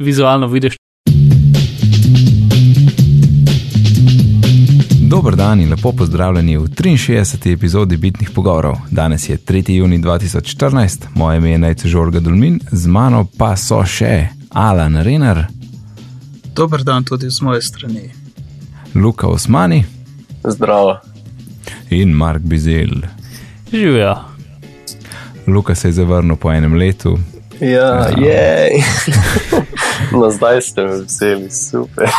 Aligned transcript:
vizualno 0.00 0.46
vidiš. 0.46 0.74
Dober 5.08 5.36
dan 5.36 5.60
in 5.60 5.70
lepo 5.70 5.92
pozdravljeni 5.92 6.56
v 6.56 6.60
63. 6.68 7.52
epizodi 7.52 7.96
Bitnih 7.96 8.30
pogovorov. 8.30 8.76
Danes 8.90 9.28
je 9.28 9.36
3. 9.38 9.70
juni 9.72 9.98
2014, 9.98 11.06
moje 11.14 11.36
ime 11.38 11.50
je 11.50 11.58
Najce 11.58 11.88
Žorga 11.88 12.20
Dulmin, 12.20 12.60
z 12.72 12.86
mano 12.86 13.26
pa 13.38 13.56
so 13.56 13.84
še 13.84 14.28
Alan 14.50 14.96
Renar, 14.96 15.46
Dober 16.54 16.82
dan 16.84 17.04
tudi 17.04 17.30
z 17.30 17.40
moje 17.40 17.62
strani. 17.62 18.10
Luka 18.94 19.26
Osmani 19.26 19.84
Zdravo. 20.44 20.96
in 21.90 22.12
Mark 22.12 22.42
Bizel. 22.42 23.00
Živijo. 23.72 24.16
Luka 25.46 25.74
se 25.74 25.88
je 25.88 25.92
zavrnil 25.92 26.36
po 26.36 26.52
enem 26.52 26.74
letu. 26.74 27.18
Ja, 27.60 28.08
jej. 28.18 28.82
no, 30.20 30.30
zdaj 30.30 30.62
ste 30.62 30.84
me 30.84 30.96
vzeli, 31.02 31.50
super. 31.50 32.08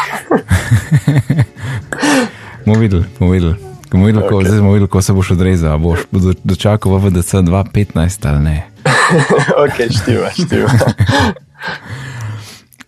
Bomo 2.66 2.80
videli, 2.80 3.06
bomo 3.20 3.32
videli. 3.32 3.56
Bomo 3.92 4.06
videli, 4.06 4.26
okay. 4.26 4.30
ko, 4.30 4.44
zdaj 4.44 4.60
bomo 4.60 4.74
videli, 4.74 4.90
ko 4.90 5.02
se 5.02 5.14
boš 5.14 5.32
odrezal. 5.32 5.80
Boš 5.80 6.00
do, 6.12 6.34
dočakal 6.44 6.98
v 6.98 7.08
VDC 7.08 7.34
2.15 7.34 8.28
ali 8.30 8.44
ne. 8.44 8.68
ok, 9.64 9.78
štima, 10.02 10.30
štima. 10.36 10.70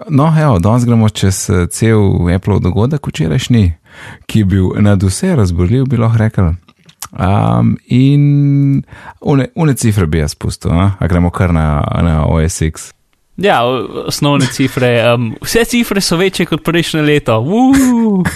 No, 0.10 0.36
evo, 0.42 0.60
danes 0.60 0.86
gremo 0.86 1.10
čez 1.10 1.50
eh, 1.50 1.68
cel 1.68 2.00
Apple 2.36 2.60
dogodek 2.60 3.08
včerajšnji, 3.08 3.74
ki 4.26 4.40
je 4.40 4.46
bil 4.46 4.70
nad 4.80 5.04
vse 5.04 5.36
razborljiv, 5.36 5.86
bi 5.86 5.98
lahko 5.98 6.18
rekel. 6.18 6.52
Um, 7.12 7.78
in 7.88 8.84
une, 9.22 9.48
une 9.56 9.74
cifre 9.76 10.06
bi 10.06 10.20
jaz 10.20 10.32
spustil, 10.32 10.72
a, 10.72 10.92
a 11.00 11.08
gremo 11.08 11.30
kar 11.30 11.54
na, 11.54 11.84
na 12.02 12.26
OSX. 12.26 12.92
Ja, 13.40 13.64
osnovne 14.06 14.46
cifre. 14.48 15.14
Um, 15.14 15.36
vse 15.42 15.66
cifre 15.66 16.02
so 16.02 16.18
večje 16.18 16.46
kot 16.46 16.64
prejšnje 16.64 17.02
leto. 17.02 17.40
Woo! 17.40 18.24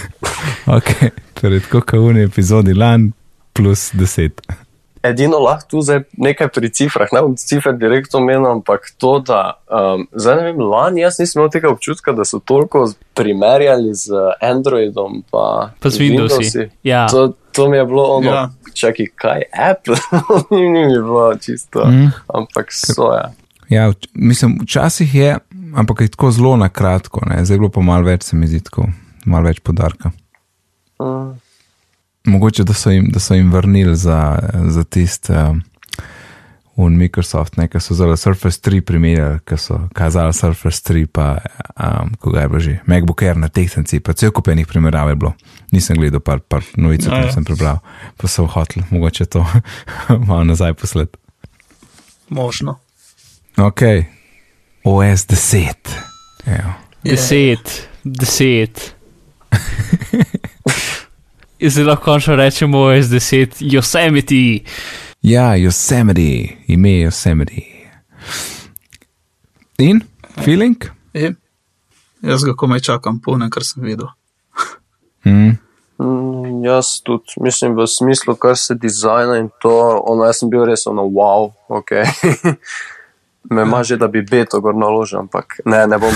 Okay. 0.66 1.10
Torej, 1.34 1.60
tako 1.60 1.80
kot 1.82 1.98
v 1.98 2.06
uni 2.06 2.22
epizodi 2.22 2.72
lan 2.72 3.10
plus 3.52 3.90
10. 3.92 4.40
Edino 5.04 5.36
lahko 5.38 5.66
tu 5.68 5.82
zdaj 5.84 5.98
nekaj 6.16 6.48
pri 6.48 6.70
cifrah, 6.70 7.10
ne 7.12 7.20
bom 7.20 7.34
cifr 7.36 7.74
direktno 7.76 8.18
omenil, 8.18 8.46
ampak 8.50 8.88
to, 8.96 9.18
da 9.20 9.40
um, 9.68 10.06
zdaj 10.10 10.36
ne 10.36 10.44
vem, 10.46 10.62
lani 10.62 11.02
jaz 11.02 11.18
nisem 11.20 11.42
imel 11.42 11.50
tega 11.52 11.68
občutka, 11.68 12.12
da 12.12 12.24
so 12.24 12.40
toliko 12.40 12.86
primerjali 13.14 13.92
z 13.94 14.08
Androidom 14.40 15.20
pa, 15.30 15.70
Pa 15.76 15.90
z 15.90 16.00
Windowsi. 16.00 16.68
Ja. 16.82 17.04
To, 17.08 17.34
to 17.52 17.68
mi 17.68 17.76
je 17.76 17.84
bilo 17.84 18.02
ono, 18.14 18.30
Ja. 18.30 18.50
čakaj, 18.74 19.06
kaj 19.14 19.42
Apple, 19.52 20.00
ni 20.50 20.64
mi 20.70 20.88
bilo 20.88 21.36
čisto, 21.36 21.84
Mm. 21.84 22.08
ampak 22.34 22.72
so 22.72 23.12
ja. 23.68 23.88
Vč- 23.90 24.08
mislim, 24.14 24.58
včasih 24.62 25.14
je, 25.14 25.38
ampak 25.74 26.00
je 26.00 26.08
tako 26.08 26.30
zelo 26.30 26.56
na 26.56 26.68
kratko, 26.68 27.20
ne. 27.26 27.44
zdaj 27.44 27.54
je 27.54 27.58
bilo 27.58 27.70
pa 27.70 27.80
malo 27.80 28.04
več, 28.04 28.22
se 28.22 28.36
mi 28.36 28.46
zdi 28.46 28.60
tako, 28.60 28.88
malo 29.24 29.48
več 29.48 29.60
podarka. 29.60 30.10
Mm. 31.02 31.38
Mogoče, 32.24 32.64
da 32.64 32.72
so 32.72 32.90
jim, 32.90 33.10
da 33.12 33.20
so 33.20 33.34
jim 33.34 33.52
vrnili 33.52 33.96
za, 33.96 34.38
za 34.68 34.84
tist 34.84 35.28
um, 35.30 35.60
v 36.76 36.88
Microsoft, 36.90 37.56
ne, 37.56 37.68
ki 37.68 37.80
so 37.80 37.94
zelo 37.94 38.16
Surface 38.16 38.58
3 38.64 38.80
primerjali, 38.80 39.42
ki 39.46 39.58
so 39.60 39.76
kazali 39.94 40.32
Surface 40.34 40.80
3, 40.88 41.06
pa 41.06 41.38
um, 41.76 42.14
koga 42.18 42.40
je 42.40 42.48
bilo 42.48 42.60
že, 42.60 42.78
MacBook 42.86 43.22
Air 43.22 43.36
na 43.36 43.48
tehnici, 43.48 44.00
pa 44.00 44.16
cel 44.16 44.32
kupenih 44.32 44.66
primerjav 44.66 45.12
je 45.12 45.18
bilo. 45.20 45.34
Nisem 45.70 46.00
gledal 46.00 46.20
par, 46.20 46.40
par 46.40 46.64
novic, 46.76 47.04
ki 47.04 47.28
ja. 47.28 47.32
sem 47.34 47.44
prebral, 47.44 47.78
pa 48.16 48.30
so 48.30 48.46
hoteli, 48.48 48.86
mogoče 48.90 49.28
to 49.28 49.44
malo 50.28 50.44
nazaj 50.44 50.74
poslati. 50.74 51.20
Možno. 52.32 52.80
Ok, 53.58 53.80
OS 54.84 55.26
10. 55.26 55.74
Evo. 56.46 56.72
Deset, 57.04 57.88
deset. 58.02 58.94
Zdaj 61.60 61.84
lahko 61.84 62.04
končno 62.04 62.36
rečemo 62.36 62.78
S10, 62.78 63.46
Yosemite. 63.60 64.64
Ja, 65.22 65.56
Yosemite, 65.56 66.48
ime 66.66 66.88
Yosemite. 66.88 67.62
In, 69.78 70.00
feeling? 70.44 70.76
E, 71.14 71.32
jaz 72.22 72.44
ga 72.44 72.56
komaj 72.56 72.80
čakam, 72.80 73.20
polnem, 73.20 73.50
kar 73.50 73.64
sem 73.64 73.82
videl. 73.82 74.06
Mm. 75.24 75.56
Mm, 75.98 76.64
jaz 76.64 77.00
tudi, 77.02 77.38
mislim, 77.40 77.76
v 77.76 77.86
smislu, 77.86 78.34
kar 78.34 78.58
se 78.58 78.74
dizajna 78.74 79.38
in 79.38 79.48
to, 79.62 80.02
ono, 80.04 80.24
jaz 80.24 80.42
sem 80.42 80.50
bil 80.50 80.66
res 80.66 80.86
ono, 80.90 81.06
wow, 81.06 81.52
ok. 81.68 81.94
Me 83.50 83.62
ima 83.62 83.82
že, 83.84 83.96
da 83.96 84.08
bi 84.08 84.22
beto 84.22 84.60
gor 84.60 84.74
naložil, 84.74 85.18
ampak 85.18 85.58
ne, 85.64 85.86
ne 85.86 85.98
bom, 85.98 86.14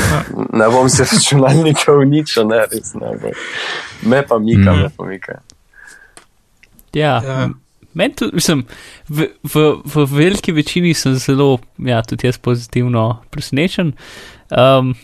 ne 0.52 0.68
bom 0.72 0.88
si 0.88 1.02
računalnika 1.04 1.92
uničil, 1.92 2.46
ne, 2.48 2.62
res 2.72 2.94
ne 2.94 3.12
bom. 3.20 3.32
Me 4.02 4.22
pa 4.26 4.38
mika, 4.38 4.72
Mm. 4.72 4.82
me 4.82 4.88
pa 4.96 5.04
mika. 5.04 5.40
Ja, 6.94 7.20
Ja. 7.24 7.48
meni 7.94 8.14
tudi, 8.14 8.34
mislim, 8.34 8.64
v, 9.08 9.28
v, 9.44 9.82
v 9.84 10.06
veliki 10.08 10.52
večini 10.52 10.94
sem 10.94 11.14
zelo, 11.20 11.58
ja, 11.78 12.02
tudi 12.02 12.26
jaz 12.26 12.38
pozitivno 12.38 13.22
presenečen. 13.30 13.92
Um, 14.50 14.94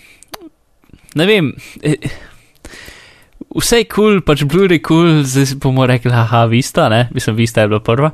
ne 1.15 1.27
vem, 1.27 1.53
eh, 1.83 1.97
vse 3.55 3.83
je 3.83 3.85
kul, 3.85 4.17
cool, 4.17 4.21
pač 4.25 4.43
Blu-ray 4.49 4.81
kul, 4.81 5.05
cool, 5.21 5.25
zdaj 5.25 5.59
bomo 5.61 5.87
rekli, 5.87 6.11
haha, 6.11 6.47
vista, 6.47 6.89
ne, 6.89 7.09
mislim, 7.13 7.37
vista 7.37 7.61
je 7.61 7.69
bila 7.69 7.81
prva. 7.81 8.11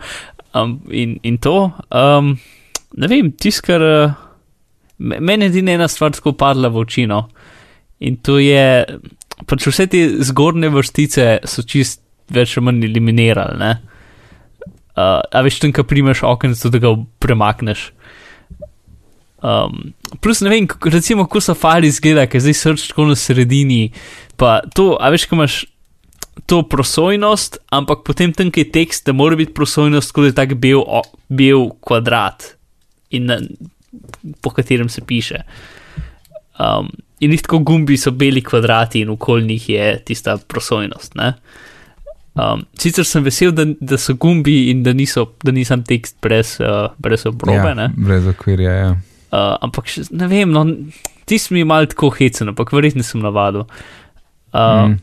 Um, 0.55 0.81
in, 0.91 1.19
in 1.23 1.39
to, 1.39 1.71
um, 1.95 2.35
ne 2.97 3.11
vem, 3.11 3.31
tiskar, 3.33 3.83
uh, 3.83 4.15
meni 4.99 5.47
je 5.47 5.53
edina 5.53 5.77
ena 5.79 5.89
stvar 5.89 6.15
tako 6.17 6.35
padla 6.39 6.71
v 6.73 6.83
oči, 6.83 7.07
no. 7.11 7.25
In 8.01 8.17
to 8.25 8.39
je, 8.41 8.65
pač 9.47 9.69
vse 9.69 9.87
te 9.93 10.03
zgornje 10.25 10.73
vrstice 10.73 11.29
so 11.49 11.65
čist 11.69 12.03
več 12.33 12.57
ali 12.57 12.67
manj 12.69 12.85
eliminirali, 12.89 13.59
ne. 13.61 13.73
Uh, 14.99 15.21
a 15.23 15.43
veš, 15.47 15.61
tam, 15.63 15.73
ko 15.73 15.87
primeš 15.89 16.25
okenco, 16.27 16.71
da 16.73 16.81
ga 16.83 16.95
premakneš. 17.23 17.91
Um, 19.41 19.95
plus 20.21 20.43
ne 20.45 20.51
vem, 20.53 20.67
kako, 20.69 20.93
recimo, 20.93 21.25
ko 21.31 21.41
safari 21.41 21.89
izgleda, 21.89 22.27
ker 22.29 22.43
zdaj 22.45 22.57
srč 22.59 22.89
tako 22.91 23.09
na 23.09 23.17
sredini. 23.17 23.89
Pa 24.41 24.61
to, 24.77 24.93
a 25.01 25.09
veš, 25.13 25.29
ko 25.31 25.39
imaš 25.39 25.63
to 26.51 26.63
prosojnost, 26.69 27.61
ampak 27.73 28.05
potem 28.05 28.35
tam, 28.37 28.51
ki 28.53 28.67
je 28.67 28.73
tekst, 28.75 29.07
da 29.07 29.17
mora 29.17 29.39
biti 29.39 29.55
prosojnost, 29.57 30.13
kot 30.13 30.29
je 30.29 30.37
tak 30.37 30.57
bel, 30.61 30.83
o, 30.83 31.03
bel 31.29 31.71
kvadrat, 31.85 32.55
in 33.11 33.27
na, 33.27 33.41
po 34.41 34.51
katerem 34.51 34.89
se 34.89 35.03
piše. 35.07 35.43
Um, 36.61 36.91
in 37.21 37.37
tako 37.37 37.59
gumbi 37.59 37.97
so 37.97 38.11
beli 38.11 38.43
kvadrati, 38.43 39.01
in 39.01 39.11
okoli 39.11 39.47
njih 39.47 39.69
je 39.69 39.99
tista 40.05 40.39
prosojnost. 40.49 41.15
Ne? 41.15 41.33
Um, 42.35 42.63
sicer 42.79 43.05
sem 43.05 43.25
vesel, 43.25 43.53
da, 43.53 43.65
da 43.81 43.99
so 43.99 44.15
gumbi 44.15 44.71
in 44.71 44.83
da, 44.83 44.93
niso, 44.93 45.27
da 45.43 45.53
nisem 45.53 45.83
tekst 45.85 46.17
brez, 46.23 46.57
uh, 46.61 46.93
brez 46.99 47.27
obrobe. 47.27 47.57
ja, 47.59 47.75
Ja. 47.77 47.91
brez 47.97 48.27
okvirja, 48.27 48.73
ja. 48.73 48.91
Uh, 49.31 49.55
ampak 49.63 49.87
še, 49.91 50.07
ne 50.11 50.27
vem, 50.31 50.51
no, 50.51 50.65
tisti 51.29 51.55
mi 51.55 51.63
je 51.63 51.69
malo 51.69 51.87
tako 51.87 52.11
hecen, 52.15 52.51
ampak 52.51 52.73
verjetno 52.75 53.05
sem 53.07 53.23
navadil. 53.23 53.67
Uh, 54.51 54.91
mm. 54.91 54.99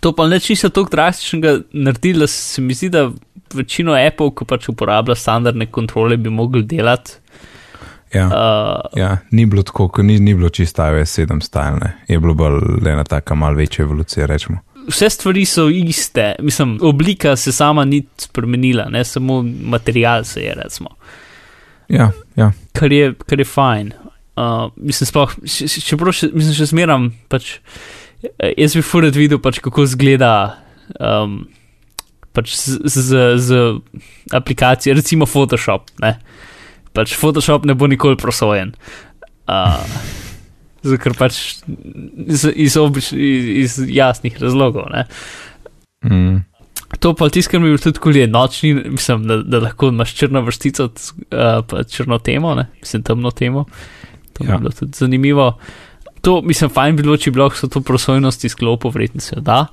To 0.00 0.12
pa 0.12 0.28
neč 0.28 0.48
niso 0.52 0.68
tako 0.68 0.92
drastičnega 0.92 1.58
naredili, 1.72 2.24
da 2.24 2.28
se 2.30 2.62
mi 2.62 2.76
zdi, 2.76 2.88
da 2.92 3.10
večino 3.56 3.94
Apple, 3.96 4.30
ki 4.30 4.44
pač 4.46 4.68
uporablja 4.68 5.14
standardne 5.16 5.66
kontrole, 5.66 6.16
bi 6.16 6.30
mogli 6.30 6.62
delati. 6.64 7.18
Ja. 8.14 8.26
Uh, 8.26 8.98
Ja, 8.98 9.18
ni 9.30 9.46
bilo 9.46 9.62
tako, 9.62 9.88
ko 9.88 10.02
ni, 10.02 10.18
ni 10.20 10.34
bilo 10.34 10.48
čisto 10.48 10.84
iOS 10.86 11.18
7 11.18 11.40
stalne, 11.42 11.92
je 12.08 12.18
bilo 12.18 12.34
bolj 12.34 12.60
ena 12.88 13.04
taka 13.04 13.34
mal 13.34 13.54
večja 13.54 13.82
evolucija, 13.82 14.26
rečemo. 14.26 14.58
vse 14.86 15.10
stvari 15.10 15.44
so 15.44 15.64
iste, 15.68 16.34
mislim, 16.40 16.78
oblika 16.82 17.36
se 17.36 17.52
sama 17.52 17.84
ni 17.84 18.04
spremenila, 18.16 18.84
ne 18.88 19.04
samo 19.04 19.40
material 19.42 20.24
se 20.24 20.40
je, 20.40 20.54
recimo. 20.54 20.90
Ja, 21.88 22.10
ja. 22.36 22.52
kar 22.72 22.92
je, 22.92 23.14
kar 23.26 23.38
je 23.38 23.44
fajn. 23.44 23.92
Uh, 24.36 24.70
mislim, 24.76 25.06
sploh, 25.06 25.32
še- 25.44 25.66
še- 25.66 25.80
še, 25.80 26.28
mislim, 26.32 26.54
še 26.54 26.66
zmeram, 26.66 27.10
pač, 27.28 27.58
eh, 28.38 28.52
jaz 28.56 28.74
bi 28.76 28.82
furat 28.82 29.14
videl, 29.16 29.38
pač, 29.38 29.58
kako 29.58 29.82
izgleda 29.82 30.56
um, 31.00 31.46
pač 32.36 32.52
z, 32.52 32.78
z, 32.84 33.20
z 33.40 33.60
aplikacijo, 34.36 34.96
recimo 34.98 35.28
Photoshop. 35.28 35.88
Ne? 36.04 36.16
Pač 36.96 37.16
Photoshop 37.16 37.64
ne 37.68 37.76
bo 37.78 37.88
nikoli 37.88 38.18
prosojen. 38.20 38.74
Uh, 39.46 39.80
zato, 40.84 40.98
ker 41.02 41.16
pač 41.18 41.40
iz, 42.26 42.44
iz, 42.52 42.76
obič, 42.80 43.12
iz, 43.16 43.48
iz 43.64 43.78
jasnih 43.88 44.36
razlogov. 44.42 44.90
Ne? 44.92 45.06
Mm. 46.04 46.44
To 47.02 47.12
pa 47.18 47.28
tisto, 47.32 47.50
kar 47.50 47.60
mi 47.62 47.72
je 47.72 47.82
tudi 47.82 48.00
kul 48.02 48.16
je 48.16 48.28
nočni, 48.30 48.70
mislim, 48.94 49.26
da, 49.26 49.40
da 49.42 49.64
lahko 49.64 49.90
imaš 49.90 50.14
črno 50.14 50.44
vrstico, 50.46 50.86
uh, 50.86 51.60
pa 51.66 51.82
črno 51.82 52.20
temo, 52.22 52.54
ne? 52.54 52.68
mislim, 52.80 53.02
temno 53.06 53.32
temo. 53.34 53.66
To 54.36 54.44
ja. 54.44 54.54
Bi 54.54 54.66
bilo 54.66 54.70
tudi 54.70 54.92
zanimivo. 54.94 55.54
To, 56.22 56.40
mislim, 56.42 56.70
fajn 56.70 56.96
bi 56.96 57.06
bilo, 57.06 57.16
če 57.18 57.32
bi 57.32 57.42
lahko 57.42 57.58
so 57.58 57.70
to 57.70 57.82
prosojnosti 57.86 58.50
sklopov, 58.52 58.94
verjetno 58.94 59.22
se 59.24 59.40
da. 59.40 59.66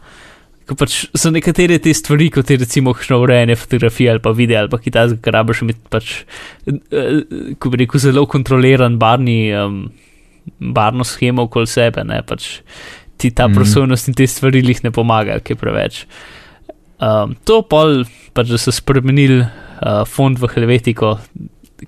Ko 0.63 0.77
pač 0.79 1.01
so 1.19 1.31
nekatere 1.33 1.77
te 1.83 1.91
stvari, 1.95 2.29
kot 2.31 2.49
je 2.49 2.57
recimo 2.61 2.93
kakšno 2.95 3.19
urejanje 3.23 3.57
fotografije 3.59 4.11
ali 4.13 4.23
pa 4.23 4.31
video 4.31 4.61
ali 4.61 4.71
pa 4.71 4.79
kitajsko, 4.79 5.19
kar 5.23 5.35
rabiš 5.39 5.63
imeti 5.65 5.81
pač, 5.91 6.13
eh, 6.67 7.55
ko 7.59 7.71
bi 7.73 7.83
rekel, 7.83 7.99
zelo 7.99 8.25
kontroliran 8.31 8.95
barni, 8.99 9.37
um, 9.57 9.89
barno 10.59 11.03
schemo 11.07 11.47
okoli 11.49 11.67
sebe, 11.67 12.05
ne 12.07 12.21
pač 12.27 12.61
ti 13.17 13.31
ta 13.31 13.47
mm. 13.47 13.59
prosojnost 13.59 14.09
in 14.09 14.17
te 14.17 14.27
stvari 14.27 14.63
jih 14.63 14.83
ne 14.87 14.91
pomagajo, 14.95 15.43
ki 15.43 15.55
je 15.55 15.59
preveč. 15.59 15.99
Um, 17.03 17.35
to 17.43 17.61
pol, 17.67 18.03
pač 18.35 18.51
da 18.53 18.59
so 18.61 18.71
spremenili 18.71 19.41
uh, 19.43 20.03
fond 20.07 20.39
v 20.39 20.49
Helvetiko, 20.55 21.17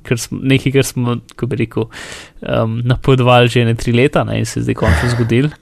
ker 0.04 0.20
smo, 0.20 0.42
nekaj, 0.44 0.76
kar 0.76 0.88
smo, 0.88 1.20
ko 1.40 1.48
bi 1.48 1.64
rekel, 1.64 1.88
um, 2.44 2.82
napovedovali 2.84 3.52
že 3.52 3.64
ne 3.68 3.76
tri 3.80 3.96
leta 3.96 4.26
ne, 4.28 4.42
in 4.44 4.50
se 4.50 4.60
je 4.60 4.68
zdaj 4.68 4.84
končno 4.84 5.14
zgodil. 5.16 5.54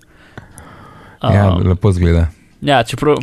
Ja, 1.24 1.54
Um, 1.54 1.62
lepo 1.70 1.92
zgleda. 1.96 2.28
Ja, 2.64 2.84
čeprav, 2.88 3.20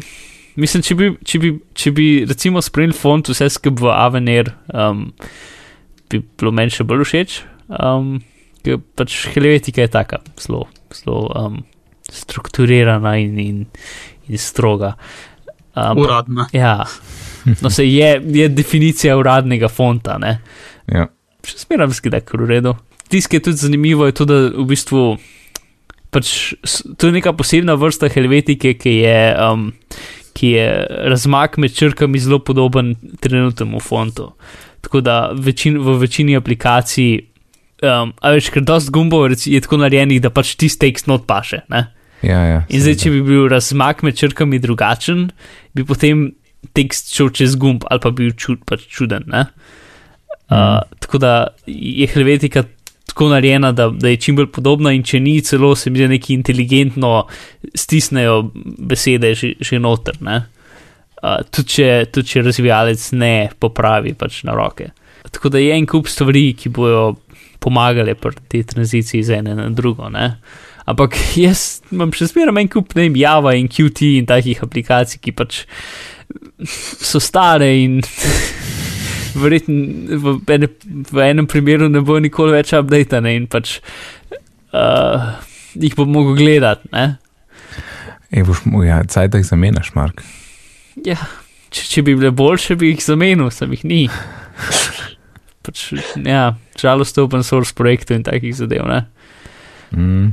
mislim, 0.60 0.84
če 0.84 0.96
bi, 0.98 1.10
če 1.24 1.40
bi, 1.40 1.52
če 1.76 1.92
bi 1.96 2.08
recimo 2.28 2.60
spremljal 2.64 2.98
font 2.98 3.30
vse 3.32 3.48
skupaj 3.52 3.86
v 3.86 3.94
Avenir, 3.94 4.52
um, 4.74 5.06
bi 6.10 6.20
bilo 6.20 6.52
meni 6.52 6.74
še 6.74 6.84
bolj 6.88 7.06
všeč. 7.08 7.40
Um, 7.70 8.18
ker 8.64 8.80
pač 8.98 9.14
helvetika 9.32 9.86
je 9.86 9.92
taka, 9.92 10.20
zelo, 10.42 10.66
zelo 10.92 11.28
um, 11.38 11.60
strukturirana 12.10 13.14
in, 13.22 13.38
in, 13.38 13.64
in 14.28 14.42
stroga. 14.42 14.96
Um, 15.70 16.02
Uradna. 16.02 16.48
ja, 16.52 16.84
no 17.62 17.70
se 17.70 17.86
je, 17.86 18.10
je 18.34 18.48
definicija 18.52 19.16
uradnega 19.16 19.70
fonta, 19.72 20.18
ne. 20.20 20.36
Ja. 20.90 21.08
Še 21.46 21.62
zmeraj 21.62 21.94
zgleda, 21.96 22.20
kar 22.26 22.42
v 22.42 22.50
redu. 22.50 22.74
Tisto, 23.10 23.30
ki 23.30 23.38
je 23.38 23.44
tudi 23.48 23.62
zanimivo, 23.62 24.06
je 24.06 24.18
to, 24.18 24.26
da 24.28 24.42
v 24.52 24.66
bistvu 24.68 25.04
pač 26.10 26.54
to 26.98 27.08
je 27.08 27.16
neka 27.16 27.32
posebna 27.38 27.76
vrsta 27.78 28.10
helvetike, 28.12 28.74
ki 28.78 28.94
je, 29.02 29.20
um, 29.38 29.70
ki 30.36 30.54
je 30.56 30.66
razmak 31.12 31.58
med 31.62 31.74
črkami 31.76 32.20
zelo 32.22 32.40
podoben 32.42 32.94
trenutnemu 33.22 33.80
fontu. 33.80 34.32
Tako 34.80 35.02
da 35.04 35.30
večin, 35.36 35.78
v 35.78 35.98
večini 36.00 36.36
aplikacij, 36.38 37.20
um, 37.84 38.12
a 38.20 38.34
veš, 38.34 38.50
ker 38.54 38.64
dost 38.66 38.92
gumbov 38.94 39.28
je 39.30 39.60
tako 39.62 39.80
narejenih, 39.84 40.22
da 40.22 40.32
pač 40.34 40.54
tisti 40.56 40.88
tekst 40.88 41.10
not 41.10 41.26
paše. 41.28 41.62
Ne? 41.70 41.86
Ja, 42.26 42.40
ja, 42.44 42.60
In 42.68 42.82
zdaj, 42.84 42.98
če 43.00 43.14
bi 43.14 43.22
bil 43.24 43.46
razmak 43.48 44.02
med 44.04 44.18
črkami 44.18 44.60
drugačen, 44.60 45.30
bi 45.76 45.86
potem 45.88 46.30
tekst 46.76 47.14
šel 47.14 47.30
čez 47.32 47.54
gumb 47.56 47.86
ali 47.88 48.02
pa 48.02 48.12
bil 48.12 48.34
čud, 48.36 48.64
pač 48.68 48.84
čuden. 48.90 49.24
ne. 49.30 49.46
Uh, 50.50 50.82
tako 50.98 51.20
da 51.22 51.32
je 51.70 52.06
helvetika 52.10 52.64
tako 53.10 53.28
narejena, 53.32 53.72
da, 53.76 53.88
da 53.90 54.12
je 54.12 54.20
čim 54.22 54.38
bolj 54.38 54.48
podobna, 54.54 54.94
in 54.94 55.02
če 55.06 55.20
ni, 55.20 55.36
celo 55.46 55.74
se 55.76 55.90
mi 55.90 56.00
zdi 56.00 56.08
neki 56.14 56.34
inteligentno 56.34 57.12
stisnejo 57.74 58.40
besede 58.78 59.34
že, 59.34 59.54
že 59.60 59.82
noter. 59.82 60.18
ne. 60.24 60.40
Uh, 61.20 61.42
tudi, 61.52 61.68
če, 61.74 61.88
tudi 62.08 62.32
če 62.32 62.42
razvijalec 62.46 63.02
ne 63.20 63.34
popravi 63.60 64.14
pač 64.16 64.40
na 64.48 64.54
roke. 64.56 64.88
Tako 65.28 65.50
da 65.52 65.60
je 65.60 65.74
en 65.76 65.84
kup 65.86 66.08
stvari, 66.08 66.54
ki 66.56 66.72
bojo 66.72 67.10
pomagale 67.60 68.14
pri 68.16 68.40
tej 68.48 68.64
tranziciji 68.72 69.22
z 69.22 69.40
ene 69.42 69.54
na 69.54 69.68
drugo. 69.68 70.08
Ne? 70.08 70.38
Ampak 70.88 71.18
jaz 71.44 71.82
imam 71.92 72.14
še 72.16 72.30
zmeraj 72.32 72.62
en 72.62 72.72
kup 72.72 72.96
ne 72.96 73.10
Java 73.20 73.54
in 73.58 73.68
Qt 73.68 74.14
in 74.16 74.30
takih 74.30 74.62
aplikacij, 74.64 75.20
ki 75.20 75.36
pač 75.36 75.64
so 76.64 77.20
stare 77.20 77.68
in 77.82 78.00
verjetno 79.36 80.18
v, 80.22 80.34
ene, 80.54 80.68
v 81.10 81.24
enem 81.24 81.48
primeru 81.50 81.88
ne 81.90 82.02
bo 82.04 82.18
nikoli 82.22 82.56
več 82.56 82.72
updatane 82.76 83.34
in 83.36 83.46
pač 83.50 83.78
uh, 84.74 85.36
jih 85.74 85.96
bom 85.98 86.10
mogel 86.12 86.38
gledati. 86.40 86.90
Ne? 86.94 87.06
Ej, 88.30 88.46
boš 88.46 88.64
mu, 88.70 88.84
ja, 88.86 89.00
cajt 89.10 89.38
jih 89.38 89.46
zamenjaš, 89.46 89.92
Mark. 89.96 90.22
Ja, 91.06 91.18
če, 91.70 91.86
če 91.94 92.04
bi 92.06 92.14
bile 92.18 92.30
boljše, 92.34 92.76
bi 92.78 92.92
jih 92.92 93.02
zamenil, 93.04 93.50
sem 93.54 93.72
jih 93.74 93.86
ni. 93.88 94.02
Pač, 95.66 95.88
ja, 96.24 96.44
žalost 96.80 97.18
je 97.18 97.24
open 97.26 97.42
source 97.46 97.74
projektov 97.76 98.20
in 98.20 98.26
takih 98.26 98.54
zadev. 98.56 98.86
Ne? 98.88 99.02
Mm. 99.90 100.30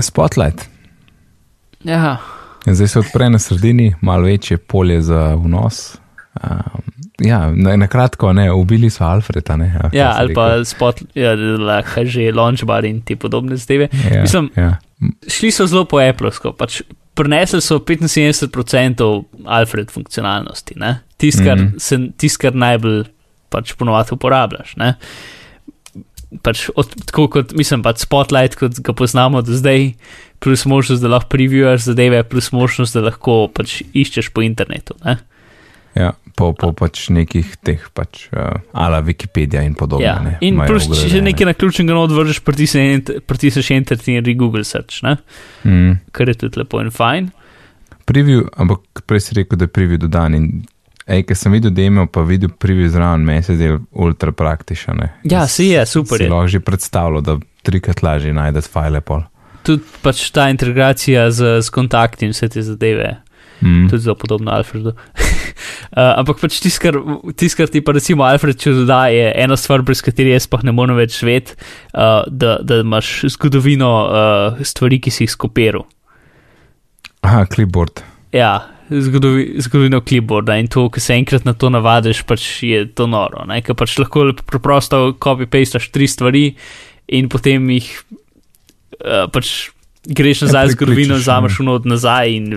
Spotlight. 0.00 0.68
Ja, 1.84 2.16
Zdaj 2.66 2.88
se 2.88 2.98
odpre 2.98 3.30
na 3.30 3.38
sredini, 3.38 3.94
malo 4.00 4.24
večje 4.24 4.56
polje 4.56 5.02
za 5.02 5.34
vnos. 5.34 5.96
Um, 6.42 7.03
ja, 7.22 7.52
na, 7.54 7.76
na 7.76 7.86
kratko, 7.86 8.32
ne, 8.32 8.48
ubili 8.52 8.90
so 8.90 9.04
Alfreda. 9.04 9.56
Ne, 9.56 9.70
ja 9.92 10.12
si 10.14 10.20
ali 10.20 10.34
pa 10.34 10.48
spot, 10.64 11.02
ja, 11.14 11.34
lahko 11.36 12.04
že 12.04 12.32
launchbar 12.34 12.84
in 12.84 13.02
te 13.02 13.16
podobne 13.16 13.56
zadeve. 13.56 13.88
Ja, 14.10 14.22
mislim- 14.22 14.50
ja. 14.56 14.76
Šli 15.28 15.50
so 15.50 15.66
zelo 15.66 15.84
po 15.84 16.00
Applesko, 16.00 16.52
pač 16.52 16.82
prenesli 17.14 17.60
so 17.60 17.78
75% 17.78 19.24
Alfred 19.46 19.90
funkcionalnosti, 19.90 20.74
tisto, 21.16 21.44
kar, 21.44 21.58
mm. 21.58 21.74
-hmm. 21.76 22.12
tist, 22.16 22.38
kar 22.38 22.54
najbolj 22.54 23.04
pač 23.48 23.74
ponovadi 23.78 24.14
uporabljaš. 24.14 24.76
Ne? 24.76 24.94
Pač 26.42 26.68
od, 26.74 26.90
tako 27.06 27.28
kot 27.28 27.52
mislim, 27.52 27.82
pač 27.82 28.02
Spotlight, 28.02 28.58
kot 28.58 28.80
ga 28.82 28.92
poznamo 28.92 29.42
do 29.42 29.54
zdaj, 29.54 29.92
plus 30.42 30.64
možnost, 30.66 31.02
da 31.02 31.08
lahko 31.08 31.36
previewers 31.36 31.86
zadeve, 31.86 32.22
plus 32.22 32.50
možnost, 32.52 32.94
da 32.94 33.00
lahko 33.00 33.48
pač 33.54 33.82
iščeš 33.94 34.32
po 34.34 34.42
internetu. 34.42 34.94
Ne? 35.04 35.18
Ja, 35.94 36.10
po, 36.34 36.52
po 36.58 36.72
pač 36.74 37.08
nekih 37.14 37.52
teh, 37.62 37.78
pač, 37.94 38.24
uh, 38.34 38.58
ala 38.74 38.98
Wikipedija 39.06 39.62
in 39.62 39.74
podobno. 39.78 40.02
Ja. 40.06 40.18
ne, 40.18 40.38
In 40.42 40.58
plus, 40.66 40.88
če 40.90 41.06
vgrajene. 41.06 41.28
nekaj 41.30 41.46
na 41.46 41.54
ključnega 41.54 41.94
odvržeš, 42.00 42.40
pritisneš 42.42 43.70
enter 43.70 43.98
in 44.10 44.24
re-google 44.26 44.64
search, 44.66 45.02
ne? 45.06 45.16
Mm. 45.64 45.98
kar 46.12 46.28
je 46.28 46.34
tudi 46.34 46.58
lepo 46.58 46.80
in 46.82 46.90
fajn. 46.90 47.30
Preview, 48.04 48.48
ampak 48.56 49.04
prej 49.06 49.20
si 49.20 49.34
rekel, 49.38 49.56
da 49.58 49.64
je 49.64 49.72
preview 49.72 49.96
dodan. 50.02 50.34
In, 50.34 50.48
ej, 51.06 51.22
ker 51.24 51.36
sem 51.38 51.52
videl 51.54 51.70
demo, 51.72 52.06
pa 52.10 52.20
videl 52.26 52.50
preview 52.50 52.88
zraven, 52.90 53.22
meni 53.24 53.42
se 53.46 53.54
zdi 53.56 53.70
ultra 53.92 54.32
praktičen. 54.32 55.00
Ja, 55.24 55.46
se 55.48 55.68
je, 55.70 55.86
super 55.86 56.18
Si 56.18 56.24
je. 56.26 56.30
lahko 56.30 56.48
že 56.48 56.60
predstavljal, 56.60 57.22
da 57.22 57.38
trikrat 57.62 58.02
lažje 58.02 58.34
najdeš 58.34 58.68
file 58.68 59.00
pol. 59.00 59.22
Tudi 59.64 59.80
pač 60.02 60.26
ta 60.30 60.50
integracija 60.52 61.30
z, 61.32 61.62
z 61.64 61.70
kontakti 61.72 62.26
in 62.26 62.34
vse 62.34 62.48
te 62.52 62.60
zadeve. 62.62 63.14
Mm. 63.64 63.88
tudi 63.88 64.02
zelo 64.04 64.14
podobno 64.20 64.52
Alfredu. 64.52 64.92
uh, 64.92 66.12
ampak 66.20 66.42
pač 66.42 66.58
tisto, 66.60 66.82
kar, 66.84 66.98
tis, 67.32 67.56
kar 67.56 67.70
ti 67.72 67.80
pa 67.80 67.94
recimo 67.96 68.26
Alfred 68.26 68.60
če 68.60 68.74
doda, 68.82 69.06
je 69.12 69.30
ena 69.40 69.56
stvar, 69.56 69.84
brez 69.86 70.04
katere 70.04 70.34
jaz 70.34 70.46
pa 70.50 70.60
ne 70.66 70.74
morem 70.76 70.98
več 71.00 71.16
živeti, 71.16 71.56
uh, 71.94 72.26
da, 72.28 72.58
da 72.60 72.82
imaš 72.84 73.16
zgodovino 73.38 73.90
uh, 74.04 74.62
stvari, 74.64 75.00
ki 75.00 75.14
si 75.14 75.24
jih 75.24 75.32
skopiral. 75.32 75.88
Aha, 77.24 77.46
clipboard. 77.48 78.04
Ja, 78.36 78.66
zgodovi, 78.90 79.54
zgodovino 79.64 80.02
clipboarda 80.04 80.58
in 80.60 80.68
to, 80.68 80.88
ko 80.92 81.00
se 81.00 81.16
enkrat 81.16 81.46
na 81.48 81.54
to 81.56 81.70
navadiš, 81.72 82.24
pač 82.28 82.48
je 82.66 82.84
to 82.92 83.06
noro. 83.08 83.46
Ker 83.64 83.78
pač 83.78 83.96
lahko 84.02 84.28
preprosto 84.44 85.06
copy-pastaš 85.16 85.88
tri 85.94 86.08
stvari 86.10 86.44
in 87.08 87.32
potem 87.32 87.70
jih 87.78 87.88
uh, 89.00 89.24
pač 89.32 89.70
greš 90.06 90.44
nazaj 90.46 90.66
v 90.66 90.74
zgodovino, 90.74 91.14
prekličeš, 91.14 91.24
vzameš 91.24 91.60
unot 91.60 91.84
nazaj 91.88 92.34
in. 92.36 92.50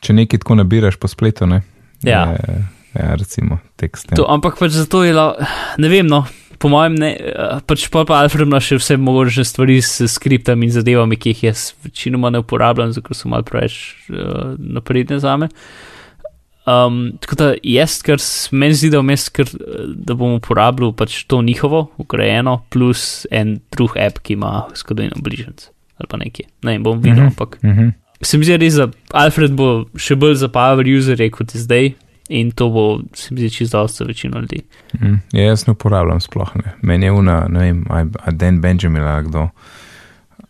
Če 0.00 0.12
nekaj 0.12 0.40
tako 0.44 0.54
nabiraš 0.60 0.96
po 1.00 1.08
spletu, 1.08 1.46
ne? 1.46 1.62
Ja. 2.04 2.24
Je, 2.36 2.56
ja, 2.94 3.14
recimo 3.16 3.58
tekst. 3.76 4.12
To, 4.16 4.26
ampak 4.28 4.58
pač 4.60 4.76
zato 4.76 5.04
je, 5.04 5.12
la, 5.16 5.34
ne 5.80 5.88
vem, 5.88 6.06
no, 6.06 6.24
po 6.60 6.68
mojem, 6.72 6.94
ne, 7.00 7.10
pač 7.66 7.88
pa 7.92 8.04
pa 8.08 8.20
Alfred 8.24 8.46
ima 8.48 8.60
še 8.62 8.78
vse 8.80 8.96
možne 9.00 9.44
stvari 9.44 9.80
s 9.82 10.04
skriptami 10.08 10.68
in 10.68 10.72
zadevami, 10.72 11.16
ki 11.16 11.32
jih 11.34 11.42
jaz 11.50 11.72
večinoma 11.84 12.30
ne 12.32 12.40
uporabljam, 12.44 12.92
zato 12.92 13.16
so 13.16 13.28
malo 13.28 13.44
preveč 13.44 13.80
uh, 14.12 14.54
napredne 14.58 15.18
za 15.20 15.36
me. 15.36 15.48
Um, 16.64 17.18
tako 17.20 17.36
da 17.36 17.46
jaz, 17.60 17.98
kar 18.00 18.16
s- 18.16 18.48
meni 18.52 18.72
zdi, 18.72 18.88
da 18.94 19.02
vmes, 19.02 19.26
ker, 19.28 19.44
eh, 19.52 19.84
da 20.00 20.14
bom 20.16 20.38
uporabljal 20.38 20.94
pač 20.96 21.24
to 21.28 21.42
njihovo, 21.44 21.90
ugrajeno, 22.00 22.62
plus 22.72 23.26
en 23.30 23.58
drug 23.72 23.98
app, 24.00 24.22
ki 24.24 24.32
ima 24.38 24.62
zgodovino 24.72 25.20
bližnjic 25.20 25.68
ali 25.98 26.06
pa 26.10 26.16
nekje. 26.16 26.46
Ne 26.62 26.78
bom 26.78 26.98
videl, 26.98 27.16
Mhm. 27.18 27.26
ampak 27.26 27.58
Uh 27.62 27.70
-huh. 27.70 27.92
se 28.22 28.38
mi 28.38 28.44
zdi 28.44 28.56
res, 28.56 28.74
da 28.74 28.88
Alfred 29.12 29.52
bo 29.52 29.84
še 29.96 30.16
bolj 30.16 30.34
za 30.34 30.48
power 30.48 30.86
userje 30.98 31.30
kot 31.30 31.54
je 31.54 31.60
zdaj 31.60 31.92
in 32.28 32.50
to 32.50 32.68
bo, 32.70 33.00
se 33.14 33.34
mi 33.34 33.40
zdi, 33.40 33.50
čisto 33.50 33.86
za 33.86 34.04
večino 34.04 34.40
ljudi. 34.40 34.62
Mm, 35.00 35.14
ja, 35.32 35.44
jaz 35.44 35.66
ne 35.66 35.70
uporabljam 35.72 36.20
sploh 36.20 36.50
ne. 36.56 36.72
Meni 36.82 37.06
je 37.06 37.12
una, 37.12 37.46
ne 37.48 37.58
vem, 37.60 37.84
a, 37.90 38.04
a 38.24 38.30
Dan 38.30 38.60
Benjamin 38.60 39.02
ali 39.02 39.24
kdo. 39.28 39.48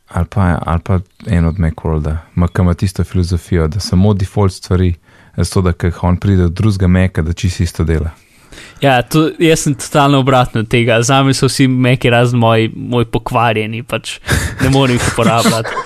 Ali 0.09 0.27
pa, 0.31 0.59
ali 0.67 0.81
pa 0.85 1.01
en 1.27 1.45
od 1.45 1.59
Macworlda, 1.59 2.19
ki 2.35 2.63
ima 2.63 2.75
tisto 2.75 3.05
filozofijo, 3.05 3.69
da 3.69 3.81
samo 3.81 4.15
default 4.15 4.53
stvari, 4.53 4.95
zato 5.37 5.61
da 5.63 5.73
ko 5.73 5.91
on 6.03 6.17
pride 6.17 6.45
od 6.45 6.53
drugega 6.53 6.87
meka, 6.89 7.23
da 7.23 7.33
čisto 7.33 7.63
isto 7.63 7.85
dela. 7.85 8.11
Ja, 8.81 9.03
to, 9.03 9.31
jaz 9.39 9.61
sem 9.65 9.75
totalno 9.75 10.19
obratno 10.21 10.61
od 10.61 10.69
tega. 10.69 11.03
Za 11.03 11.23
me 11.23 11.35
so 11.35 11.47
vsi 11.49 11.67
meki 11.69 12.11
razen 12.11 12.39
moj, 12.39 12.69
moj 12.77 13.05
pokvarjeni, 13.05 13.83
pač 13.83 14.19
ne 14.63 14.71
morem 14.71 14.97
jih 14.99 15.09
uporabljati. 15.13 15.71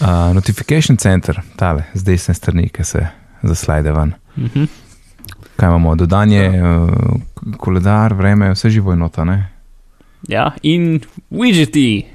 Uh, 0.00 0.32
notification 0.34 0.96
center, 0.96 1.42
tale, 1.56 1.84
z 1.94 2.02
desne 2.06 2.34
strani, 2.34 2.68
ki 2.72 2.84
se 2.84 3.02
zaslajde 3.42 3.92
ven. 3.92 4.12
Mhm. 4.38 4.64
Kaj 5.58 5.68
imamo, 5.68 5.94
dodanje, 5.98 6.44
uh, 6.62 7.56
koledar, 7.58 8.14
vreme, 8.14 8.52
vse 8.54 8.70
živo 8.70 8.92
je 8.92 8.96
nota, 8.96 9.24
ne? 9.24 9.48
Ja, 10.28 10.52
in 10.62 11.00
widgeti, 11.30 12.06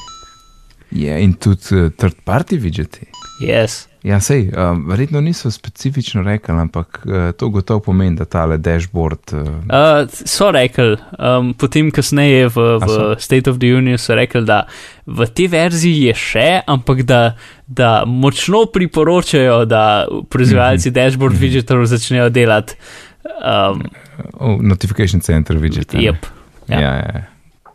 Je 0.91 1.24
in 1.24 1.34
tudi 1.34 1.75
uh, 1.75 1.91
third 1.98 2.15
party 2.25 2.58
widgeti. 2.58 3.05
yes. 3.41 3.88
Ja, 4.04 4.18
sej, 4.20 4.50
um, 4.52 4.82
verjetno 4.90 5.22
niso 5.24 5.52
specifično 5.52 6.24
rekli, 6.24 6.56
ampak 6.60 7.06
uh, 7.06 7.32
to 7.40 7.48
gotovo 7.50 7.80
pomeni, 7.80 8.18
da 8.20 8.26
tale 8.26 8.58
dashboard. 8.58 9.32
Uh, 9.34 9.40
Uh, 9.40 10.10
so 10.12 10.50
rekli, 10.52 10.98
um, 11.20 11.54
potem 11.56 11.92
kasneje 11.92 12.50
v, 12.52 12.66
v? 12.84 13.16
State 13.20 13.48
of 13.50 13.62
the 13.64 13.72
Union 13.72 13.98
so 13.98 14.16
rekli, 14.16 14.44
da 14.44 14.66
v 15.08 15.28
tej 15.32 15.48
verziji 15.48 16.10
je 16.10 16.16
še, 16.20 16.48
ampak 16.68 17.06
da, 17.08 17.36
da 17.68 18.04
močno 18.06 18.66
priporočajo, 18.66 19.64
da 19.66 20.04
proizvajalci 20.30 20.90
Mhm. 20.92 20.96
dashboard 21.00 21.40
widgetov 21.40 21.86
začnejo 21.88 22.30
delati. 22.30 22.76
Um, 23.24 23.86
oh, 24.40 24.60
notification 24.60 25.22
center, 25.22 25.56
ne? 25.56 25.70
yep. 25.94 26.28
Ja, 26.68 26.80
ja. 26.80 26.94
ja, 26.96 27.08
ja. 27.16 27.24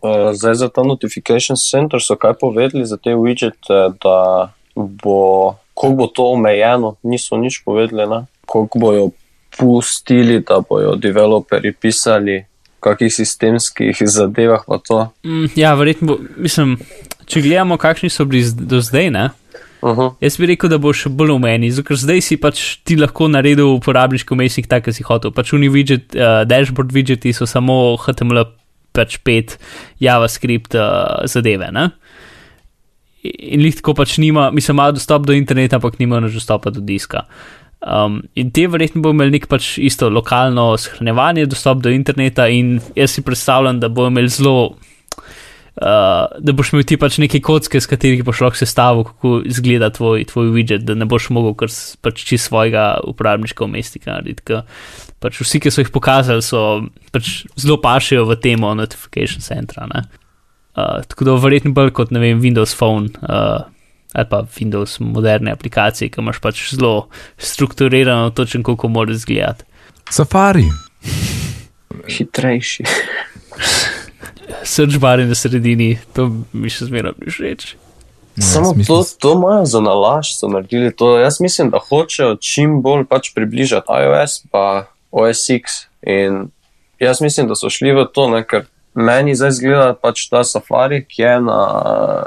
Uh, 0.03 0.33
zdaj 0.37 0.55
za 0.55 0.69
ta 0.69 0.83
notification 0.85 1.57
center 1.57 2.01
so 2.05 2.17
kaj 2.17 2.37
povedali 2.41 2.85
za 2.87 2.97
te 2.97 3.17
widgete, 3.17 3.97
da 4.05 4.53
bo, 4.77 5.57
koliko 5.79 5.97
bo 5.97 6.07
to 6.07 6.25
omejeno, 6.35 6.97
niso 7.03 7.37
nič 7.39 7.63
povedali, 7.65 8.03
ne? 8.11 8.25
koliko 8.47 8.79
bojo 8.79 9.11
pustili, 9.59 10.41
da 10.41 10.59
bojo 10.69 10.97
developeri 10.97 11.73
pisali, 11.73 12.45
kakih 12.81 13.15
sistemskih 13.15 13.97
zadevah 14.03 14.65
pa 14.67 14.79
to. 14.79 14.99
Mm, 15.23 15.47
ja, 15.55 15.75
verjetno, 15.79 16.19
mislim, 16.37 16.77
če 17.27 17.43
gledamo, 17.47 17.79
kakšni 17.79 18.11
so 18.11 18.27
bili 18.27 18.51
do 18.51 18.81
zdaj, 18.83 19.11
ne. 19.11 19.29
Uh 19.83 19.97
-huh. 19.97 20.15
Jaz 20.21 20.37
bi 20.37 20.47
rekel, 20.47 20.71
da 20.71 20.79
bo 20.79 20.93
še 20.93 21.09
bolj 21.09 21.31
omejeni, 21.31 21.71
zato 21.71 21.87
ker 21.89 21.97
zdaj 21.97 22.21
si 22.21 22.37
pač 22.37 22.77
ti 22.85 22.97
lahko 22.97 23.29
naredil 23.29 23.77
uporabniški 23.79 24.35
umestnik 24.35 24.67
tak, 24.67 24.85
kot 24.85 24.95
si 24.95 25.03
hotel. 25.07 25.31
Pač 25.31 25.53
uni 25.53 25.69
widget, 25.69 26.15
uh, 26.15 26.43
dashboard 26.47 26.93
widgeti 26.93 27.33
so 27.33 27.47
samo 27.47 27.97
HTML 27.97 28.45
pač 28.93 29.19
5 29.23 29.59
JavaScript 30.01 30.75
uh, 30.75 31.23
zadeve. 31.25 31.71
Ne? 31.73 31.91
In 33.27 33.65
jih 33.67 33.79
tako 33.81 33.97
pač 33.99 34.19
nima, 34.23 34.51
mislim, 34.55 34.77
imajo 34.77 34.99
dostop 34.99 35.25
do 35.27 35.35
interneta, 35.35 35.79
ampak 35.81 35.99
nimajo 35.99 36.29
več 36.29 36.39
dostopa 36.39 36.71
do 36.75 36.83
diska. 36.85 37.25
Um, 37.79 38.21
in 38.35 38.51
te 38.51 38.67
verjetno 38.71 39.03
bo 39.03 39.13
imeli 39.15 39.37
nek 39.37 39.47
pač 39.51 39.77
isto 39.83 40.09
lokalno 40.11 40.73
shranjevanje, 40.79 41.47
dostop 41.51 41.83
do 41.83 41.91
interneta, 41.95 42.49
in 42.51 42.79
jaz 42.99 43.15
si 43.15 43.27
predstavljam, 43.27 43.81
da 43.83 43.91
bo 43.91 44.09
imel 44.11 44.31
zelo 44.31 44.59
Uh, 45.79 46.27
da 46.43 46.51
boš 46.59 46.73
imel 46.73 46.83
ti 46.91 46.97
pač 46.99 47.21
neke 47.23 47.39
kocke, 47.45 47.79
s 47.79 47.87
katerih 47.87 48.25
boš 48.27 48.41
lahko 48.43 48.59
sestavil, 48.59 49.05
kako 49.07 49.37
izgleda 49.47 49.93
tvoj, 49.95 50.25
tvoj 50.27 50.49
widget, 50.51 50.83
da 50.83 50.97
ne 50.99 51.07
boš 51.07 51.29
mogel 51.31 51.55
kar 51.61 51.71
pač 52.03 52.25
čist 52.27 52.49
svojega 52.49 52.97
uporabniškega 53.07 53.69
umestnika 53.69 54.17
narediti. 54.17 54.59
Pač 55.23 55.39
vsi, 55.39 55.61
ki 55.63 55.71
so 55.71 55.85
jih 55.85 55.93
pokazali, 55.95 56.43
so 56.43 56.65
pač 57.15 57.45
zelo 57.55 57.79
pašijo 57.79 58.27
v 58.27 58.41
temo 58.43 58.73
notification 58.75 59.45
centra. 59.45 59.87
ne. 59.87 60.03
Uh, 60.79 61.03
tako 61.09 61.25
da 61.25 61.35
verjetno 61.35 61.73
bolj 61.75 61.91
kot 61.97 62.11
ne 62.15 62.21
vem, 62.23 62.41
Windows 62.41 62.77
Phone 62.77 63.09
uh, 63.23 63.67
ali 64.13 64.27
pa 64.31 64.43
Windows 64.61 65.01
moderne 65.01 65.53
aplikacije, 65.53 66.09
ki 66.09 66.21
imaš 66.21 66.39
pač 66.41 66.63
zelo 66.75 67.09
strukturirano, 67.39 68.31
točno 68.31 68.63
kako 68.63 68.89
mora 68.89 69.13
izgledati. 69.13 69.65
Safari. 70.11 70.65
Hitrejši. 72.09 72.85
Search 74.65 74.99
bar 74.99 75.21
in 75.21 75.29
na 75.29 75.35
sredini, 75.35 75.99
to 76.17 76.31
mi 76.53 76.71
še 76.73 76.89
zmeraj 76.89 77.19
ni 77.21 77.33
všeč. 77.33 77.75
Ja, 78.39 78.45
Samo 78.47 78.73
to, 78.87 79.03
to 79.19 79.33
imajo 79.35 79.67
za 79.67 79.81
nalaž, 79.83 80.33
so 80.39 80.49
naredili 80.49 80.95
to. 80.97 81.19
Jaz 81.19 81.41
mislim, 81.41 81.71
da 81.71 81.83
hočejo 81.83 82.37
čim 82.41 82.79
bolj 82.83 83.05
pač 83.11 83.33
približati 83.35 83.93
iOS 84.05 84.41
pa 84.51 84.87
OS 85.11 85.49
X. 85.51 85.83
In 86.07 86.49
jaz 87.03 87.21
mislim, 87.21 87.49
da 87.51 87.59
so 87.59 87.71
šli 87.71 87.93
v 87.99 88.07
to, 88.15 88.29
ne, 88.31 88.45
ker 88.47 88.69
meni 88.95 89.35
zdaj 89.37 89.57
zgleda 89.59 89.95
pač 89.95 90.26
ta 90.30 90.45
Safari, 90.45 91.02
ki 91.04 91.23
je 91.23 91.35
na, 91.47 91.61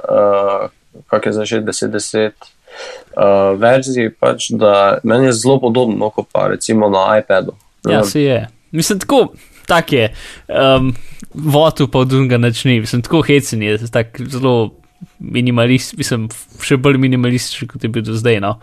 uh, 0.09 1.03
kak 1.11 1.25
je 1.25 1.33
zdaj 1.37 1.45
že 1.45 1.61
10-10 1.67 2.31
uh, 2.31 3.59
verziji, 3.59 4.11
pač, 4.19 4.51
da 4.55 4.99
meni 5.03 5.29
je 5.29 5.37
zelo 5.43 5.59
podobno, 5.59 5.97
no, 5.97 6.11
kot 6.13 6.29
pa 6.31 6.47
recimo 6.53 6.89
na 6.89 7.19
iPadu. 7.19 7.55
Ja, 7.89 8.03
se 8.03 8.23
je. 8.23 8.47
Mislim, 8.71 8.99
tako, 8.99 9.33
tak 9.67 9.93
je. 9.93 10.11
Um, 10.47 10.93
Votu 11.33 11.87
pa 11.87 12.03
od 12.03 12.09
drugega 12.11 12.37
načni, 12.37 12.79
mislim, 12.79 13.01
tako 13.01 13.21
hecen 13.23 13.61
je, 13.63 13.77
tak 13.91 14.19
zelo 14.19 14.73
minimalist, 15.19 15.95
mislim, 15.97 16.27
še 16.61 16.77
bolj 16.77 16.99
minimalističen, 17.01 17.69
kot 17.71 17.83
je 17.83 17.89
bil 17.89 18.03
do 18.05 18.15
zdaj. 18.19 18.41
No. 18.43 18.57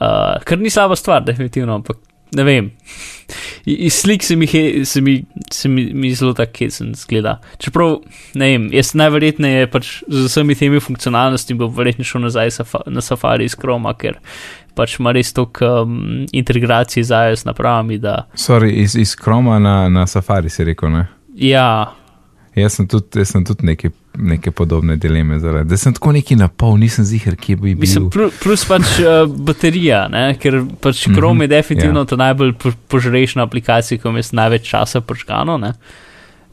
Uh, 0.00 0.40
kar 0.44 0.58
ni 0.58 0.72
slaba 0.72 0.96
stvar, 0.98 1.22
definitivno, 1.24 1.78
ampak 1.78 2.00
ne 2.36 2.44
vem. 2.44 2.70
Iz 3.64 3.94
slik 3.94 4.24
se 4.26 4.36
mi, 4.36 4.46
he, 4.50 4.84
se 4.84 5.00
mi, 5.00 5.24
se 5.52 5.68
mi, 5.68 5.84
mi 5.94 6.14
zelo 6.14 6.32
tako 6.34 6.64
hecen 6.64 6.94
zgleda. 6.98 7.38
Čeprav, 7.58 7.98
ne 8.34 8.50
vem, 8.52 8.68
jaz 8.74 8.94
najverjetneje 8.98 9.68
pač 9.70 9.92
z 10.08 10.24
vsemi 10.26 10.56
temi 10.58 10.80
funkcionalnostmi 10.80 11.58
bo 11.60 11.70
verjetno 11.74 12.04
šel 12.04 12.26
nazaj 12.26 12.50
safa, 12.58 12.82
na 12.86 13.04
Safari 13.04 13.46
iz 13.46 13.54
Chroma, 13.58 13.94
ker 13.94 14.18
pač 14.74 14.98
ima 14.98 15.12
res 15.12 15.32
toliko 15.36 15.84
um, 15.84 16.26
integracije 16.32 17.04
z 17.04 17.22
iOS 17.30 17.46
napravami, 17.46 17.98
da 17.98 18.24
Sorry, 18.34 18.72
iz, 18.82 18.96
iz 18.96 19.14
Chroma 19.18 19.58
na, 19.58 19.88
na 19.88 20.06
Safari 20.06 20.50
si 20.50 20.64
rekel. 20.64 20.90
Ne? 20.90 21.06
ja, 21.40 21.94
Jaz 22.60 22.76
sem 22.78 22.86
tudi, 22.86 23.18
jaz 23.18 23.32
sem 23.32 23.44
tudi 23.44 23.66
neke, 23.66 23.90
neke 24.14 24.50
podobne 24.50 24.96
dileme 24.96 25.38
zaradi. 25.38 25.68
Da 25.68 25.76
sem 25.76 25.94
tako 25.94 26.12
neki 26.12 26.36
na 26.36 26.48
pol, 26.48 26.76
nisem 26.76 27.04
ziger, 27.04 27.36
kje 27.36 27.56
bi 27.56 27.72
bil. 27.72 27.80
mislim, 27.80 28.10
plus, 28.10 28.36
plus 28.42 28.64
pač 28.64 29.00
uh, 29.00 29.24
baterija, 29.26 30.04
ne? 30.08 30.34
ker 30.38 30.60
pač 30.80 31.06
Mhm, 31.06 31.14
Chrome 31.14 31.44
je 31.44 31.48
definitivno 31.48 32.00
ja. 32.00 32.04
to 32.06 32.16
najbolj 32.16 32.52
po, 32.54 32.72
požrešna 32.88 33.42
aplikacija, 33.42 33.98
ki 33.98 34.08
ima 34.08 34.20
največ 34.32 34.68
časa 34.68 35.00
požgano. 35.00 35.58
Ne? 35.58 35.72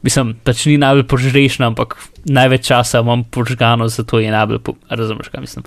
Mislim, 0.02 0.34
pač 0.44 0.66
ni 0.66 0.76
najbolj 0.78 1.06
požrešna, 1.10 1.66
ampak 1.66 1.96
največ 2.24 2.66
časa 2.66 3.00
imam 3.00 3.24
požgano, 3.24 3.88
zato 3.88 4.18
je 4.18 4.30
najbolj, 4.30 4.58
po, 4.58 4.74
razumeš, 4.90 5.28
kaj 5.28 5.40
mislim. 5.40 5.64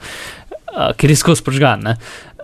Uh, 0.71 0.91
ker 0.95 1.09
je 1.09 1.15
skozi 1.15 1.43
požgan. 1.43 1.81
ne. 1.81 1.97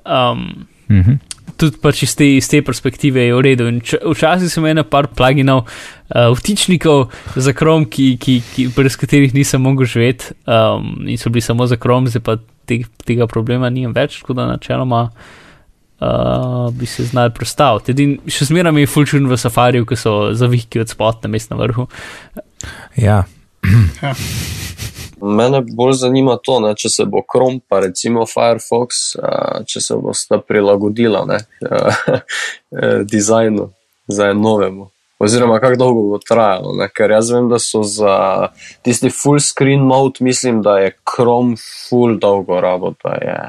Um, 0.06 0.68
Mhm. 0.89 1.18
Tudi 1.58 1.80
pač 1.82 2.04
iz 2.06 2.16
te, 2.18 2.28
iz 2.38 2.48
te 2.50 2.62
perspektive 2.66 3.24
je 3.26 3.36
v 3.36 3.42
redu. 3.44 3.68
In 3.72 3.80
č- 3.82 4.00
Včasih 4.02 4.52
sem 4.52 4.66
imel 4.66 4.86
par 4.88 5.10
pluginov, 5.12 5.66
uh, 5.66 6.30
vtičnikov 6.38 7.08
za 7.36 7.54
Chrome, 7.54 7.90
ki, 7.90 8.16
ki, 8.22 8.40
ki, 8.54 8.68
brez 8.76 8.98
katerih 9.00 9.34
nisem 9.36 9.62
mogel 9.62 9.90
živeti 9.90 10.34
um, 10.46 10.94
in 11.08 11.18
so 11.18 11.30
bili 11.34 11.42
samo 11.46 11.68
za 11.68 11.80
Chrome, 11.82 12.10
zdaj 12.14 12.24
pa 12.24 12.38
te, 12.68 12.82
tega 13.06 13.28
problema 13.28 13.70
nimam 13.70 13.96
več, 13.98 14.22
tako 14.22 14.38
da 14.38 14.48
načeloma 14.52 15.08
uh, 15.10 16.70
bi 16.74 16.86
se 16.86 17.06
znal 17.10 17.34
predstaviti. 17.36 17.96
Edin, 17.96 18.18
še 18.30 18.50
zmeraj 18.52 18.76
mi 18.76 18.86
je 18.86 18.92
fulčun 18.92 19.28
v 19.28 19.40
safariju, 19.40 19.88
ki 19.90 19.98
so 20.00 20.20
zavihki 20.38 20.84
od 20.84 20.94
mest 21.28 21.52
na 21.52 21.58
vrhu. 21.58 21.88
Ja, 22.98 23.24
Mene 25.22 25.62
bolj 25.62 25.94
zanima 25.94 26.38
to, 26.44 26.60
ne, 26.60 26.76
če 26.78 26.90
se 26.94 27.06
bo 27.10 27.24
Chrome 27.26 27.60
pa 27.70 27.80
recimo 27.82 28.26
Firefox, 28.30 29.16
a, 29.18 29.64
če 29.66 29.82
se 29.82 29.98
bosta 29.98 30.38
prilagodila 30.38 31.24
ne, 31.26 31.40
a, 31.66 31.82
eh, 32.78 33.02
dizajnu 33.04 33.70
za 34.08 34.34
novemu. 34.34 34.90
Oziroma, 35.20 35.58
kako 35.60 35.76
dolgo 35.76 36.02
bo 36.12 36.20
trajalo. 36.22 36.76
Ne? 36.78 36.90
Ker 36.94 37.12
jaz 37.12 37.32
vem, 37.34 37.48
da 37.50 37.58
so 37.60 37.82
za 37.84 38.50
tisti 38.86 39.10
full 39.10 39.40
screen 39.42 39.82
mode, 39.82 40.22
mislim, 40.22 40.62
da 40.62 40.78
je 40.78 40.94
Chrome 41.10 41.58
full 41.58 42.20
dolgo 42.22 42.62
rabo, 42.62 42.94
da 43.04 43.18
je. 43.22 43.40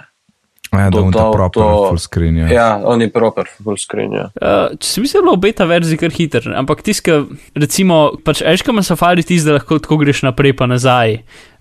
Ja 0.81 0.91
da 0.91 0.99
je 0.99 1.13
to 1.13 1.33
proper 1.33 1.63
to- 1.63 1.89
full 1.89 1.99
screen. 1.99 2.37
Ja. 2.37 2.49
Ja, 2.53 2.69
on 2.85 3.01
je 3.01 3.11
proper 3.13 3.51
full 3.65 3.77
screen. 3.77 4.13
Ja. 4.13 4.31
Uh, 4.35 4.79
če 4.79 4.89
se 4.89 5.01
mi 5.01 5.11
zdi, 5.11 5.23
da 5.25 5.35
je 5.35 5.43
beta 5.43 5.69
verzija 5.69 5.99
kar 5.99 6.15
hiter, 6.15 6.49
ampak 6.57 6.83
tiska, 6.87 7.25
recimo, 7.59 8.01
pač 8.25 8.43
eška 8.47 8.75
ima 8.75 8.83
safari 8.83 9.23
tisti, 9.23 9.47
da 9.49 9.59
lahko 9.59 9.79
tako 9.83 10.01
greš 10.03 10.23
naprej 10.27 10.57
pa 10.59 10.67
nazaj 10.71 11.19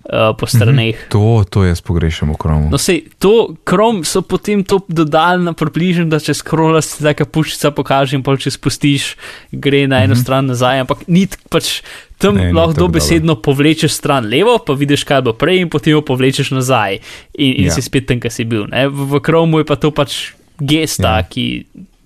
uh, 0.08 0.34
po 0.40 0.48
straneh. 0.48 0.96
To, 1.10 1.44
to 1.50 1.66
jaz 1.68 1.82
pogrešam 1.84 2.32
v 2.34 2.40
Chromu. 2.40 2.70
No, 2.72 2.80
sej, 2.82 3.04
to, 3.20 3.56
Chrome 3.68 4.08
so 4.08 4.24
potem 4.24 4.64
to 4.64 4.80
dodali 4.88 5.44
na 5.44 5.54
približno, 5.58 6.08
da 6.12 6.20
če 6.24 6.38
scrollaš, 6.38 6.98
se 6.98 7.06
taka 7.06 7.28
puščica 7.28 7.74
pokaže 7.76 8.18
in 8.18 8.24
pol 8.26 8.40
če 8.40 8.54
spustiš, 8.56 9.16
gre 9.52 9.86
na 9.88 10.04
eno 10.04 10.14
mm 10.14 10.18
-hmm. 10.18 10.24
stran 10.24 10.46
nazaj, 10.48 10.86
ampak 10.86 11.08
ni 11.08 11.28
pač 11.50 11.82
tam 12.18 12.36
Ne, 12.36 12.52
lahko 12.54 12.74
dobesedno 12.74 13.36
povlečeš 13.42 13.94
stran 13.94 14.26
levo, 14.30 14.58
pa 14.66 14.74
vidiš, 14.74 15.04
kaj 15.06 15.22
bo 15.22 15.34
prej 15.38 15.62
in 15.66 15.70
potem 15.70 15.94
jo 15.94 16.02
povlečeš 16.02 16.52
nazaj 16.52 16.98
in, 16.98 17.02
in 17.34 17.66
Ja. 17.66 17.72
ja. 17.72 17.76
si 17.76 17.82
spet 17.86 18.08
tam, 18.10 18.20
kjer 18.20 18.34
si 18.34 18.46
bil. 18.46 18.66
Ne? 18.72 18.88
V, 18.90 19.06
v 19.14 19.22
Chromu 19.26 19.62
je 19.62 19.66
pa 19.70 19.76
to 19.76 19.92
pač 19.92 20.34
gesta, 20.60 21.08
Ja. 21.08 21.18
ja. 21.22 21.28
ki, 21.30 21.46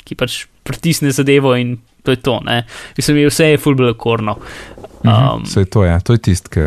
ki 0.03 0.15
pač 0.19 0.45
pritisne 0.67 1.11
zadevo 1.11 1.55
in 1.55 1.77
to 2.03 2.11
je 2.11 2.19
to. 2.19 2.39
Ne? 2.43 2.65
Mislim, 2.97 3.17
je 3.17 3.29
vse 3.29 3.45
je 3.53 3.57
fulbelo 3.57 3.93
korno. 3.93 4.37
Um, 5.03 5.43
Vse 5.45 5.65
to 5.65 5.83
je, 5.83 5.99
to 6.03 6.13
je 6.13 6.19
tisto, 6.21 6.49
ki. 6.49 6.59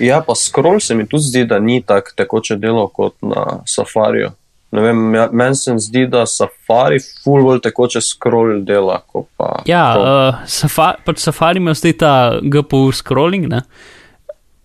Ja, 0.00 0.20
pa 0.26 0.34
scroll 0.34 0.80
se 0.80 0.94
mi 0.94 1.06
tudi 1.08 1.22
zdi, 1.22 1.44
da 1.44 1.58
ni 1.58 1.82
tako 1.82 2.10
tekoče 2.16 2.56
delo 2.56 2.88
kot 2.88 3.14
na 3.22 3.60
Safariju. 3.68 4.30
Ne 4.70 4.82
vem, 4.82 5.14
ja- 5.14 5.28
meni 5.32 5.56
se 5.56 5.74
zdi, 5.78 6.06
da 6.06 6.26
Safari 6.26 7.00
full 7.24 7.42
bolj 7.42 7.60
tekoče 7.64 8.00
scroll 8.00 8.60
dela, 8.64 9.00
pa. 9.36 9.62
Ja, 9.66 9.92
Chrome. 9.92 10.28
uh, 10.28 10.34
safa, 10.46 10.92
pač 11.04 11.18
Safari 11.18 11.58
ima 11.58 11.74
zdaj 11.74 11.96
ta 11.98 12.12
GPU 12.42 12.92
scrolling, 12.92 13.48
ne? 13.50 13.64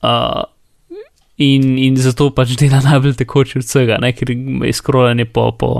Uh, 0.06 0.44
in, 1.42 1.78
in 1.82 1.98
zato 1.98 2.30
pač 2.36 2.54
dela 2.60 2.84
najbolj 2.86 3.18
tekoče 3.18 3.60
od 3.60 3.66
vsega, 3.66 3.98
ne? 4.00 4.14
ker 4.14 4.30
je 4.30 4.74
scrollanje 4.78 5.26
po, 5.26 5.50
po, 5.58 5.72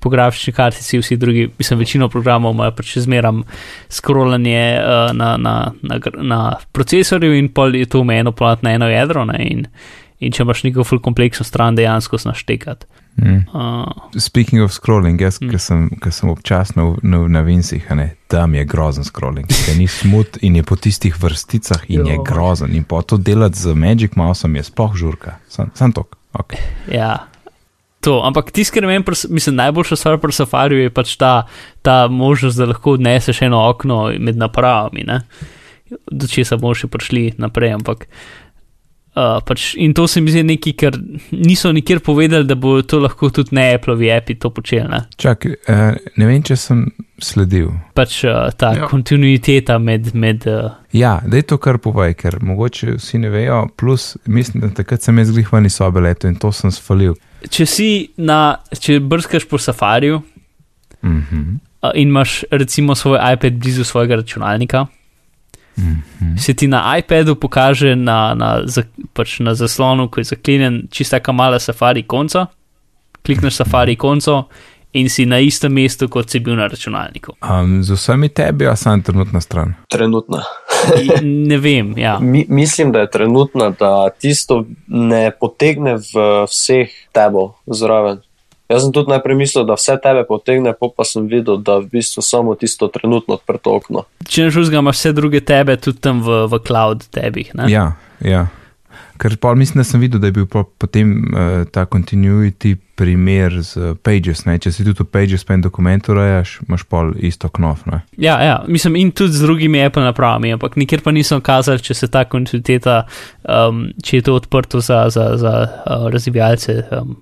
po 0.00 0.10
grafični 0.12 0.54
kartici, 0.54 1.00
vsi 1.02 1.18
drugi, 1.18 1.48
mislim, 1.58 1.82
večino 1.82 2.08
programov 2.08 2.54
imajo 2.54 2.76
pač 2.78 2.94
zmeram 3.02 3.42
scrollanje 3.90 4.62
uh, 4.78 5.10
na, 5.18 5.34
na, 5.36 5.72
na, 5.82 5.98
na 6.22 6.40
procesorju 6.72 7.34
in 7.34 7.50
pol 7.50 7.74
je 7.74 7.90
to 7.90 8.06
omejeno 8.06 8.32
na 8.62 8.70
eno 8.70 8.88
jedro, 8.88 9.24
ne? 9.24 9.42
In, 9.50 9.66
in 10.20 10.32
če 10.32 10.46
imaš 10.46 10.62
neko 10.62 10.84
full 10.86 11.02
kompleksno 11.02 11.44
stran, 11.44 11.74
dejansko 11.74 12.22
znaš 12.22 12.46
tekati. 12.46 12.86
Mm. 13.16 13.44
Uh, 13.54 14.18
Speaking 14.18 14.62
of 14.62 14.72
scrolling, 14.72 15.20
jaz, 15.20 15.38
Mm. 15.40 15.50
ki 15.50 15.58
sem, 15.58 15.90
ki 16.02 16.10
sem 16.10 16.28
občasno 16.30 16.96
na, 17.02 17.28
na 17.28 17.40
Vincih, 17.40 17.84
a 17.90 17.94
ne, 17.94 18.16
tam 18.26 18.54
je 18.54 18.64
grozen 18.64 19.04
scrolling, 19.04 19.46
ker 19.46 19.76
ni 19.78 19.86
smut 19.86 20.38
in 20.42 20.56
je 20.56 20.62
po 20.62 20.76
tistih 20.76 21.14
vrsticah 21.14 21.86
in 21.88 22.06
je 22.06 22.16
Joj. 22.16 22.24
grozen. 22.26 22.74
In 22.74 22.84
pa 22.84 23.02
to 23.02 23.16
delati 23.16 23.58
z 23.58 23.74
Magic 23.74 24.16
Mouseom 24.16 24.56
je 24.56 24.62
sploh 24.62 24.96
žurka. 24.96 25.38
Sam, 25.48 25.70
sam 25.74 25.92
tok. 25.92 26.16
Okay. 26.34 26.58
ja. 26.90 27.28
To, 28.04 28.20
ampak 28.26 28.50
tisto, 28.52 28.74
kar 28.74 28.84
meni, 28.86 29.04
mislim, 29.30 29.56
najboljša 29.56 29.96
stvar 29.96 30.18
pri 30.20 30.32
safariju 30.32 30.82
je 30.82 30.90
pač 30.90 31.16
ta, 31.16 31.46
ta 31.82 32.08
možnost, 32.08 32.58
da 32.58 32.66
lahko 32.68 32.98
odneseš 32.98 33.42
eno 33.42 33.62
okno 33.68 34.10
med 34.18 34.36
napravami, 34.36 35.06
ne? 35.06 35.22
do 36.10 36.26
česa 36.26 36.56
bomo 36.56 36.74
še 36.74 36.88
prišli 36.90 37.38
naprej. 37.38 37.72
Ampak, 37.78 38.04
uh, 38.08 38.43
pač, 39.14 39.74
in 39.78 39.94
to 39.94 40.06
se 40.10 40.20
mi 40.20 40.32
zdi 40.34 40.42
nekaj, 40.42 40.72
kar 40.78 40.96
niso 41.30 41.70
nikjer 41.72 42.00
povedali, 42.02 42.46
da 42.48 42.56
bo 42.58 42.80
to 42.82 42.98
lahko 42.98 43.30
tudi 43.30 43.54
ne 43.54 43.68
Apple-ovi 43.74 44.10
api 44.10 44.34
to 44.34 44.50
počeli. 44.50 44.88
Ne? 44.90 45.04
Čak, 45.16 45.46
uh, 45.46 45.82
ne 46.16 46.26
vem, 46.26 46.42
če 46.42 46.56
sem 46.58 46.80
sledil. 47.22 47.70
Pač 47.94 48.24
uh, 48.26 48.50
ta 48.58 48.72
ja. 48.74 48.84
Ja. 48.84 48.88
kontinuiteta 48.90 49.78
med. 49.78 50.10
med 50.14 50.48
uh, 50.50 50.72
Ja, 50.94 51.20
da 51.26 51.38
je 51.38 51.46
to 51.46 51.58
kar 51.58 51.78
povej, 51.82 52.14
ker 52.18 52.38
mogoče 52.42 52.96
vsi 52.98 53.22
ne 53.22 53.30
vejo. 53.30 53.64
Plus, 53.78 54.16
mislim, 54.26 54.66
da 54.66 54.74
takrat 54.82 55.02
sem 55.02 55.18
jaz 55.18 55.32
glihvani 55.34 55.70
sobe 55.70 56.02
leto 56.02 56.30
in 56.30 56.36
to 56.38 56.52
sem 56.52 56.74
svalil. 56.74 57.14
če 57.50 57.66
si 57.66 57.88
na, 58.16 58.56
če 58.72 59.00
brskaš 59.00 59.46
po 59.50 59.58
safariju 59.58 60.22
Mm 61.04 61.26
-hmm. 61.30 61.58
uh, 61.82 61.90
in 61.94 62.08
imaš 62.08 62.44
recimo 62.50 62.94
svoj 62.94 63.18
iPad 63.32 63.52
blizu 63.52 63.84
svojega 63.84 64.16
računalnika, 64.16 64.86
Mm 65.76 66.02
-hmm. 66.20 66.38
se 66.38 66.54
ti 66.54 66.66
na 66.66 66.98
iPadu 66.98 67.34
pokaže 67.34 67.96
na, 67.96 68.34
na, 68.34 68.60
za, 68.64 68.82
pač 69.12 69.40
na 69.40 69.54
zaslonu, 69.54 70.08
ko 70.08 70.20
je 70.20 70.24
zaklenjen, 70.24 70.82
čista 70.90 71.16
taka 71.16 71.32
mala 71.32 71.58
safari 71.58 72.02
konca. 72.02 72.46
Klikneš 73.22 73.54
safari 73.54 73.96
konco 73.96 74.48
in 74.94 75.08
si 75.10 75.26
na 75.26 75.38
istem 75.38 75.72
mestu, 75.72 76.08
kot 76.08 76.30
si 76.30 76.40
bil 76.40 76.56
na 76.56 76.66
računalniku. 76.66 77.32
um, 77.42 77.82
z 77.82 77.92
vsemi 77.92 78.28
tebi, 78.28 78.66
a 78.66 78.76
sem 78.76 79.02
trenutna 79.02 79.40
stran. 79.40 79.74
Trenutna. 79.90 80.42
In 81.02 81.46
ne 81.48 81.58
vem, 81.58 81.98
ja. 81.98 82.18
Mi, 82.32 82.46
mislim, 82.48 82.92
da 82.92 83.00
je 83.00 83.10
trenutna, 83.10 83.70
da 83.70 84.10
tisto 84.10 84.64
ne 84.86 85.30
potegne 85.40 85.96
v 85.96 86.44
vseh 86.46 86.94
tebov 87.12 87.56
zraven. 87.66 88.22
Jaz 88.68 88.82
sem 88.82 88.92
tudi 88.96 89.12
najprej 89.12 89.36
mislil, 89.36 89.66
da 89.68 89.76
vse 89.76 89.98
tebe 90.00 90.24
potegne, 90.24 90.72
po 90.72 90.88
pa 90.88 91.04
sem 91.04 91.26
videl, 91.28 91.58
da 91.60 91.78
v 91.82 91.90
bistvu 91.92 92.24
samo 92.24 92.54
tisto 92.56 92.88
trenutno 92.88 93.36
odprto 93.36 93.74
okno. 93.76 94.06
Če 94.24 94.48
ne 94.48 94.54
žuzga, 94.54 94.80
imaš 94.80 95.02
vse 95.02 95.12
druge 95.16 95.44
tebe 95.44 95.76
tudi 95.76 96.00
tam 96.00 96.24
v, 96.24 96.46
v 96.48 96.60
cloud 96.64 97.04
tebih. 97.12 97.52
Ne? 97.60 97.68
Ja, 97.72 97.90
ja. 98.24 98.46
Ker 99.20 99.36
pa 99.36 99.52
mislim, 99.54 99.78
da 99.82 99.84
sem 99.84 100.00
videl, 100.00 100.20
da 100.20 100.26
je 100.26 100.32
bil 100.32 100.46
po- 100.50 100.64
potem 100.78 101.12
uh, 101.28 101.64
ta 101.70 101.84
continuity 101.86 102.74
primer 102.94 103.60
z 103.62 103.94
Pages. 104.02 104.42
Ne? 104.46 104.56
Če 104.58 104.72
si 104.74 104.86
tudi 104.86 105.04
v 105.04 105.06
Pages 105.06 105.44
pa 105.46 105.54
en 105.54 105.62
dokument 105.62 106.08
urejaš, 106.10 106.56
imaš 106.66 106.86
pol 106.90 107.12
isto 107.22 107.50
knof. 107.54 107.84
Ne? 107.86 108.00
Ja, 108.18 108.38
ja, 108.42 108.56
mislim, 108.66 108.96
in 108.96 109.12
tudi 109.14 109.36
z 109.36 109.46
drugimi 109.46 109.82
Apple 109.84 110.02
napravami, 110.02 110.54
ampak 110.56 110.78
nikjer 110.80 111.04
pa 111.04 111.14
niso 111.14 111.38
kazali, 111.44 111.82
če 111.84 111.94
se 111.94 112.08
ta 112.10 112.24
kontinuiteta, 112.24 113.04
um, 113.44 113.86
če 114.02 114.18
je 114.18 114.26
to 114.26 114.38
odprto 114.40 114.82
za, 114.82 115.04
za, 115.14 115.34
za 115.38 115.54
uh, 115.62 116.08
razvijalce, 116.14 116.80
um, 116.90 117.18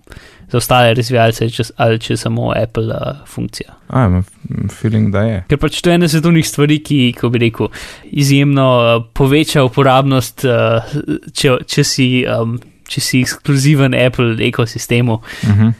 za 0.52 0.58
ostale 0.58 0.94
razvijalce, 0.94 1.48
če, 1.50 1.64
ali 1.80 2.00
če 2.00 2.12
je 2.12 2.16
samo 2.20 2.50
Apple 2.56 2.92
uh, 2.92 3.22
funkcija. 3.28 3.72
A, 3.88 4.04
imam 4.06 4.24
feeling, 4.72 5.12
da 5.12 5.24
je. 5.24 5.38
Ker 5.48 5.60
pač 5.60 5.80
to 5.80 5.90
je 5.90 5.96
ena 6.00 6.08
svetovnih 6.08 6.48
stvari, 6.48 6.78
ki, 6.84 6.98
ko 7.16 7.30
bi 7.32 7.40
rekel, 7.46 7.70
izjemno 8.04 8.66
uh, 8.76 9.06
poveča 9.16 9.64
uporabnost, 9.64 10.44
uh, 10.44 10.92
če, 11.32 11.56
če, 11.68 11.84
si, 11.88 12.08
um, 12.28 12.58
če 12.88 13.04
si 13.04 13.22
ekskluziven 13.24 13.96
Apple 13.96 14.36
ekosistemu. 14.44 15.22
Uh 15.22 15.56
-huh. 15.56 15.72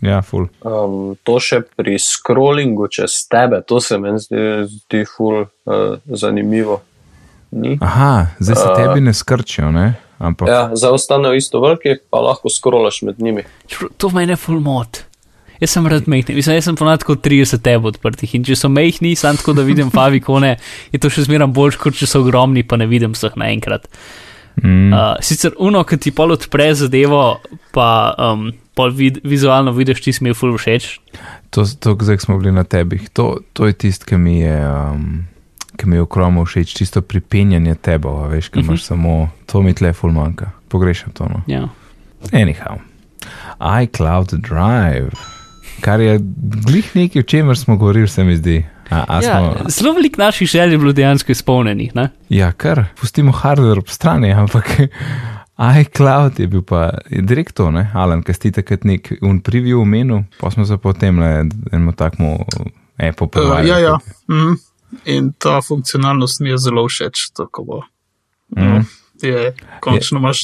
Ja, 0.00 0.22
full. 0.22 0.46
Um, 0.62 1.16
to 1.26 1.40
še 1.42 1.62
pri 1.76 1.96
scrollingu 1.98 2.86
čez 2.88 3.24
tebe, 3.30 3.62
to 3.66 3.80
se 3.80 3.98
meni 3.98 4.20
zdi, 4.22 4.44
zdi 4.70 5.04
ful 5.16 5.40
uh, 5.42 5.96
zanimivo. 6.06 6.82
Ni? 7.50 7.78
Aha, 7.80 8.26
zdaj 8.38 8.56
se 8.56 8.68
Uh, 8.68 8.76
tebi 8.76 9.00
ne 9.00 9.14
skrčijo, 9.14 9.72
ne? 9.72 9.94
Ampak 10.18 10.48
Ja, 10.50 10.62
zdaj 10.74 10.96
ostanejo 10.98 11.38
isto 11.38 11.60
veliki, 11.62 11.98
pa 12.10 12.20
lahko 12.22 12.50
scrollaš 12.50 13.02
med 13.06 13.20
njimi. 13.22 13.44
To 13.96 14.10
mene 14.14 14.36
full 14.36 14.60
mot. 14.60 15.04
Jaz 15.58 15.74
sem 15.74 15.86
rad 15.90 16.06
mehni, 16.06 16.36
mislim, 16.36 16.54
jaz 16.58 16.68
sem 16.68 16.76
ponad 16.78 17.02
kot 17.06 17.22
30 17.24 17.62
teb 17.66 17.86
odprtih 17.90 18.36
in 18.38 18.44
če 18.46 18.54
so 18.58 18.70
mehni, 18.70 19.16
sam 19.18 19.38
tako 19.38 19.56
da 19.58 19.64
vidim 19.66 19.90
favikone, 19.90 20.54
je 20.94 21.00
to 21.02 21.10
še 21.10 21.26
zmeraj 21.26 21.50
boljš, 21.54 21.80
kot 21.82 21.98
če 21.98 22.06
so 22.10 22.22
ogromni, 22.22 22.62
pa 22.62 22.78
ne 22.78 22.86
vidim 22.90 23.16
vseh 23.16 23.34
naenkrat. 23.38 23.88
mm, 24.62 24.92
Uh, 24.94 25.16
sicer 25.22 25.54
uno, 25.58 25.84
ki 25.86 25.98
ti 26.02 26.14
pol 26.14 26.34
odpre 26.34 26.70
zadevo, 26.78 27.38
pa 27.74 27.88
um, 28.18 28.48
pol 28.78 28.94
vid, 28.94 29.18
vizualno 29.26 29.74
vidiš, 29.74 30.02
ti 30.02 30.14
si 30.14 30.24
mi 30.26 30.34
full 30.34 30.54
všeč. 30.58 30.98
to, 31.50 31.66
to 31.66 31.96
zdaj 32.00 32.22
smo 32.26 32.38
bili 32.38 32.54
na 32.54 32.64
tebih. 32.64 33.10
To, 33.18 33.38
to 33.52 33.66
je 33.66 33.74
tisto, 33.74 34.06
ki 34.06 34.18
mi 34.18 34.40
je. 34.40 34.58
Um, 34.66 35.26
Ki 35.78 35.86
mi 35.86 35.96
je 35.96 36.02
okromo 36.02 36.42
všeč, 36.42 36.74
čisto 36.74 37.00
pripenjanje 37.00 37.74
tebe, 37.76 38.08
veš, 38.28 38.48
ki 38.48 38.60
imaš 38.60 38.80
Mhm. 38.80 38.84
samo 38.84 39.12
to, 39.46 39.62
mi 39.62 39.70
tle 39.72 39.92
ful 39.92 40.10
manjka. 40.10 40.50
Pogrešam 40.68 41.12
to. 41.12 41.24
No. 41.26 41.42
Ja. 41.46 41.68
Anyhow, 42.32 42.82
iCloud 43.76 44.32
Drive, 44.32 45.10
kar 45.80 46.00
je 46.00 46.18
glih 46.64 46.96
nekaj, 46.96 47.20
o 47.20 47.24
čemer 47.24 47.58
smo 47.58 47.76
govorili, 47.76 48.08
se 48.08 48.24
mi 48.24 48.36
zdi. 48.36 48.64
A, 48.90 49.04
a 49.08 49.14
Ja, 49.16 49.22
smo, 49.22 49.68
zelo 49.68 49.92
veliko 49.92 50.18
naših 50.18 50.48
želj 50.48 50.72
je 50.72 50.78
bilo 50.78 50.92
dejansko 50.92 51.32
izpolnjenih. 51.32 51.94
Ne? 51.94 52.08
ja, 52.28 52.52
kar, 52.52 52.84
pustimo 52.96 53.32
hardware 53.32 53.78
ob 53.78 53.88
strani, 53.88 54.32
ampak 54.32 54.64
iCloud 55.80 56.40
je 56.40 56.46
bil 56.46 56.62
pa 56.62 56.90
je 57.10 57.22
direkt 57.22 57.54
to, 57.54 57.70
ne, 57.70 57.90
Alan, 57.94 58.22
ki 58.22 58.32
ste 58.32 58.50
takrat 58.50 58.84
nek 58.84 59.12
un 59.22 59.40
preview 59.40 59.80
omenil, 59.80 60.22
pa 60.40 60.50
smo 60.50 60.64
se 60.64 60.76
potem 60.76 61.18
le 61.18 61.30
enemu 61.72 61.92
takmu 61.92 62.38
Apple 62.98 63.26
Uh, 63.26 63.30
pogovarjali. 63.30 63.68
ja, 63.68 63.78
ja. 63.78 63.98
Mm. 64.28 64.56
In 65.04 65.32
ta 65.38 65.60
funkcionalnost 65.62 66.40
mi 66.40 66.48
je 66.50 66.58
zelo 66.58 66.86
všeč. 66.88 67.30
tako. 67.36 67.82
Mhm. 68.56 68.66
No, 68.66 68.84
je, 69.22 69.54
končno 69.80 70.18
imaš 70.18 70.42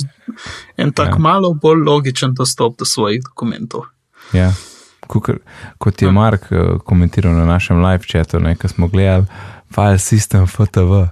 en 0.77 0.93
tak 0.93 1.09
Ja. 1.09 1.19
malo 1.19 1.55
bolj 1.55 1.83
logičen 1.87 2.35
dostop 2.35 2.79
do 2.79 2.85
svojih 2.85 3.23
dokumentov. 3.25 3.81
Ja. 4.33 4.53
Kukor, 5.07 5.39
kot 5.79 6.03
je 6.03 6.07
Ja. 6.09 6.13
Mark 6.13 6.43
uh, 6.51 6.81
komentiral 6.85 7.33
na 7.33 7.45
našem 7.45 7.85
live 7.85 8.05
chatu, 8.07 8.41
ko 8.61 8.69
smo 8.69 8.89
gledali 8.89 9.27
file 9.75 9.99
system 9.99 10.47
FTV. 10.47 11.09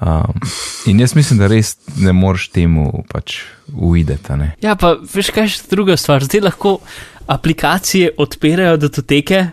Um, 0.00 0.40
in 0.86 1.00
jaz 1.00 1.14
mislim, 1.14 1.38
da 1.38 1.46
res 1.46 1.76
ne 1.96 2.12
moreš 2.12 2.48
temu 2.48 3.04
pač 3.08 3.42
uideti. 3.74 4.32
a 4.32 4.36
ne. 4.36 4.54
Ja, 4.62 4.74
pa 4.74 4.96
veš, 5.14 5.30
kaj 5.30 5.44
je 5.44 5.50
druga 5.70 5.96
stvar. 5.96 6.24
Zdaj 6.24 6.40
lahko 6.40 6.78
aplikacije 7.26 8.10
odpirajo 8.18 8.76
datoteke, 8.76 9.46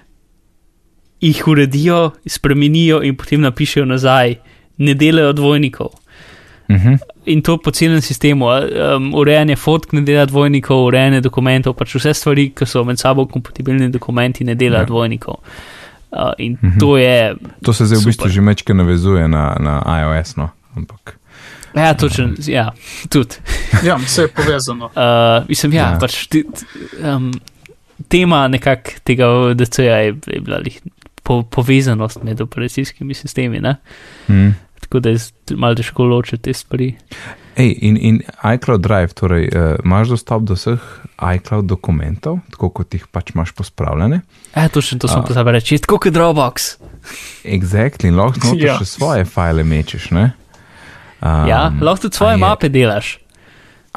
jih 1.22 1.48
uredijo, 1.48 2.12
spremenijo 2.28 3.02
in 3.04 3.16
potem 3.16 3.42
napišejo 3.42 3.86
nazaj, 3.86 4.36
ne 4.78 4.94
delajo 4.94 5.34
dvojnikov. 5.34 5.88
Uh 6.70 6.76
-huh. 6.76 6.98
In 7.26 7.42
to 7.42 7.58
po 7.58 7.72
celem 7.72 8.02
sistemu. 8.02 8.46
Um, 8.46 9.14
urejanje 9.16 9.56
fotk 9.56 9.94
ne 9.94 10.02
dela 10.02 10.26
dvojnikov, 10.26 10.86
urejanje 10.86 11.22
dokumentov, 11.22 11.74
pač 11.74 11.96
vse 11.96 12.14
stvari, 12.14 12.50
ki 12.50 12.66
so 12.66 12.84
med 12.84 13.00
sabo 13.00 13.26
kompatibilni 13.26 13.90
dokumenti, 13.90 14.44
ne 14.44 14.56
dela 14.56 14.78
Ja. 14.78 14.86
dvojnikov. 14.86 15.36
Uh, 16.12 16.20
in 16.38 16.54
uh 16.54 16.64
Mhm. 16.64 16.74
-huh. 16.74 16.80
to 16.80 16.98
je. 16.98 17.36
To 17.64 17.74
se 17.74 17.86
zdaj 17.86 18.00
v 18.00 18.06
bistvu 18.06 18.30
že 18.30 18.42
mečke 18.42 18.74
navezuje 18.74 19.28
na, 19.28 19.56
na 19.60 20.02
iOS. 20.02 20.36
No? 20.36 20.50
Ampak, 20.76 21.18
Ja, 21.76 21.94
točen, 21.94 22.36
ja, 22.48 22.72
tudi. 23.10 23.36
Ja, 23.84 23.96
vse 23.96 24.22
je 24.22 24.28
povezano. 24.28 24.86
Uh, 24.96 25.48
mislim, 25.50 25.74
ja, 25.74 25.92
Ja. 25.92 25.98
pač 26.02 26.28
ti, 26.28 26.44
t, 26.44 26.66
um, 27.08 27.32
tema 28.08 28.48
nekako 28.48 28.92
tega 29.04 29.26
DC-ja 29.54 29.96
je, 29.98 30.16
je 30.28 30.40
bila 30.42 30.58
lih 30.58 30.82
po, 31.28 31.42
povezanost 31.44 32.24
med 32.24 32.40
operacijskimi 32.42 33.14
sistemi, 33.14 33.60
ne? 33.60 33.76
hmm. 34.30 34.54
tako 34.80 35.00
da 35.04 35.12
je 35.12 35.20
malo 35.60 35.76
težko 35.76 36.06
ločiti 36.08 36.48
te 36.48 36.54
stvari. 36.56 36.94
Ej, 37.58 37.72
in, 37.82 37.98
in 37.98 38.20
iCloud 38.54 38.82
Drive, 38.86 39.16
torej 39.18 39.48
uh, 39.50 39.76
imaš 39.84 40.14
dostop 40.14 40.44
do 40.46 40.54
vseh 40.54 40.84
iCloud 41.36 41.66
dokumentov, 41.66 42.38
tako 42.54 42.70
kot 42.70 42.94
jih 42.94 43.08
pač 43.12 43.34
imaš 43.34 43.52
pospravljene. 43.58 44.22
Ja, 44.54 44.68
točno 44.70 45.00
to 45.02 45.10
sem 45.10 45.20
A. 45.20 45.26
pozabil 45.26 45.58
reči, 45.58 45.80
tako 45.82 45.98
kot 45.98 46.14
Dropbox. 46.14 46.68
Exactly, 47.44 48.14
lahko 48.14 48.54
noter 48.54 48.68
ja. 48.68 48.78
Še 48.78 48.86
svoje 48.86 49.26
file 49.26 49.66
mečeš. 49.66 50.12
Ne? 50.14 50.30
Um, 51.18 51.48
Ja, 51.50 51.66
lahko 51.82 52.06
tudi 52.06 52.20
svoje 52.22 52.38
je- 52.38 52.44
mape 52.46 52.70
delaš. 52.70 53.18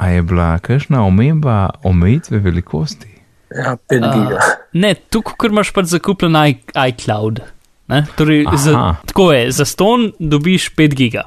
A 0.01 0.09
je 0.09 0.25
bila 0.25 0.55
kakšna 0.59 1.05
omemba 1.05 1.69
omejitve 1.85 2.41
velikosti? 2.41 3.10
Ja, 3.57 3.75
5 3.89 4.03
A. 4.03 4.11
giga. 4.13 4.39
Ne, 4.73 4.93
tukaj, 4.95 5.33
ker 5.37 5.49
imaš 5.49 5.71
pač 5.71 5.85
zakupljen 5.85 6.35
i- 6.37 6.59
iCloud. 6.87 7.41
Ne? 7.87 8.05
Torej, 8.15 8.45
Aha. 8.47 8.57
za, 8.57 8.73
tako 9.05 9.31
je, 9.33 9.51
za 9.51 9.65
ston 9.65 10.11
dobiš 10.19 10.69
5 10.71 10.93
giga. 10.93 11.23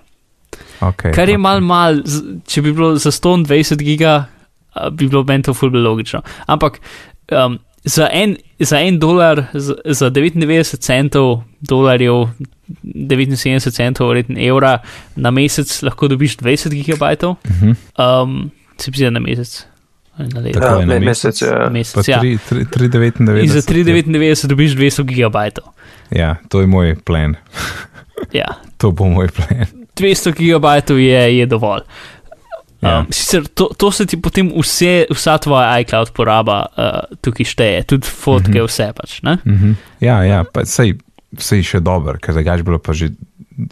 Okay, 0.80 1.12
Kar 1.12 1.28
je 1.28 1.34
okay. 1.34 1.40
mal, 1.40 1.60
mal, 1.60 2.00
če 2.46 2.62
bi 2.62 2.72
bilo 2.72 2.96
za 2.96 3.10
120 3.10 3.76
giga, 3.78 4.24
a, 4.72 4.90
bi 4.90 5.08
bilo 5.08 5.22
meni 5.24 5.42
to 5.42 5.52
fulby 5.52 5.76
logično. 5.78 6.22
Ampak 6.46 6.80
um, 7.30 7.58
za, 7.84 8.08
en, 8.12 8.36
za 8.60 8.78
en 8.78 8.98
dolar, 8.98 9.44
z- 9.52 9.76
za 9.86 10.10
99 10.10 10.76
centov 10.78 11.42
dolarjev, 11.60 12.28
79 12.84 13.70
centov, 13.70 14.08
verjetno 14.08 14.40
evra 14.40 14.78
na 15.16 15.30
mesec 15.30 15.82
lahko 15.82 16.08
dobiš 16.08 16.36
20 16.38 16.68
gigabajtov, 16.70 17.30
Uh 17.30 17.50
-huh. 17.52 18.22
um, 18.22 18.50
se 18.76 18.90
zdi 18.90 19.10
na 19.10 19.20
mesec. 19.20 19.66
Na 20.16 20.40
leto. 20.40 20.60
Tako 20.60 20.66
Ja, 20.66 20.80
je 20.80 20.86
na 20.86 20.94
me- 20.94 21.00
mesec. 21.00 21.34
mesec 21.34 21.42
je. 21.42 21.50
Pa 21.50 21.70
Mesec, 21.70 22.08
ja. 22.08 22.20
3 22.20 22.38
3 22.38 22.64
3,99. 22.66 23.42
In 23.42 23.48
za 23.48 23.62
3,99 23.62 24.46
dobiš 24.46 24.72
200 24.72 25.04
gigabajtov. 25.04 25.64
Ja, 26.10 26.36
to 26.48 26.60
je 26.60 26.66
moj 26.66 26.94
plan. 27.04 27.34
Ja, 28.32 28.46
To 28.78 28.90
bo 28.90 29.04
moj 29.06 29.28
plan. 29.28 29.66
200 29.94 30.32
gigabajtov 30.32 30.98
je, 30.98 31.38
je 31.38 31.46
dovolj. 31.46 31.82
Ja. 32.80 32.98
Um, 32.98 33.06
sicer 33.10 33.46
to, 33.46 33.70
to 33.76 33.90
se 33.90 34.06
ti 34.06 34.16
potem 34.16 34.52
vse, 34.52 35.06
vsa 35.10 35.38
tvoja 35.38 35.78
iCloud 35.80 36.12
poraba 36.12 36.66
uh, 36.68 37.16
tukaj 37.20 37.46
šteje, 37.46 37.82
tudi 37.84 38.06
fotke, 38.06 38.50
mm 38.50 38.54
-hmm. 38.54 38.66
vse 38.66 38.92
pač. 38.96 39.22
Ne? 39.22 39.38
Mhm. 39.44 39.72
Ja, 40.00 40.22
ja, 40.22 40.44
pa 40.44 40.64
sej, 40.64 40.94
sej 41.38 41.62
še 41.62 41.80
dober, 41.80 42.18
ker 42.18 42.34
drugač 42.34 42.62
bilo 42.62 42.78
pa 42.78 42.92
že 42.92 43.08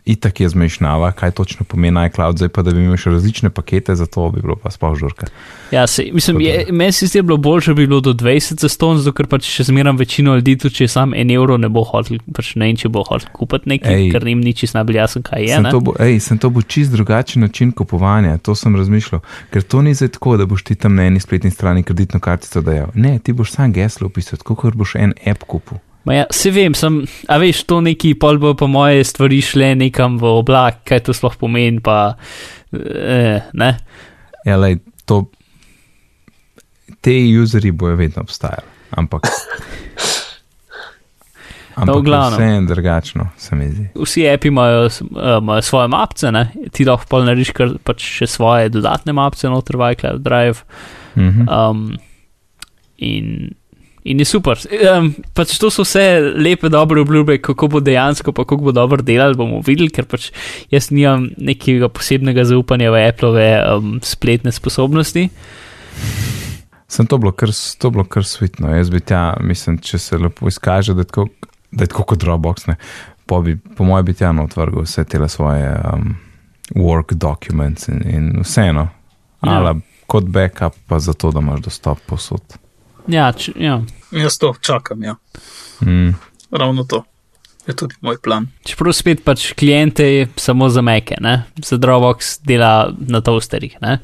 itak 0.05 0.40
je 0.40 0.49
zmešnjava, 0.49 1.12
kaj 1.12 1.31
točno 1.31 1.64
pomeni 1.68 2.07
iCloud, 2.07 2.37
zdaj 2.38 2.49
pa 2.49 2.62
da 2.62 2.71
bi 2.71 2.85
imel 2.85 2.97
še 2.97 3.11
različne 3.11 3.51
pakete, 3.51 3.95
za 3.99 4.07
to 4.07 4.29
bi 4.31 4.42
bilo 4.42 4.57
pa 4.57 4.71
sploh 4.71 4.95
žurka. 4.99 5.27
Ja, 5.73 5.87
se, 5.87 6.05
mislim, 6.12 6.37
Tako 6.37 6.47
je, 6.47 6.66
meni 6.71 6.92
se 6.92 7.07
zdi, 7.07 7.18
da 7.18 7.27
bilo 7.27 7.37
bolj, 7.42 7.64
če 7.66 7.75
bi 7.75 7.87
bilo 7.87 8.01
do 8.01 8.14
20 8.14 8.62
za 8.62 8.71
ston, 8.71 9.01
zato 9.03 9.14
ker 9.16 9.27
pač 9.31 9.49
še 9.51 9.66
zmeram 9.71 9.99
večino 9.99 10.37
ljudi, 10.38 10.57
tudi 10.62 10.83
če 10.83 10.88
sam 10.92 11.14
en 11.18 11.31
evro 11.35 11.59
ne 11.59 11.71
bo 11.73 11.85
hotel, 11.88 12.23
pač 12.35 12.55
ne 12.61 12.71
vem, 12.71 12.79
če 12.79 12.92
bo 12.95 13.05
hotel 13.09 13.31
kupiti 13.35 13.75
nekaj, 13.75 13.99
Ej. 13.99 14.09
ker 14.14 14.27
jim 14.29 14.42
ni 14.45 14.55
čisto 14.55 14.79
najbolj 14.79 15.01
jasno, 15.03 15.23
kaj 15.27 15.47
je. 15.47 15.55
Sem 15.57 15.66
ne. 15.66 15.75
to, 15.75 15.83
bo, 15.83 15.97
ej, 15.99 16.18
sem 16.23 16.38
to 16.42 16.51
bo 16.53 16.62
čist 16.62 16.95
drugačen 16.95 17.42
način 17.42 17.73
kupovanja, 17.75 18.38
to 18.38 18.55
sem 18.59 18.77
razmišljal. 18.79 19.23
Ker 19.53 19.66
to 19.66 19.83
ni 19.83 19.95
zdaj 19.99 20.14
tako, 20.18 20.37
da 20.38 20.47
boš 20.47 20.66
ti 20.68 20.79
tam 20.79 20.99
na 20.99 21.09
eni 21.11 21.21
spletni 21.23 21.51
strani 21.51 21.83
kreditno 21.83 22.21
kartico 22.23 22.62
dajal. 22.62 22.95
Ne, 22.95 23.18
ti 23.18 23.35
boš 23.35 23.57
sam 23.57 23.73
geslo 23.75 24.12
upisal, 24.12 24.38
kot 24.47 24.79
boš 24.79 24.95
en 25.01 25.16
app 25.27 25.49
kupil. 25.49 25.83
Ma 26.05 26.15
ja, 26.15 26.25
se 26.35 26.51
vem, 26.51 26.75
sem, 26.75 27.03
a 27.31 27.38
veš, 27.38 27.62
to 27.71 27.79
neki 27.85 28.17
pol 28.19 28.41
bo 28.43 28.57
po 28.59 28.67
moje 28.71 29.05
stvari 29.07 29.38
šle 29.45 29.73
nekam 29.79 30.19
v 30.19 30.33
oblak, 30.41 30.83
kaj 30.88 31.05
to 31.07 31.15
sploh 31.15 31.37
pomeni, 31.38 31.79
pa 31.85 32.17
eh, 32.75 33.47
ne. 33.55 33.71
Ja, 34.43 34.59
lej, 34.59 34.81
to, 35.07 35.25
te 37.03 37.15
userji 37.38 37.71
bojo 37.71 38.01
vedno 38.01 38.27
obstajali, 38.27 38.67
ampak. 38.99 39.31
Ampak 41.73 41.97
v 41.97 42.05
glavnem. 42.05 42.37
vse 42.37 42.47
je 42.47 42.61
drugačno, 42.69 43.29
se 43.37 43.57
mi 43.57 43.71
zdi. 43.71 43.87
Vsi 43.97 44.27
api 44.29 44.49
imajo, 44.49 44.87
eh, 44.87 45.38
imajo 45.38 45.62
svoje 45.62 45.88
mapce, 45.88 46.33
ne? 46.33 46.51
ti 46.73 46.85
lahko 46.85 47.09
pol 47.09 47.25
narediš 47.25 47.53
kar 47.57 47.77
pač 47.85 48.05
še 48.19 48.29
svoje 48.29 48.69
dodatne 48.69 49.15
mapce 49.17 49.49
noter 49.49 49.79
v 49.81 49.93
iCloud 49.95 50.21
Drive. 50.21 50.67
Mhm. 51.17 51.49
Um, 51.49 51.97
in, 52.99 53.55
in 54.05 54.19
je 54.19 54.27
super. 54.27 54.59
Um, 54.97 55.12
pač 55.37 55.55
to 55.62 55.71
so 55.71 55.85
vse 55.87 56.05
lepe, 56.35 56.71
dobre 56.73 57.03
obljube, 57.03 57.38
kako 57.43 57.69
bo 57.77 57.83
dejansko, 57.85 58.35
pa 58.35 58.45
kako 58.45 58.71
bo 58.71 58.75
dobro 58.75 59.03
delali, 59.03 59.38
bomo 59.38 59.61
videli, 59.67 59.93
ker 59.95 60.09
pač 60.11 60.31
jaz 60.73 60.91
nimam 60.91 61.29
nekega 61.38 61.91
posebnega 61.93 62.45
zaupanja 62.51 62.91
v 62.91 63.05
Appleove 63.09 63.47
um, 63.77 63.95
spletne 64.03 64.53
sposobnosti. 64.55 65.29
Sem 66.93 67.09
to 67.09 67.17
bilo 67.19 67.33
kar, 67.33 67.53
to 67.79 67.91
bilo 67.95 68.05
kar 68.05 68.27
svitno. 68.27 68.75
Jaz 68.75 68.91
bi 68.93 69.01
tja, 69.01 69.37
mislim, 69.41 69.79
če 69.81 69.99
se 70.03 70.19
lepo 70.21 70.51
izkaže, 70.51 70.97
da 70.99 71.07
je 71.07 71.12
tako, 71.12 71.29
da 71.71 71.87
je 71.87 71.93
tako 71.95 72.05
kot 72.11 72.21
Dropbox, 72.21 72.67
ne, 72.69 72.77
po, 73.27 73.41
bi, 73.41 73.57
po 73.57 73.87
mojem 73.88 74.11
bi 74.11 74.17
tja 74.19 74.35
otvrgal 74.43 74.85
vse 74.85 75.05
te 75.09 75.23
svoje 75.29 75.71
um, 75.79 76.17
work 76.75 77.15
documents 77.15 77.88
in, 77.88 78.03
in 78.09 78.29
vseeno. 78.43 78.88
Ja. 79.47 79.62
Ja. 79.62 79.75
Kot 80.07 80.27
backup, 80.29 80.75
pa 80.87 80.99
zato, 80.99 81.31
da 81.33 81.41
imaš 81.41 81.62
dostop 81.65 82.03
posod. 82.07 82.59
Ja, 83.07 83.33
č, 83.33 83.53
ja. 83.57 83.81
Jaz 84.11 84.38
to 84.38 84.55
čakam, 84.61 85.03
ja. 85.03 85.17
Mm. 85.81 86.15
Ravno 86.51 86.85
to 86.85 87.05
je 87.67 87.75
tudi 87.77 87.95
moj 88.01 88.17
plan. 88.23 88.47
Čeprav 88.67 88.93
spet 88.93 89.23
pač 89.25 89.53
klijente 89.59 90.05
je 90.05 90.29
samo 90.37 90.69
za 90.69 90.83
meke, 90.83 91.17
ne? 91.21 91.43
za 91.65 91.77
Dropbox 91.79 92.41
dela 92.47 92.93
na 92.99 93.21
toasterjih. 93.21 93.77
ne. 93.81 93.99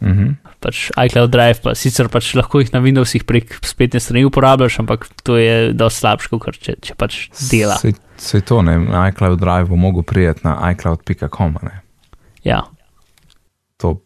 Mm 0.00 0.12
-hmm. 0.12 0.34
Pač 0.60 0.90
iCloud 1.06 1.30
Drive, 1.30 1.60
pa 1.62 1.74
sicer 1.74 2.08
pač 2.08 2.34
lahko 2.34 2.60
jih 2.60 2.72
na 2.72 2.80
Windowsih 2.80 3.24
prek 3.24 3.58
spletne 3.64 4.00
strani 4.00 4.24
uporabljaš, 4.24 4.78
ampak 4.78 5.08
to 5.22 5.36
je 5.36 5.72
dosti 5.72 6.00
slabše, 6.00 6.28
kot 6.28 6.58
če, 6.58 6.74
če 6.80 6.94
pač 6.94 7.28
dela. 7.50 7.76
Se, 7.76 7.92
se 8.16 8.40
to, 8.40 8.62
ne, 8.62 9.08
iCloud 9.10 9.38
Drive 9.40 9.64
bo 9.64 9.76
mogel 9.76 10.02
prijeti 10.02 10.40
na 10.44 10.72
iCloud.com. 10.72 11.56
ne. 11.62 11.80
Ja. 12.44 12.62
To, 13.76 14.00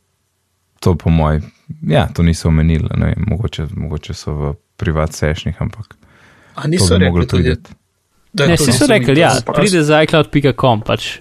to 0.81 0.95
po 0.95 1.11
mojem, 1.11 1.43
ja, 1.83 2.09
to 2.09 2.23
niso 2.23 2.49
omenili, 2.49 2.89
ne 2.97 3.07
vem, 3.07 3.25
mogoče, 3.27 3.67
mogoče 3.73 4.15
so 4.15 4.33
v 4.33 4.43
privat 4.77 5.13
sešnih, 5.13 5.57
ampak 5.61 5.97
A 6.55 6.63
to 6.63 6.69
niso 6.69 6.99
rekli 6.99 7.27
tudi, 7.27 7.57
da 8.33 8.45
je 8.45 8.49
Ne, 8.49 8.57
to 8.57 8.65
si 8.65 8.73
so 8.73 8.73
niso 8.75 8.87
rekli, 8.89 9.15
mi 9.15 9.21
ja, 9.21 9.33
pride 9.47 9.83
z 9.83 10.03
iCloud.com, 10.03 10.81
pač 10.83 11.19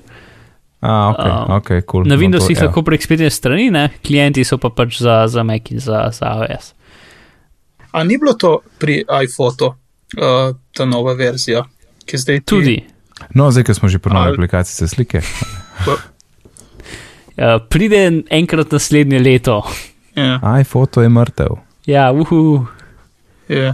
A, 0.82 1.10
ok, 1.10 1.20
Um, 1.20 1.52
ok, 1.52 1.70
cool. 1.84 2.04
na 2.04 2.16
No, 2.16 2.22
Windowsih 2.22 2.56
to, 2.56 2.62
ja. 2.62 2.66
lahko 2.66 2.82
prek 2.82 3.02
spletne 3.02 3.28
strani, 3.28 3.68
ne, 3.70 3.90
klienti 4.00 4.44
so 4.44 4.58
pa 4.58 4.70
pač 4.70 4.98
za, 4.98 5.28
za 5.28 5.44
Mac 5.44 5.68
in 5.70 5.80
za, 5.80 6.08
za 6.10 6.26
iOS. 6.40 6.74
A 7.92 8.04
ni 8.04 8.16
bilo 8.16 8.34
to 8.34 8.52
pri 8.78 9.02
iPhoto, 9.04 9.76
uh, 10.16 10.56
ta 10.72 10.86
nova 10.86 11.14
verzija, 11.14 11.66
ki 12.00 12.16
zdaj 12.16 12.38
ti- 12.38 12.46
Tudi. 12.46 12.78
No, 13.34 13.50
zdaj, 13.50 13.64
ko 13.66 13.74
smo 13.74 13.88
že 13.88 14.00
pri 14.00 14.14
novi 14.14 14.26
Ali- 14.26 14.36
aplikaciji 14.36 14.76
za 14.78 14.88
slike. 14.88 15.20
Uh, 17.38 17.60
pride 17.62 18.00
enkrat 18.30 18.72
naslednje 18.72 19.20
leto. 19.20 19.64
Ja, 20.16 20.60
iPhoto 20.60 21.02
je 21.02 21.10
mrtev. 21.10 21.58
Ja, 21.86 22.12
uhu. 22.12 22.66
je. 23.48 23.74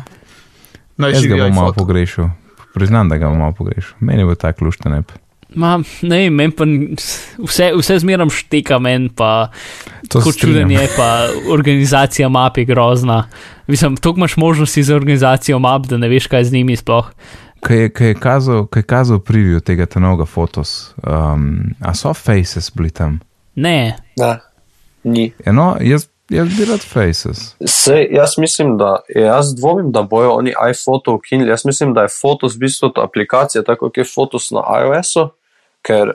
Naj 0.97 1.11
Jaz 1.11 1.25
ga 1.25 1.35
bom 1.37 1.53
malo 1.53 1.67
iPhoto. 1.67 1.79
pogrešal. 1.79 2.29
Priznam, 2.73 3.09
da 3.09 3.17
ga 3.17 3.29
bom 3.29 3.37
malo 3.37 3.51
pogrešal. 3.51 3.97
Meni 3.99 4.23
bo 4.23 4.35
tak 4.35 4.61
lušten 4.61 4.93
app. 4.93 5.11
Ma, 5.49 5.77
ne 6.01 6.17
vem, 6.17 6.33
men 6.33 6.51
pa 6.51 6.65
vse, 7.39 7.71
vse 7.75 7.99
zmeram 7.99 8.29
šteka, 8.29 8.79
men 8.79 9.09
pa 9.09 9.47
To 10.09 10.19
se 10.19 10.25
tako 10.25 10.31
čuden 10.31 10.65
strinjam. 10.65 10.71
je, 10.71 10.89
pa 10.97 11.07
organizacija 11.49 12.29
map 12.29 12.57
je 12.57 12.65
grozna. 12.65 13.27
Mislim, 13.67 13.95
toliko 13.97 14.19
imaš 14.19 14.37
možnosti 14.37 14.83
za 14.83 14.95
organizacijo 14.95 15.59
map, 15.59 15.85
da 15.85 15.97
ne 15.97 16.07
veš, 16.07 16.27
kaj 16.27 16.43
z 16.43 16.51
njimi 16.51 16.75
sploh. 16.75 17.11
Kaj 17.59 17.77
je, 17.77 17.89
kaj 17.89 18.07
je 18.07 18.13
kazal, 18.15 18.65
kaj 18.67 18.79
je 18.79 18.83
kazal 18.85 19.17
preview 19.19 19.59
tega 19.59 19.85
tenovega 19.85 20.25
fotos? 20.25 20.93
Um, 20.97 21.59
a 21.79 21.93
so 21.93 22.13
faces 22.13 22.71
bili 22.71 22.89
tam? 22.89 23.19
Ne, 23.55 23.95
Ne, 24.17 24.39
ni. 25.03 25.31
Eno, 25.45 25.77
jaz, 25.81 26.07
jaz 26.29 26.57
bi 26.57 26.65
rad 26.65 26.83
faces. 26.83 27.55
Sej, 27.65 28.07
jaz 28.11 28.37
mislim, 28.37 28.77
da 28.77 28.97
jaz 29.15 29.55
dvomim, 29.55 29.91
da 29.91 30.01
bojo 30.01 30.31
oni 30.31 30.53
iPhoto 30.71 31.13
ukinili. 31.15 31.49
Jaz 31.49 31.65
mislim, 31.65 31.93
da 31.93 32.01
je 32.01 32.13
Fotos 32.21 32.55
v 32.55 32.65
bistvu 32.65 32.89
ta 32.89 33.03
aplikacija, 33.03 33.63
tako 33.63 33.89
kot 33.89 33.97
je 33.97 34.03
Fotos 34.15 34.51
na 34.51 34.63
iOS-u, 34.81 35.29
ker 35.85 36.13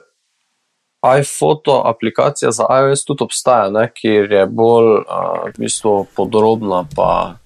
iPhoto 1.20 1.82
aplikacija 1.86 2.50
za 2.50 2.66
iOS 2.82 3.04
tudi 3.04 3.24
obstaja, 3.24 3.70
ne, 3.70 3.86
kjer 3.94 4.32
je 4.32 4.46
bolj 4.46 4.90
uh, 5.00 5.04
v 5.48 5.54
bistvu 5.58 6.06
podrobna, 6.16 6.84
pa 6.96 7.40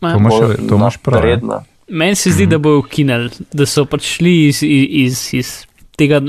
To 0.00 0.16
imaš, 0.16 0.96
prav. 1.02 1.14
ja. 1.14 1.18
napredna. 1.18 1.64
meni 1.88 2.14
se 2.14 2.30
zdi, 2.30 2.46
da 2.46 2.58
bojo 2.58 2.78
ukinili, 2.78 3.30
da 3.52 3.66
so 3.66 3.84
pač 3.84 4.02
šli 4.02 4.46
iz, 4.46 4.62
iz, 4.62 5.28
iz, 5.34 5.52
tega, 5.98 6.20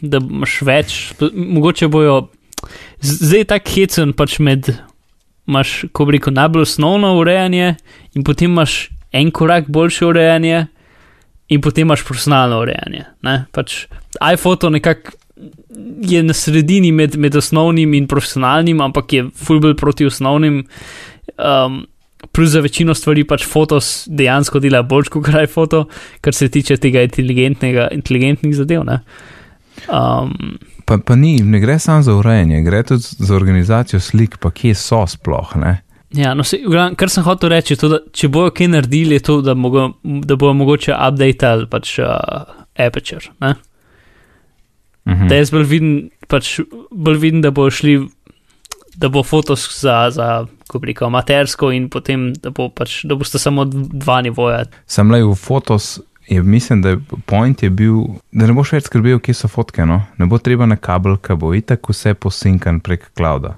da 0.00 0.20
imaš 0.22 0.60
več, 0.62 1.00
mogoče 1.34 1.88
bojo. 1.88 2.28
Zdaj 3.00 3.40
je 3.40 3.48
tako 3.48 3.74
hecen 3.74 4.12
pač 4.16 4.38
med, 4.38 4.72
imaš, 5.50 5.84
ko 5.92 6.06
bi 6.06 6.16
rekel, 6.16 6.34
najbolj 6.34 6.68
osnovno 6.68 7.14
urejanje 7.18 7.74
in 8.14 8.24
potem 8.24 8.54
imaš 8.54 8.88
en 9.12 9.30
korak 9.30 9.68
boljše 9.68 10.06
urejanje 10.06 10.66
in 11.50 11.60
potem 11.60 11.88
imaš 11.88 12.04
profesionalno 12.06 12.60
urejanje. 12.62 13.04
Ne? 13.26 13.44
Pač 13.52 13.84
iPhoto 14.32 14.70
nekako 14.70 15.18
je 16.02 16.22
na 16.22 16.32
sredini 16.32 16.92
med, 16.92 17.16
med 17.16 17.36
osnovnim 17.36 17.94
in 17.94 18.06
profesionalnim, 18.08 18.80
ampak 18.80 19.12
je 19.12 19.28
fulbel 19.34 19.74
proti 19.76 20.06
osnovnim. 20.06 20.64
Um, 21.38 21.86
plus 22.32 22.50
za 22.50 22.60
večino 22.60 22.94
stvari 22.94 23.24
pač 23.24 23.46
fotos 23.48 24.04
dejansko 24.06 24.60
dela 24.60 24.82
bolj 24.82 25.08
kot 25.10 25.28
iPhoto, 25.42 25.86
kar 26.20 26.34
se 26.36 26.50
tiče 26.52 26.76
tega 26.76 27.02
inteligentnega, 27.06 27.88
inteligentnih 27.96 28.54
zadev. 28.56 28.84
Ne? 28.84 29.00
Um, 29.88 30.58
Pa, 30.90 30.96
pa 30.98 31.14
ni, 31.14 31.36
ne 31.46 31.60
gre 31.62 31.78
samo 31.78 32.02
za 32.02 32.16
urejanje, 32.18 32.62
gre 32.66 32.82
tudi 32.82 33.02
za 33.18 33.34
organizacijo 33.36 34.00
slik, 34.02 34.40
pa 34.42 34.50
kje 34.50 34.74
so 34.74 35.04
sploh. 35.06 35.52
Ne? 35.56 35.76
Ja, 36.18 36.32
no, 36.34 36.42
se, 36.42 36.58
v 36.64 36.72
glavnem, 36.72 36.96
kar 36.98 37.12
sem 37.12 37.22
hotel 37.22 37.52
reči, 37.52 37.76
to, 37.78 37.92
da 37.92 38.00
če 38.10 38.26
bojo 38.34 38.50
kaj 38.50 38.72
naredili, 38.72 39.14
je 39.20 39.22
to, 39.28 39.36
da, 39.46 39.54
mogo, 39.54 39.92
da 40.02 40.34
bojo 40.34 40.56
mogoče 40.58 40.90
updateali 40.96 41.68
pač 41.70 41.92
uh, 42.02 42.50
Aperture. 42.74 43.30
Ne? 43.38 43.52
Mhm. 45.06 45.28
Da 45.30 45.38
jaz 45.38 45.54
bolj 45.54 45.68
vidim, 45.70 45.94
pač, 46.26 46.56
bolj 46.90 47.22
vidim, 47.22 47.44
da 47.46 47.54
bojo 47.54 47.70
šli, 47.78 47.94
da 48.98 49.12
bo 49.14 49.22
fotos 49.22 49.68
za, 49.78 50.00
za 50.10 50.32
ko 50.66 50.82
rekel, 50.82 51.06
amatersko 51.06 51.70
in 51.70 51.86
potem, 51.90 52.32
da, 52.34 52.50
bo 52.50 52.66
pač, 52.74 53.04
da 53.06 53.14
boste 53.14 53.38
samo 53.38 53.68
dva 53.70 54.18
nivoja. 54.26 54.64
Sem 54.90 55.14
le 55.14 55.22
v 55.22 55.38
fotos, 55.38 56.00
je, 56.30 56.42
mislim, 56.42 56.82
da 56.82 56.94
point 57.26 57.62
je 57.62 57.70
bil, 57.70 57.96
da 58.30 58.46
ne 58.46 58.54
boš 58.54 58.72
več 58.72 58.86
skrbel, 58.86 59.18
kje 59.18 59.34
so 59.34 59.48
fotke. 59.48 59.82
No? 59.84 60.00
Ne 60.16 60.26
bo 60.26 60.38
treba 60.38 60.66
na 60.66 60.76
kabel, 60.76 61.16
ki 61.18 61.34
bo 61.34 61.50
itak 61.54 61.82
vse 61.84 62.14
posinkan 62.14 62.78
prek 62.80 63.10
clouda. 63.12 63.56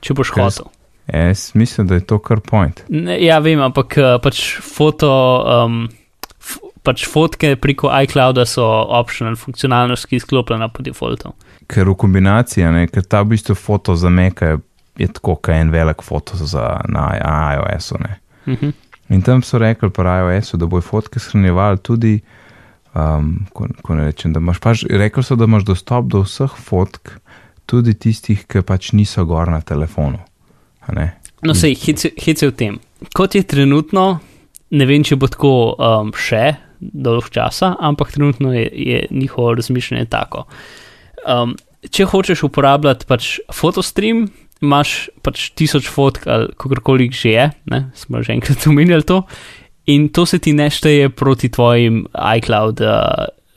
Če 0.00 0.14
boš 0.14 0.30
s- 0.30 0.36
hotel. 0.36 0.70
Jaz 1.06 1.50
mislim, 1.54 1.86
da 1.86 1.94
je 1.94 2.02
to 2.02 2.18
kar 2.18 2.40
point. 2.40 2.80
Ne, 2.88 3.14
ja, 3.22 3.38
vem, 3.38 3.60
ampak 3.62 3.94
uh, 3.96 4.16
pač 4.18 4.56
foto, 4.58 5.10
um, 5.44 5.84
pač 6.82 7.04
fotke 7.06 7.52
preko 7.56 7.90
iClouda 8.02 8.46
so 8.46 8.64
optional 8.94 9.36
funkcionalnost, 9.36 10.06
ki 10.06 10.16
je 10.16 10.22
izklopljena 10.22 10.68
po 10.68 10.82
defaultu. 10.82 11.30
Ker 11.66 11.86
v 11.86 11.94
kombinaciji, 11.94 12.66
ne, 12.70 12.86
ker 12.86 13.06
ta 13.06 13.22
v 13.22 13.34
bistvu 13.36 13.54
foto 13.54 13.94
zameka 13.98 14.54
je 14.54 14.58
je 14.96 15.10
tako, 15.12 15.34
kot 15.36 15.52
en 15.52 15.68
velik 15.70 16.00
foto 16.02 16.38
za, 16.40 16.80
na 16.88 17.10
iOS-u. 17.52 17.98
ne. 18.00 18.14
Mhm. 18.46 18.70
In 19.08 19.22
tam 19.22 19.42
so 19.42 19.58
rekli 19.58 19.90
po 19.90 20.02
iOS-u, 20.02 20.58
da 20.58 20.66
bojo 20.66 20.82
fotke 20.82 21.20
shranjevali 21.22 21.78
tudi, 21.78 22.14
um, 22.94 23.46
ko, 23.54 23.68
ko 23.82 23.94
ne 23.94 24.08
rečem, 24.08 24.32
da 24.34 24.42
imaš 24.42 24.58
pač, 24.62 24.84
rekli 24.90 25.22
so, 25.22 25.36
da 25.38 25.46
imaš 25.46 25.66
dostop 25.68 26.08
do 26.10 26.24
vseh 26.24 26.56
fotk, 26.58 27.14
tudi 27.66 27.94
tistih, 27.94 28.42
ki 28.46 28.64
pač 28.66 28.92
niso 28.94 29.24
gor 29.26 29.50
na 29.50 29.60
telefonu. 29.60 30.18
No, 31.46 31.54
sej, 31.54 31.76
hec 31.78 32.42
je 32.42 32.48
v 32.48 32.54
tem. 32.54 32.78
Kot 33.14 33.34
je 33.34 33.42
trenutno, 33.46 34.18
ne 34.74 34.86
vem, 34.88 35.04
če 35.06 35.18
bo 35.18 35.30
tako 35.30 35.52
um, 35.74 36.10
še 36.14 36.56
dolg 36.80 37.30
časa, 37.32 37.74
ampak 37.80 38.12
trenutno 38.14 38.52
je, 38.54 38.66
je 38.66 39.06
njihovo 39.10 39.54
razmišljanje 39.54 40.08
tako. 40.12 40.46
Um, 41.26 41.54
če 41.90 42.06
hočeš 42.10 42.46
uporabljati 42.48 43.06
pač 43.08 43.36
fotostream, 43.54 44.26
imaš 44.64 45.08
pač 45.22 45.50
tisoč 45.56 45.88
fotk 45.92 46.26
ali 46.30 46.48
kakorkoli 46.56 47.10
že 47.12 47.30
je, 47.34 47.46
ne, 47.70 47.80
smo 47.94 48.22
že 48.22 48.36
enkrat 48.36 48.66
omenjali 48.70 49.04
to, 49.04 49.22
in 49.86 50.08
to 50.08 50.26
se 50.26 50.38
ti 50.38 50.52
ne 50.52 50.70
šteje 50.70 51.10
proti 51.14 51.48
tvojim 51.48 52.06
iCloud 52.14 52.80
uh, 52.80 52.90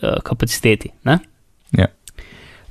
uh, 0.04 0.20
kapaciteti. 0.24 0.92
Ne? 1.06 1.20
Ja. 1.74 1.90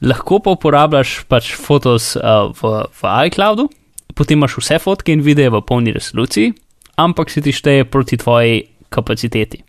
Lahko 0.02 0.38
pa 0.38 0.54
uporabljaš 0.54 1.24
pač 1.26 1.54
fotos 1.58 2.14
uh, 2.16 2.54
v, 2.54 2.86
v 2.86 3.14
iCloudu, 3.26 3.66
potem 4.14 4.38
imaš 4.38 4.58
vse 4.60 4.78
fotke 4.82 5.14
in 5.14 5.24
videe 5.26 5.50
v 5.50 5.62
polni 5.66 5.94
resoluciji, 5.94 6.52
ampak 6.98 7.30
se 7.30 7.42
ti 7.42 7.54
šteje 7.54 7.86
proti 7.90 8.18
tvoji 8.18 8.62
kapaciteti. 8.94 9.64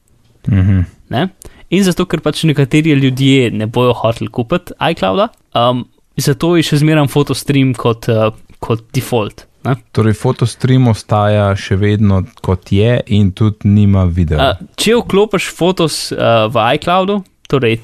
Mhm. 0.50 0.86
Ne? 1.10 1.30
In 1.70 1.86
zato, 1.86 2.06
ker 2.10 2.22
pač 2.22 2.44
nekateri 2.50 2.96
ljudje 2.98 3.50
ne 3.54 3.66
bojo 3.70 3.94
hoteli 3.98 4.30
kupiti 4.34 4.74
iClouda, 4.78 5.30
um, 5.58 5.84
zato 6.18 6.56
je 6.58 6.66
še 6.66 6.80
zmeraj 6.82 7.10
fotostream 7.14 7.76
kot, 7.78 8.10
uh, 8.10 8.34
kot 8.60 8.84
default. 8.96 9.46
Ne? 9.68 9.76
Torej, 9.92 10.16
fotostream 10.16 10.88
ostaja 10.88 11.50
še 11.60 11.76
vedno 11.76 12.22
kot 12.46 12.72
je 12.72 13.00
in 13.12 13.32
tudi 13.36 13.68
nima 13.68 14.06
videa. 14.08 14.54
Uh, 14.54 14.68
če 14.80 14.96
vklopiš 15.02 15.50
fotos 15.56 16.12
uh, 16.16 16.48
v 16.52 16.64
iCloudu, 16.80 17.20
torej 17.52 17.80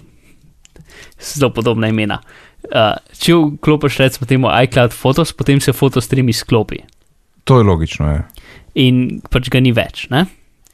zelo 1.19 1.51
podobna 1.55 1.89
imena. 1.91 2.21
Uh, 2.65 2.95
če 3.19 3.35
vklopiš 3.35 3.99
recimo 4.01 4.27
temu 4.29 4.49
iCloud 4.63 4.95
fotos, 4.95 5.33
potem 5.33 5.59
se 5.61 5.73
fotostream 5.73 6.29
izklopi 6.31 6.81
To 7.45 7.59
je 7.59 7.63
logično. 7.63 8.07
Je. 8.09 8.23
in 8.75 9.21
pač 9.31 9.49
ga 9.49 9.59
ni 9.61 9.71
več. 9.71 10.07
Ne? 10.09 10.25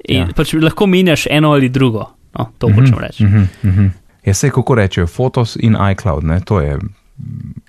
In 0.10 0.18
Ja. 0.18 0.28
ja. 0.28 0.34
pač 0.34 0.54
lahko 0.58 0.88
menjaš 0.88 1.28
eno 1.30 1.52
ali 1.54 1.70
drugo. 1.70 2.08
No, 2.38 2.48
to 2.58 2.70
Mhm, 2.70 2.80
hočem 2.80 3.00
reči. 3.00 3.24
Mhm, 3.24 3.44
mhm. 3.64 3.88
Ja, 4.26 4.34
se 4.34 4.50
kako 4.50 4.76
rečejo, 4.76 5.08
Fotos 5.08 5.58
in 5.60 5.76
iCloud, 5.92 6.24
ne? 6.24 6.40
to 6.46 6.62
je 6.62 6.78
mm, 6.78 7.61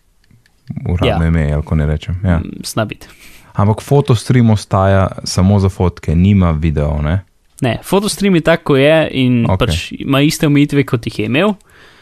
uradno 0.86 1.24
Ja. 1.24 1.28
ime, 1.28 1.52
ali 1.52 1.62
ko 1.62 1.74
ne 1.74 1.86
rečem. 1.86 2.20
Ja. 2.24 2.38
Mm, 2.38 2.62
Snabit. 2.64 3.08
Ampak 3.54 3.82
fotostream 3.82 4.50
ostaja 4.50 5.08
samo 5.24 5.58
za 5.58 5.68
fotke, 5.68 6.14
nima 6.14 6.50
video. 6.52 7.02
Ne? 7.02 7.22
Ne, 7.60 7.78
fotostream 7.84 8.34
je 8.34 8.40
tako, 8.42 8.76
je 8.76 9.08
in 9.12 9.44
Ok. 9.44 9.50
okay. 9.50 9.58
pač 9.58 9.92
ima 9.92 10.20
iste 10.20 10.46
omejitve, 10.46 10.84
kot 10.84 11.06
jih 11.06 11.18
je 11.18 11.24
imel, 11.26 11.54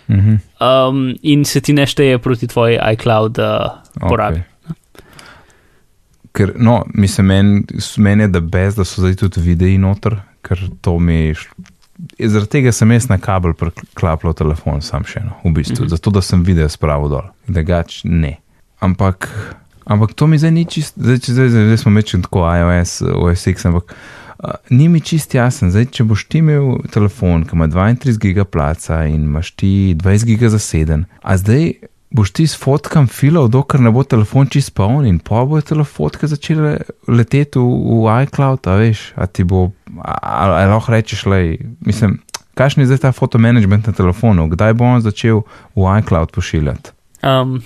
Mhm. 0.09 0.35
um, 0.61 1.15
in 1.23 1.45
se 1.45 1.61
ti 1.61 1.73
ne 1.73 1.87
šteje 1.87 2.19
proti 2.19 2.47
tvoji 2.47 2.79
iCloud 2.93 3.39
uh, 3.39 3.71
porabi. 4.01 4.43
Ker, 6.33 6.53
no, 6.57 6.85
mislim, 6.95 7.27
meni 7.27 7.65
men 7.97 8.21
je, 8.21 8.29
da 8.29 8.41
bez, 8.41 8.75
da 8.75 8.85
so 8.85 9.03
zdaj 9.03 9.15
tudi 9.17 9.41
videi 9.41 9.79
noter, 9.79 10.17
ker 10.43 10.59
to 10.81 10.99
mi. 10.99 11.35
šl- 11.35 11.67
Zaradi 12.19 12.49
tega 12.49 12.73
sem 12.73 12.91
jaz 12.91 13.09
na 13.09 13.19
kabel 13.19 13.53
priklapljal 13.53 14.33
telefon, 14.33 14.81
sam 14.81 15.05
še 15.05 15.21
eno, 15.21 15.35
v 15.45 15.51
bistvu, 15.53 15.75
mm 15.75 15.85
-hmm. 15.85 15.91
zato 15.91 16.11
da 16.11 16.23
sem 16.23 16.43
video 16.43 16.69
spravil 16.69 17.09
dol, 17.09 17.27
drugač 17.47 18.01
ne. 18.05 18.37
Ampak, 18.81 19.29
ampak 19.85 20.15
to 20.17 20.27
mi 20.27 20.39
zdaj 20.41 20.53
ni 20.57 20.65
čist, 20.65 20.97
zdaj, 20.97 21.21
zdaj, 21.29 21.49
zdaj, 21.53 21.67
zdaj 21.69 21.79
smo 21.85 21.93
mečili 21.93 22.25
tako 22.25 22.47
iOS, 22.49 23.03
OS 23.03 23.47
X, 23.47 23.67
ampak 23.69 23.93
uh, 23.93 24.57
ni 24.71 24.89
mi 24.89 25.01
čist 25.01 25.35
jasen. 25.35 25.71
Zdaj, 25.71 25.91
če 25.97 26.09
boš 26.09 26.25
ti 26.33 26.41
imel 26.41 26.81
telefon, 26.93 27.45
ki 27.45 27.57
ima 27.59 27.69
32 27.69 28.19
giga 28.21 28.45
placa 28.49 29.05
in 29.05 29.29
imaš 29.29 29.53
ti 29.53 29.73
20 30.01 30.29
giga 30.33 30.49
zaseden, 30.53 31.05
a 31.21 31.37
zdaj 31.37 31.73
boš 32.11 32.33
ti 32.35 32.47
s 32.47 32.59
fotkam 32.59 33.07
filal, 33.07 33.49
dokler 33.49 33.85
ne 33.85 33.93
bo 33.95 34.03
telefon 34.03 34.49
čist 34.51 34.73
poln 34.75 35.07
in 35.07 35.21
pa 35.23 35.45
bojo 35.47 35.63
telefotke 35.63 36.27
začele 36.27 36.79
leteti 37.07 37.61
v, 37.61 37.69
v 38.03 38.17
iCloud, 38.27 38.67
a 38.67 38.79
veš, 38.81 39.11
a 39.15 39.29
ti 39.31 39.47
bo, 39.47 39.69
ali 40.03 40.67
lahko 40.73 40.97
rečeš, 40.97 41.27
le, 41.31 41.43
mislim, 41.87 42.19
kakšen 42.59 42.83
je 42.83 42.91
zdaj 42.91 43.05
ta 43.05 43.13
fotomanagement 43.15 43.87
na 43.87 43.95
telefonu, 43.95 44.49
kdaj 44.51 44.75
bo 44.75 44.89
on 44.89 45.05
začel 45.05 45.45
v 45.77 45.87
iCloud 46.01 46.35
pošiljati? 46.35 46.97
Um, 47.23 47.63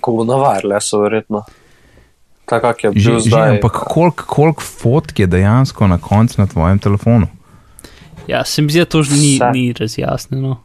Ko 0.00 0.12
bo 0.12 0.24
na 0.24 0.34
wirelessu, 0.36 1.00
verjetno. 1.00 1.44
Tako 2.44 2.66
je 2.68 2.92
Že, 2.94 3.10
bil 3.10 3.18
že 3.18 3.30
zdaj. 3.30 3.50
ampak 3.50 3.72
koliko 3.72 4.24
kolik 4.24 4.60
fotk 4.60 5.18
je 5.18 5.26
dejansko 5.26 5.86
na 5.86 5.98
koncu 5.98 6.34
na 6.38 6.46
tvojem 6.46 6.78
telefonu? 6.78 7.26
ja, 8.26 8.44
se 8.44 8.62
mi 8.62 8.70
zdi, 8.70 8.78
da 8.78 8.84
to 8.86 9.02
že 9.02 9.14
ni, 9.14 9.34
Vse. 9.34 9.50
ni 9.52 9.72
razjasnjeno. 9.72 10.56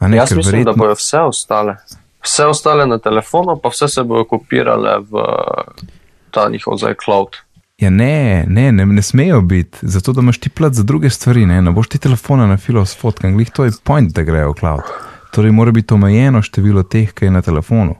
Ne, 0.00 0.16
Jaz 0.16 0.32
mislim, 0.32 0.52
verjetno- 0.54 0.64
da 0.66 0.76
bojo 0.76 0.94
vse 0.94 1.18
ostale. 1.20 1.76
Vse 2.22 2.44
ostale 2.44 2.86
na 2.86 2.98
telefonu, 2.98 3.56
pa 3.56 3.68
vse 3.68 3.88
se 3.88 4.02
bojo 4.02 4.24
kopirale 4.26 4.98
v 5.00 5.12
ta 6.30 6.48
njihov 6.48 6.76
zdaj 6.76 6.94
cloud. 6.96 7.36
Ja, 7.78 7.90
ne, 7.90 8.44
ne, 8.48 8.72
ne, 8.72 8.86
ne 8.86 9.02
smejo 9.02 9.40
biti, 9.42 9.78
zato 9.82 10.12
da 10.12 10.20
imaš 10.20 10.38
ti 10.38 10.48
plat 10.50 10.72
za 10.72 10.82
druge 10.82 11.10
stvari, 11.10 11.46
ne, 11.46 11.62
ne 11.62 11.70
boš 11.70 11.88
ti 11.88 11.98
telefona 11.98 12.46
na 12.46 12.56
filo 12.56 12.84
s 12.84 12.96
fotkami, 12.96 13.34
glih 13.34 13.50
to 13.50 13.64
je 13.64 13.70
point, 13.84 14.12
da 14.12 14.22
grejo 14.22 14.50
v 14.50 14.54
cloud. 14.54 14.82
Torej 15.36 15.52
mora 15.52 15.72
biti 15.72 15.92
omejeno 15.94 16.40
število 16.42 16.86
teh, 16.88 17.10
ki 17.12 17.28
je 17.28 17.30
na 17.30 17.42
telefonu. 17.44 17.98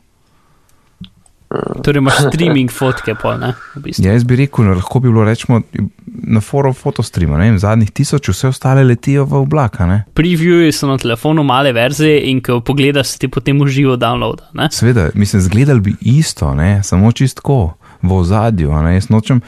Torej 1.85 2.01
imaš 2.01 2.15
streaming 2.27 2.73
fotke, 2.73 3.15
pol, 3.21 3.37
ne, 3.39 3.53
v 3.77 3.83
bistvu. 3.85 4.03
Ja, 4.07 4.15
jaz 4.17 4.25
bi 4.27 4.39
rekel, 4.41 4.65
no, 4.67 4.75
lahko 4.75 4.99
bi 5.05 5.11
bilo 5.13 5.23
rečemo 5.25 5.61
na 6.07 6.41
forum 6.43 6.75
fotostreama, 6.75 7.39
ne 7.39 7.51
vem, 7.51 7.59
zadnjih 7.63 7.93
tisoč, 7.95 8.33
vse 8.33 8.51
ostale 8.51 8.83
letijo 8.89 9.27
v 9.29 9.43
oblaka, 9.45 9.87
ne. 9.87 10.01
Previewi 10.17 10.73
so 10.75 10.89
na 10.91 10.97
telefonu 10.99 11.45
male 11.47 11.71
verzije 11.77 12.25
in 12.33 12.41
ko 12.43 12.59
pogledaš, 12.67 13.15
ti 13.21 13.31
potem 13.31 13.61
uživo 13.63 13.95
downloada. 14.01 14.49
Ne? 14.59 14.71
Sveda, 14.73 15.11
mislim, 15.15 15.45
zgledali 15.47 15.85
bi 15.91 15.97
isto, 16.17 16.51
ne, 16.57 16.81
samo 16.83 17.13
čistko, 17.13 17.77
v 18.03 18.17
ozadju, 18.17 18.73
ne, 18.83 18.97
jaz 18.97 19.11
nočem. 19.13 19.45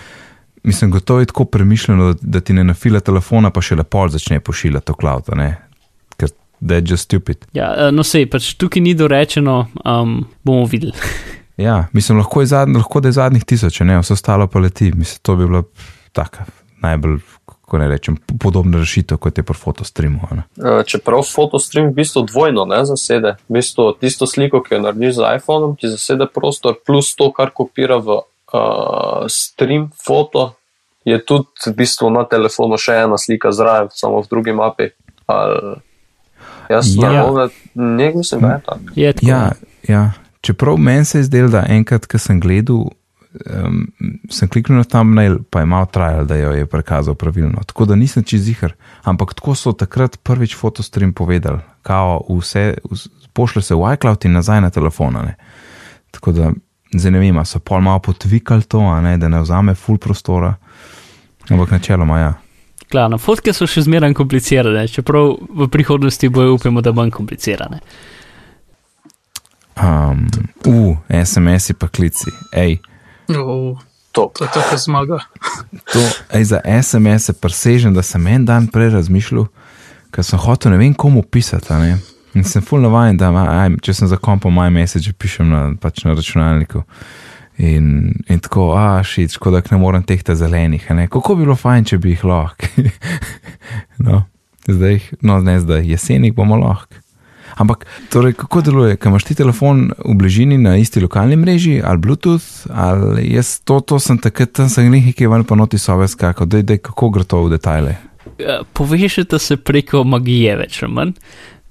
Mislim, 0.62 0.92
gotovo 0.92 1.24
je 1.24 1.33
tako 1.33 1.48
premišljeno, 1.51 2.12
da, 2.12 2.18
da 2.38 2.40
ti 2.40 2.53
ne 2.53 2.68
nafila 2.68 3.01
telefona, 3.01 3.51
pa 3.51 3.64
še 3.64 3.81
lepo 3.81 4.07
začne 4.12 4.38
pošiljati 4.44 4.92
v 4.92 5.01
cloud, 5.01 5.35
ne, 5.38 5.55
da 6.61 6.75
je 6.75 6.85
just 6.87 7.05
stupid. 7.05 7.47
Ja, 7.53 7.75
eh, 7.77 7.92
no 7.92 8.05
sej, 8.05 8.27
pač 8.31 8.55
tukaj 8.59 8.83
ni 8.83 8.94
dorečeno, 8.94 9.66
um, 9.85 10.23
bomo 10.44 10.66
videli. 10.66 10.97
Ja, 11.59 11.88
mislim, 11.92 12.18
lahko, 12.18 12.40
je 12.40 12.47
zadnj, 12.47 12.77
lahko 12.79 13.01
da 13.03 13.09
je 13.09 13.12
zadnjih 13.12 13.44
tisoč, 13.44 13.81
ne, 13.81 13.97
vse 13.99 14.12
ostalo 14.14 14.47
pa 14.47 14.61
leti. 14.62 14.92
Mislim, 14.94 15.18
to 15.23 15.35
bi 15.37 15.47
bila 15.47 15.62
taka 16.12 16.44
najbolj, 16.83 17.16
kako 17.47 17.79
ne 17.79 17.88
rečem, 17.88 18.16
podobna 18.40 18.79
rešitev, 18.79 19.18
kot 19.18 19.38
je 19.38 19.42
pri 19.42 19.59
fotostreamu. 19.59 20.21
a 20.31 20.35
ne. 20.35 20.42
Eh, 20.57 20.85
Čeprav 20.87 21.25
fotostream 21.27 21.90
v 21.90 21.97
bistvu 21.97 22.23
dvojno 22.31 22.64
ne 22.64 22.85
zasede. 22.85 23.35
V 23.49 23.59
bistvu 23.59 23.92
tisto 24.01 24.27
sliko, 24.27 24.62
ki 24.62 24.75
jo 24.75 24.81
narediš 24.87 25.16
z 25.18 25.35
iPhonom, 25.40 25.75
ti 25.77 25.90
zasede 25.90 26.31
prostor, 26.35 26.79
plus 26.87 27.11
to, 27.18 27.33
kar 27.35 27.51
kopira 27.51 27.99
v 27.99 28.21
uh, 28.23 29.27
stream 29.27 29.90
foto, 30.07 30.53
je 31.05 31.18
tudi 31.25 31.49
v 31.66 31.75
bistvu 31.75 32.11
na 32.14 32.23
telefonu 32.23 32.79
še 32.79 33.03
ena 33.03 33.18
slika 33.18 33.51
zraven, 33.51 33.90
samo 33.90 34.23
v 34.23 34.31
drugi 34.31 34.55
mapi. 34.55 34.92
Ali, 35.27 35.83
jaz 36.70 36.96
Ja. 36.96 37.12
ja. 37.12 37.48
ne, 37.74 38.12
mislim, 38.14 38.40
da 38.40 38.48
je 38.48 38.61
tako. 38.66 38.81
Je 38.94 39.12
tako, 39.12 39.26
Ja, 39.26 39.52
ja. 39.88 40.12
Čeprav 40.40 40.76
meni 40.76 41.04
se 41.04 41.18
je 41.18 41.22
zdelo, 41.24 41.48
da 41.48 41.64
enkrat, 41.68 42.07
ko 42.07 42.18
sem 42.18 42.40
gledal, 42.40 42.76
um, 42.76 43.88
sem 44.31 44.48
kliknil 44.48 44.78
na 44.78 44.85
thumbnail, 44.85 45.38
pa 45.50 45.61
je 45.61 45.66
malo 45.66 45.87
trajal, 45.87 46.24
da 46.24 46.37
jo 46.37 46.52
je 46.52 46.66
prikazal 46.66 47.14
pravilno. 47.14 47.62
Tako 47.66 47.85
da 47.85 47.96
nisem 47.96 48.22
čez 48.24 48.42
zihar. 48.42 48.72
Ampak 49.02 49.35
tako 49.35 49.54
so 49.54 49.72
takrat 49.72 50.16
prvič 50.22 50.57
fotostream 50.57 51.12
povedali, 51.12 51.59
kao 51.83 52.22
vse, 52.28 52.74
vs- 52.90 53.09
pošlje 53.33 53.62
se 53.62 53.74
v 53.74 53.94
iCloud 53.94 54.24
in 54.24 54.33
nazaj 54.33 54.61
na 54.61 54.70
telefon. 54.70 55.16
a 55.16 55.22
ne. 55.22 55.35
Tako 56.11 56.33
da 56.33 56.52
zdaj 56.94 57.11
ne 57.12 57.18
vem, 57.18 57.44
so 57.44 57.59
pol 57.59 57.81
malo 57.81 57.98
potvikali 57.98 58.62
to, 58.62 58.81
a 58.81 59.00
ne, 59.00 59.18
da 59.18 59.28
ne 59.28 59.40
vzame 59.42 59.74
full 59.74 59.98
prostora. 59.98 60.54
Ampak 61.50 61.70
načeloma 61.70 62.18
ja. 62.18 62.33
Klar, 62.88 63.12
fotke 63.20 63.53
so 63.53 63.66
še 63.68 63.83
zmeraj 63.85 64.14
komplicirane, 64.16 64.87
čeprav 64.88 65.35
v 65.37 65.68
prihodnosti 65.68 66.29
bojo 66.33 66.55
upamo, 66.57 66.81
da 66.81 66.92
manj 66.96 67.11
komplicirane. 67.12 67.81
Um, 69.79 70.24
uh, 70.66 70.96
SMS-i 71.12 71.74
pa 71.79 71.88
klici. 71.88 72.33
Ej, 72.53 72.79
Oh, 73.29 73.77
Top. 74.12 74.35
to 74.38 74.44
je 74.44 74.51
to, 74.51 74.61
kar 74.70 74.79
zmaga. 74.79 75.18
To, 75.92 76.01
ej, 76.33 76.44
za 76.44 76.61
SMS-e 76.64 77.33
presežem, 77.33 77.94
da 77.94 78.03
sem 78.03 78.27
en 78.27 78.44
dan 78.44 78.66
prej 78.66 78.90
razmišljal, 78.96 79.44
ker 80.11 80.24
sem 80.24 80.40
hotel 80.40 80.72
ne 80.72 80.79
vem 80.81 80.94
komu 80.94 81.22
pisati. 81.22 81.72
a 81.72 81.79
ne. 81.79 81.98
In 82.35 82.44
sem 82.44 82.62
full 82.62 82.81
navaden, 82.81 83.16
da 83.16 83.31
ma, 83.31 83.44
aj, 83.64 83.77
če 83.85 83.94
sem 83.94 84.09
za 84.09 84.16
kompom 84.16 84.55
moj 84.55 84.70
message, 84.70 85.12
pišem 85.12 85.48
na, 85.48 85.61
pač 85.81 86.05
na 86.05 86.14
računalniku. 86.16 86.83
In, 87.59 87.87
in 88.29 88.38
tako, 88.38 88.71
a 88.73 89.03
šit, 89.03 89.33
škoda, 89.35 89.59
da 89.61 89.75
ne 89.75 89.81
morem 89.83 90.03
teh 90.03 90.23
ta 90.23 90.35
zelenih. 90.35 90.85
a 90.90 90.94
ne. 90.94 91.09
Kako 91.09 91.35
bi 91.35 91.42
bilo 91.42 91.57
fajn, 91.57 91.85
če 91.85 91.99
bi 91.99 92.12
jih 92.12 92.25
lahko. 92.25 92.66
no, 94.07 94.23
zdaj, 94.64 94.92
jih- 94.94 95.09
no, 95.21 95.40
ne 95.40 95.59
zdaj, 95.61 95.83
jesenik 95.85 96.35
bomo 96.35 96.57
lahko. 96.57 96.94
Ampak, 97.59 97.87
torej, 98.12 98.37
kako 98.38 98.61
deluje, 98.62 98.97
kaj 98.97 99.11
imaš 99.11 99.25
ti 99.27 99.35
telefon 99.35 99.88
v 99.99 100.14
bližini 100.14 100.55
na 100.59 100.77
isti 100.79 101.01
lokalni 101.03 101.35
mreži 101.37 101.81
ali 101.83 101.99
Bluetooth, 101.99 102.47
ali 102.71 103.33
jaz 103.35 103.57
to, 103.66 103.81
to 103.81 103.99
sem 103.99 104.18
takrat, 104.18 104.53
tam 104.53 104.68
sem 104.71 104.87
nekaj 104.87 105.27
ven 105.27 105.42
pa 105.44 105.59
noti 105.59 105.79
sove 105.79 106.07
skakal, 106.09 106.47
da 106.47 106.62
je 106.62 106.79
kako 106.79 107.11
gre 107.11 107.25
to 107.25 107.42
v 107.42 107.57
detajle. 107.57 107.97
Uh, 108.38 108.62
Povežete 108.73 109.38
se 109.42 109.57
preko 109.57 110.05
magije, 110.07 110.55
več 110.57 110.83
ali 110.83 110.92
manj. 110.94 111.12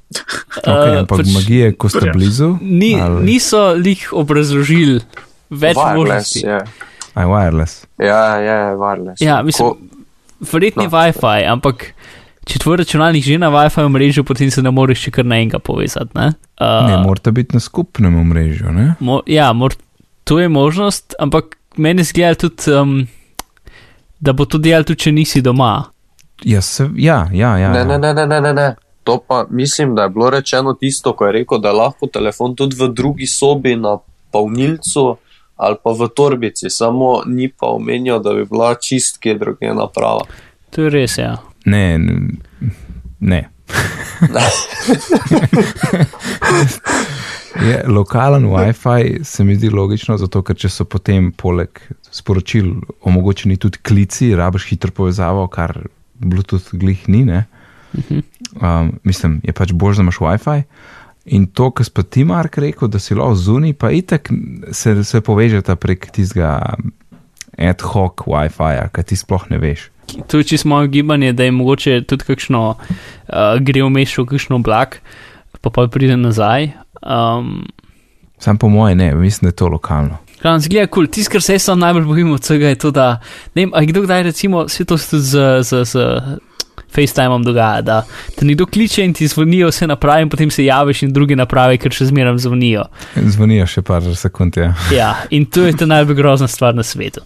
Okay, 0.07 0.91
Uh, 0.91 0.99
ampak 1.01 1.19
pač 1.19 1.31
magije, 1.35 1.71
ko 1.75 1.89
ste 1.89 2.07
Ja. 2.07 2.13
blizu, 2.13 2.57
Ni, 2.61 2.93
ali- 2.95 3.23
niso 3.23 3.71
lih 3.73 4.07
obrazložili 4.11 4.99
več 5.49 5.77
Wireless 5.77 5.95
možnosti. 5.97 6.39
je. 6.45 6.59
aj 7.17 7.25
wireless. 7.25 7.85
Ja, 7.97 8.37
je, 8.37 8.57
wireless. 8.75 9.21
Ja, 9.21 9.41
mislim, 9.43 9.67
Ko, 9.67 9.77
verjetno 10.51 10.83
je 10.83 10.89
No. 10.89 10.97
Wi-Fi, 10.97 11.47
ampak 11.49 11.93
če 12.47 12.59
tvoj 12.59 12.77
računalnik 12.77 13.25
že 13.25 13.37
na 13.41 13.49
Wi-Fi 13.49 13.89
mrežu, 13.89 14.23
potem 14.23 14.51
se 14.51 14.61
ne 14.61 14.71
moreš 14.71 15.07
še 15.07 15.11
kar 15.11 15.25
na 15.25 15.41
enega 15.41 15.59
povezati. 15.59 16.11
Ne? 16.15 16.33
Uh, 16.61 16.87
Ne, 16.87 16.97
morate 17.03 17.31
biti 17.31 17.57
na 17.57 17.59
skupnem 17.59 18.15
omrežju, 18.15 18.71
ne? 18.71 18.95
mo, 18.99 19.21
ja, 19.25 19.51
mor, 19.53 19.75
to 20.23 20.39
je 20.39 20.49
možnost, 20.49 21.15
ampak 21.19 21.57
meni 21.77 22.03
zgleda 22.03 22.47
tudi, 22.47 22.71
um, 22.73 23.07
da 24.19 24.33
bo 24.33 24.45
to 24.45 24.57
delal 24.57 24.83
tudi, 24.83 25.07
če 25.07 25.11
nisi 25.11 25.41
doma. 25.41 25.89
Ja, 26.45 26.61
se, 26.61 26.89
ja, 26.95 27.25
ja, 27.33 27.57
ja. 27.57 27.71
ne, 27.73 27.81
ja. 27.81 27.97
ne, 27.97 28.13
ne, 28.13 28.25
ne, 28.25 28.41
ne, 28.41 28.53
ne. 28.53 28.75
To 29.07 29.23
pa 29.23 29.45
mislim, 29.49 29.95
da 29.95 30.03
je 30.03 30.09
bilo 30.09 30.29
rečeno 30.29 30.73
tisto, 30.73 31.13
ko 31.15 31.25
je 31.25 31.31
rekel, 31.31 31.61
da 31.63 31.71
lahko 31.71 32.09
telefon 32.11 32.55
tudi 32.55 32.75
v 32.75 32.89
drugi 32.91 33.27
sobi 33.27 33.75
na 33.79 33.95
polnilcu 34.31 35.15
ali 35.57 35.75
pa 35.83 35.91
v 35.91 36.07
torbici, 36.15 36.69
samo 36.69 37.21
ni 37.25 37.49
pa 37.49 37.67
omenjal, 37.73 38.21
da 38.23 38.33
bi 38.33 38.45
bila 38.45 38.75
čistke 38.75 39.35
druge 39.35 39.73
naprava. 39.73 40.21
To 40.75 40.85
je 40.85 40.89
res, 40.93 41.17
ja. 41.17 41.37
Ne, 41.65 41.97
ne. 43.19 43.49
je, 47.67 47.83
lokalen 47.87 48.45
WiFi 48.45 49.23
se 49.23 49.43
mi 49.43 49.55
zdi 49.55 49.69
logično, 49.69 50.17
zato 50.17 50.41
ker 50.45 50.55
če 50.55 50.69
so 50.71 50.85
potem 50.85 51.31
poleg 51.31 51.81
sporočil 52.11 52.73
omogočeni 53.01 53.57
tudi 53.57 53.77
klici, 53.83 54.35
rabiš 54.35 54.69
hitro 54.71 54.91
povezavo, 54.91 55.47
kar 55.51 55.87
Bluetooth 56.19 56.75
glih 56.77 57.09
ni. 57.09 57.25
Ne? 57.25 57.45
Um, 58.61 58.99
mislim, 59.03 59.41
je 59.43 59.53
pač 59.53 59.73
bolj, 59.73 59.97
da 59.97 60.05
imaš 60.05 60.21
WiFi. 60.21 60.61
In 61.27 61.47
to, 61.51 61.71
kar 61.75 61.85
si 61.85 62.03
ti, 62.09 62.23
Mark, 62.23 62.57
rekel, 62.57 62.87
da 62.87 62.99
si 62.99 63.15
lahko 63.15 63.35
zunaj, 63.35 63.73
pa 63.75 63.91
itek 63.91 64.29
se, 64.71 64.95
se 65.03 65.21
povežete 65.21 65.75
prek 65.75 66.07
tistega 66.15 66.53
ad 67.57 67.83
hoc 67.83 68.23
WiFi-ja, 68.29 68.87
ki 68.93 69.03
ti 69.03 69.17
sploh 69.19 69.47
ne 69.51 69.59
veš. 69.59 69.89
To 70.31 70.39
je 70.39 70.47
čisto 70.47 70.69
moje 70.69 70.87
gibanje, 70.87 71.33
da 71.33 71.43
je 71.43 71.51
mogoče 71.51 72.01
tudi 72.07 72.23
kakšno, 72.29 72.61
uh, 72.77 73.57
gre 73.59 73.83
vmes 73.83 74.13
v 74.17 74.23
kakšno 74.29 74.61
oblak, 74.61 75.01
pa 75.61 75.69
pa 75.73 75.87
pride 75.91 76.15
nazaj. 76.17 76.71
Um, 77.03 77.67
Sam 78.39 78.57
po 78.57 78.69
moje 78.69 78.95
ne, 78.95 79.11
mislim, 79.15 79.49
da 79.49 79.51
je 79.51 79.59
to 79.59 79.67
lokalno. 79.67 80.21
Kan 80.39 80.61
zgleda 80.61 80.87
kul, 80.87 81.07
cool. 81.07 81.11
tisto, 81.11 81.33
kar 81.33 81.41
se 81.41 81.57
jaz 81.57 81.67
najbolj 81.75 82.05
bojim 82.05 82.31
od 82.31 82.45
vsega, 82.45 82.69
je 82.71 82.79
to, 82.85 82.91
da 82.91 83.19
ne 83.55 83.65
vem, 83.65 83.73
a 83.73 83.81
je 83.81 83.91
kdo 83.91 84.05
kdaj 84.05 84.23
recimo, 84.23 84.63
vse 84.69 84.85
to 84.85 84.97
se 84.97 85.09
tudi 85.09 85.23
z, 85.23 85.63
z, 85.63 85.83
z 85.85 86.05
FaceTimeom 86.95 87.43
dogaja, 87.43 87.81
da 87.81 87.97
te 88.35 88.45
nekdo 88.45 88.65
kliče 88.65 89.05
in 89.05 89.13
ti 89.13 89.27
zvonijo 89.27 89.69
vse 89.71 89.87
naprave 89.87 90.21
in 90.21 90.29
potem 90.29 90.51
se 90.51 90.65
javiš 90.65 91.03
in 91.03 91.13
druge 91.13 91.35
naprave, 91.35 91.77
ker 91.77 91.93
še 91.93 92.09
zmeraj 92.11 92.37
zvonijo. 92.45 92.87
Zvonijo 93.15 93.67
še 93.67 93.81
par 93.85 94.07
sekund, 94.15 94.57
ja. 94.57 94.73
Ja, 94.93 95.11
in 95.29 95.45
to 95.45 95.67
je 95.67 95.75
ta 95.77 95.85
najbolj 95.85 96.17
grozna 96.17 96.47
stvar 96.47 96.75
na 96.75 96.83
svetu. 96.83 97.21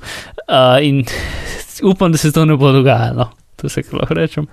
Uh, 0.47 0.77
in 0.81 1.05
upam, 1.83 2.11
da 2.11 2.17
se 2.17 2.31
to 2.31 2.45
ne 2.45 2.57
bo 2.57 2.71
dogajalo. 2.71 3.29
To 3.61 3.69
se 3.69 3.83
lahko 3.93 4.13
rečem. 4.17 4.47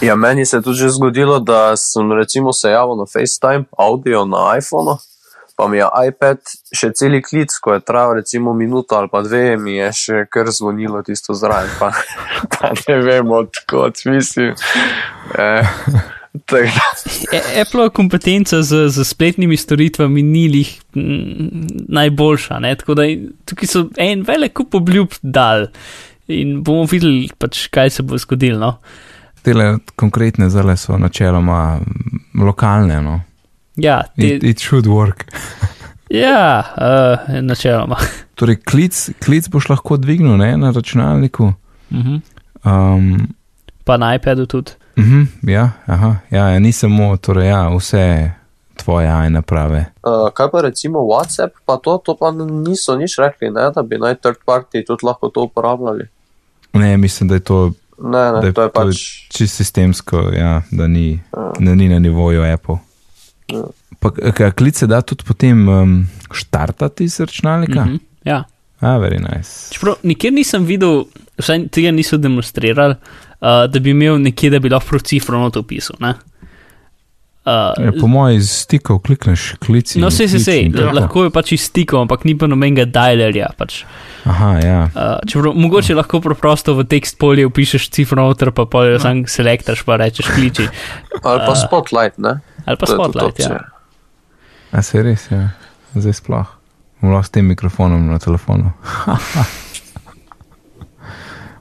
Ja, 0.00 0.14
meni 0.16 0.46
se 0.46 0.56
je 0.56 0.62
tudi 0.62 0.78
že 0.78 0.88
zgodilo, 0.88 1.40
da 1.40 1.76
sem 1.76 2.12
recimo 2.12 2.52
se 2.52 2.70
javil 2.70 2.96
na 2.96 3.04
FaceTime, 3.06 3.64
audio 3.78 4.24
na 4.24 4.56
iPhonu, 4.58 4.96
pa 5.60 5.68
mi 5.68 5.76
je 5.76 5.88
iPad 6.08 6.54
še 6.72 6.88
celi 6.96 7.20
klic, 7.20 7.52
ko 7.60 7.74
je 7.76 7.82
trajal 7.84 8.14
recimo 8.22 8.54
minuto 8.56 8.96
ali 8.96 9.10
pa 9.12 9.20
dve, 9.26 9.58
mi 9.60 9.76
je 9.76 9.90
še 9.92 10.22
kar 10.32 10.48
zvonilo 10.48 11.02
tisto 11.04 11.36
zraven, 11.36 11.68
pa, 11.76 11.92
pa 12.54 12.72
ne 12.80 12.96
vem 13.04 13.36
odkot, 13.42 14.06
mislim. 14.08 14.56
Eh, 15.36 15.76
E- 16.30 17.60
Apple 17.60 17.88
kompetenca 17.90 18.62
z, 18.62 18.86
z 18.88 19.04
spletnimi 19.04 19.56
storitvami 19.58 20.22
ni 20.22 20.44
lih 20.48 20.70
mm, 20.94 21.88
najboljša, 21.90 22.58
ne? 22.62 22.70
tako 22.78 22.94
da 22.94 23.08
tukaj 23.50 23.68
so 23.68 23.88
en 23.98 24.22
velik 24.22 24.54
kup 24.54 24.76
obljub 24.78 25.16
dal 25.22 25.66
in 26.30 26.60
bomo 26.62 26.86
videli, 26.86 27.26
pač, 27.38 27.66
kaj 27.74 27.90
se 27.90 28.06
bo 28.06 28.18
zgodilo. 28.18 28.60
No? 28.62 28.76
Tele 29.42 29.80
konkretne 29.98 30.46
zale 30.54 30.76
so 30.78 30.98
načeloma 30.98 31.80
lokalne. 32.38 33.00
No. 33.02 33.18
Ja, 33.76 34.02
te, 34.16 34.26
It, 34.28 34.42
it 34.44 34.58
should 34.58 34.86
work. 34.86 35.24
ja 36.24 36.64
uh, 37.28 37.40
načeloma. 37.40 37.96
Torej, 38.34 38.56
klic, 38.58 39.10
klic 39.18 39.48
boš 39.48 39.68
lahko 39.68 39.96
dvignil 39.96 40.36
ne, 40.36 40.56
na 40.56 40.70
računalniku. 40.70 41.52
Mhm. 41.90 42.16
Um, 42.64 43.28
Pa 43.84 43.96
na 43.96 44.14
iPadu 44.14 44.46
tudi. 44.46 44.72
mhm, 44.96 45.22
ja, 45.42 45.70
aha, 45.86 46.16
ja, 46.30 46.48
ja, 46.48 46.58
ni 46.58 46.72
samo 46.72 47.16
torej, 47.16 47.48
ja, 47.48 47.68
vse 47.70 48.30
tvoje 48.76 49.08
aj 49.08 49.30
naprave. 49.30 49.84
Uh, 50.00 50.30
kaj 50.30 50.50
pa 50.50 50.60
recimo 50.60 50.98
WhatsApp, 51.00 51.50
pa 51.64 51.76
to, 51.76 51.98
to 51.98 52.14
pa 52.14 52.30
niso 52.32 52.96
nič 52.96 53.18
rekli, 53.18 53.50
ne, 53.50 53.70
da 53.70 53.82
bi 53.82 53.98
naj 53.98 54.14
third 54.16 54.36
party 54.46 54.84
tudi 54.84 55.02
lahko 55.02 55.28
to 55.28 55.42
uporabljali. 55.42 56.06
Ne, 56.72 56.96
mislim, 56.96 57.28
da 57.28 57.34
je 57.34 57.40
to 57.42 57.72
Ne, 57.98 58.32
ne, 58.32 58.40
Da 58.40 58.46
je 58.46 58.52
to 58.52 58.62
je 58.62 58.68
to 58.68 58.80
pač. 58.80 58.96
čisto 59.28 59.56
sistemsko, 59.56 60.16
ja, 60.32 60.62
da, 60.70 60.86
ni, 60.86 61.20
Ja. 61.32 61.52
da 61.58 61.74
ni 61.74 61.88
na 61.88 61.98
nivoju 61.98 62.42
Apple. 62.44 62.76
Pa, 64.00 64.10
klic 64.56 64.78
se 64.80 64.86
da 64.86 65.02
tudi 65.04 65.24
potem 65.28 65.68
um, 65.68 66.08
štartati 66.32 67.04
iz 67.04 67.20
računalnika. 67.20 67.84
Mhm. 67.84 67.96
Ja. 68.24 68.44
Ah, 68.80 68.96
very 68.96 69.20
nice. 69.20 69.74
Čeprav 69.74 70.00
nikjer 70.02 70.32
nisem 70.32 70.64
videl, 70.64 71.04
vsaj 71.38 71.66
tega 71.68 71.92
niso 71.92 72.16
demonstrirali, 72.16 72.96
uh, 72.96 73.66
da 73.68 73.80
bi 73.80 73.92
imel 73.92 74.16
nekje, 74.22 74.50
da 74.50 74.58
bi 74.58 74.72
lahko 74.72 74.98
cifro 74.98 75.38
not 75.38 75.56
opisal. 75.56 75.96
ne. 76.00 76.14
Uh, 77.40 77.84
Ja, 77.84 77.92
po 78.00 78.06
mojem, 78.06 78.36
iz 78.36 78.50
stikov 78.50 78.98
klikneš 78.98 79.54
klici. 79.64 80.00
no, 80.00 80.10
se, 80.10 80.28
se, 80.28 80.38
se, 80.38 80.56
je 80.56 80.92
lahko 80.92 81.24
je 81.24 81.30
pač 81.30 81.52
iz 81.52 81.62
stikov, 81.70 82.02
ampak 82.04 82.24
ni 82.24 82.34
pa 82.38 82.46
nobenega 82.46 82.84
dialerja. 82.84 83.48
Pač. 83.56 83.84
Aha, 84.28 84.50
ja. 84.60 84.80
Uh, 84.92 85.16
čeprav, 85.24 85.56
mogoče 85.56 85.96
lahko 85.96 86.20
preprosto 86.20 86.74
v 86.76 86.84
tekst 86.84 87.16
polje 87.18 87.46
upišeš 87.48 87.88
cifro 87.96 88.28
noter, 88.28 88.52
pa 88.52 88.68
pa 88.68 88.84
jo 88.84 89.00
sam 89.00 89.24
selektaš, 89.24 89.84
pa 89.88 89.96
rečeš 89.96 90.28
kliči. 90.36 90.68
Ali 91.24 91.40
pa 91.48 91.56
spotlight, 91.56 92.20
ne? 92.20 92.38
Ali 92.70 92.76
pa 92.76 92.86
je 92.86 92.94
spotlight. 92.94 93.38
Ja. 93.40 93.58
A 94.70 94.82
se 94.82 95.02
res, 95.02 95.26
ja. 95.28 95.48
Zdaj 95.94 96.12
sploh. 96.14 96.46
Lahko 97.02 97.22
s 97.22 97.30
tem 97.30 97.46
mikrofonom 97.46 98.06
na 98.06 98.18
telefonu. 98.18 98.70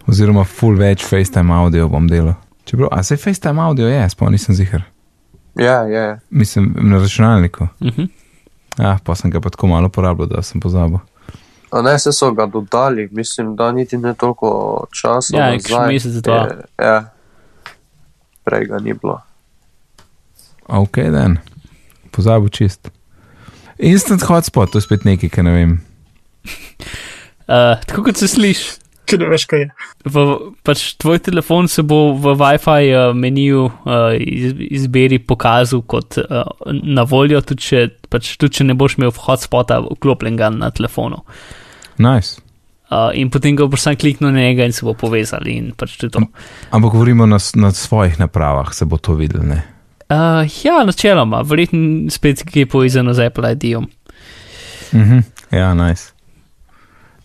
Oziroma, 0.06 0.43
full 0.43 0.78
več 0.78 1.04
FaceTime 1.06 1.54
audio 1.54 1.88
bom 1.88 2.08
delal. 2.08 2.34
Čeprav, 2.63 2.89
a 2.91 3.04
se 3.04 3.17
FaceTime 3.17 3.62
audio 3.62 3.88
je, 3.88 4.02
sploh 4.10 4.30
nisem 4.30 4.56
zihar. 4.56 4.84
Ja, 5.56 5.82
je. 5.84 5.93
Ja. 5.95 6.17
Mislim, 6.30 6.76
na 6.80 7.00
računalniku. 7.00 7.67
Uh 7.80 7.88
-huh. 7.88 8.08
Ah, 8.80 8.98
pa 9.04 9.15
sem 9.15 9.32
ga 9.32 9.41
pa 9.41 9.50
tako 9.50 9.67
malo 9.67 9.88
uporabljal, 9.88 10.28
da 10.28 10.41
sem 10.41 10.62
pozabil. 10.62 10.98
A 11.72 11.82
ne, 11.82 12.00
se 12.00 12.12
so 12.12 12.32
ga 12.32 12.45
dodali, 12.45 13.10
mislim, 13.12 13.56
da 13.56 13.72
niti 13.72 13.98
ne 13.98 14.13
toliko 14.13 14.50
časa. 14.93 15.38
Ja, 15.38 15.43
nazaj. 15.45 15.58
kakšen 15.60 15.88
mesec, 15.88 16.13
dva. 16.13 16.36
Je- 16.36 16.63
Ja, 16.80 17.10
prej 18.43 18.65
ga 18.65 18.78
ni 18.78 18.93
bilo. 18.93 19.22
Ok, 20.70 21.02
den. 21.10 21.40
Pozabil 22.14 22.50
čist. 22.54 22.92
Instant 23.80 24.22
hotspot, 24.28 24.72
to 24.72 24.78
je 24.78 24.86
spet 24.86 25.06
nekaj, 25.08 25.32
kar 25.34 25.48
ne 25.48 25.56
vem. 25.56 25.72
Uh, 27.48 27.80
tako 27.88 28.10
kot 28.10 28.22
se 28.22 28.30
sliši. 28.30 28.78
Ker 29.10 29.24
ne 29.24 29.30
veš, 29.32 29.46
kaj 29.50 29.64
je. 29.64 29.70
V, 30.14 30.26
pač 30.68 30.84
tvoj 31.02 31.18
telefon 31.26 31.70
se 31.72 31.82
bo 31.88 32.12
v 32.14 32.36
WiFi 32.38 32.92
uh, 32.92 33.16
meniju 33.18 33.64
uh, 33.66 34.12
iz, 34.20 34.54
izbiri 34.84 35.18
pokazal 35.18 35.82
kot 35.90 36.20
uh, 36.22 36.44
na 36.70 37.08
voljo, 37.10 37.42
tudi 37.42 37.66
če, 37.66 37.82
pač, 38.12 38.36
tudi 38.38 38.60
če 38.60 38.68
ne 38.70 38.78
boš 38.78 39.00
imel 39.00 39.16
hotspota 39.16 39.80
vklopljenega 39.88 40.52
na 40.60 40.70
telefonu. 40.76 41.24
Nice. 41.98 42.38
Uh, 42.90 43.10
in 43.18 43.34
potem 43.34 43.58
ga 43.58 43.66
boš 43.70 43.88
sam 43.88 43.98
kliknil 43.98 44.30
na 44.34 44.46
njega 44.46 44.70
in 44.70 44.76
se 44.76 44.86
bo 44.86 44.94
povezali. 44.98 45.58
In 45.58 45.74
pač 45.78 45.98
to. 46.04 46.22
Ampak 46.70 46.94
govorimo 46.94 47.26
na, 47.30 47.42
na 47.58 47.74
svojih 47.74 48.22
napravah, 48.22 48.70
se 48.78 48.86
bo 48.86 49.02
to 49.02 49.17
videl. 49.17 49.42
Uh, 50.10 50.66
ja, 50.66 50.84
načeloma, 50.86 51.42
verjetno 51.42 52.10
spet 52.10 52.44
je 52.56 52.66
povezano 52.66 53.14
z 53.14 53.26
Apple 53.26 53.52
ID-om. 53.52 53.88
Mhm. 54.94 55.20
Ja, 55.52 55.74
nice. 55.74 56.12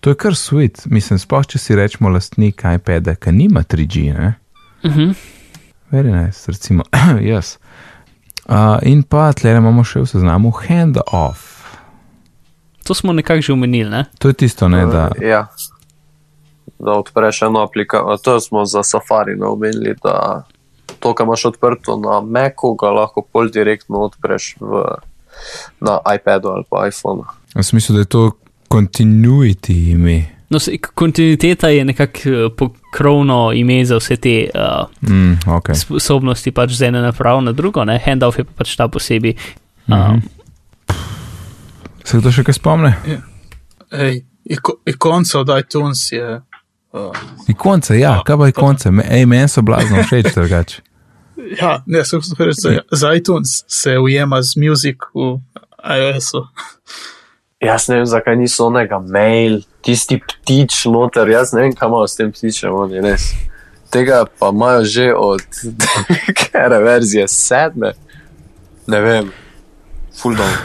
To 0.00 0.10
je 0.10 0.14
kar 0.14 0.34
sweet, 0.36 0.86
mislim, 0.86 1.18
sploh 1.18 1.46
če 1.48 1.58
si 1.58 1.76
rečemo 1.76 2.10
lastnik 2.12 2.60
iPada, 2.74 3.14
ki 3.16 3.32
nima 3.32 3.62
3G, 3.62 4.12
ne? 4.12 4.34
Uh 4.82 4.96
-huh. 4.96 5.14
Very 5.90 6.12
nice, 6.12 6.52
recimo, 6.52 6.84
jaz. 7.32 7.56
Uh, 8.44 8.78
in 8.82 9.02
pa 9.02 9.32
tle 9.32 9.50
imamo 9.56 9.84
še 9.84 10.00
v 10.00 10.06
seznamu 10.06 10.50
handoff. 10.50 11.64
To 12.84 12.94
smo 12.94 13.12
nekako 13.12 13.40
že 13.40 13.52
omenili. 13.52 13.90
Ne? 13.90 14.04
To 14.18 14.28
je 14.28 14.34
tisto, 14.34 14.68
ne, 14.68 14.86
da 14.86 15.10
Ja. 15.22 15.46
Da 16.78 16.92
odpreš 16.92 17.42
eno 17.42 17.62
aplikacijo, 17.62 18.16
to 18.16 18.40
smo 18.40 18.64
za 18.64 18.82
Safari 18.82 19.36
naomenili, 19.36 19.94
da 20.02 20.44
to, 21.04 21.12
kar 21.12 21.26
imaš 21.26 21.44
odprto 21.46 21.98
na 21.98 22.20
Macu, 22.22 22.72
ga 22.74 22.88
lahko 22.92 23.20
pol 23.22 23.50
direktno 23.50 24.00
odpreš 24.02 24.56
v, 24.58 24.84
na 25.78 26.00
iPadu 26.08 26.48
ali 26.48 26.64
pa 26.64 26.88
iPhonu. 26.88 27.28
V 27.52 27.62
smislu, 27.62 27.94
da 27.94 28.00
je 28.00 28.08
to 28.08 28.22
continuity 28.68 29.92
ime. 29.92 30.16
No, 30.46 30.58
se, 30.58 30.72
kontinuiteta 30.78 31.68
je 31.68 31.84
nekako 31.84 32.20
eh, 32.26 32.48
pokrovno 32.50 33.38
ime 33.52 33.84
za 33.84 33.96
vse 33.96 34.16
te 34.16 34.34
uh, 34.46 34.86
Mm, 35.02 35.38
okay. 35.48 35.74
sposobnosti, 35.74 36.50
pač 36.50 36.70
z 36.72 36.82
ene 36.84 37.00
naprave 37.02 37.42
na 37.42 37.52
drugo, 37.52 37.84
ne? 37.84 37.98
handoff 37.98 38.38
je 38.38 38.44
pa 38.44 38.52
pač 38.56 38.74
ta 38.74 38.88
posebej. 38.88 39.34
Um, 39.86 39.94
Mhm. 39.94 40.18
Se 42.04 42.18
kdo 42.18 42.28
še 42.30 42.42
kaj 42.42 42.54
spomne? 42.54 42.90
Ej, 43.90 44.18
iko, 44.46 44.76
ikonca 44.84 45.40
od 45.40 45.48
iTunes 45.56 46.12
je. 46.12 46.40
Uh, 46.92 47.10
Ikonce, 47.48 47.96
ja, 47.96 48.20
kaj 48.20 48.36
pa 48.36 48.48
ikonce? 48.48 48.90
Me- 48.90 49.06
Ej, 49.10 49.24
meni 49.26 49.48
so 49.48 49.62
blazno 49.62 49.98
všeč 49.98 50.30
drugače. 50.30 50.82
ja, 51.60 51.82
ne, 51.86 52.04
sem 52.04 52.20
hotel 52.20 52.46
reči, 52.46 52.60
za, 52.60 52.80
za 52.90 53.14
iTunes 53.14 53.64
se 53.68 53.98
ujema 53.98 54.42
z 54.42 54.56
muzik 54.56 55.02
v 55.14 55.38
iOS-u. 55.84 56.44
Jaz 57.64 57.88
ne 57.88 57.96
vem, 57.96 58.06
zakaj 58.06 58.36
niso 58.36 58.66
onega 58.66 58.98
mail, 59.00 59.62
tisti 59.84 60.18
ptič 60.20 60.84
noter, 60.92 61.28
jaz 61.28 61.52
ne 61.56 61.62
vem, 61.64 61.72
kam 61.76 61.92
imajo 61.94 62.08
s 62.08 62.16
tem 62.16 62.32
ptičem, 62.32 62.74
oni 62.74 63.00
res. 63.00 63.30
Tega 63.90 64.24
pa 64.38 64.50
imajo 64.52 64.84
že 64.84 65.14
od 65.14 65.44
kere 66.38 66.78
verzije 66.82 67.28
sedme. 67.28 67.92
Ne 68.86 69.00
vem, 69.00 69.30
full 70.16 70.36
down. 70.36 70.56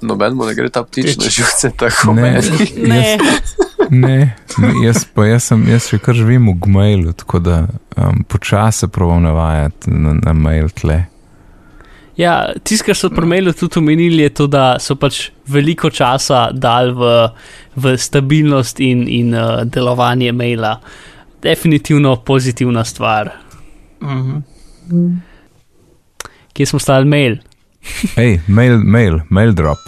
Noben 0.00 0.36
mu 0.36 0.46
ne 0.46 0.54
gre 0.54 0.68
ta 0.70 0.84
ptič 0.84 1.16
na 1.18 1.28
živce 1.28 1.70
tako 1.76 2.12
Ne. 2.12 2.40
meni. 2.76 3.18
ne, 3.90 4.36
Ne, 4.58 4.72
jaz 4.86 5.04
pa 5.14 5.26
jaz, 5.26 5.50
sem, 5.50 5.66
jaz 5.68 5.90
še 5.90 5.98
kar 6.00 6.16
živim 6.16 6.48
v 6.48 6.54
Gmailu, 6.64 7.12
tako 7.18 7.40
da 7.44 7.58
um, 7.66 8.22
počasi 8.28 8.88
provam 8.88 9.26
navajati 9.26 9.92
na, 9.92 10.14
na 10.16 10.32
mail 10.32 10.70
tle. 10.72 11.02
ja, 12.16 12.52
tisto, 12.64 12.86
kar 12.88 12.96
so 12.96 13.10
pri 13.12 13.28
mailu 13.28 13.52
tudi 13.52 13.78
omenili, 13.78 14.22
je 14.24 14.32
to, 14.40 14.46
da 14.48 14.78
so 14.80 14.96
pač 14.96 15.26
veliko 15.52 15.90
časa 15.92 16.46
dal 16.52 16.94
v, 16.96 17.12
v 17.76 17.94
stabilnost 18.00 18.80
in, 18.80 19.04
in 19.08 19.36
uh, 19.36 19.60
delovanje 19.68 20.32
maila. 20.32 20.78
Definitivno 21.44 22.16
pozitivna 22.24 22.84
stvar. 22.84 23.34
Mhm. 24.00 25.12
Kje 26.56 26.66
smo 26.66 26.80
stali 26.80 27.04
mail? 27.04 27.36
Hej, 28.16 28.40
mail, 28.48 28.80
mail, 28.80 29.20
mail 29.28 29.52
drop. 29.52 29.84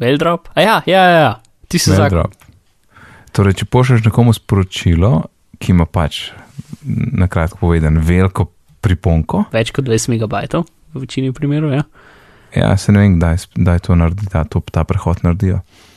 Mail 0.00 0.16
drop? 0.18 0.48
A 0.56 0.62
ja, 0.64 0.82
ja, 0.88 1.04
ja, 1.04 1.20
ja. 1.20 1.43
Ti 1.74 1.82
si 1.82 1.94
zakon. 1.94 2.14
drop. 2.14 2.50
Torej, 3.34 3.58
če 3.60 3.66
pošlješ 3.66 4.04
nekomu 4.06 4.34
sporočilo, 4.36 5.12
ki 5.58 5.74
ima 5.74 5.88
pač, 5.90 6.28
na 6.86 7.26
kratko 7.30 7.66
povedano, 7.66 8.02
veliko 8.04 8.48
priponko, 8.84 9.48
Več 9.54 9.72
kot 9.74 9.88
20 9.88 10.12
megabajtov, 10.14 10.68
v 10.94 11.02
večini 11.02 11.32
primerov. 11.34 11.72
Ja. 11.74 11.84
ja, 12.54 12.74
se 12.78 12.94
ne 12.94 13.02
vem, 13.02 13.18
kdaj, 13.18 13.48
kdaj 13.56 13.82
to 13.88 13.98
naredi, 13.98 14.28
da 14.30 14.44
to, 14.46 14.62
ta 14.70 14.86
prehod 14.86 15.24
naredijo. 15.26 15.64
Uh, 15.64 15.94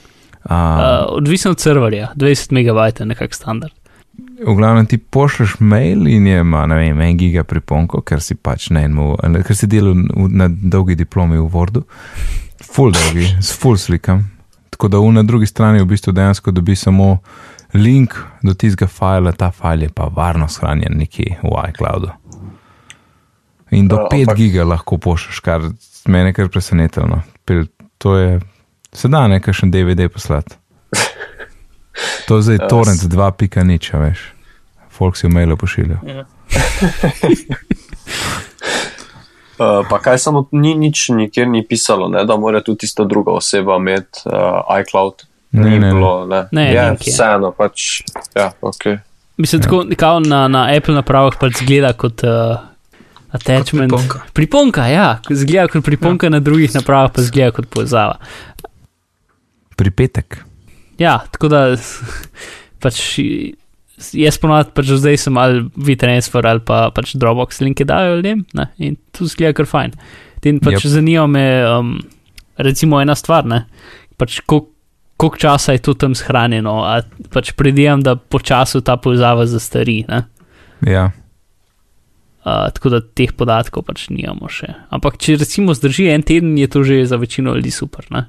Uh, 0.50 0.54
odvisno 1.10 1.52
od 1.52 1.60
serverja, 1.60 2.14
20 2.16 2.54
megabajtov 2.56 3.04
je 3.04 3.08
nekak 3.08 3.34
standard. 3.36 3.74
v 4.46 4.54
glavnem 4.56 4.86
ti 4.86 4.98
pošlješ 4.98 5.60
mail 5.60 6.08
in 6.08 6.28
je 6.28 6.40
ima, 6.40 6.66
ne 6.66 6.76
vem, 6.76 7.02
en 7.02 7.18
giga 7.18 7.44
priponko, 7.44 8.02
ker 8.02 8.22
si 8.22 8.36
pač 8.36 8.70
na 8.70 8.86
enem, 8.86 9.44
ker 9.44 9.56
si 9.56 9.68
delal 9.68 9.94
na 10.30 10.48
dolgi 10.48 10.96
diplomi 10.96 11.38
v 11.38 11.50
Wordu, 11.52 11.84
full 12.64 12.96
dolgi, 12.96 13.28
s 13.42 13.52
full 13.60 13.78
slikam. 13.78 14.24
Tako 14.78 14.88
da 14.88 15.00
v 15.00 15.12
na 15.12 15.24
drugi 15.24 15.46
strani 15.46 15.82
v 15.82 15.88
bistvu 15.88 16.14
dejansko 16.14 16.52
dobi 16.52 16.76
samo 16.76 17.18
link 17.74 18.14
do 18.42 18.54
tistega 18.54 18.88
fajla, 18.88 19.32
ta 19.32 19.52
fajl 19.52 19.82
je 19.82 19.90
pa 19.90 20.08
varno 20.08 20.48
shranjen 20.48 20.94
nekje 20.94 21.42
v 21.42 21.50
iCloudu. 21.68 22.12
In 23.72 23.88
do 23.88 23.98
Ja, 23.98 24.08
5 24.08 24.22
ampak- 24.22 24.38
giga 24.38 24.64
lahko 24.64 24.98
pošlješ, 24.98 25.40
kar 25.40 25.62
mene 26.08 26.32
kar 26.32 26.48
presenetilo. 26.48 27.22
To 27.98 28.16
je, 28.16 28.40
se 28.94 29.08
da 29.08 29.28
nekaj 29.28 29.54
še 29.54 29.68
DVD 29.68 30.08
poslati. 30.08 30.56
To 32.28 32.38
je 32.38 32.42
zdaj 32.44 32.58
Ja, 32.60 32.68
torrent 32.68 33.00
s- 33.00 33.08
2.0, 33.08 33.92
a 33.92 33.98
veš. 34.00 34.20
Folk 34.90 35.18
si 35.18 35.28
v 35.28 35.32
mailu 35.32 35.58
pošilja. 35.58 36.00
Ja. 36.06 36.26
Uh, 39.58 39.82
pa 39.90 39.98
kaj 40.00 40.20
samo 40.22 40.46
ni 40.52 40.76
nič 40.78 41.10
nikjer 41.10 41.48
ni 41.50 41.64
pisalo, 41.66 42.08
ne, 42.14 42.22
da 42.30 42.38
mora 42.38 42.62
tudi 42.62 42.86
tista 42.86 43.04
druga 43.04 43.32
oseba 43.32 43.80
imeti 43.82 44.30
uh, 44.30 44.62
iCloud. 44.82 45.26
Ne, 45.52 45.70
Ni 45.70 45.80
ne, 45.80 45.94
bilo, 45.94 46.26
ne. 46.28 46.44
Ne, 46.52 46.74
je. 46.74 46.84
vseeno, 47.00 47.52
pač, 47.56 48.02
ja, 48.36 48.52
ok. 48.62 48.86
Mislim, 49.38 49.62
tako 49.62 49.86
kao 49.98 50.20
na, 50.20 50.48
na 50.48 50.68
Apple 50.78 50.94
napravah 50.94 51.38
pač 51.40 51.62
zgleda 51.62 51.94
kot 51.94 52.22
uh, 52.28 52.60
attachment. 53.32 53.92
Kot 53.92 54.02
priponka. 54.02 54.22
priponka, 54.34 54.88
ja, 54.92 55.08
zgleda 55.30 55.68
kot 55.72 55.86
priponka, 55.86 56.28
ja. 56.28 56.36
na 56.36 56.40
drugih 56.40 56.76
napravah 56.76 57.14
pa 57.16 57.26
zgleda 57.26 57.56
kot 57.56 57.70
povezava. 57.70 58.20
Pripetek. 59.78 60.44
Ja, 61.00 61.20
tako 61.32 61.50
da 61.54 61.62
pač 62.84 63.02
jaz 63.98 64.38
ponovadi 64.42 64.74
pač 64.78 64.94
zdaj 64.94 65.20
sem 65.26 65.38
ali 65.42 65.66
WeTransfer 65.74 66.46
ali 66.46 66.64
pa 66.66 66.88
pač 66.94 67.16
Dropbox 67.18 67.62
linke 67.66 67.86
dajo 67.88 68.20
ljudem 68.20 68.46
ne, 68.58 68.70
in 68.78 68.98
tu 69.12 69.28
zgleda 69.30 69.58
kar 69.58 69.70
fajn. 69.70 69.98
In 70.48 70.62
pač 70.64 70.78
Yep. 70.80 70.90
zanima 70.94 71.28
me, 71.28 71.46
um, 71.68 71.96
recimo 72.56 73.02
ena 73.02 73.16
stvar, 73.18 73.44
ne, 73.46 73.66
pač 74.18 74.40
koliko 74.46 74.78
koliko 75.18 75.38
časa 75.38 75.74
je 75.74 75.82
to 75.82 75.94
tam 75.94 76.16
shranjeno, 76.16 76.84
a 76.86 77.02
pač 77.34 77.52
predijam, 77.58 78.02
da 78.06 78.16
počasi 78.16 78.82
ta 78.86 78.98
povezava 79.02 79.48
zastari, 79.50 80.04
ne. 80.08 80.24
Ja. 80.86 81.10
Uh, 82.46 82.70
tako 82.72 82.94
da 82.94 83.02
teh 83.02 83.34
podatkov 83.36 83.84
pač 83.90 84.08
nimamo 84.14 84.48
še. 84.48 84.70
Ampak 84.94 85.18
če 85.20 85.40
recimo 85.42 85.74
zdrži 85.76 86.08
en 86.14 86.24
teden, 86.24 86.54
je 86.56 86.70
to 86.72 86.86
že 86.86 87.02
za 87.10 87.18
večino 87.20 87.58
ljudi 87.58 87.74
super. 87.74 88.06
Ne? 88.14 88.28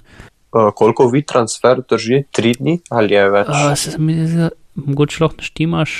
Uh, 0.51 0.73
koliko 0.75 1.07
vi 1.12 1.23
transfer 1.23 1.85
drži? 1.85 2.25
Tri 2.33 2.57
dni 2.59 2.81
ali 2.91 3.14
je 3.14 3.29
več? 3.31 3.53
Uh, 3.53 3.77
se 3.79 3.95
mi 4.01 4.16
zdi, 4.27 4.49
mogoče 4.87 5.24
lahko 5.24 5.43
naštimaš, 5.43 5.95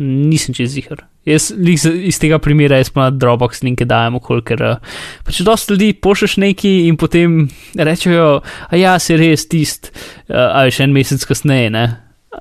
nisem 0.00 0.54
čez 0.56 0.72
zihar. 0.74 1.04
Jaz 1.28 1.52
iz 1.54 2.18
tega 2.18 2.40
primera 2.42 2.80
jaz 2.80 2.90
pa 2.90 3.06
na 3.06 3.14
Dropbox 3.14 3.62
linke 3.62 3.86
dajem, 3.86 4.18
ker 4.46 4.64
uh, 4.66 4.96
pač 5.22 5.38
dosta 5.46 5.74
ljudi 5.74 5.92
pošleš 5.94 6.36
neki 6.42 6.72
in 6.88 6.98
potem 6.98 7.44
rečejo, 7.78 8.40
a 8.42 8.80
ja, 8.80 8.96
se 8.98 9.16
res 9.20 9.46
tist, 9.46 9.92
uh, 10.26 10.50
ali 10.50 10.74
še 10.74 10.88
en 10.88 10.96
mesec 10.96 11.22
kasneje. 11.28 11.70
Ne? 11.70 11.86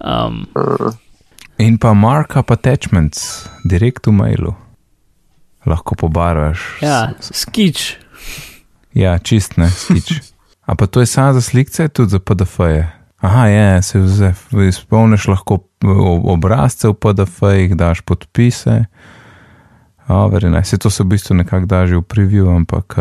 Um, 0.02 0.48
In 1.62 1.78
pa 1.78 1.94
markup 1.94 2.50
attachments, 2.50 3.46
direkt 3.70 4.10
v 4.10 4.16
mailu. 4.18 4.56
Lahko 5.70 5.94
pobarvaš. 5.94 6.82
ja, 6.82 7.14
skič. 7.22 8.00
Ja, 8.98 9.20
čist 9.22 9.62
ne, 9.62 9.70
skič. 9.70 10.18
A 10.70 10.76
pa 10.76 10.88
to 10.88 11.04
je 11.04 11.10
samo 11.10 11.34
za 11.34 11.42
slikce, 11.42 11.90
tudi 11.90 12.16
za 12.16 12.20
PDF-je. 12.20 13.01
Aha, 13.22 13.46
je, 13.48 13.82
se 13.82 14.00
vze- 14.00 14.34
izpolniš 14.68 15.28
lahko 15.28 15.60
obrazce 16.26 16.90
v 16.90 16.94
PDF-jih, 16.98 17.76
daš 17.78 18.02
podpise. 18.02 18.86
O, 20.10 20.28
verjene, 20.28 20.64
se 20.66 20.78
to 20.78 20.90
se 20.90 21.04
v 21.04 21.14
bistvu 21.14 21.36
nekako 21.38 21.66
da 21.70 21.86
že 21.88 21.98
v 21.98 22.02
preview, 22.02 22.50
ampak 22.56 22.96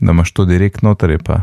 da 0.00 0.10
imaš 0.12 0.32
to 0.32 0.44
direkt 0.44 0.82
noter, 0.82 1.10
je 1.14 1.18
pa 1.18 1.40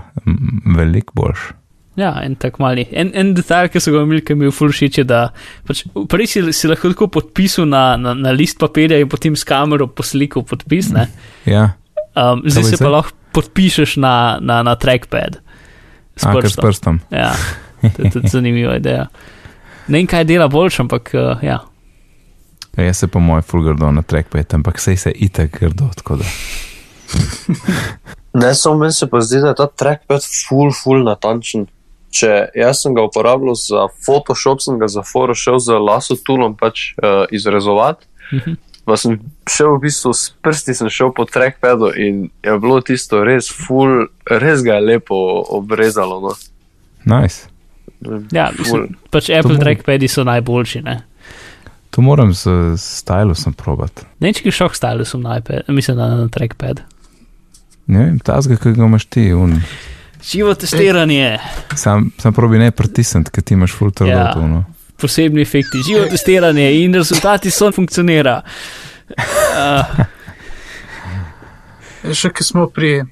veliko 0.76 1.14
boljš. 1.16 1.54
Ja, 1.96 2.12
en 2.26 2.36
tak 2.36 2.58
mali. 2.60 2.88
En, 2.92 3.12
en 3.14 3.34
detalj, 3.38 3.70
ki 3.70 3.80
so 3.80 3.92
ga 3.94 4.02
imeli, 4.02 4.24
ki 4.26 4.36
mi 4.36 4.48
je 4.50 4.52
ful 4.52 4.72
všeč, 4.74 4.98
je, 4.98 5.04
da 5.06 5.30
pač 5.68 5.84
prej 6.10 6.28
si, 6.28 6.42
si 6.54 6.68
lahko 6.68 6.90
tako 6.90 7.08
podpisal 7.08 7.70
na, 7.70 7.96
na, 8.02 8.16
na 8.18 8.32
list 8.34 8.58
papirja 8.60 8.98
in 9.00 9.10
potem 9.10 9.36
s 9.38 9.46
kamero 9.46 9.88
poslikal 9.88 10.44
podpis, 10.44 10.92
ne? 10.94 11.08
Ja, 11.46 11.72
Um, 12.14 12.44
zdaj 12.46 12.64
se 12.64 12.78
pa 12.78 12.92
lahko 12.94 13.10
podpišeš 13.34 13.96
na, 13.98 14.38
na, 14.38 14.60
na 14.62 14.76
trackpad. 14.78 15.40
S 16.14 16.22
a, 16.22 16.30
kar 16.30 16.46
s 16.46 16.54
prstom. 16.54 16.62
prstom. 16.62 17.00
Ja, 17.10 17.32
to 17.96 18.04
je 18.04 18.12
tudi 18.12 18.28
zanimiva 18.28 18.78
ideja. 18.78 19.08
Ne 19.88 19.98
vem, 19.98 20.08
kaj 20.08 20.24
dela 20.24 20.48
boljš, 20.48 20.80
ampak 20.80 21.12
uh, 21.14 21.44
ja. 21.44 21.60
Ja, 22.78 22.84
jaz 22.84 22.98
se 22.98 23.08
po 23.08 23.20
moj 23.20 23.42
full 23.42 23.64
grdo 23.64 23.92
na 23.92 24.02
trackpad, 24.02 24.54
ampak 24.54 24.80
sej 24.80 24.98
se 24.98 25.12
itek 25.12 25.60
grdo, 25.60 25.90
tako 25.96 26.16
da. 26.16 26.26
ne, 28.42 28.56
samo 28.56 28.78
meni 28.78 28.94
se 28.94 29.10
pa 29.10 29.22
zdi, 29.22 29.42
da 29.42 29.54
je 29.54 29.60
ta 29.60 29.68
trackpad 29.68 30.26
full, 30.48 30.72
full 30.84 31.06
natančen. 31.06 31.68
Če 32.14 32.30
jaz 32.56 32.84
sem 32.84 32.94
ga 32.94 33.06
uporabljal 33.06 33.58
za 33.58 33.88
Photoshop, 34.06 34.62
sem 34.62 34.78
ga 34.82 34.88
za 34.88 35.02
Photoshop 35.06 35.60
z 35.62 35.78
lasso 35.82 36.18
toolom 36.26 36.58
pač 36.58 36.94
uh, 36.98 37.26
izrezovati. 37.32 38.06
Mhm. 38.34 38.62
Pa 38.84 38.98
sem 39.00 39.16
šel 39.48 39.78
v 39.78 39.86
bistvu 39.86 40.12
s 40.12 40.34
prsti, 40.44 40.74
sem 40.76 40.90
šel 40.92 41.14
po 41.16 41.24
trackpadu 41.24 41.94
in 41.96 42.28
je 42.44 42.56
bilo 42.60 42.82
tisto 42.84 43.22
res 43.24 43.48
full, 43.48 44.10
res 44.28 44.60
ga 44.66 44.76
je 44.76 44.88
lepo 44.90 45.16
obrezalo. 45.56 46.20
No. 46.20 46.34
Nice. 47.08 47.48
Ja, 48.32 48.52
mislim, 48.60 48.96
pač 49.10 49.30
Apple 49.30 49.60
trackpadi 49.60 50.08
so 50.08 50.24
najboljši. 50.24 50.82
Ne, 50.82 51.02
To 51.90 52.02
moram 52.02 52.34
z, 52.34 52.44
z 52.74 52.82
stylusom 52.82 53.54
probati. 53.54 54.02
ne 54.20 54.28
vem, 54.28 54.34
če 54.34 54.42
greš 54.44 54.56
šok 54.56 54.76
stylusom 54.76 55.22
na 55.22 55.38
iPad, 55.38 55.68
mislim, 55.70 55.98
da 55.98 56.08
na 56.08 56.28
trackpad. 56.28 56.82
Ne 57.88 58.00
vem, 58.00 58.20
tazga, 58.20 58.58
ki 58.58 58.72
ga 58.74 58.86
imaš 58.86 59.06
ti, 59.06 59.28
un. 59.34 59.60
Živo 60.24 60.54
testiranje, 60.56 61.38
Sam, 61.76 62.10
sam 62.18 62.34
probi 62.34 62.58
ne 62.58 62.72
pritisniti, 62.72 63.30
ker 63.30 63.44
ti 63.44 63.54
imaš 63.54 63.76
trdo 63.92 64.06
Ja. 64.08 64.34
to. 64.34 64.48
No. 64.48 64.64
posebni 64.98 65.42
efekti, 65.42 65.84
živo 65.84 66.06
testiranje 66.06 66.84
in 66.84 66.94
rezultati 66.94 67.52
so 67.52 67.72
funkcionira. 67.72 68.42
Uh, 69.10 70.06
Še 72.14 72.30
ki 72.32 72.44
smo 72.44 72.68
pri 72.68 73.04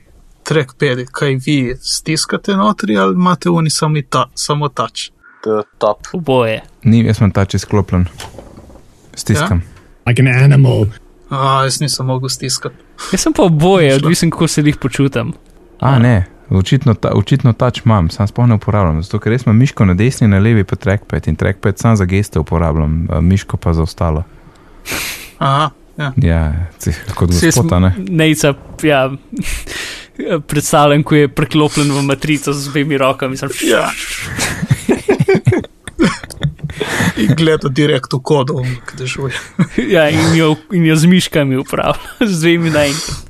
trackpadi, 0.52 1.06
kaj 1.12 1.38
vi 1.46 1.58
stiskate 1.80 2.56
notri 2.60 2.98
ali 2.98 3.16
imate 3.16 3.50
oni 3.50 3.70
sami 3.70 4.04
ta, 4.04 4.28
samo 4.36 4.70
tač? 4.70 5.10
The 5.44 5.64
top. 5.78 6.12
oboje. 6.14 6.62
Ni, 6.84 7.06
jaz 7.06 7.18
sem 7.18 7.32
tač 7.32 7.56
izklopljen. 7.58 8.06
Stiskam. 9.16 9.64
like 10.08 10.22
an 10.22 10.28
animal. 10.28 10.86
A, 11.30 11.64
jaz 11.64 11.80
nisem 11.82 12.06
mogel 12.06 12.30
stiskati. 12.30 12.76
Jaz 13.12 13.24
sem 13.24 13.34
pa 13.34 13.48
oboje, 13.48 13.96
odvisen, 13.96 14.30
kako 14.30 14.48
se 14.48 14.62
jih 14.62 14.78
počutim. 14.78 15.34
A, 15.80 15.98
ne, 16.00 16.26
očitno, 16.50 16.94
ta, 16.94 17.14
očitno 17.16 17.54
tač 17.54 17.82
imam, 17.86 18.10
sam 18.10 18.28
sploh 18.28 18.48
ne 18.48 18.60
uporabljam. 18.60 19.02
Zato, 19.04 19.20
ker 19.24 19.34
res 19.34 19.48
imam 19.48 19.58
miško 19.58 19.88
na 19.88 19.96
desni, 19.98 20.28
na 20.28 20.40
levi 20.40 20.64
pa 20.68 20.76
trackpad 20.76 21.28
in 21.32 21.40
trackpad 21.40 21.80
sam 21.80 21.96
za 21.96 22.06
geste 22.06 22.40
uporabljam, 22.40 23.08
miško 23.22 23.58
pa 23.58 23.74
za 23.74 23.88
ostalo. 23.88 24.24
Aha, 25.38 25.72
ja. 25.98 26.12
Ja, 26.22 26.42
cih, 26.78 26.98
kot 27.16 27.32
gospod, 27.32 27.72
ne. 27.82 27.96
Nejca, 27.98 28.54
ja, 28.84 29.08
predstavljam, 30.48 31.04
ko 31.04 31.16
je 31.16 31.28
preklopljen 31.28 31.92
v 31.92 32.04
matrico 32.06 32.54
z 32.54 32.70
dvemi 32.70 32.98
rokami. 32.98 33.38
Sem, 33.38 33.50
ja. 33.70 33.90
In 37.22 37.36
gleda 37.38 37.70
direkt 37.70 38.14
v 38.14 38.22
kodo, 38.24 38.64
ki 38.64 38.98
dežuje. 38.98 39.34
ja, 39.96 40.10
in, 40.10 40.36
jo, 40.36 40.56
in 40.74 40.86
jo 40.86 40.96
z 40.96 41.12
miškami 41.12 41.58
upravlja, 41.62 42.26
z 42.26 42.42
dvemi 42.42 42.74
naenkrat. 42.74 43.28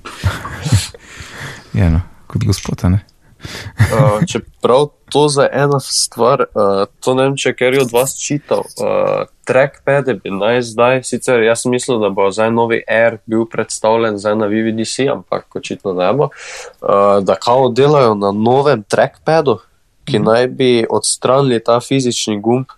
Ja, 1.73 1.89
no, 1.91 2.01
kot 2.27 2.45
gospod, 2.47 2.83
ne. 2.91 3.03
Uh, 3.91 4.23
čeprav 4.27 4.85
to 5.11 5.27
za 5.27 5.47
ena 5.51 5.79
stvar, 5.79 6.39
uh, 6.39 6.85
to 6.99 7.13
ne 7.13 7.23
vem, 7.23 7.33
če 7.35 7.51
ker 7.57 7.75
je 7.75 7.81
od 7.81 7.91
vas 7.91 8.13
čital. 8.15 8.63
Uh, 8.79 9.25
trackpade 9.43 10.13
bi 10.23 10.31
naj 10.31 10.61
zdaj, 10.69 11.01
sicer 11.03 11.43
jaz 11.43 11.65
sem 11.65 11.73
mislil, 11.75 11.99
da 11.99 12.07
bo 12.13 12.29
zdaj 12.31 12.53
novi 12.55 12.79
Air 12.87 13.17
bil 13.27 13.43
predstavljen 13.51 14.15
zdaj 14.21 14.37
na 14.39 14.47
VVDC, 14.47 15.09
ampak 15.11 15.59
očitno 15.59 15.93
ne 15.97 16.07
bo. 16.15 16.29
Uh, 16.29 17.19
da 17.25 17.35
kao 17.35 17.67
delajo 17.69 18.15
na 18.15 18.31
novem 18.31 18.85
trackpadu, 18.87 19.59
ki 20.07 20.23
naj 20.23 20.47
bi 20.47 20.71
odstranili 20.89 21.59
ta 21.63 21.79
fizični 21.83 22.39
gumb. 22.39 22.71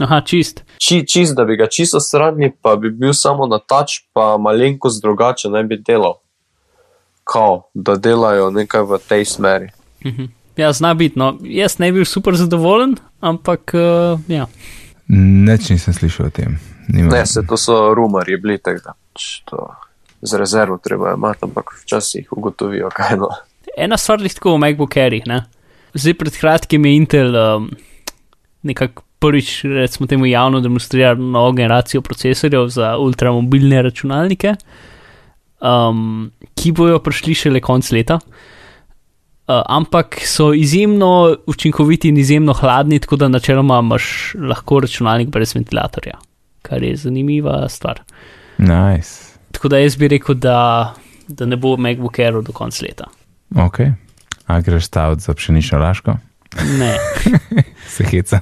Aha, 0.00 0.22
čist. 0.26 0.64
Či, 0.78 1.04
čist, 1.06 1.36
da 1.36 1.44
bi 1.44 1.56
ga 1.56 1.68
čisto 1.70 2.00
odstranili, 2.00 2.52
pa 2.62 2.76
bi 2.76 2.90
bil 2.90 3.12
samo 3.14 3.46
na 3.46 3.58
tač, 3.58 4.00
pa 4.12 4.34
malenkost 4.40 5.02
drugače 5.02 5.52
naj 5.52 5.68
bi 5.70 5.78
delal. 5.78 6.18
Kao, 7.24 7.68
da 7.74 7.96
delajo 7.96 8.50
nekaj 8.50 8.82
v 8.82 8.98
tej 9.08 9.24
smeri. 9.24 9.70
Mhm. 10.04 10.32
Ja, 10.56 10.72
zna 10.72 10.94
biti. 10.94 11.18
No. 11.18 11.34
Jaz 11.42 11.78
ne 11.78 11.90
bi 11.92 11.98
bil 11.98 12.06
super 12.06 12.36
zadovoljen, 12.38 12.94
ampak 13.20 13.74
uh, 13.74 14.20
ja. 14.30 14.46
Neč 15.08 15.68
nisem 15.72 15.94
slišal 15.96 16.30
o 16.30 16.34
tem. 16.34 16.58
Nimam. 16.88 17.10
Ne, 17.10 17.24
se 17.26 17.42
to 17.48 17.56
so 17.58 17.94
rumori 17.96 18.36
bili, 18.40 18.58
tako 18.62 18.84
da 18.84 18.94
pač 18.94 19.40
to 19.48 19.66
z 20.24 20.38
rezervo 20.40 20.78
treba 20.78 21.14
imati, 21.16 21.44
ampak 21.48 21.74
včasih 21.82 22.32
ugotovijo, 22.32 22.90
kaj 22.94 23.16
no. 23.20 23.32
Ena 23.76 23.98
stvar 23.98 24.22
je 24.22 24.36
tako 24.36 24.54
v 24.54 24.62
MacBook 24.62 24.96
Airih. 24.96 25.26
Ne? 25.26 25.42
Zdaj 25.94 26.14
pred 26.20 26.38
kratkim 26.38 26.86
je 26.86 26.94
Intel 26.96 27.34
um, 27.34 27.68
nekako 28.62 29.02
prvič, 29.18 29.64
recimo 29.64 30.06
temu 30.06 30.28
javno 30.28 30.60
demonstriral 30.60 31.18
novo 31.18 31.52
generacijo 31.56 32.02
procesorjev 32.04 32.68
za 32.68 32.94
ultramobilne 33.00 33.82
računalnike, 33.82 34.54
um, 35.60 36.30
ki 36.54 36.72
bojo 36.76 37.00
prišli 37.02 37.34
šele 37.34 37.64
konc 37.64 37.90
leta. 37.92 38.20
Uh, 38.20 38.52
ampak 39.46 40.20
so 40.26 40.52
izjemno 40.54 41.36
učinkoviti 41.46 42.08
in 42.08 42.18
izjemno 42.18 42.52
hladni, 42.52 42.98
tako 42.98 43.16
da 43.16 43.28
načeloma 43.28 43.78
imaš 43.78 44.34
lahko 44.48 44.80
računalnik 44.80 45.28
brez 45.28 45.54
ventilatorja, 45.54 46.18
kar 46.62 46.82
je 46.82 46.96
zanimiva 46.96 47.68
stvar. 47.68 48.00
Nice. 48.58 49.34
Tako 49.52 49.68
da 49.68 49.78
jaz 49.78 49.96
bi 49.96 50.08
rekel, 50.08 50.34
da, 50.34 50.94
da 51.28 51.46
ne 51.46 51.56
bo 51.56 51.76
MacBook 51.76 52.18
Air 52.18 52.42
do 52.42 52.52
konca 52.52 52.84
leta. 52.86 53.04
Ok. 53.56 53.78
A 54.46 54.60
greš 54.60 54.84
staviti 54.84 55.22
za 55.22 55.34
pšenično 55.34 55.78
laško? 55.78 56.16
Ne, 56.78 56.96
Se 57.94 58.04
heca. 58.04 58.40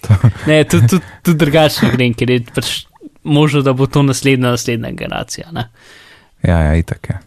To. 0.00 0.14
ne 0.46 0.64
tudi 0.64 0.88
tud, 0.88 1.00
tud 1.22 1.36
drugačno 1.36 1.90
grem, 1.92 2.14
ker 2.14 2.30
je 2.30 2.40
pač 2.54 2.84
možno, 3.22 3.62
da 3.62 3.72
bo 3.72 3.86
to 3.86 4.02
naslednja, 4.02 4.50
naslednja 4.50 4.90
generacija. 4.90 5.50
Ne? 5.52 5.68
Ja, 6.42 6.58
ja, 6.58 6.74
itak 6.74 7.08
je. 7.08 7.18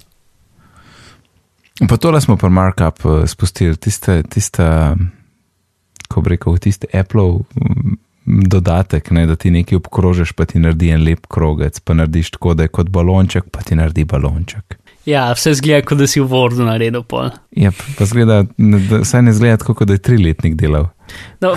Pa 1.83 1.97
tole 1.99 2.21
smo 2.23 2.37
pa 2.39 2.49
markup 2.49 3.03
uh, 3.05 3.25
spustili, 3.27 3.75
tiste, 3.75 4.21
tiste, 4.31 4.63
ko 6.07 6.23
bi 6.23 6.35
rekel, 6.35 6.55
tisti 6.63 6.87
Apple 6.95 7.43
dodatek, 8.25 9.11
ne, 9.11 9.25
da 9.29 9.35
ti 9.35 9.51
nekaj 9.53 9.77
obkrožiš, 9.77 10.31
pa 10.33 10.47
ti 10.49 10.59
naredi 10.59 10.89
en 10.95 11.03
lep 11.05 11.27
krogec, 11.29 11.77
pa 11.79 11.93
narediš 11.93 12.31
tako, 12.37 12.55
da 12.57 12.65
je 12.65 12.73
kot 12.73 12.89
balonček, 12.89 13.51
pa 13.51 13.61
ti 13.61 13.77
naredi 13.77 14.05
balonček. 14.09 14.79
Ja, 15.05 15.27
vse 15.37 15.53
zgleda, 15.59 15.83
kot 15.85 15.99
da 16.01 16.07
si 16.09 16.17
v 16.17 16.25
Wordu 16.31 16.65
naredil 16.65 17.03
pol. 17.05 17.29
Ja, 17.53 17.69
pa, 17.69 18.07
zgleda, 18.09 18.39
da, 18.57 19.03
saj 19.05 19.27
ne 19.27 19.35
zgleda 19.37 19.59
tako, 19.61 19.75
kot 19.77 19.91
da 19.91 19.99
je 19.99 20.01
triletnik 20.07 20.55
delal. 20.57 20.89
No, 21.45 21.51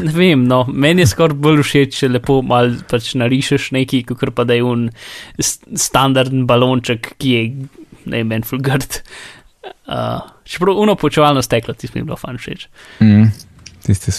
ne 0.00 0.12
vem, 0.14 0.46
no, 0.48 0.62
meni 0.72 1.04
je 1.04 1.10
skoraj 1.12 1.36
bolj 1.44 1.60
všeč, 1.66 1.98
če 2.00 2.12
lepo 2.14 2.38
mal 2.46 2.72
pač 2.88 3.12
narišeš 3.20 3.74
nekaj, 3.76 4.06
kot 4.08 4.32
pa 4.32 4.48
da 4.48 4.56
je 4.56 4.64
un 4.64 4.86
standarden 5.44 6.46
balonček, 6.48 7.12
ki 7.20 7.34
je, 7.34 7.44
ne 8.08 8.22
vem, 8.22 8.32
en 8.38 8.48
fulgard. 8.48 9.02
Uh, 9.86 10.20
čeprav 10.44 10.76
uno 10.76 10.94
počevalno 10.94 11.42
steklo, 11.42 11.74
ti 11.74 11.88
mi 11.94 12.00
je 12.00 12.04
bilo 12.04 12.16
fan 12.16 12.38
všeč. 12.38 12.68
Mm. 13.00 13.28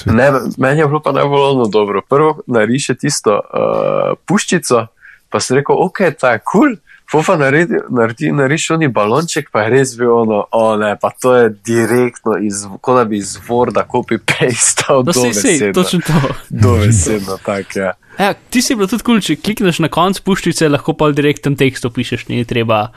Ne, 0.06 0.32
meni 0.58 0.80
je 0.80 0.88
bilo 0.88 1.02
pa 1.02 1.12
najbolj 1.12 1.70
dobro. 1.72 2.02
Prvo 2.10 2.42
nariše 2.48 2.96
tisto 2.96 3.34
uh, 3.34 4.18
puščico, 4.26 4.88
pa 5.30 5.40
si 5.40 5.56
rekel, 5.56 5.76
ok, 5.80 5.98
ta 6.20 6.32
je 6.32 6.40
kul. 6.40 6.62
Cool. 6.62 6.76
Fofa 7.12 7.36
naredi, 7.38 7.78
naredi, 7.90 8.32
nariši 8.32 8.74
oni 8.74 8.88
balonček, 8.88 9.52
pa 9.54 9.62
je 9.62 9.70
res 9.70 9.92
bil 9.98 10.10
ono, 10.10 10.40
o 10.52 10.78
ne, 10.78 10.96
pa 11.02 11.12
to 11.22 11.36
je 11.36 11.50
direktno 11.66 12.34
iz, 12.42 12.64
kot 12.82 12.98
da 12.98 13.04
bi 13.06 13.20
iz 13.22 13.36
Worda 13.48 13.84
copy-pastal 13.86 15.04
No, 15.06 15.12
do 15.12 15.14
sej, 15.14 15.34
sej, 15.34 15.60
besedno. 15.60 15.74
točno 15.84 16.00
to. 16.08 16.34
Dovesedno, 16.66 17.38
tako 17.46 17.80
je. 17.80 17.92
Ja, 18.20 18.34
ti 18.34 18.62
si 18.62 18.76
bil 18.76 18.90
tudi 18.90 19.06
kul, 19.06 19.22
če 19.22 19.36
klikneš 19.38 19.84
na 19.86 19.90
konc 19.92 20.18
puščice, 20.26 20.70
lahko 20.72 20.96
pa 20.98 21.12
direkten 21.14 21.58
tekst 21.60 21.86
opišeš, 21.86 22.26
ni 22.32 22.42
treba, 22.48 22.88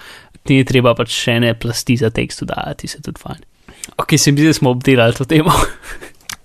ni 0.48 0.64
treba 0.64 0.94
pač 0.94 1.12
še 1.12 1.38
ene 1.40 1.54
plasti 1.58 1.96
za 2.00 2.10
tekst 2.14 2.44
dodajati, 2.44 2.88
se 2.88 3.02
tudi 3.02 3.20
fajn. 3.20 3.42
Ok, 3.96 4.14
se 4.18 4.32
mi 4.32 4.40
zdi, 4.40 4.46
da 4.46 4.56
smo 4.56 4.70
obdelali 4.70 5.14
to 5.14 5.24
temo. 5.24 5.52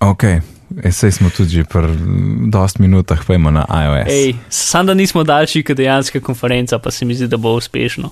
Ok, 0.04 0.24
e, 0.84 0.90
sej 0.92 1.14
smo 1.16 1.30
tudi 1.32 1.56
že 1.56 1.64
pri 1.64 1.88
mm, 1.88 2.50
dost 2.52 2.76
minutah, 2.78 3.22
pojmo 3.24 3.48
na 3.48 3.64
iOS. 3.64 4.10
Ej, 4.12 4.34
sam 4.52 4.86
da 4.86 4.94
nismo 4.94 5.22
daljši 5.24 5.62
kot 5.64 5.76
dejanska 5.76 6.20
konferenca, 6.20 6.78
pa 6.78 6.90
se 6.90 7.08
mi 7.08 7.14
zdi, 7.14 7.28
da 7.28 7.38
bo 7.40 7.54
uspešno. 7.56 8.10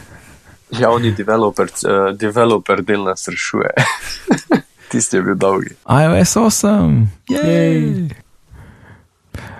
Javni 0.80 1.12
developer, 1.12 1.68
uh, 1.68 2.16
developer 2.16 2.80
del 2.82 3.04
nas 3.04 3.28
rešuje. 3.28 3.74
Tisti 4.90 5.16
je 5.16 5.22
bil 5.22 5.34
dolgi. 5.34 5.74
iOS 5.84 6.36
8, 6.36 7.06
jej. 7.28 8.08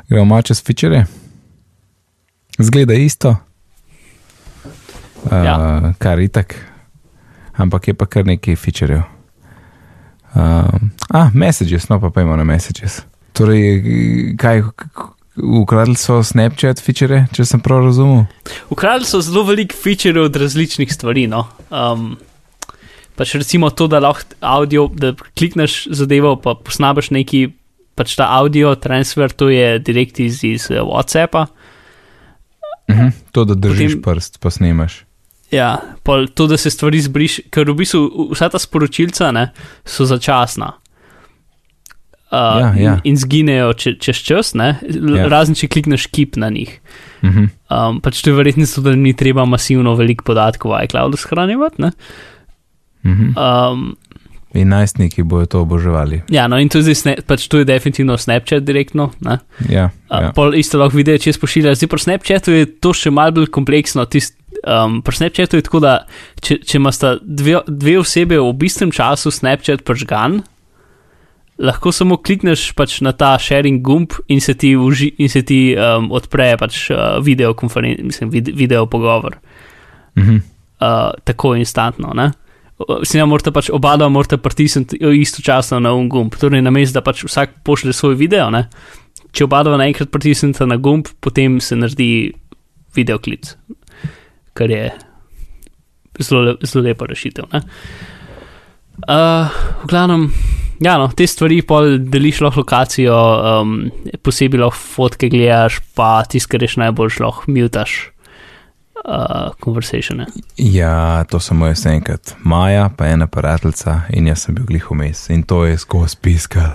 Gremo 0.09 0.43
čez 0.43 0.63
feature. 0.65 1.05
Zgleda 2.59 2.95
isto. 2.95 3.37
Uh, 5.27 5.45
Ja. 5.45 5.93
Kar 5.99 6.21
itak, 6.21 6.55
ampak 7.59 7.89
je 7.89 7.95
pa 7.95 8.07
kar 8.07 8.27
nekaj 8.27 8.57
featurejev. 8.57 9.03
Um, 10.37 10.91
ah, 11.09 11.31
messages, 11.35 11.89
no 11.89 12.01
pa 12.01 12.11
pojmo 12.11 12.37
na 12.37 12.45
messages. 12.45 13.01
Torej, 13.33 14.37
kaj, 14.37 14.63
ukradli 15.37 15.97
so 15.97 16.21
Snapchat 16.25 16.81
feature, 16.81 17.25
če 17.33 17.45
sem 17.49 17.61
prav 17.61 17.87
razumel? 17.89 18.27
Ukradli 18.73 19.09
so 19.09 19.21
zelo 19.25 19.47
veliko 19.49 19.77
featurejev 19.77 20.29
od 20.29 20.37
različnih 20.37 20.93
stvari. 20.93 21.27
No. 21.27 21.47
Um, 21.71 22.19
pač 23.17 23.35
recimo 23.41 23.71
to, 23.73 23.89
da 23.89 23.99
lahko 24.05 24.37
audio, 24.41 24.89
da 24.93 25.15
klikneš 25.39 25.87
zadevo, 25.97 26.37
pa 26.37 26.55
posnabiš 26.55 27.11
neki, 27.17 27.47
pač 27.97 28.15
ta 28.21 28.29
audio 28.37 28.75
transfer, 28.77 29.33
to 29.33 29.49
je 29.49 29.79
direkt 29.81 30.21
iz, 30.21 30.45
iz 30.45 30.69
eh, 30.71 30.85
WhatsAppa. 30.85 31.47
Uh 32.89 32.97
-huh. 32.97 33.13
To, 33.33 33.45
da 33.45 33.55
držiš 33.55 33.97
Potem- 33.97 34.03
Potem... 34.03 34.15
prst, 34.15 34.41
pa 34.41 34.51
snemaš. 34.51 35.06
Ja, 35.51 35.77
pol 36.03 36.27
to, 36.35 36.47
da 36.47 36.57
se 36.57 36.71
stvari 36.71 37.01
zbriš, 37.01 37.41
ker 37.51 37.69
v 37.71 37.75
bistvu 37.79 38.31
vsa 38.33 38.49
ta 38.51 38.59
sporočilca 38.59 39.31
ne, 39.33 39.51
so 39.85 40.05
začasna. 40.05 40.73
Uh, 42.27 42.59
Ja, 42.61 42.75
ja. 42.75 42.93
In, 43.05 43.13
in 43.15 43.17
zginejo 43.17 43.71
če, 43.79 43.93
čez 44.03 44.19
čas, 44.27 44.55
ne, 44.59 44.81
Ja. 44.83 45.29
razen 45.31 45.55
če 45.55 45.69
klikneš 45.71 46.09
kip 46.11 46.35
na 46.37 46.51
njih. 46.51 46.81
Uh 47.23 47.31
-huh. 47.31 47.49
Um, 47.71 48.01
pač 48.01 48.23
to 48.23 48.31
je 48.31 48.37
verjetno 48.37 48.67
da 48.83 48.95
ni 48.97 49.15
treba 49.15 49.45
masivno 49.45 49.95
veliko 49.95 50.25
podatkov 50.25 50.73
v 50.73 50.85
iCloudu 50.85 51.17
shranjevati. 51.17 51.83
ne. 51.83 51.91
Uh 53.05 53.11
-huh. 53.11 53.73
Um, 53.73 53.97
In 54.55 54.69
najstniki 54.69 55.23
bojo 55.23 55.47
to 55.47 55.61
oboževali. 55.61 56.23
ja, 56.31 56.49
no 56.49 56.59
in 56.59 56.69
to 56.69 56.79
sna- 56.79 57.21
pač 57.23 57.49
to 57.49 57.59
je 57.59 57.65
definitivno 57.65 58.17
Snapchat 58.19 58.63
direktno. 58.65 59.11
Ne. 59.21 59.39
Ja, 59.69 59.91
Uh, 60.11 60.23
ja. 60.23 60.33
Pol 60.33 60.55
isto 60.55 60.79
lahko 60.79 60.97
videti, 60.97 61.25
če 61.25 61.33
spošiljaš. 61.33 61.77
Zdaj 61.77 61.89
pri 61.89 61.99
Snapchatu 61.99 62.51
je 62.51 62.67
to 62.81 62.93
še 62.93 63.11
malce 63.11 63.35
bolj 63.35 63.47
kompleksno. 63.47 64.05
Tist, 64.05 64.35
um, 64.63 65.01
pri 65.03 65.17
Snapchatu 65.17 65.59
je 65.59 65.67
tako, 65.67 65.81
da 65.85 65.95
če, 66.41 66.59
če 66.65 66.79
imata 66.79 67.17
dve, 67.23 67.61
dve 67.67 67.99
osebe 68.01 68.39
v 68.41 68.69
istem 68.69 68.93
času 68.95 69.33
Snapchat 69.35 69.85
pržgan, 69.87 70.43
lahko 71.59 71.93
samo 71.93 72.19
klikneš 72.21 72.71
pač 72.77 73.01
na 73.05 73.13
ta 73.17 73.37
sharing 73.41 73.81
gumb 73.85 74.13
in 74.29 74.41
se 74.45 74.55
ti, 74.55 74.75
uži, 74.77 75.13
in 75.19 75.33
se 75.33 75.43
ti 75.47 75.61
um, 75.73 76.11
odpre 76.13 76.53
pač 76.61 76.91
uh, 76.91 77.17
video, 77.25 77.55
mislim, 77.57 78.31
vid, 78.31 78.53
video 78.55 78.87
pogovor. 78.87 79.39
Mhm. 80.19 80.43
Uh, 80.77 81.15
tako 81.25 81.55
instantno. 81.57 82.13
Ne? 82.13 82.31
Vsi 82.77 83.17
nam 83.17 83.31
morate 83.33 83.49
pač 83.57 83.71
oba 83.73 83.95
dva 83.97 84.11
morate 84.13 84.37
pritisniti 84.37 84.99
istočasno 85.01 85.81
na 85.81 85.95
un 85.97 86.11
gumb. 86.13 86.35
Torej, 86.37 86.61
na 86.61 86.71
mestu, 86.71 86.99
da 86.99 87.01
pač 87.01 87.25
vsak 87.25 87.63
pošlje 87.65 87.95
svoj 87.97 88.19
video, 88.21 88.51
ne? 88.53 88.67
če 89.33 89.47
oba 89.47 89.63
dva 89.65 89.79
naenkrat 89.81 90.13
pritisnete 90.13 90.67
na 90.69 90.77
gumb, 90.81 91.09
potem 91.25 91.59
se 91.61 91.77
naredi 91.77 92.33
videoklic, 92.97 93.53
kar 94.57 94.73
je 94.73 94.89
zelo, 96.21 96.57
zelo 96.63 96.85
lepa 96.85 97.07
rešitev. 97.07 97.45
Uh, 99.05 99.53
v 99.85 99.91
glavnem, 99.91 100.31
ja, 100.81 100.97
no, 100.99 101.11
te 101.13 101.27
stvari 101.29 101.61
pa 101.67 101.83
deliš 101.85 102.41
lahko 102.41 102.65
lokacijo, 102.65 103.17
um, 103.61 103.79
posebej 104.25 104.65
lahko 104.65 104.81
fotke 104.97 105.29
gledaš, 105.33 105.81
pa 105.95 106.23
tisto, 106.25 106.55
kar 106.55 106.65
reš 106.65 106.79
najbolj, 106.81 107.21
lahko 107.25 107.53
mutaš. 107.53 107.99
Uh, 109.07 109.53
conversation. 109.63 110.25
Ja, 110.59 111.25
to 111.31 111.39
samo 111.41 111.69
jaz 111.69 111.85
enkrat. 111.87 112.33
Maja, 112.43 112.89
pa 112.97 113.07
ena 113.07 113.29
parateljica 113.31 114.01
in 114.11 114.27
jaz 114.27 114.43
sem 114.43 114.57
bil 114.57 114.65
glih 114.67 114.89
vmes 114.91 115.29
in 115.31 115.45
to 115.47 115.61
je 115.69 115.77
skozi 115.79 116.19
piskal. 116.23 116.73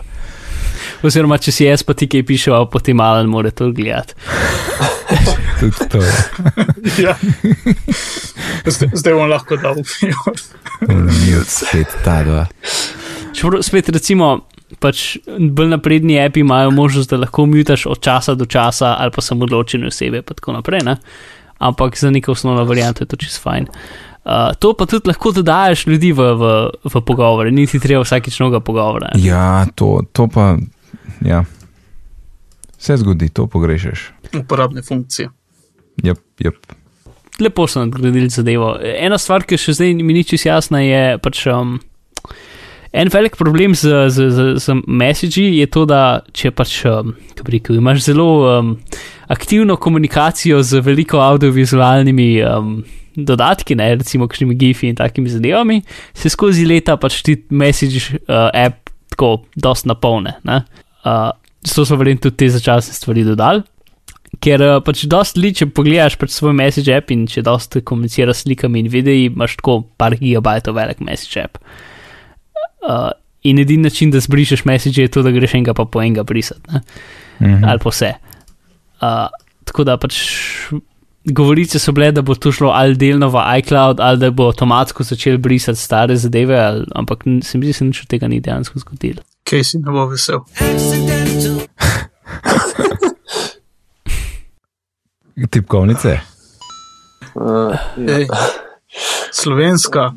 Oziroma, 1.02 1.38
če 1.42 1.52
si 1.54 1.66
jaz 1.66 1.82
pa 1.86 1.96
ti 1.98 2.06
kaj 2.12 2.24
pišel, 2.28 2.68
potem 2.70 2.98
malo 2.98 3.24
mora 3.30 3.52
to 3.52 3.72
gledati. 3.74 4.14
Tudi 5.60 5.88
to. 5.90 6.02
ja. 7.06 7.16
zdaj, 8.66 8.90
zdaj 8.94 9.14
bom 9.14 9.30
lahko 9.30 9.58
dal 9.62 9.82
upijo. 9.82 10.34
Mute, 10.88 11.50
spet 11.50 11.98
ta 12.06 12.22
dva. 12.26 12.46
Čeprav 13.34 13.66
spet 13.66 13.90
recimo, 13.94 14.32
pač 14.82 15.18
bolj 15.26 15.74
napredni 15.74 16.20
api 16.22 16.46
imajo 16.46 16.72
možnost, 16.72 17.10
da 17.10 17.22
lahko 17.22 17.46
mutaš 17.50 17.86
od 17.90 18.02
časa 18.02 18.36
do 18.36 18.46
časa 18.46 18.96
ali 19.00 19.14
pa 19.14 19.22
samo 19.22 19.46
odločene 19.50 19.90
osebe, 19.90 20.22
pa 20.22 20.38
tako 20.38 20.58
naprej. 20.58 20.86
Ne? 20.86 20.98
Ampak 21.62 21.98
za 21.98 22.10
neko 22.10 22.32
osnovno 22.32 22.64
varianto 22.66 23.04
je 23.04 23.10
to 23.10 23.22
čist 23.22 23.42
fajn. 23.42 23.68
Uh, 24.22 24.54
to 24.60 24.74
pa 24.78 24.86
tudi 24.86 25.10
lahko 25.10 25.32
dodajes 25.34 25.88
ljudi 25.88 26.12
v, 26.14 26.34
v, 26.38 26.50
v 26.94 27.02
pogovore, 27.02 27.52
niti 27.52 27.80
treba 27.82 28.04
vsakeč 28.06 28.38
noga 28.40 28.60
pogovora. 28.60 29.10
ne. 29.16 29.24
Ja, 29.26 29.66
to, 29.76 30.02
to 30.14 30.28
pa. 30.28 30.56
Ja. 31.26 31.44
Se 32.82 32.98
zgodi, 32.98 33.30
to 33.30 33.48
pogrešaš. 33.48 34.12
Uporabne 34.40 34.82
funkcije. 34.82 35.30
Jep, 36.04 36.20
jep. 36.40 36.56
Lepo 37.40 37.68
so 37.68 37.80
nadgradili 37.80 38.30
zadevo. 38.30 38.74
Ena 38.82 39.18
stvar, 39.18 39.46
ki 39.46 39.58
še 39.58 39.78
zdaj 39.78 39.94
mi 40.02 40.14
ni 40.14 40.24
čisto 40.26 40.50
jasna, 40.50 40.82
je 40.86 41.18
pač. 41.22 41.46
Um, 41.52 41.80
En 42.92 43.08
velik 43.08 43.38
problem 43.40 43.72
z, 43.76 44.10
z, 44.12 44.30
z, 44.36 44.60
z 44.60 44.74
messagi 44.84 45.46
je 45.62 45.68
to, 45.72 45.86
da 45.88 46.26
če 46.36 46.52
pač, 46.52 46.82
um, 46.84 47.14
kako 47.32 47.46
bi 47.48 47.54
rekel, 47.56 47.78
imaš 47.80 48.02
zelo 48.04 48.26
um, 48.44 48.74
aktivno 49.32 49.78
komunikacijo 49.80 50.60
z 50.60 50.82
veliko 50.84 51.22
audiovizualnimi 51.24 52.44
um, 52.44 52.82
dodatki, 53.16 53.78
ne, 53.80 53.94
recimo 53.96 54.28
kakšnimi 54.28 54.58
gifi 54.60 54.90
in 54.92 55.00
takimi 55.00 55.32
zadevami, 55.32 55.80
se 56.14 56.30
skozi 56.30 56.68
leta 56.68 56.98
pač 57.00 57.22
ti 57.24 57.38
message 57.50 58.20
uh, 58.28 58.52
app 58.52 58.81
tako 59.12 59.44
dost 59.56 59.86
napolne. 59.90 60.38
ne. 60.48 60.64
Uh, 61.06 61.30
zato 61.62 61.86
so 61.86 61.98
verjetno 61.98 62.30
tudi 62.30 62.38
te 62.38 62.50
začasne 62.50 62.94
stvari 62.94 63.26
dodali. 63.28 63.64
Ker 64.42 64.64
uh, 64.64 64.78
pač 64.86 65.04
dost 65.12 65.38
li, 65.38 65.52
če 65.54 65.68
pogledaš 65.76 66.16
pač 66.22 66.34
svoj 66.34 66.56
message 66.58 66.94
app 66.96 67.12
in 67.14 67.28
če 67.30 67.44
dost 67.46 67.76
komuniciraš 67.86 68.42
s 68.42 68.46
slikami 68.46 68.86
in 68.86 68.92
videi, 68.92 69.28
imaš 69.28 69.58
tako 69.60 69.82
par 70.00 70.16
gigabajtov 70.18 70.78
velik 70.78 71.04
message 71.04 71.44
app. 71.44 71.60
Uh, 72.82 73.12
in 73.44 73.60
edini 73.62 73.90
način, 73.90 74.14
da 74.14 74.22
zbrišeš 74.24 74.66
message, 74.70 75.02
je 75.02 75.12
to, 75.12 75.26
da 75.26 75.34
greš 75.34 75.58
enega 75.58 75.76
pa 75.78 75.86
po 75.86 76.02
enega 76.02 76.24
brisati, 76.24 76.64
ne? 76.72 76.82
Mhm. 77.42 77.64
ali 77.66 77.82
pa 77.82 77.90
vse. 77.90 78.14
Uh, 79.02 79.28
tako 79.66 79.84
da 79.84 79.98
pač 79.98 80.18
govorice 81.26 81.80
so 81.80 81.92
bile, 81.92 82.12
da 82.12 82.22
bo 82.22 82.36
to 82.36 82.52
šlo 82.52 82.70
ali 82.70 82.96
delno 82.96 83.30
v 83.30 83.36
iCloud, 83.58 84.00
ali 84.00 84.18
da 84.18 84.32
bo 84.32 84.48
avtomatsko 84.48 85.04
začel 85.04 85.38
brisati 85.38 85.80
stare 85.80 86.16
zadeve, 86.16 86.60
ali, 86.60 86.86
ampak 86.96 87.20
se 87.42 87.58
mi 87.58 87.66
zdi, 87.66 87.68
da 87.68 87.74
se 87.74 87.86
nič 87.86 88.02
od 88.02 88.08
tega 88.08 88.28
ni 88.28 88.40
dejansko 88.40 88.80
zgodilo. 88.80 89.22
Kaj 89.44 89.64
si 89.64 89.78
ne 89.78 89.92
bo 89.92 90.06
vesel? 90.08 90.40
Tipkovnice. 95.50 96.20
Uh, 97.34 97.76
Ej, 98.10 98.28
slovenska. 99.32 100.12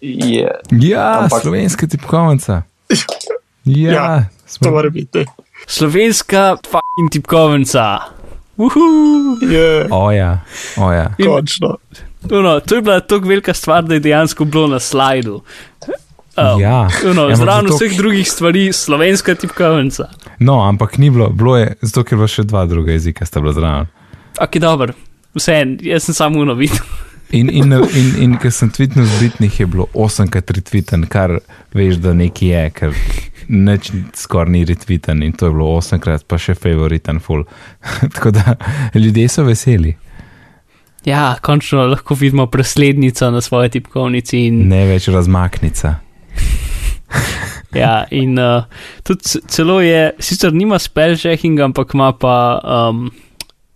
je. 0.00 0.50
Ja, 0.72 1.20
Ampak- 1.20 1.40
slovenska 1.40 1.86
tipkovnica. 1.86 2.62
Ja, 3.64 3.92
Ja, 3.92 4.24
smo- 4.46 4.64
To 4.64 4.70
mora 4.70 4.90
biti. 4.90 5.24
Slovenska 5.66 6.56
fucking 6.64 7.10
tipkovnica. 7.12 7.98
Uhu! 8.60 8.80
Je, 9.42 9.86
Oja, 9.90 10.40
oja. 10.78 11.14
In- 11.18 11.26
končno. 11.26 11.76
Uno, 12.30 12.60
to 12.60 12.74
je 12.74 12.82
bila 12.82 13.00
tako 13.00 13.28
velika 13.28 13.54
stvar, 13.54 13.84
da 13.84 13.94
je 13.94 14.00
dejansko 14.00 14.44
bilo 14.44 14.66
na 14.66 14.78
slajdu. 14.80 15.42
Um, 16.36 16.60
Ja. 16.60 16.88
Uno, 17.04 17.28
Ja, 17.28 17.36
zraven 17.36 17.66
zato- 17.66 17.76
vseh 17.76 17.96
drugih 17.96 18.30
stvari, 18.30 18.72
slovenska 18.72 19.34
tipkovnica. 19.34 20.08
No, 20.38 20.60
ampak 20.60 20.98
ni 20.98 21.10
bilo, 21.10 21.28
bilo 21.28 21.56
je, 21.56 21.74
zato 21.82 22.04
ker 22.04 22.12
je 22.12 22.16
bilo 22.16 22.28
še 22.28 22.42
dva 22.42 22.66
druga 22.66 22.92
jezika, 22.92 23.26
sta 23.26 23.40
bila 23.40 23.52
zraven. 23.52 23.86
Ok, 24.40 24.56
dober, 24.56 24.92
vse 25.34 25.52
en, 25.54 25.78
jaz 25.82 26.02
sem 26.02 26.14
samo 26.14 26.40
uno 26.40 26.54
videl. 26.54 26.84
In, 27.32 27.46
in, 27.48 27.72
in, 27.72 28.08
in 28.18 28.32
ker 28.38 28.50
sem 28.50 28.70
tvitnil 28.70 29.04
z 29.06 29.20
bitnih, 29.20 29.60
je 29.60 29.66
bilo 29.66 29.84
8krat 29.94 30.50
retviten, 30.50 31.04
kar 31.06 31.36
veš, 31.72 32.00
da 32.02 32.10
nekaj 32.12 32.48
je, 32.48 32.70
ker 32.70 32.90
nič 33.50 33.90
skoraj 34.14 34.52
ni 34.54 34.62
retviten 34.64 35.24
in 35.26 35.34
to 35.34 35.48
je 35.48 35.54
bilo 35.54 35.72
8krat, 35.80 36.24
pa 36.30 36.38
še 36.38 36.54
favoriten 36.54 37.18
full. 37.20 37.44
Tako 38.14 38.30
da 38.36 38.54
ljudje 38.94 39.28
so 39.28 39.44
veseli, 39.44 39.96
Ja, 41.04 41.36
končno 41.42 41.86
lahko 41.86 42.14
vidimo 42.14 42.46
preslednico 42.46 43.30
na 43.30 43.40
svoji 43.40 43.70
tipkovnici. 43.70 44.38
In, 44.46 44.58
ne 44.68 44.84
več 44.86 45.08
razmaknica. 45.08 45.94
ja, 47.82 48.04
in 48.10 48.38
uh, 48.38 48.66
tudi 49.02 49.40
celo 49.48 49.80
je, 49.80 50.10
sicer 50.20 50.52
nima 50.52 50.78
spell 50.78 51.16
checking, 51.16 51.60
ampak 51.60 51.94
ima 51.94 52.12
pa 52.12 52.34
um, 52.60 53.08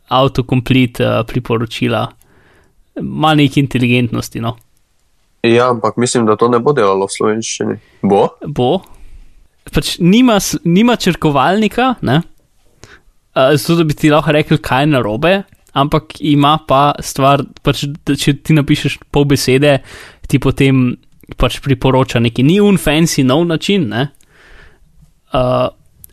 autocomplete 0.09 1.07
uh, 1.07 1.23
priporočila. 1.27 2.05
Ma 3.01 3.33
nekaj 3.35 3.63
inteligentnosti, 3.63 4.41
no. 4.45 4.57
Ja, 5.43 5.71
ampak 5.71 5.97
mislim, 5.97 6.29
da 6.29 6.37
to 6.37 6.49
ne 6.49 6.61
bo 6.61 6.73
delalo 6.77 7.09
v 7.09 7.17
slovenščini. 7.17 7.81
Bo? 8.03 8.27
bo. 8.47 8.77
Pač 9.73 9.97
nima, 10.01 10.39
nima 10.65 10.97
črkovalnika, 11.01 11.95
ne? 12.05 12.21
Uh, 13.35 13.55
zato 13.57 13.81
da 13.81 13.85
bi 13.89 13.97
ti 13.99 14.11
lahko 14.13 14.35
rekel, 14.37 14.61
kaj 14.63 14.85
je 14.85 14.91
narobe, 14.93 15.33
ampak 15.75 16.21
ima 16.21 16.59
pa 16.69 16.93
stvar, 17.03 17.43
pač, 17.65 17.87
da 18.07 18.15
če 18.19 18.37
ti 18.45 18.55
napišeš 18.55 18.99
pol 19.11 19.27
besede, 19.31 19.79
ti 20.29 20.39
potem 20.39 20.93
pač 21.41 21.59
priporoča 21.65 22.21
neki 22.23 22.45
ni 22.47 22.61
un 22.63 22.79
fancy 22.79 23.25
nov 23.27 23.47
način, 23.49 23.89
ne? 23.91 24.07
Uh, 25.35 25.67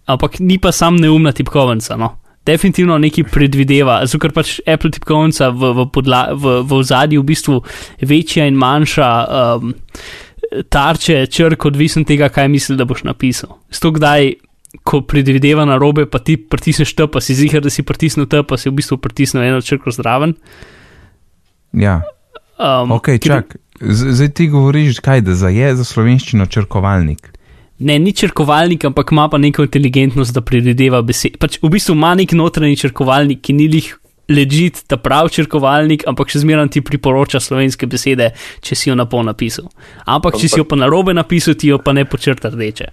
ampak 0.10 0.40
ni 0.40 0.58
pa 0.58 0.72
sam 0.74 0.98
neumna 0.98 1.36
tipkovnica, 1.36 2.00
no. 2.00 2.16
Definitivno 2.46 2.98
nekaj 2.98 3.28
predvideva, 3.30 4.00
zato 4.10 4.24
ker 4.24 4.34
pač 4.34 4.56
Apple 4.66 4.90
tipkovnica 4.96 5.52
v, 5.54 5.74
v, 5.78 5.88
podla, 5.94 6.24
v, 6.34 6.56
v 6.66 6.82
zadju 6.82 7.22
v 7.22 7.28
bistvu 7.30 7.60
večja 8.10 8.48
in 8.50 8.58
manjša 8.58 9.10
um, 9.62 9.76
tarče 10.70 11.26
črk, 11.28 11.66
odvisen 11.66 12.06
tega, 12.06 12.30
kaj 12.30 12.48
misli, 12.48 12.76
da 12.76 12.86
boš 12.86 13.04
napisal. 13.04 13.58
Sto 13.70 13.92
kdaj, 13.92 14.34
ko 14.84 15.02
predvideva 15.02 15.66
na 15.66 15.76
robe, 15.76 16.06
pa 16.06 16.20
ti 16.20 16.38
pritisneš 16.38 16.94
T, 16.94 17.08
pa 17.08 17.20
si 17.20 17.36
zihar, 17.36 17.62
da 17.62 17.70
si 17.70 17.84
pritisnil 17.84 18.26
T, 18.26 18.44
pa 18.44 18.58
si 18.58 18.70
v 18.70 18.74
bistvu 18.74 18.98
pritisnil 18.98 19.44
eno 19.44 19.62
črko 19.62 19.92
zraven. 19.92 20.36
Ja, 21.74 22.02
Um, 22.58 22.92
ok, 22.92 23.08
ker- 23.18 23.42
čak. 23.42 23.56
Z- 23.82 24.14
Zdaj 24.14 24.30
ti 24.30 24.46
govoriš, 24.48 25.00
kaj 25.00 25.22
da 25.22 25.34
za 25.34 25.50
je 25.50 25.76
za 25.76 25.84
slovenščino 25.84 26.46
črkovalnik. 26.46 27.32
Ne, 27.80 27.96
ni 27.98 28.14
črkovalnik, 28.14 28.86
ampak 28.86 29.10
ima 29.12 29.26
pa 29.26 29.38
neko 29.38 29.64
inteligentnost, 29.64 30.30
da 30.30 30.42
predvideva 30.42 31.02
besede. 31.02 31.40
Pač 31.40 31.58
v 31.58 31.70
bistvu 31.70 31.96
ima 31.96 32.14
nek 32.14 32.32
notranji 32.32 32.78
črkovalnik, 32.78 33.42
ki 33.42 33.54
ni 33.54 33.66
lih 33.68 33.88
ležit, 34.32 34.84
ta 34.88 34.98
prav 34.98 35.30
črkovalnik, 35.34 36.08
ampak 36.10 36.32
še 36.32 36.44
zmeraj 36.46 36.72
ti 36.76 36.86
priporoča 36.86 37.42
slovenske 37.44 37.90
besede, 37.92 38.32
če 38.64 38.78
si 38.78 38.90
jo 38.90 38.98
na 38.98 39.08
pol 39.10 39.28
napisal. 39.28 39.70
Ampak, 40.06 40.40
če 40.42 40.50
si 40.50 40.62
jo 40.62 40.68
pa 40.68 40.80
na 40.80 40.90
robe 40.92 41.14
napisal, 41.14 41.60
ti 41.60 41.72
jo 41.72 41.82
pa 41.84 41.94
ne 41.96 42.08
počrta 42.08 42.54
rdeče. 42.54 42.92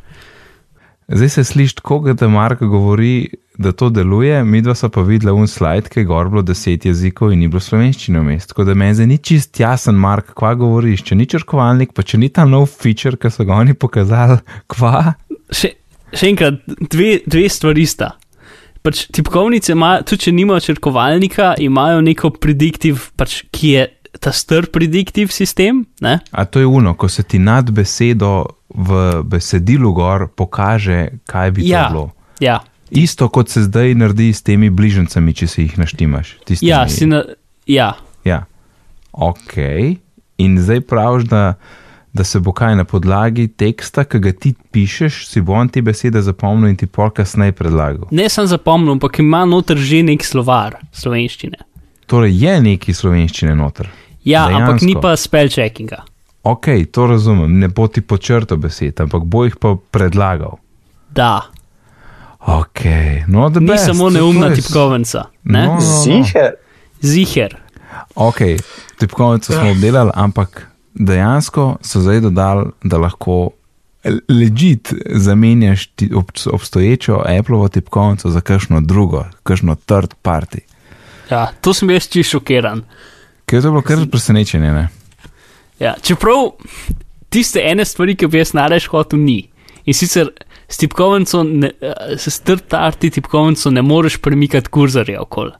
Zdaj 1.09 1.29
se 1.29 1.45
sliši 1.45 1.75
tako, 1.75 2.13
da 2.13 2.29
Mark 2.29 2.61
govori, 2.61 3.29
da 3.59 3.73
to 3.73 3.89
deluje, 3.91 4.45
mi 4.45 4.61
dva 4.63 4.75
so 4.75 4.91
pa 4.93 5.01
videla 5.01 5.33
un 5.33 5.49
slajd, 5.49 5.89
ki 5.89 6.03
je 6.03 6.05
gor 6.05 6.29
bilo 6.29 6.43
deset 6.43 6.85
jezikov 6.85 7.33
in 7.33 7.41
ni 7.41 7.49
bilo 7.49 7.63
slovenščine 7.65 8.21
vmes. 8.21 8.47
Tako 8.51 8.67
da 8.69 8.75
meni 8.77 8.95
zdaj 8.95 9.09
ni 9.09 9.17
čist 9.19 9.61
jasen, 9.61 9.97
Mark, 9.97 10.35
kva 10.37 10.53
govoriš. 10.55 11.07
Če 11.09 11.17
ni 11.17 11.27
črkovalnik, 11.27 11.95
pa 11.97 12.05
če 12.05 12.21
ni 12.21 12.29
ta 12.29 12.45
nov 12.45 12.69
feature, 12.69 13.17
ki 13.17 13.33
so 13.33 13.49
ga 13.49 13.57
oni 13.57 13.73
pokazali, 13.73 14.37
kva. 14.69 15.15
Še, 15.49 15.73
še 16.13 16.29
enkrat, 16.29 16.61
dve, 16.93 17.23
dve 17.25 17.49
stvari 17.49 17.89
sta. 17.89 18.13
Pač 18.83 19.07
tipkovnice 19.13 19.73
imajo, 19.73 20.03
tudi 20.05 20.23
če 20.23 20.33
nimajo 20.33 20.61
črkovalnika, 20.61 21.55
imajo 21.59 22.01
neko 22.01 22.31
prediktiv, 22.31 23.11
pač, 23.17 23.43
ki 23.51 23.69
je 23.69 23.87
ta 24.21 24.33
star 24.33 24.67
predictive 24.67 25.31
sistem. 25.31 25.85
Ne? 26.01 26.19
A 26.31 26.45
to 26.45 26.61
je 26.61 26.67
uno, 26.67 26.95
ko 26.95 27.09
se 27.09 27.23
ti 27.23 27.39
nad 27.39 27.71
besedo 27.71 28.47
v 28.69 28.99
besedilu 29.25 29.93
gor 29.93 30.29
pokaže, 30.29 31.19
kaj 31.27 31.51
bi 31.51 31.69
Ja. 31.69 31.85
to 31.85 31.91
bilo. 31.91 32.11
Ja, 32.41 32.61
Isto 32.91 33.29
kot 33.29 33.49
se 33.49 33.63
zdaj 33.63 33.95
naredi 33.95 34.33
s 34.33 34.41
temi 34.43 34.71
bližnjicami, 34.71 35.35
če 35.35 35.47
si 35.47 35.63
jih 35.63 35.75
naštimaš. 35.77 36.37
Tistimi, 36.47 36.71
ja, 36.71 36.89
si 36.89 37.05
na, 37.07 37.21
ja, 37.67 37.93
ja. 38.25 38.47
Ok. 39.13 39.59
In 40.39 40.57
zdaj 40.57 40.81
praviš, 40.81 41.25
da, 41.25 41.55
da 42.13 42.25
se 42.25 42.41
bo 42.41 42.53
kaj 42.53 42.77
na 42.77 42.85
podlagi 42.85 43.49
teksta, 43.49 44.05
ki 44.05 44.19
ga 44.19 44.33
ti 44.33 44.55
pišeš, 44.73 45.27
si 45.29 45.41
bo 45.41 45.53
on 45.53 45.69
te 45.69 45.83
besede 45.83 46.23
zapomnil 46.23 46.71
in 46.71 46.77
ti 46.77 46.87
pol 46.87 47.11
kasneje 47.11 47.53
predlagal. 47.53 48.09
ne 48.11 48.29
sem 48.29 48.47
zapomnil, 48.47 48.93
ampak 48.97 49.19
ima 49.19 49.45
noter 49.45 49.77
že 49.77 50.03
nek 50.03 50.25
slovar 50.25 50.79
slovenščine. 50.93 51.59
Torej 52.07 52.33
je 52.45 52.61
neki 52.61 52.95
slovenščine 52.95 53.55
noter. 53.55 53.89
Ja, 54.25 54.47
Dejansko. 54.47 54.63
ampak 54.63 54.83
ni 54.83 54.95
pa 55.01 55.17
spell 55.17 55.49
checkinga. 55.49 56.05
Ok, 56.43 56.67
to 56.93 57.07
razumem, 57.07 57.59
ne 57.59 57.69
bo 57.69 57.89
ti 57.89 58.01
počrto 58.01 58.57
besed, 58.57 59.01
ampak 59.01 59.23
bo 59.25 59.45
jih 59.45 59.57
pa 59.61 59.77
predlagal. 59.91 60.59
Da, 61.13 61.49
Ok, 62.49 62.81
no, 63.27 63.49
da 63.51 63.61
ni 63.61 63.67
best, 63.67 63.87
samo 63.87 64.05
to 64.05 64.11
neumna 64.11 64.47
je 64.47 64.55
tipkovnica. 64.55 65.25
Ne? 65.45 65.67
No, 65.67 65.75
no, 65.75 65.75
no. 65.75 66.03
Ziher. 66.05 66.53
Ziher. 67.01 67.57
Ok, 68.15 68.39
tipkovnico 68.99 69.53
smo 69.53 69.71
obdelali, 69.71 70.11
ampak 70.15 70.68
dejansko 70.95 71.77
so 71.83 72.01
zdaj 72.01 72.21
dodali, 72.21 72.71
da 72.83 72.99
lahko 72.99 73.51
ležit 74.29 74.93
zamenjaš 75.07 75.87
ti, 75.87 76.11
ob, 76.15 76.31
obstoječo 76.53 77.23
Appleovo 77.39 77.69
tipkovnico 77.69 78.31
za 78.31 78.41
kakšno 78.41 78.81
drugo, 78.81 79.25
kakšno 79.43 79.75
third 79.75 80.15
party. 80.23 80.59
Ja, 81.31 81.53
to 81.61 81.75
sem 81.75 81.91
jaz 81.91 82.09
čisto 82.09 82.39
šokiran. 82.39 82.83
Ker 83.47 83.59
je 83.59 83.63
to 83.63 83.71
bilo 83.71 83.83
kar 83.83 83.99
presenečenje, 84.11 84.73
ne? 84.73 84.89
Ja, 85.79 85.95
čeprav 86.03 86.51
tiste 87.29 87.61
ene 87.65 87.85
stvari, 87.85 88.17
ki 88.17 88.27
bi 88.27 88.39
jaz 88.39 88.53
nareč 88.53 88.89
hotel, 88.89 89.21
ni. 89.21 89.49
In 89.85 89.95
sicer 89.95 90.31
s 90.69 90.77
tipkovnico, 90.77 91.43
ne- 91.45 91.73
eh, 91.81 92.17
s 92.17 92.41
trtarti 92.41 93.11
tipkovnico 93.11 93.71
ne 93.71 93.83
moreš 93.83 94.17
premikati 94.17 94.69
kurzorja 94.69 95.23
okoli. 95.23 95.53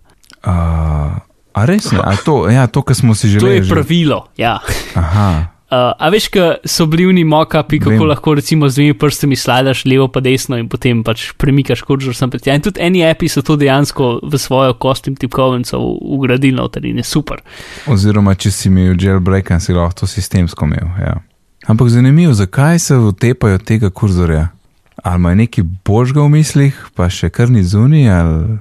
Uh, 0.45 1.19
a 1.53 1.65
res 1.65 1.93
ne? 1.93 1.99
A 1.99 2.17
to, 2.17 2.49
ja, 2.49 2.67
to, 2.67 2.83
kar 2.83 2.97
smo 2.97 3.15
si 3.15 3.29
To 3.29 3.33
želeli. 3.35 3.57
je 3.57 3.63
že- 3.63 3.71
pravilo. 3.71 4.27
Ja. 4.37 4.59
Aha, 4.95 5.47
Uh, 5.69 5.93
a 5.95 6.09
veš, 6.09 6.29
ko 6.29 6.41
so 6.65 6.87
bili 6.87 7.05
v 7.05 7.13
njih 7.13 7.27
mokapi, 7.27 7.77
kako 7.79 7.91
Vem. 7.91 8.09
lahko 8.09 8.35
recimo 8.35 8.69
z 8.69 8.75
dvemi 8.75 8.95
prstami 8.95 9.37
sladaš 9.37 9.85
levo 9.85 10.09
pa 10.09 10.21
desno 10.21 10.57
in 10.57 10.65
potem 10.65 11.05
pač 11.05 11.33
premikaš 11.35 11.83
kurzor 11.83 12.17
sem 12.17 12.31
pred 12.31 12.41
tja. 12.41 12.55
In 12.55 12.63
tudi 12.63 12.81
eni 12.81 13.05
api 13.05 13.29
so 13.29 13.43
to 13.43 13.53
dejansko 13.53 14.21
v 14.23 14.33
svojo 14.35 14.73
kostim 14.75 15.13
tipkovnico 15.13 15.77
ugradili 16.01 16.57
noter 16.57 16.85
in 16.87 16.97
je 16.97 17.05
super. 17.05 17.45
oziroma 17.87 18.33
če 18.35 18.51
si 18.51 18.69
imel 18.69 18.97
jailbreak, 18.97 19.53
si 19.61 19.73
lahko 19.73 19.93
to 19.95 20.07
sistemsko 20.07 20.65
imel. 20.65 20.89
Ja. 20.99 21.21
Ampak 21.67 21.89
zanimivo, 21.89 22.33
zakaj 22.33 22.79
se 22.79 22.97
utepajo 22.97 23.59
tega 23.59 23.91
kurzorja? 23.91 24.49
Ali 24.97 25.17
ima 25.17 25.35
neki 25.35 25.63
božga 25.85 26.23
v 26.23 26.29
mislih, 26.31 26.73
pa 26.95 27.11
še 27.11 27.29
kar 27.29 27.51
ni 27.51 27.61
zunaj, 27.63 28.09
ali 28.11 28.59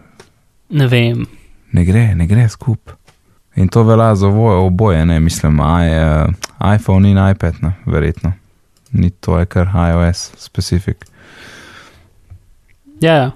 Ne 0.69 0.87
vem. 0.87 1.23
Ne 1.71 1.85
gre, 1.85 2.15
ne 2.15 2.27
gre 2.27 2.47
skup. 2.49 2.91
In 3.57 3.67
to 3.73 3.83
velja 3.83 4.15
za 4.15 4.27
oboje, 4.27 5.05
ne 5.05 5.19
mislim, 5.19 5.59
I, 5.59 5.89
uh, 5.89 6.75
iPhone 6.75 7.09
in 7.09 7.17
iPad, 7.17 7.55
ne, 7.61 7.73
verjetno. 7.85 8.33
Ni 8.91 9.09
to 9.09 9.39
je 9.39 9.45
kar 9.45 9.67
iOS 9.67 10.31
specifik. 10.37 11.05
Ja, 13.01 13.13
ja. 13.13 13.31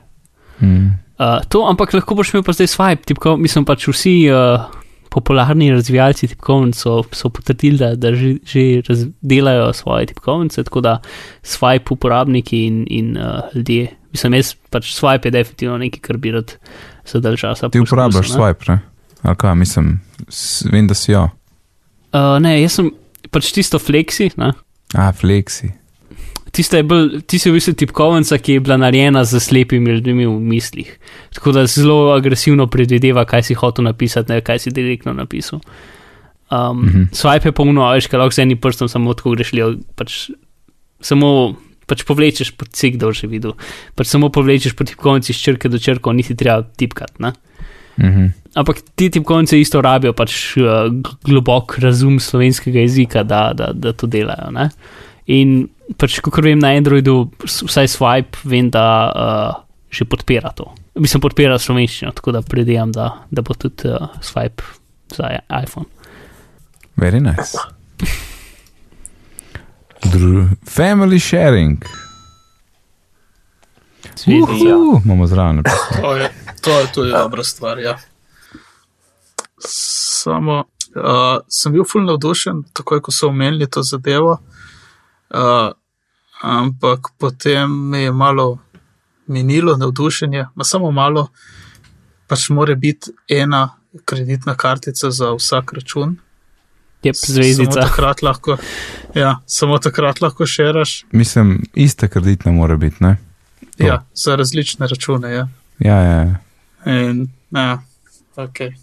Hmm. 0.59 0.97
Uh, 1.19 1.41
to, 1.49 1.65
ampak 1.69 1.93
lahko 1.93 2.15
boš 2.15 2.33
imel 2.33 2.43
pa 2.45 2.53
zdaj 2.53 2.69
swipe, 2.69 3.05
tipko, 3.05 3.35
mislim 3.37 3.65
pač 3.65 3.87
vsi 3.89 4.13
uh, 4.33 4.69
popularni 5.11 5.71
razvijalci 5.73 6.29
tipkovnic 6.31 6.77
so, 6.77 7.01
so 7.13 7.29
potrdili, 7.29 7.77
da, 7.77 7.95
da 7.95 8.13
že, 8.15 8.37
že 8.45 8.95
delajo 9.21 9.73
svoje 9.73 10.09
tipkovnice, 10.13 10.63
tako 10.63 10.81
da 10.81 10.99
swipe 11.43 11.93
uporabniki 11.93 12.65
in, 12.67 12.85
in 12.89 13.17
uh, 13.17 13.51
ljudje. 13.55 13.89
Mislim, 14.11 14.33
jaz 14.39 14.53
pač 14.69 14.91
swipe 14.95 15.29
je 15.29 15.35
definitivno 15.37 15.77
nekaj, 15.81 16.01
kar 16.03 16.17
bi 16.17 16.31
rad 16.35 16.55
za 17.07 17.19
dalj 17.23 17.39
časa. 17.41 17.69
Ti 17.71 17.79
uporabljaš 17.79 18.33
swipe, 18.33 18.67
ne? 18.71 18.79
Ali 19.21 19.37
kaj, 19.37 19.55
mislim, 19.55 19.93
vem, 20.71 20.87
da 20.87 20.97
si 20.97 21.11
jo. 21.11 21.27
Uh, 22.11 22.35
ne, 22.43 22.57
jaz 22.61 22.79
sem 22.79 22.89
pač 23.31 23.53
tisto 23.55 23.79
flexi, 23.79 24.31
ne. 24.41 24.51
A, 24.97 25.11
flexi. 25.15 25.71
Tista 26.51 26.81
je 26.81 26.83
bolj, 26.83 27.21
ti 27.31 27.39
si 27.39 27.47
v 27.47 27.55
bistvu 27.55 27.77
tipkovnica, 27.79 28.35
ki 28.43 28.57
je 28.57 28.63
bila 28.65 28.75
narejena 28.81 29.23
z 29.23 29.39
slepimi 29.39 29.93
ljudmi 29.95 30.25
v 30.27 30.35
mislih. 30.51 30.89
Tako 31.37 31.53
da 31.55 31.63
zelo 31.71 32.11
agresivno 32.11 32.67
predvideva, 32.67 33.23
kaj 33.25 33.47
si 33.47 33.55
hotel 33.55 33.87
napisati, 33.87 34.33
ne 34.33 34.43
kaj 34.43 34.59
si 34.59 34.75
direktno 34.75 35.13
napisal. 35.15 35.61
Um, 36.51 36.83
mm. 36.83 36.89
-hmm. 36.89 37.07
Swipe 37.15 37.47
je 37.47 37.51
polno, 37.55 37.85
a 37.87 37.93
veš, 37.95 38.07
kaj 38.11 38.19
lahko 38.19 38.35
z 38.35 38.43
enim 38.43 38.57
prstom 38.57 38.89
samo 38.89 39.13
tako 39.13 39.31
greš, 39.31 39.51
pač 39.95 40.29
samo 40.99 41.55
pač 41.91 42.05
povlečeš 42.07 42.55
po 42.55 42.63
cik, 42.63 42.95
da 43.01 43.11
že 43.11 43.27
videl. 43.27 43.57
Pač 43.99 44.07
samo 44.07 44.31
povlečeš 44.31 44.77
po 44.79 44.87
tipkovnici 44.87 45.35
iz 45.35 45.43
črke 45.43 45.67
do 45.67 45.81
črke, 45.81 46.15
nisi 46.15 46.37
treba 46.39 46.63
tipkati. 46.63 47.19
Ne? 47.19 47.35
Mhm. 47.99 48.31
Ampak 48.55 48.83
ti 48.95 49.11
tipkovnice 49.11 49.59
isto 49.59 49.79
rabijo 49.83 50.15
pač 50.15 50.55
uh, 50.59 50.87
gl- 50.91 51.19
globok 51.23 51.77
razum 51.83 52.19
slovenskega 52.19 52.83
jezika, 52.83 53.23
da, 53.23 53.51
da, 53.55 53.71
da 53.75 53.93
to 53.95 54.07
delajo. 54.11 54.51
Ne? 54.55 54.71
In 55.31 55.69
pač, 55.99 56.19
kot 56.23 56.39
vem, 56.43 56.59
na 56.59 56.73
Androidu, 56.75 57.29
vsaj 57.43 57.91
swipe, 57.91 58.41
vem, 58.47 58.71
da 58.71 58.85
uh, 59.11 59.61
že 59.91 60.07
podpira 60.07 60.51
to. 60.55 60.71
Mislim, 60.99 61.23
podpira 61.23 61.59
slovenščino, 61.59 62.11
tako 62.15 62.35
da 62.35 62.43
predijam, 62.43 62.91
da, 62.95 63.11
da 63.31 63.43
bo 63.43 63.55
tudi 63.55 63.91
uh, 63.91 64.11
swipe 64.23 64.63
za 65.11 65.35
iPhone. 65.47 65.87
Very 66.99 67.23
nice. 67.23 67.59
Dru 70.03 70.47
family 70.65 71.19
sharing. 71.19 71.83
Ja. 74.27 74.75
Uhu, 74.75 75.01
imamo 75.05 75.27
zraven. 75.27 75.63
To 76.01 76.15
je, 76.15 76.31
to 76.61 76.79
je 76.79 76.87
tudi 76.93 77.11
dobra 77.11 77.43
stvar. 77.43 77.79
Ja. 77.79 77.97
Samo 79.59 80.63
uh, 80.95 81.39
sem 81.47 81.73
bil 81.73 81.83
fulno 81.83 82.11
navdušen, 82.11 82.63
takoj 82.73 83.01
ko 83.01 83.11
so 83.11 83.27
omenili 83.27 83.69
to 83.69 83.83
zadevo, 83.83 84.37
uh, 85.29 85.71
ampak 86.41 86.99
potem 87.17 87.89
mi 87.89 88.03
je 88.03 88.11
malo 88.11 88.57
minilo 89.27 89.77
navdušenje, 89.77 90.47
ma 90.55 90.63
samo 90.63 90.91
malo, 90.91 91.27
pač 92.27 92.49
mora 92.49 92.75
biti 92.75 93.11
ena 93.27 93.69
kreditna 94.05 94.55
kartica 94.55 95.11
za 95.11 95.33
vsak 95.33 95.73
račun. 95.73 96.17
Je 97.03 97.13
Samo 97.13 97.33
zvezdica. 97.33 97.81
takrat 97.81 98.21
lahko, 98.21 98.57
ja, 99.15 99.39
samo 99.45 99.77
takrat 99.79 100.21
lahko 100.21 100.45
šeraš. 100.45 101.05
Mislim, 101.11 101.63
ista 101.73 102.07
kreditna 102.07 102.51
mora 102.51 102.75
biti, 102.75 102.95
ne? 102.99 103.17
To. 103.77 103.87
Ja, 103.87 104.03
za 104.13 104.35
različne 104.35 104.87
račune. 104.87 105.31
Ja. 105.31 105.47
Ja, 105.79 105.97
ja, 105.97 106.19
ja. 106.21 106.35
In, 106.85 107.27
ja, 107.51 107.81
okay. 108.35 108.73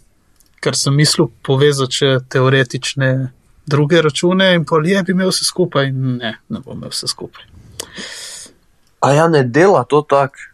Ker 0.61 0.77
sem 0.77 0.97
mislil 0.99 1.29
povezati 1.47 1.95
še 1.95 2.19
teoretične 2.29 3.31
druge 3.67 4.03
račune, 4.03 4.55
in 4.55 4.65
pol 4.65 4.87
je 4.87 5.03
bi 5.03 5.15
imel 5.15 5.31
vse 5.31 5.45
skupaj, 5.47 5.87
in 5.93 6.17
ne, 6.19 6.35
ne 6.49 6.61
bom 6.65 6.77
imel 6.79 6.91
vse 6.91 7.07
skupaj. 7.07 7.45
A 9.07 9.13
ja, 9.15 9.29
ne 9.29 9.45
dela 9.45 9.85
to 9.85 10.03
tako. 10.03 10.51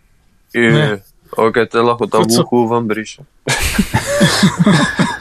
Ok, 1.36 1.64
te 1.70 1.80
lahko 1.80 2.06
ta 2.06 2.20
vuhu 2.20 2.66
vam 2.68 2.88
briše. 2.88 3.24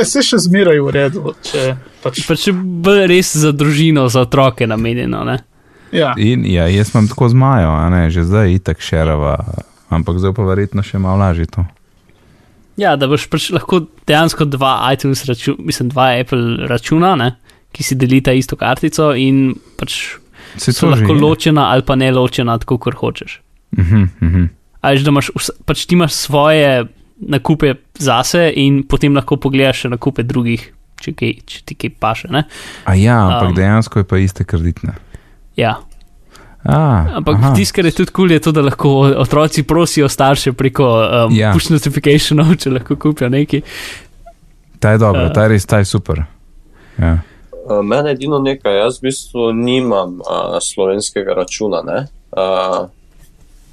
E, 0.00 0.04
se 0.04 0.22
še 0.22 0.38
zmeraj 0.38 0.80
v 0.80 0.90
redu, 0.90 1.34
če 1.42 1.76
pač. 2.00 2.22
Pač 2.26 2.48
bolj 2.54 3.06
res 3.06 3.34
za 3.36 3.52
družino, 3.52 4.08
za 4.08 4.20
otroke 4.20 4.64
namenjeno. 4.64 5.24
Ne? 5.24 5.38
Ja, 5.92 6.14
In 6.16 6.46
ja, 6.46 6.68
jaz 6.68 6.94
imam 6.94 7.08
tako 7.08 7.28
z 7.28 7.34
Majo, 7.34 7.70
a 7.70 7.88
ne, 7.88 8.06
že 8.08 8.22
zdaj 8.22 8.54
itak 8.54 8.78
šerava, 8.78 9.34
ampak 9.88 10.16
zdaj 10.16 10.32
pa 10.32 10.44
verjetno 10.44 10.82
še 10.82 10.98
malo 10.98 11.18
lažje 11.18 11.48
to. 11.48 11.66
Ja, 12.76 12.94
da 12.94 13.06
boš 13.06 13.26
pač 13.26 13.50
lahko 13.50 13.82
dejansko 14.06 14.46
dva 14.46 14.78
iTunes 14.88 15.24
računa, 15.24 15.58
mislim, 15.60 15.90
dva 15.90 16.14
Apple 16.16 16.66
računa, 16.66 17.14
ne? 17.14 17.30
ki 17.70 17.84
si 17.84 17.94
delita 17.94 18.32
isto 18.32 18.56
kartico 18.56 19.12
in 19.14 19.52
pač 19.76 20.16
Se 20.56 20.72
so 20.72 20.80
to 20.80 20.86
že 20.88 20.92
lahko 20.96 21.14
je. 21.14 21.20
ločena 21.20 21.68
ali 21.70 21.82
pa 21.82 21.94
ne 21.94 22.08
ločena, 22.10 22.56
tako 22.58 22.78
kot 22.78 22.96
hočeš. 22.96 23.36
Mhm, 23.76 24.00
mhm. 24.20 24.48
A 24.80 24.90
veš, 24.90 25.04
da 25.04 25.10
imaš, 25.10 25.28
vs- 25.30 25.54
pač 25.62 25.84
ti 25.86 25.94
imaš 25.94 26.16
svoje 26.16 26.86
nakupe 27.20 27.74
zase 27.98 28.52
in 28.56 28.82
potem 28.82 29.14
lahko 29.16 29.36
pogledaš 29.36 29.84
še 29.84 29.88
nakupe 29.88 30.22
drugih, 30.22 30.72
če, 31.00 31.12
kaj, 31.12 31.32
če 31.46 31.62
ti 31.64 31.74
kaj 31.74 31.90
paše. 32.00 32.28
Ne? 32.32 32.44
A 32.84 32.94
ja, 32.94 33.18
ampak 33.20 33.48
Um. 33.48 33.54
dejansko 33.54 33.98
je 33.98 34.04
pa 34.04 34.18
iste 34.18 34.44
kreditne. 34.44 34.94
Ja, 35.56 35.76
A, 36.60 37.16
ampak 37.16 37.56
tisto, 37.56 37.72
kar 37.76 37.86
je 37.88 37.92
tudi 37.92 38.12
kul, 38.12 38.28
cool, 38.28 38.32
je 38.32 38.40
to, 38.40 38.52
da 38.52 38.60
lahko 38.60 38.90
otroci 39.16 39.62
prosijo 39.62 40.08
starše 40.08 40.52
preko 40.52 40.84
um, 41.28 41.32
Ja. 41.32 41.52
push 41.56 41.70
notificationov, 41.72 42.52
če 42.60 42.70
lahko 42.70 42.96
kupijo 43.00 43.30
nekaj. 43.32 43.62
Ta 44.78 44.90
je 44.92 44.98
dobra, 44.98 45.22
Eh. 45.30 45.32
ta 45.32 45.42
je 45.42 45.48
res, 45.48 45.64
ta 45.66 45.78
je 45.78 45.84
super. 45.84 46.20
Ja. 46.98 47.18
Uh, 47.64 47.80
Mene 47.84 48.10
edino 48.12 48.38
nekaj, 48.38 48.76
jaz 48.76 48.98
v 49.00 49.08
bistvu 49.08 49.52
nimam 49.56 50.20
uh, 50.20 50.60
slovenskega 50.60 51.32
računa, 51.34 51.80
ne? 51.82 52.06
Uh, 52.32 52.88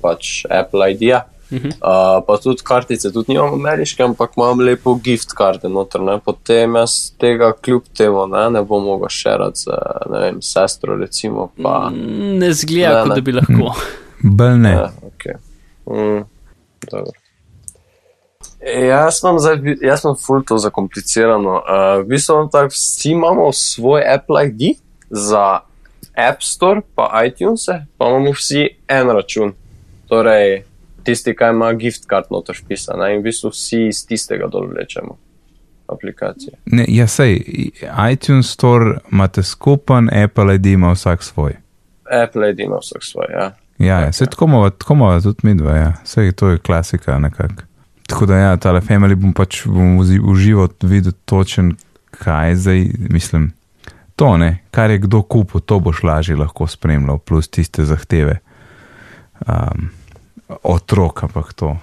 pač 0.02 0.46
Apple 0.50 0.92
ID. 0.92 1.02
-ja. 1.12 1.22
Mhm. 1.52 1.68
Uh, 1.68 2.20
pa 2.28 2.38
tudi 2.44 2.64
kartice, 2.64 3.12
tudi 3.12 3.32
nimam 3.32 3.54
ameriške, 3.54 4.04
ampak 4.04 4.32
imam 4.38 4.60
lepo 4.60 4.96
gift 4.96 5.32
karte 5.32 5.70
noter. 5.70 6.02
Ne? 6.02 6.18
Potem 6.20 6.76
jaz 6.76 6.96
tega 7.18 7.54
kljub 7.56 7.86
temu 7.98 8.26
ne, 8.28 8.50
ne 8.50 8.64
bom 8.64 8.84
mogel 8.84 9.08
šerati 9.10 9.60
z 9.60 9.78
ne 10.12 10.20
vem, 10.20 10.42
sestro, 10.42 10.96
recimo. 10.96 11.50
Pa, 11.64 11.90
Mm, 11.90 12.40
Ne 12.40 12.54
zgleda, 12.54 12.90
Ne, 12.94 13.02
kot 13.02 13.10
ne. 13.10 13.16
da 13.16 13.22
bi 13.22 13.32
lahko. 13.32 13.76
Bel 14.24 14.58
ne. 14.58 14.72
Ja, 14.72 14.92
okay. 15.04 15.38
mm, 15.88 16.26
dobro. 16.92 17.12
E, 18.60 18.86
Jaz 18.86 19.20
sem, 19.22 19.40
zdaj, 19.40 19.58
jaz 19.82 20.02
sem 20.02 20.16
ful 20.18 20.44
to 20.44 20.58
zakomplicirano. 20.58 21.54
Uh, 21.58 22.02
v 22.02 22.08
bistvu 22.08 22.34
imam 22.36 22.50
tako, 22.50 22.68
vsi 22.70 23.12
imamo 23.12 23.52
svoj 23.54 24.04
Apple 24.06 24.48
ID 24.48 24.76
za 25.10 25.60
App 26.14 26.42
Store, 26.44 26.82
pa 26.96 27.24
iTunes, 27.24 27.66
pa 27.98 28.06
imamo 28.06 28.32
vsi 28.32 28.68
en 28.88 29.10
račun. 29.10 29.54
Torej, 30.08 30.64
tisti, 31.08 31.34
ki 31.36 31.54
ima 31.56 31.72
gift 31.80 32.10
card 32.10 32.32
noter 32.34 32.58
vpisan, 32.60 33.00
ne, 33.00 33.14
in 33.16 33.24
v 33.24 33.30
bistvu 33.30 33.54
vsi 33.54 33.88
iz 33.88 34.04
tistega 34.08 34.50
dol 34.52 34.68
vlečemo 34.74 35.16
aplikacije. 35.88 36.58
ne 36.66 36.86
ja, 36.88 37.08
sej, 37.08 37.40
iTunes 38.12 38.52
Store 38.52 39.00
imate 39.12 39.44
skupen, 39.44 40.10
Apple 40.24 40.56
ID 40.56 40.66
ima 40.66 40.92
vsak 40.92 41.24
svoj. 41.24 41.56
Apple 42.24 42.52
ID 42.52 42.60
ima 42.60 42.82
vsak 42.82 43.04
svoj, 43.04 43.32
ja. 43.32 43.52
Ja, 43.80 44.00
ja. 44.00 44.12
Sej 44.12 44.28
tako 44.28 44.46
imamo, 44.46 44.70
tako 44.70 44.94
imamo 44.94 45.22
tudi 45.22 45.40
mi 45.44 45.56
dva, 45.56 45.76
ja. 45.76 45.94
Sej 46.04 46.32
to 46.32 46.50
je 46.50 46.58
klasika 46.58 47.20
nekako. 47.20 47.64
Tako 48.08 48.26
da 48.26 48.38
ja, 48.38 48.58
tale 48.58 48.82
family 48.82 49.16
bom 49.16 49.34
pač 49.34 49.66
bom 49.66 50.00
užival 50.00 50.68
videti 50.82 51.18
točen, 51.26 51.76
kaj 52.12 52.56
zdaj, 52.56 52.86
mislim, 53.10 53.52
to 54.16 54.38
ne, 54.38 54.64
kar 54.72 54.92
je 54.92 54.98
kdo 54.98 55.22
kupil, 55.22 55.62
to 55.62 55.80
boš 55.80 56.04
lažje 56.04 56.36
lahko 56.36 56.68
spremljal, 56.68 57.18
plus 57.18 57.48
tiste 57.48 57.86
zahteve 57.86 58.40
um, 59.48 59.90
otrok, 60.64 61.24
ampak 61.24 61.54
to. 61.54 61.76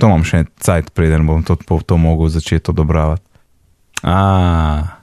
To 0.00 0.10
imam 0.10 0.24
še 0.26 0.44
cajt, 0.58 0.90
preden 0.94 1.26
bom 1.26 1.44
to, 1.46 1.56
to, 1.56 1.78
to 1.86 1.96
mogel 2.00 2.28
začeti 2.28 2.72
odobravati. 2.72 3.22
Ah, 4.02 5.00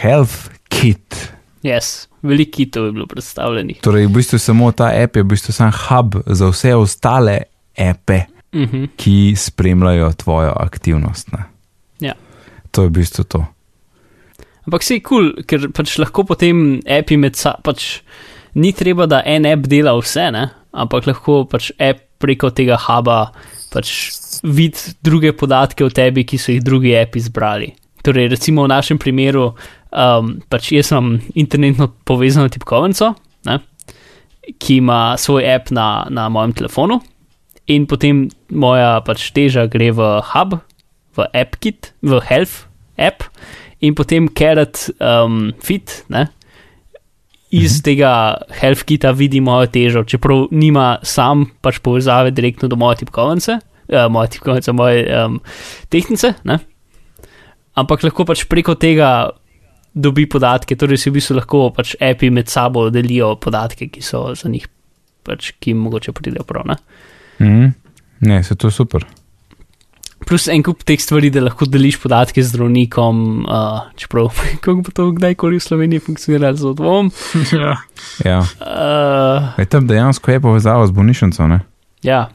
health 0.00 0.48
kit. 0.72 1.14
Yes, 1.62 2.08
veliko 2.24 2.56
kitov 2.56 2.88
je 2.88 2.92
bilo 2.96 3.06
predstavljenih. 3.06 3.82
Torej, 3.84 4.08
v 4.08 4.14
bistvu 4.16 4.40
samo 4.40 4.72
ta 4.72 4.88
app 4.96 5.16
je 5.16 5.22
v 5.22 5.30
bistvu 5.34 5.52
sam 5.52 5.70
hub 5.70 6.16
za 6.26 6.48
vse 6.48 6.74
ostale 6.74 7.38
appe, 7.76 8.26
Uh 8.52 8.60
-huh. 8.60 8.88
ki 8.96 9.34
spremljajo 9.36 10.12
tvojo 10.12 10.52
aktivnost. 10.56 11.32
Ne? 11.32 11.44
Ja. 12.00 12.14
To 12.70 12.82
je 12.82 12.88
v 12.88 12.90
bistvu 12.90 13.24
to. 13.24 13.44
Ampak 14.66 14.82
se 14.82 14.94
je 14.94 15.00
kul, 15.00 15.32
cool, 15.32 15.44
ker 15.46 15.70
pač 15.72 15.98
lahko 15.98 16.24
potem 16.24 16.80
api 16.98 17.16
med 17.16 17.36
sabo, 17.36 17.62
pač 17.62 18.00
ni 18.54 18.72
treba, 18.72 19.06
da 19.06 19.22
en 19.24 19.46
app 19.46 19.66
dela 19.66 19.94
vse, 19.98 20.30
ne? 20.30 20.48
Ampak 20.72 21.08
lahko 21.10 21.44
pač 21.50 21.72
app 21.78 22.06
preko 22.20 22.50
tega 22.54 22.76
huba 22.78 23.32
pač 23.72 23.90
vidi 24.42 24.94
druge 25.04 25.32
podatke 25.36 25.84
o 25.86 25.90
tebi, 25.92 26.24
ki 26.26 26.38
so 26.38 26.52
jih 26.52 26.62
drugi 26.64 26.94
api 26.98 27.22
zbrali. 27.22 27.70
Torej, 28.04 28.30
recimo 28.32 28.64
v 28.64 28.72
našem 28.72 28.98
primeru, 28.98 29.50
um, 29.92 30.32
pač 30.50 30.72
jaz 30.72 30.90
imam 30.92 31.18
internetno 31.38 31.90
povezano 32.08 32.48
tipkovnico, 32.48 33.12
ki 34.58 34.80
ima 34.80 35.14
svoj 35.20 35.46
app 35.46 35.70
na, 35.70 36.06
na 36.10 36.28
mojem 36.32 36.56
telefonu, 36.56 36.98
in 37.70 37.86
potem 37.86 38.24
moja 38.50 38.98
pač 39.06 39.28
teža 39.36 39.68
gre 39.70 39.92
v 39.94 40.08
hub, 40.32 40.58
v 41.14 41.28
AppKit, 41.36 41.92
v 42.02 42.20
Health 42.26 42.64
app, 42.98 43.22
in 43.84 43.94
potem 43.94 44.28
Carrot 44.32 44.88
um, 44.98 45.52
Fit, 45.62 46.00
ne? 46.10 46.26
Iz 47.50 47.78
Mhm. 47.78 47.82
tega 47.82 48.36
Health 48.60 48.84
Kita 48.84 49.10
vidi 49.10 49.40
mojo 49.40 49.66
težo, 49.66 50.04
čeprav 50.04 50.48
nima 50.50 50.98
sam 51.02 51.46
pač 51.60 51.78
povezave 51.78 52.30
direktno 52.30 52.68
do 52.68 52.76
moje 52.76 52.96
tipkovnice, 52.96 53.58
uh, 53.88 54.06
moje 54.10 54.28
tipkovnice, 54.28 54.72
moje 54.72 55.24
um, 55.24 55.40
tehnice, 55.88 56.34
ne? 56.44 56.58
ampak 57.74 58.02
lahko 58.02 58.24
pač 58.24 58.44
preko 58.44 58.74
tega 58.74 59.30
dobi 59.94 60.26
podatke, 60.26 60.76
torej 60.76 60.98
si 60.98 61.10
v 61.10 61.18
bistvu 61.18 61.36
lahko 61.40 61.70
pač 61.74 61.96
api 62.00 62.30
med 62.30 62.48
sabo 62.48 62.90
delijo 62.90 63.34
podatke, 63.36 63.88
ki 63.90 64.02
so 64.02 64.34
za 64.34 64.48
njih, 64.48 64.68
pač, 65.26 65.52
ki 65.58 65.70
jim 65.70 65.82
mogoče 65.82 66.12
pridejo 66.12 66.44
prav. 66.46 66.66
Ne? 66.66 66.76
Mhm. 67.40 67.72
Ne, 68.20 68.42
se 68.44 68.54
to 68.54 68.68
je 68.68 68.72
super. 68.72 69.04
Plus 70.20 70.48
en 70.48 70.62
kup 70.62 70.82
teh 70.84 71.00
stvari, 71.00 71.30
da 71.30 71.40
lahko 71.40 71.64
deliš 71.64 71.96
podatke 71.98 72.42
z 72.42 72.50
zdravnikom, 72.50 73.16
uh, 73.42 73.80
čeprav 73.96 74.28
kako 74.60 74.74
bo 74.80 74.90
to 74.90 75.10
kdajkoli 75.12 75.56
v 75.56 75.62
Sloveniji 75.62 76.00
funkcioniralo, 76.00 76.56
zelo 76.56 76.74
dvom. 76.74 77.08
ja. 77.54 77.76
Ja. 78.22 78.40
Uh, 78.60 79.48
Je 79.56 79.66
tam 79.66 79.86
dejansko 79.86 80.30
je 80.30 80.40
povezava 80.40 80.86
z 80.86 80.92
bolnišnico, 80.92 81.46
ne? 81.46 81.60
ja. 82.02 82.28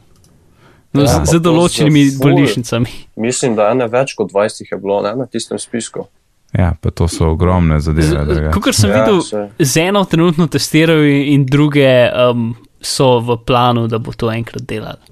No, 0.94 1.04
Ja, 1.04 1.12
z, 1.20 1.28
z 1.28 1.40
določenimi 1.42 2.06
ful- 2.08 2.22
bolnišnicami. 2.24 2.92
Mislim, 3.18 3.56
da 3.56 3.68
ene 3.68 3.84
več 3.86 4.14
kot 4.16 4.30
20 4.32 4.70
je 4.72 4.78
bilo 4.78 5.02
ne, 5.02 5.12
na 5.14 5.26
tistem 5.28 5.60
spisku. 5.60 6.06
Ja, 6.54 6.72
pa 6.74 6.88
to 6.90 7.04
so 7.06 7.28
ogromne 7.28 7.82
zadeve. 7.82 8.48
Kot 8.50 8.72
sem 8.72 8.90
Ja, 8.90 9.02
videl, 9.02 9.20
saj. 9.20 9.50
z 9.60 9.84
eno 9.84 10.06
trenutno 10.06 10.48
testirajo 10.48 11.04
in 11.04 11.44
druge 11.46 11.84
um, 12.08 12.54
so 12.80 13.20
v 13.20 13.36
planu, 13.38 13.88
da 13.88 14.00
bo 14.00 14.14
to 14.14 14.32
enkrat 14.32 14.64
delalo. 14.64 15.04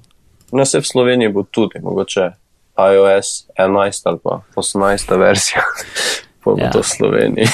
Ne 0.53 0.63
se 0.63 0.79
v 0.79 0.87
Sloveniji 0.87 1.29
bo 1.29 1.43
tudi, 1.43 1.83
mogoče 1.83 2.29
iOS 2.77 3.47
11 3.59 4.01
ali 4.09 4.19
pa 4.23 4.41
18 4.55 5.17
verzija, 5.19 5.61
pa 6.43 6.51
bo 6.51 6.57
Ja. 6.61 6.71
to 6.71 6.81
v 6.81 6.87
Sloveniji. 6.87 7.47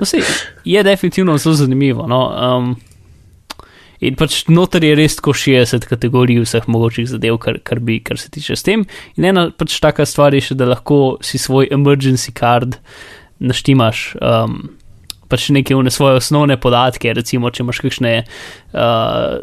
No, 0.00 0.06
sej, 0.06 0.22
je 0.64 0.82
definitivno 0.82 1.38
zelo 1.38 1.54
zanimivo. 1.54 2.06
No? 2.08 2.20
Um, 2.32 2.70
in 4.00 4.16
pač 4.16 4.46
noter 4.48 4.84
je 4.84 4.94
res 4.96 5.16
tako 5.18 5.34
60 5.36 5.84
kategorij 5.84 6.40
vseh 6.40 6.64
mogočih 6.72 7.04
zadev, 7.08 7.36
kar, 7.38 7.58
kar, 7.60 7.80
bi, 7.84 7.98
kar 8.00 8.16
se 8.18 8.30
tiče 8.32 8.56
s 8.56 8.64
tem. 8.64 8.86
In 9.16 9.24
ena 9.28 9.50
pač 9.52 9.76
taka 9.80 10.06
stvar 10.08 10.32
je 10.34 10.40
še, 10.40 10.56
da 10.56 10.64
lahko 10.72 11.18
si 11.20 11.36
svoj 11.38 11.68
emergency 11.70 12.32
card 12.32 12.78
naštimaš. 13.38 14.16
Um, 14.20 14.76
Pač 15.30 15.44
neke 15.54 15.76
vne 15.78 15.92
svoje 15.94 16.16
osnovne 16.18 16.56
podatke, 16.58 17.12
recimo, 17.14 17.52
če 17.54 17.62
imaš 17.62 17.78
kakšne 17.84 18.10
uh, 18.74 19.36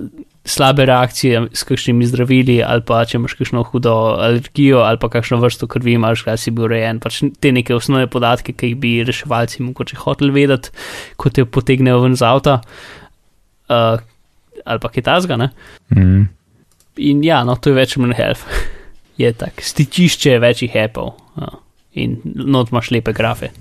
slabe 0.47 0.85
reakcije 0.87 1.41
s 1.51 1.67
kakšnimi 1.67 2.07
zdravili, 2.07 2.61
ali 2.63 2.83
pa 2.87 3.01
če 3.05 3.19
imaš 3.19 3.35
kakšno 3.37 3.63
hudo 3.67 3.93
alergijo, 4.23 4.79
ali 4.87 4.99
pa 5.01 5.09
kakšno 5.11 5.41
vrsto 5.43 5.67
krvi 5.67 5.97
imaš, 5.97 6.23
kaj 6.23 6.39
si 6.39 6.53
bil 6.55 6.69
rejen. 6.71 7.01
Pač 7.03 7.19
te 7.43 7.51
neke 7.51 7.75
osnovne 7.75 8.07
podatke, 8.07 8.55
ki 8.55 8.71
jih 8.71 8.79
bi 8.79 8.93
reševalci 9.07 9.65
mogoče 9.67 9.99
hoteli 9.99 10.31
vedeti, 10.35 10.71
ko 11.19 11.29
te 11.33 11.45
potegnejo 11.45 11.99
ven 12.05 12.15
z 12.15 12.25
avta, 12.27 12.61
uh, 13.67 13.99
ali 14.63 14.83
pa 14.83 14.91
kaj 14.93 15.07
tasga. 15.09 15.37
Ne? 15.37 15.51
Mhm. 15.93 16.25
In 16.97 17.21
ja, 17.21 17.43
no, 17.45 17.53
to 17.61 17.69
je 17.69 17.77
več 17.77 17.97
manj 18.01 18.15
health. 18.17 18.47
je 19.21 19.33
tak, 19.33 19.61
stičišče 19.61 20.39
večjih 20.39 20.77
appov 20.87 21.11
uh, 21.35 21.59
in 21.93 22.21
not 22.23 22.71
imaš 22.71 22.91
lepe 22.95 23.13
grafe. 23.13 23.51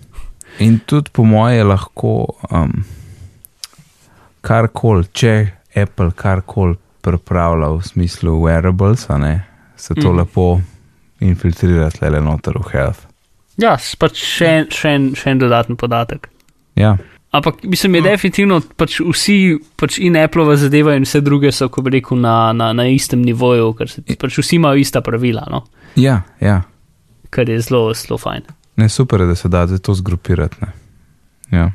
In 0.61 0.79
tudi 0.87 1.11
po 1.13 1.25
moje 1.25 1.65
lahko 1.65 2.13
um, 2.49 2.85
karkoli, 4.41 5.05
če 5.13 5.33
Apple 5.77 6.11
karkoli 6.17 6.77
pripravlja 7.03 7.69
v 7.69 7.83
smislu 7.83 8.39
wearables, 8.43 9.07
a 9.11 9.19
ne, 9.19 9.45
se 9.77 9.95
to 9.95 10.01
Mhm. 10.01 10.13
mm. 10.13 10.19
lepo 10.19 10.61
infiltrira 11.21 11.91
tle 11.91 12.21
noter 12.21 12.59
v 12.59 12.73
health. 12.73 13.07
Ja, 13.57 13.77
pač 13.99 14.17
še, 14.21 14.47
en- 14.47 14.71
še, 14.71 14.89
en, 14.95 15.15
še 15.15 15.31
en 15.31 15.39
dodaten 15.39 15.77
podatek. 15.77 16.29
Ja, 16.77 16.97
Ampak 17.33 17.65
mislim, 17.65 17.95
je 17.95 18.03
definitivno 18.03 18.61
pač 18.77 19.01
vsi, 19.01 19.59
pač 19.77 19.99
in 19.99 20.17
Apple 20.17 20.57
zadeva 20.57 20.95
in 20.97 21.03
vse 21.05 21.21
druge 21.21 21.51
so, 21.53 21.69
ko 21.69 21.83
bi 21.83 21.91
rekel, 21.91 22.17
na, 22.19 22.53
na, 22.53 22.73
na 22.73 22.87
istem 22.89 23.21
nivoju, 23.23 23.75
ker 23.77 23.89
se, 23.89 24.01
pač 24.17 24.39
vsi 24.39 24.57
imajo 24.57 24.77
ista 24.81 25.01
pravila, 25.05 25.45
no? 25.51 25.65
ja, 25.97 26.23
ja. 26.41 26.63
kar 27.31 27.49
je 27.51 27.61
zelo, 27.61 27.93
zelo 27.95 28.17
fajn. 28.19 28.43
Ne, 28.77 28.89
super 28.89 29.21
je, 29.21 29.27
da 29.27 29.35
se 29.35 29.49
da 29.49 29.67
to 29.79 29.95
zgrupirati. 29.95 30.57
Ne. 30.61 30.73
Ja. 31.51 31.71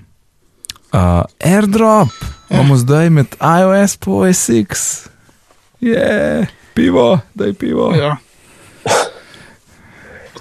Uh, 0.92 1.24
airdrop 1.40 2.12
imamo 2.50 2.78
zdaj 2.78 3.10
med 3.10 3.36
iOS 3.40 3.96
in 3.96 4.14
OSX. 4.14 5.08
Je, 5.80 6.48
pivo, 6.74 7.20
daj 7.34 7.54
pivo. 7.54 7.94
Ja. 7.96 8.18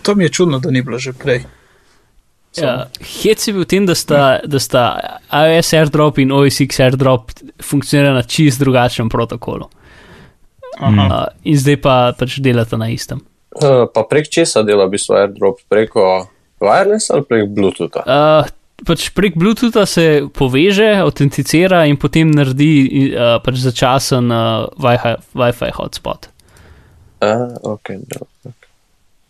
To 0.02 0.14
mi 0.14 0.24
je 0.24 0.28
čudno, 0.28 0.58
da 0.58 0.70
ni 0.70 0.82
bilo 0.82 0.98
že 0.98 1.12
prej. 1.12 1.44
Ja, 2.56 2.88
hec 2.98 3.46
je 3.46 3.52
bil 3.54 3.62
v 3.62 3.66
tem, 3.66 3.86
da 3.86 3.94
sta, 3.94 4.40
da 4.42 4.58
sta 4.58 4.84
iOS 5.30 5.72
airdrop 5.72 6.18
in 6.18 6.32
OSX 6.32 6.80
airdrop 6.80 7.30
funkcionirala 7.62 8.22
na 8.22 8.22
čist 8.26 8.58
drugačnem 8.58 9.08
protokolu. 9.08 9.70
Aha. 10.80 11.06
Uh, 11.06 11.26
in 11.44 11.58
zdaj 11.60 11.76
pa 11.84 11.94
pač 12.16 12.40
delata 12.42 12.78
na 12.80 12.88
istem. 12.90 13.20
Uh, 13.50 13.84
pa 13.90 14.04
prek 14.06 14.30
česa 14.30 14.62
dela 14.62 14.86
v 14.86 14.94
bistvu 14.94 15.16
AirDrop? 15.18 15.60
Preko 15.68 16.30
wireless 16.62 17.10
ali 17.10 17.26
prek 17.26 17.50
Bluetootha? 17.50 18.04
Uh, 18.06 18.46
pač 18.86 19.08
prek 19.16 19.36
Bluetootha 19.38 19.86
se 19.86 20.04
poveže, 20.36 20.88
autenticira 21.02 21.84
in 21.90 21.98
potem 22.00 22.30
naredi 22.34 22.70
uh, 23.12 23.36
pač 23.44 23.60
začasen 23.64 24.30
uh, 24.32 24.68
Wi-Fi, 24.80 25.16
Wi-Fi 25.36 25.70
hotspot. 25.76 26.30
Uh, 27.20 27.52
ok, 27.76 27.94
dobro. 28.08 28.54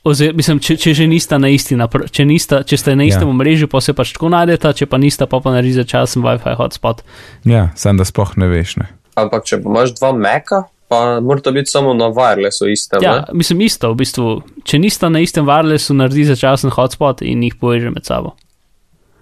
Oziroma, 0.04 0.38
mislim, 0.40 0.60
če, 0.64 0.78
če 0.80 0.94
že 0.96 1.06
nista 1.10 1.36
na 1.36 1.50
isti, 1.52 1.76
napr 1.76 2.06
če, 2.08 2.24
nista, 2.24 2.62
če 2.64 2.78
ste 2.80 2.94
na 2.96 3.04
istem 3.04 3.28
Ja. 3.28 3.32
omrežju, 3.34 3.68
pa 3.68 3.82
se 3.84 3.92
pač 3.92 4.14
tako 4.16 4.30
najdete, 4.32 4.72
če 4.72 4.86
pa 4.88 4.96
nista, 4.96 5.26
pa 5.28 5.42
pa 5.44 5.52
naredi 5.52 5.76
začasen 5.76 6.24
Wi-Fi 6.24 6.56
hotspot. 6.56 7.02
Ja, 7.44 7.68
sem 7.76 8.00
da 8.00 8.06
sploh 8.08 8.32
ne 8.40 8.48
veš. 8.48 8.78
Ne. 8.80 8.88
Ampak 9.20 9.44
če 9.44 9.60
imaš 9.60 9.92
dva 9.98 10.14
Meka, 10.16 10.62
pa 10.88 11.20
morata 11.20 11.52
biti 11.52 11.68
samo 11.70 11.92
na 11.94 12.08
wirelessu 12.16 12.70
iste. 12.72 13.02
Ja, 13.04 13.26
ne? 13.28 13.36
mislim 13.42 13.60
isto, 13.66 13.92
v 13.92 14.00
bistvu. 14.00 14.40
Če 14.64 14.80
nista 14.80 15.12
na 15.12 15.20
istem 15.20 15.44
wirelessu, 15.44 15.92
naredi 15.98 16.24
začasen 16.32 16.72
hotspot 16.72 17.20
in 17.26 17.44
jih 17.44 17.58
poveže 17.60 17.92
med 17.92 18.08
sabo. 18.08 18.32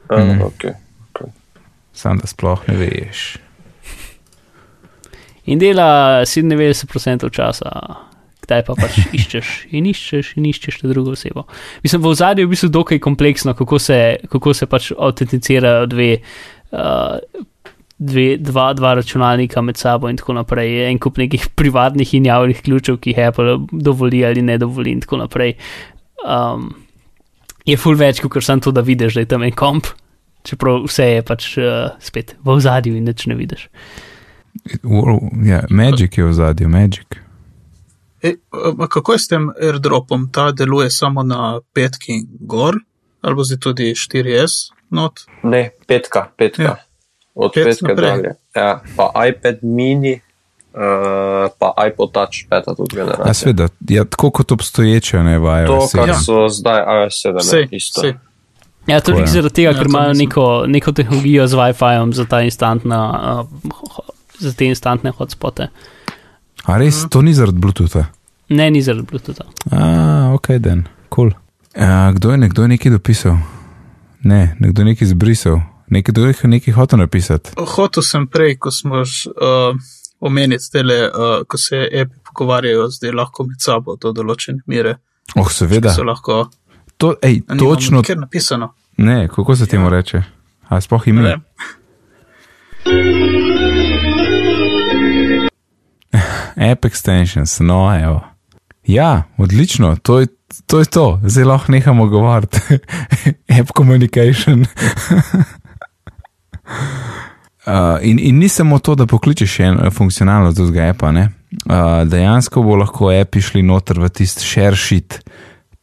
A, 0.09 0.16
Mhm. 0.24 0.42
okay. 0.42 0.74
Sam 1.92 2.18
da 2.18 2.26
sploh 2.30 2.61
ne 2.68 2.76
veš. 2.76 3.38
In 5.48 5.59
dela 5.59 6.22
97% 6.24 7.30
časa, 7.32 7.70
kdaj 8.44 8.62
pa 8.68 8.74
pač 8.76 8.98
iščeš 9.18 9.48
in 9.74 9.88
iščeš 9.88 10.34
in 10.36 10.46
iščeš 10.50 10.80
to 10.82 10.88
drugo 10.92 11.14
osebo. 11.16 11.46
Mislim, 11.82 12.02
v 12.04 12.12
zadnjem 12.14 12.44
je 12.44 12.46
v 12.46 12.52
bistvu 12.52 12.68
dokaj 12.68 12.98
kompleksno, 13.00 13.54
kako 13.54 13.78
se, 13.78 13.98
kako 14.28 14.54
se 14.54 14.66
pač 14.66 14.92
autenticirajo 14.96 15.86
dve. 15.86 16.18
Uh, 16.72 17.18
Dve, 18.00 18.36
dva, 18.38 18.68
dva 18.78 18.92
računalnika 18.94 19.59
med 19.59 19.74
sabo, 19.76 20.06
in 20.06 20.14
tako 20.16 20.36
naprej, 20.36 20.68
Je 20.70 20.82
en 20.92 20.98
kup 21.02 21.16
nekih 21.18 21.48
privatnih 21.59 22.12
in 22.14 22.28
javnih 22.28 22.61
ključev, 22.62 23.00
ki 23.02 23.11
jih 23.11 23.18
Apple 23.26 23.56
dovoli 23.72 24.20
ali 24.24 24.42
ne 24.42 24.54
dovoli, 24.59 24.92
in 24.94 25.00
tako 25.02 25.16
naprej. 25.18 25.56
Um, 26.22 26.68
je 27.68 27.76
full 27.80 27.98
več, 28.00 28.22
kot 28.24 28.44
samo 28.44 28.64
to, 28.64 28.72
da 28.72 28.84
vidiš, 28.84 29.18
da 29.18 29.24
je 29.24 29.30
tam 29.30 29.44
en 29.46 29.54
komp, 29.56 29.90
čeprav 30.46 30.84
vse 30.86 31.06
je 31.18 31.24
pač 31.26 31.48
uh, 31.60 31.94
spet 32.00 32.36
v 32.44 32.56
ozadju 32.56 32.96
in 32.96 33.08
nič 33.08 33.26
ne 33.28 33.36
vidiš. 33.38 33.68
Ja, 35.46 35.62
Magic 35.70 36.18
je 36.18 36.24
v 36.24 36.34
zadju, 36.34 36.68
Magic. 36.72 37.20
E, 38.22 38.34
a 38.50 38.88
kako 38.90 39.14
je 39.14 39.18
s 39.18 39.30
tem 39.30 39.50
airdropom? 39.54 40.26
Ta 40.34 40.50
deluje 40.52 40.90
samo 40.90 41.22
na 41.22 41.60
petki 41.74 42.16
in 42.16 42.26
gor, 42.40 42.80
ali 43.22 43.44
zdaj 43.46 43.60
tudi 43.62 43.92
4S 43.94 44.72
not? 44.90 45.22
Ne, 45.42 45.70
petka, 45.86 46.30
petka. 46.36 46.62
Ja. 46.62 46.76
Od 47.38 47.54
Pet 47.54 47.68
petke 47.70 47.86
naprej. 47.86 48.10
dalje. 48.10 48.30
Ja, 48.56 48.80
pa 48.96 49.12
iPad 49.28 49.62
mini, 49.62 50.16
uh, 50.78 51.50
pa 51.58 51.74
iPod 51.84 52.12
Touch, 52.12 52.46
peta 52.50 52.74
tudi 52.74 52.94
Ja, 52.94 53.04
generacija. 53.04 53.34
sveda, 53.34 53.68
ja, 53.88 54.04
tako 54.04 54.30
kot 54.30 54.52
obstoječe, 54.52 55.18
ne 55.18 55.34
To, 55.34 55.40
vajo. 55.40 55.78
kar 55.92 56.08
Ja. 56.08 56.14
so 56.16 56.48
zdaj 56.48 56.80
iOS 56.96 57.14
7, 57.22 57.38
Vse, 57.38 57.56
ne, 57.56 57.68
isto. 57.70 58.00
vse. 58.00 58.14
Ja, 58.86 59.00
tudi 59.00 59.26
zaradi 59.26 59.54
tega, 59.54 59.68
Ja, 59.68 59.74
ker 59.74 59.82
to 59.82 59.88
imajo 59.88 60.12
neko, 60.14 60.44
neko 60.66 60.92
tehnologijo 60.92 61.46
z 61.46 61.54
WiFi-jem 61.54 62.12
za, 62.12 62.24
ta 62.24 62.40
instantna, 62.40 63.00
uh, 63.40 63.70
ho- 63.86 64.02
za 64.38 64.52
te 64.52 64.64
instantne 64.64 65.10
hotspote. 65.10 65.68
A 66.64 66.78
res, 66.78 67.04
to 67.10 67.22
ni 67.22 67.34
zaradi 67.34 67.58
Bluetootha. 67.58 68.04
Ne, 68.48 68.70
ni 68.70 68.82
zaradi 68.82 69.06
Bluetootha. 69.06 69.44
A, 69.70 70.30
ok, 70.34 70.48
den, 70.50 70.84
kul. 71.08 71.30
Cool. 71.30 71.42
Kdo 72.12 72.30
je 72.30 72.36
nekdo 72.38 72.62
je 72.62 72.68
nekaj 72.68 72.90
dopisal? 72.90 73.36
Ne, 74.22 74.56
nekdo 74.58 74.80
je 74.80 74.86
nekaj 74.86 75.08
zbrisal. 75.08 75.60
Nekdo 75.88 76.26
je 76.26 76.34
nekaj 76.44 76.74
hotel 76.74 76.98
napisati. 76.98 77.50
Hotel 77.56 78.02
sem 78.02 78.26
prej, 78.26 78.56
ko 78.56 78.70
smo 78.70 78.94
uh, 78.96 79.76
omeniti 80.20 80.70
tele, 80.72 81.06
uh, 81.06 81.10
ko 81.46 81.58
se 81.58 81.88
api 81.94 82.14
pogovarjajo, 82.24 82.88
zdaj 82.90 83.12
lahko 83.12 83.44
med 83.44 83.56
sabo 83.60 83.96
do 83.96 84.12
določene 84.12 84.58
mere. 84.66 84.96
Oh, 85.34 85.48
seveda. 85.48 85.92
So 85.92 86.02
lahko, 86.02 86.50
To, 86.96 87.14
ej, 87.22 87.42
nimam 87.48 87.58
točno. 87.60 87.98
nikjer 87.98 88.18
napisano. 88.18 88.74
Ne, 88.96 89.28
kako 89.28 89.56
se 89.56 89.66
temu 89.66 89.88
reče? 89.88 90.22
A 90.68 90.80
sploh 90.80 91.06
Ne 91.06 91.10
ime? 91.10 91.22
vem. 91.22 91.42
App 96.62 96.84
extensions, 96.84 97.60
no, 97.60 97.96
evo. 97.96 98.20
Ja, 98.84 99.22
odlično, 99.36 99.96
to 99.96 100.20
je 100.20 100.26
to. 100.66 100.78
Je 100.78 100.84
to. 100.86 101.20
Zdaj 101.24 101.44
lahko 101.44 101.72
nehamo 101.72 102.06
govoriti. 102.06 102.58
App 103.60 103.70
communication. 103.76 104.66
Uh, 107.68 107.98
in, 108.00 108.18
in 108.18 108.38
ni 108.38 108.48
samo 108.48 108.78
to, 108.78 108.94
da 108.94 109.06
pokličeš 109.06 109.58
en 109.60 109.78
funkcionalnost 109.92 110.56
drugega 110.56 110.88
appa. 110.90 111.12
ne. 111.12 111.28
Uh, 111.68 112.08
dejansko 112.08 112.62
bo 112.62 112.76
lahko 112.76 113.10
api 113.12 113.42
šli 113.44 113.62
noter 113.62 114.00
v 114.00 114.08
tisti 114.08 114.44
sheet, 114.76 115.18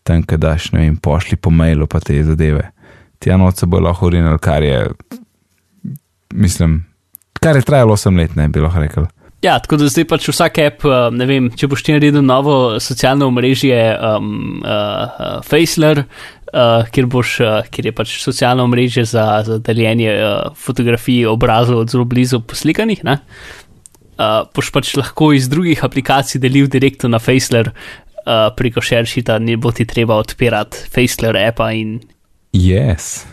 tam, 0.04 0.24
kaj 0.24 0.38
daš, 0.38 0.72
ne 0.74 0.80
vem, 0.80 0.98
pošli 0.98 1.38
po 1.38 1.50
mailu, 1.50 1.88
pa 1.88 2.00
te 2.00 2.18
zadeve. 2.24 2.72
Tja 3.22 3.38
noč 3.38 3.62
se 3.62 3.70
bo 3.70 3.80
lahko 3.80 4.10
urinil, 4.10 4.38
kar 4.38 4.64
je, 4.64 4.80
mislim, 6.34 6.80
kar 7.42 7.56
je 7.56 7.62
trajalo 7.62 7.96
8 7.96 8.18
let, 8.18 8.36
ne 8.36 8.50
bi 8.50 8.66
lahko 8.66 8.82
rekel. 8.82 9.06
Ja, 9.46 9.60
tako 9.60 9.78
da 9.78 9.90
zdaj 9.92 10.08
pač 10.10 10.26
vsak 10.32 10.58
app, 10.64 10.86
ne 11.14 11.26
vem, 11.30 11.52
če 11.54 11.68
boš 11.70 11.84
ti 11.86 11.94
naredil 11.94 12.24
novo 12.26 12.80
socialno 12.82 13.28
omrežje 13.30 13.78
um, 13.94 14.64
uh, 14.66 15.42
Faceler, 15.46 16.06
uh, 16.56 16.88
kjer, 16.92 17.10
boš, 17.12 17.36
uh, 17.44 17.60
kjer 17.70 17.92
je 17.92 17.96
pač 17.96 18.16
socialno 18.24 18.66
omrežje 18.66 19.06
za, 19.12 19.26
za 19.46 19.60
deljenje 19.60 20.16
uh, 20.16 20.56
fotografij 20.56 21.26
obrazov 21.30 21.84
od 21.84 21.92
zelo 21.92 22.08
blizu 22.08 22.42
poslikanih, 22.42 23.04
ne? 23.04 23.20
Uh, 24.16 24.48
boš 24.56 24.72
pač 24.72 24.96
lahko 24.96 25.34
iz 25.36 25.50
drugih 25.52 25.84
aplikacij 25.84 26.40
delil 26.42 26.70
direktno 26.72 27.12
na 27.12 27.20
Faceler 27.20 27.74
uh, 27.74 28.50
preko 28.56 28.82
ShareSheeta, 28.82 29.40
ne 29.44 29.60
bo 29.60 29.76
ti 29.76 29.86
treba 29.86 30.16
odpirati 30.24 30.88
Faceler 30.92 31.38
appa 31.44 31.74
in 31.76 32.00
Yes. 32.56 33.26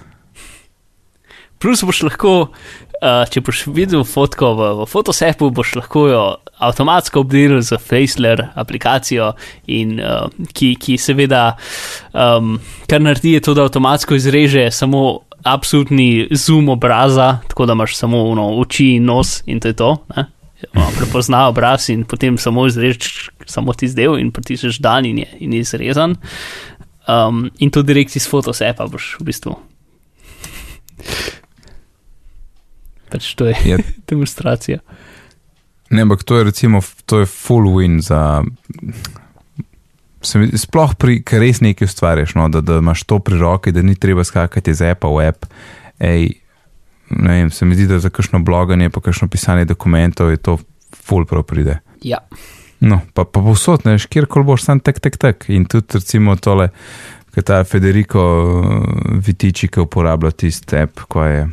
Plus 1.63 1.85
boš 1.87 2.01
lahko, 2.09 2.31
uh, 2.51 3.23
če 3.31 3.41
boš 3.47 3.67
videl 3.71 4.03
fotko 4.03 4.49
v, 4.59 4.71
v 4.81 4.87
Photoshopu, 4.91 5.53
boš 5.55 5.77
lahko 5.79 6.09
jo 6.11 6.23
avtomatsko 6.63 7.23
obdelal 7.23 7.63
z 7.63 7.79
Faceler 7.79 8.49
aplikacijo, 8.59 9.33
in, 9.71 10.01
uh, 10.03 10.27
ki, 10.51 10.75
ki 10.83 10.99
seveda, 10.99 11.53
um, 12.11 12.57
kar 12.91 13.05
naredi, 13.05 13.37
je 13.37 13.45
to, 13.47 13.55
da 13.55 13.69
avtomatsko 13.69 14.19
izreže 14.19 14.73
samo 14.75 15.23
absolutni 15.47 16.27
zoom 16.35 16.69
obraza, 16.69 17.39
tako 17.49 17.67
da 17.67 17.79
imaš 17.79 17.97
samo 17.97 18.35
no, 18.35 18.49
oči 18.59 18.97
in 18.97 19.05
nos 19.05 19.43
in 19.47 19.61
to 19.61 19.71
je 19.71 19.79
to. 19.79 19.97
Ne? 20.17 20.27
Prepozna 20.99 21.49
obraz 21.49 21.89
in 21.91 22.05
potem 22.05 22.39
samo 22.39 22.67
izrežeš 22.67 23.31
samo 23.47 23.75
tisti 23.75 24.03
del 24.03 24.19
in 24.19 24.31
pritisneš 24.35 24.79
dan 24.79 25.07
in 25.07 25.19
je, 25.19 25.29
in 25.41 25.53
je 25.53 25.61
izrezan. 25.61 26.17
Um, 27.07 27.51
in 27.59 27.71
to 27.71 27.83
direkt 27.83 28.17
iz 28.17 28.29
Photoshopa 28.31 28.87
boš 28.87 29.17
v 29.21 29.31
bistvu. 29.31 29.57
Pač 33.13 33.35
to 33.37 33.51
je 33.51 33.57
Je, 33.65 33.79
demonstracija. 34.11 34.81
ne, 35.93 36.03
ampak 36.03 36.25
to 36.25 36.39
je 36.41 36.45
recimo, 36.49 36.81
to 37.07 37.21
je 37.21 37.29
full 37.29 37.69
win 37.77 38.01
za. 38.01 38.43
Mi, 40.39 40.47
sploh 40.55 40.95
pri, 40.97 41.19
ker 41.27 41.43
res 41.43 41.59
nekaj 41.61 41.89
ustvarjaš, 41.91 42.37
no, 42.39 42.47
da, 42.49 42.63
da 42.63 42.79
imaš 42.79 43.03
to 43.11 43.19
pri 43.19 43.41
roki, 43.43 43.73
da 43.75 43.83
ni 43.83 43.97
treba 43.99 44.25
skakati 44.25 44.71
iz 44.71 44.83
appa 44.87 45.11
v 45.11 45.27
app. 45.27 45.49
Ej, 45.99 46.29
ne 47.11 47.39
vem, 47.41 47.51
se 47.51 47.67
mi 47.67 47.75
zdi, 47.75 47.89
da 47.91 47.99
za 47.99 48.11
kakšno 48.11 48.39
bloganje, 48.47 48.91
pa 48.91 49.03
kakšno 49.03 49.29
pisanje 49.29 49.67
dokumentov 49.69 50.31
je 50.31 50.39
to 50.39 50.57
full 50.95 51.27
prav 51.27 51.43
pride. 51.43 51.81
Ja. 52.07 52.23
No, 52.81 53.01
pa, 53.15 53.25
pa 53.27 53.43
povsod, 53.43 53.85
ne, 53.85 53.99
kjerkoli 53.99 54.47
boš, 54.47 54.65
sam 54.65 54.81
tek, 54.81 55.03
tek, 55.03 55.19
tek. 55.19 55.45
In 55.55 55.67
tudi 55.71 55.99
recimo 55.99 56.37
tole, 56.39 56.71
ki 57.35 57.43
ta 57.47 57.61
Federico 57.67 58.23
uh, 58.23 58.63
Vitiči, 59.23 59.69
ki 59.69 59.85
uporablja 59.85 60.31
tisti 60.39 60.81
app, 60.83 61.05
ko 61.11 61.27
je. 61.27 61.45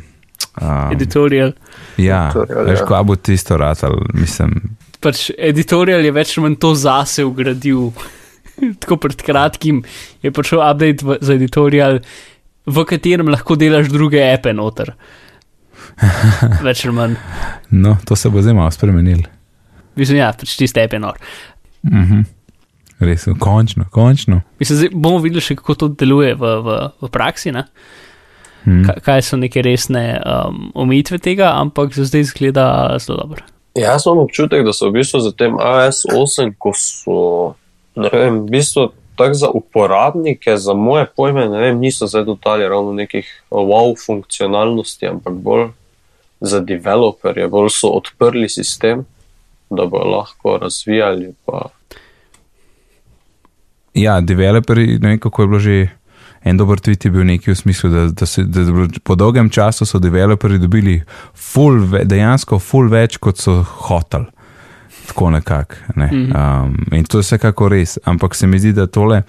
Um, 0.60 0.92
Editorial. 0.92 1.52
ja, 1.96 2.28
Editorial, 2.28 2.64
veš, 2.66 2.80
ja. 2.80 2.86
ko 2.86 3.02
bo 3.04 3.16
tisto 3.16 3.56
ratal, 3.60 3.94
mislim. 4.16 4.56
Pač 5.00 5.30
editorial 5.38 6.04
je 6.04 6.12
več 6.12 6.34
ali 6.36 6.44
manj 6.48 6.58
to 6.60 6.74
zase 6.76 7.24
ugradil. 7.24 7.92
Tako 8.82 8.98
pred 9.00 9.22
kratkim 9.24 9.82
je 10.20 10.32
prišel 10.34 10.60
update 10.60 11.06
v, 11.06 11.16
za 11.24 11.36
editorial, 11.38 12.00
v 12.66 12.84
katerem 12.88 13.30
lahko 13.32 13.56
delaš 13.56 13.88
druge 13.92 14.20
ape 14.26 14.52
noter. 14.52 14.92
Več 16.66 16.84
ali 16.84 16.96
manj. 16.96 17.16
No, 17.70 17.96
to 18.04 18.16
se 18.18 18.28
bo 18.32 18.42
zdaj 18.42 18.56
malo 18.58 18.74
spremenil. 18.74 19.24
Mislim, 19.96 20.20
ja, 20.20 20.32
pač 20.36 20.58
tiste 20.58 20.82
ape 20.84 21.00
nor. 21.00 21.16
Mhm. 21.86 22.26
Res, 23.00 23.24
končno, 23.40 23.86
končno. 23.88 24.42
Mislim, 24.60 24.76
zdaj 24.76 24.90
bomo 24.92 25.22
videli 25.24 25.40
še, 25.40 25.56
kako 25.56 25.76
to 25.80 25.86
deluje 26.02 26.34
v, 26.36 26.50
v, 26.60 26.76
v 27.00 27.08
praksi, 27.12 27.54
ne? 27.56 27.64
Hm. 28.64 28.82
Kaj, 29.04 29.22
so 29.22 29.36
neke 29.40 29.62
resne 29.62 30.20
um, 30.20 30.70
omejitve 30.74 31.18
tega, 31.18 31.52
ampak 31.56 31.94
za 31.94 32.04
zdaj 32.04 32.20
izgleda 32.20 32.66
zelo 33.00 33.18
dobro. 33.18 33.44
Ja, 33.74 33.92
Jaz 33.92 34.06
imam 34.06 34.18
občutek, 34.18 34.64
da 34.66 34.72
so 34.72 34.88
v 34.88 34.98
bistvu 34.98 35.20
za 35.20 35.32
tem 35.32 35.54
iOS 35.54 36.04
8, 36.10 36.54
ko 36.58 36.72
so, 36.74 37.18
ne 37.96 38.10
vem, 38.12 38.42
v 38.44 38.58
bistvu 38.58 38.90
tako 39.16 39.34
za 39.34 39.48
uporabnike, 39.48 40.56
za 40.56 40.74
moje 40.74 41.06
pojme, 41.16 41.48
ne 41.48 41.58
vem, 41.60 41.78
niso 41.78 42.06
zdaj 42.06 42.24
dodali 42.24 42.68
ravno 42.68 42.92
nekih 42.92 43.28
wow 43.50 43.94
funkcionalnosti, 44.06 45.06
ampak 45.06 45.34
bolj 45.34 45.68
za 46.40 46.60
developerje, 46.60 47.48
bolj 47.48 47.68
so 47.70 47.88
odprli 47.88 48.48
sistem, 48.48 49.04
da 49.70 49.86
bo 49.86 49.98
lahko 49.98 50.58
razvijali. 50.58 51.34
Pa. 51.44 51.68
Ja, 53.94 54.20
developeri, 54.20 54.98
ne 54.98 55.08
vem 55.08 55.18
kako 55.18 55.42
je 55.42 55.48
bilo 55.48 55.60
že. 55.60 55.88
En 56.42 56.56
dober 56.56 56.80
tweet 56.80 57.04
je 57.04 57.10
bil 57.12 57.24
nekaj 57.28 57.52
v 57.52 57.58
smislu, 57.58 57.90
da, 57.92 58.06
da, 58.16 58.26
se, 58.26 58.44
da 58.48 58.64
po 59.04 59.14
dolgem 59.14 59.50
času 59.50 59.86
so 59.86 59.98
developeri 60.00 60.58
dobili 60.58 61.02
full, 61.34 61.84
dejansko 62.04 62.58
full 62.58 62.88
več, 62.88 63.18
kot 63.20 63.38
so 63.38 63.60
hoteli. 63.88 64.26
Tako 65.10 65.30
nekako. 65.30 65.74
Ne. 66.00 66.08
Um, 66.14 66.76
in 66.96 67.04
to 67.04 67.18
je 67.18 67.26
vsekako 67.26 67.68
res. 67.68 67.98
Ampak 68.04 68.34
se 68.34 68.46
mi 68.46 68.58
zdi, 68.58 68.72
da 68.72 68.86
tole, 68.86 69.22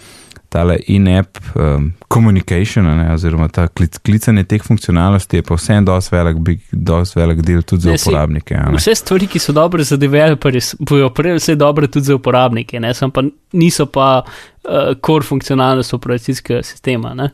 tale 0.51 0.75
in-app 0.91 1.37
um, 1.55 1.85
communication, 2.11 2.83
ne, 2.97 3.05
oziroma 3.13 3.47
ta 3.47 3.67
klic, 3.67 3.95
klicanje 4.03 4.43
teh 4.43 4.63
funkcionalnosti 4.63 5.39
je 5.39 5.45
pa 5.47 5.55
vseeno 5.55 5.85
dosti 5.87 6.15
velik, 6.15 6.41
big- 6.43 6.65
dosti 6.71 7.19
velik 7.19 7.39
del 7.47 7.61
tudi 7.63 7.81
za 7.81 7.91
Ne, 7.91 7.97
saj- 7.97 8.11
uporabnike. 8.11 8.57
ne. 8.57 8.75
Vse 8.75 8.95
stvari, 8.95 9.27
ki 9.27 9.39
so 9.39 9.55
dobre 9.55 9.83
za 9.87 9.95
developerje, 9.97 10.59
bojo 10.79 11.09
prej 11.09 11.37
vse 11.39 11.55
dobre 11.55 11.87
tudi 11.87 12.05
za 12.05 12.15
uporabnike, 12.15 12.79
ne? 12.79 12.91
Sam 12.93 13.11
pa 13.11 13.23
niso 13.53 13.85
pa 13.87 14.09
uh, 14.21 14.91
core 14.99 15.23
funkcionalnost 15.23 15.93
operacijskega 15.93 16.63
sistema. 16.63 17.13
Ne? 17.13 17.29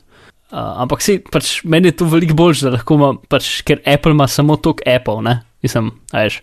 Uh, 0.51 0.59
ampak 0.83 1.01
se, 1.01 1.17
pač, 1.31 1.63
meni 1.65 1.89
je 1.89 1.97
to 1.97 2.05
veliko 2.05 2.37
bolj, 2.37 2.61
da 2.63 2.75
lahko 2.77 2.95
ima, 2.95 3.11
pač, 3.29 3.61
ker 3.67 3.81
Apple 3.85 4.13
ima 4.13 4.27
samo 4.27 4.55
tok 4.55 4.85
Apple, 4.87 5.21
ne? 5.25 5.39
Mislim, 5.65 5.89
a 6.13 6.21
veš. 6.23 6.41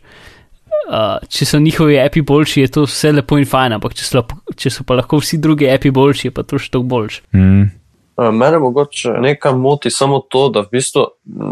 Uh, 0.84 1.16
če 1.32 1.46
so 1.48 1.58
njihovi 1.62 1.96
api 2.00 2.20
boljši, 2.20 2.60
je 2.60 2.72
to 2.76 2.82
vse 2.84 3.14
lepo 3.14 3.38
in 3.40 3.46
fajn, 3.48 3.78
ampak 3.78 3.94
če 3.96 4.04
so, 4.04 4.24
če 4.56 4.70
so 4.70 4.84
pa 4.84 4.98
lahko 4.98 5.22
vsi 5.22 5.38
drugi 5.40 5.70
api 5.72 5.92
boljši, 5.94 6.28
je 6.28 6.34
pa 6.36 6.44
to 6.44 6.60
še 6.60 6.68
toliko 6.74 6.90
boljši. 6.92 7.22
Mm, 7.32 7.70
Eh, 8.18 8.30
Mene 8.32 8.58
mogoče 8.58 9.08
nekaj 9.08 9.52
moti 9.52 9.90
samo 9.90 10.20
to, 10.20 10.48
da 10.48 10.60
v 10.60 10.68
bistvu, 10.70 11.02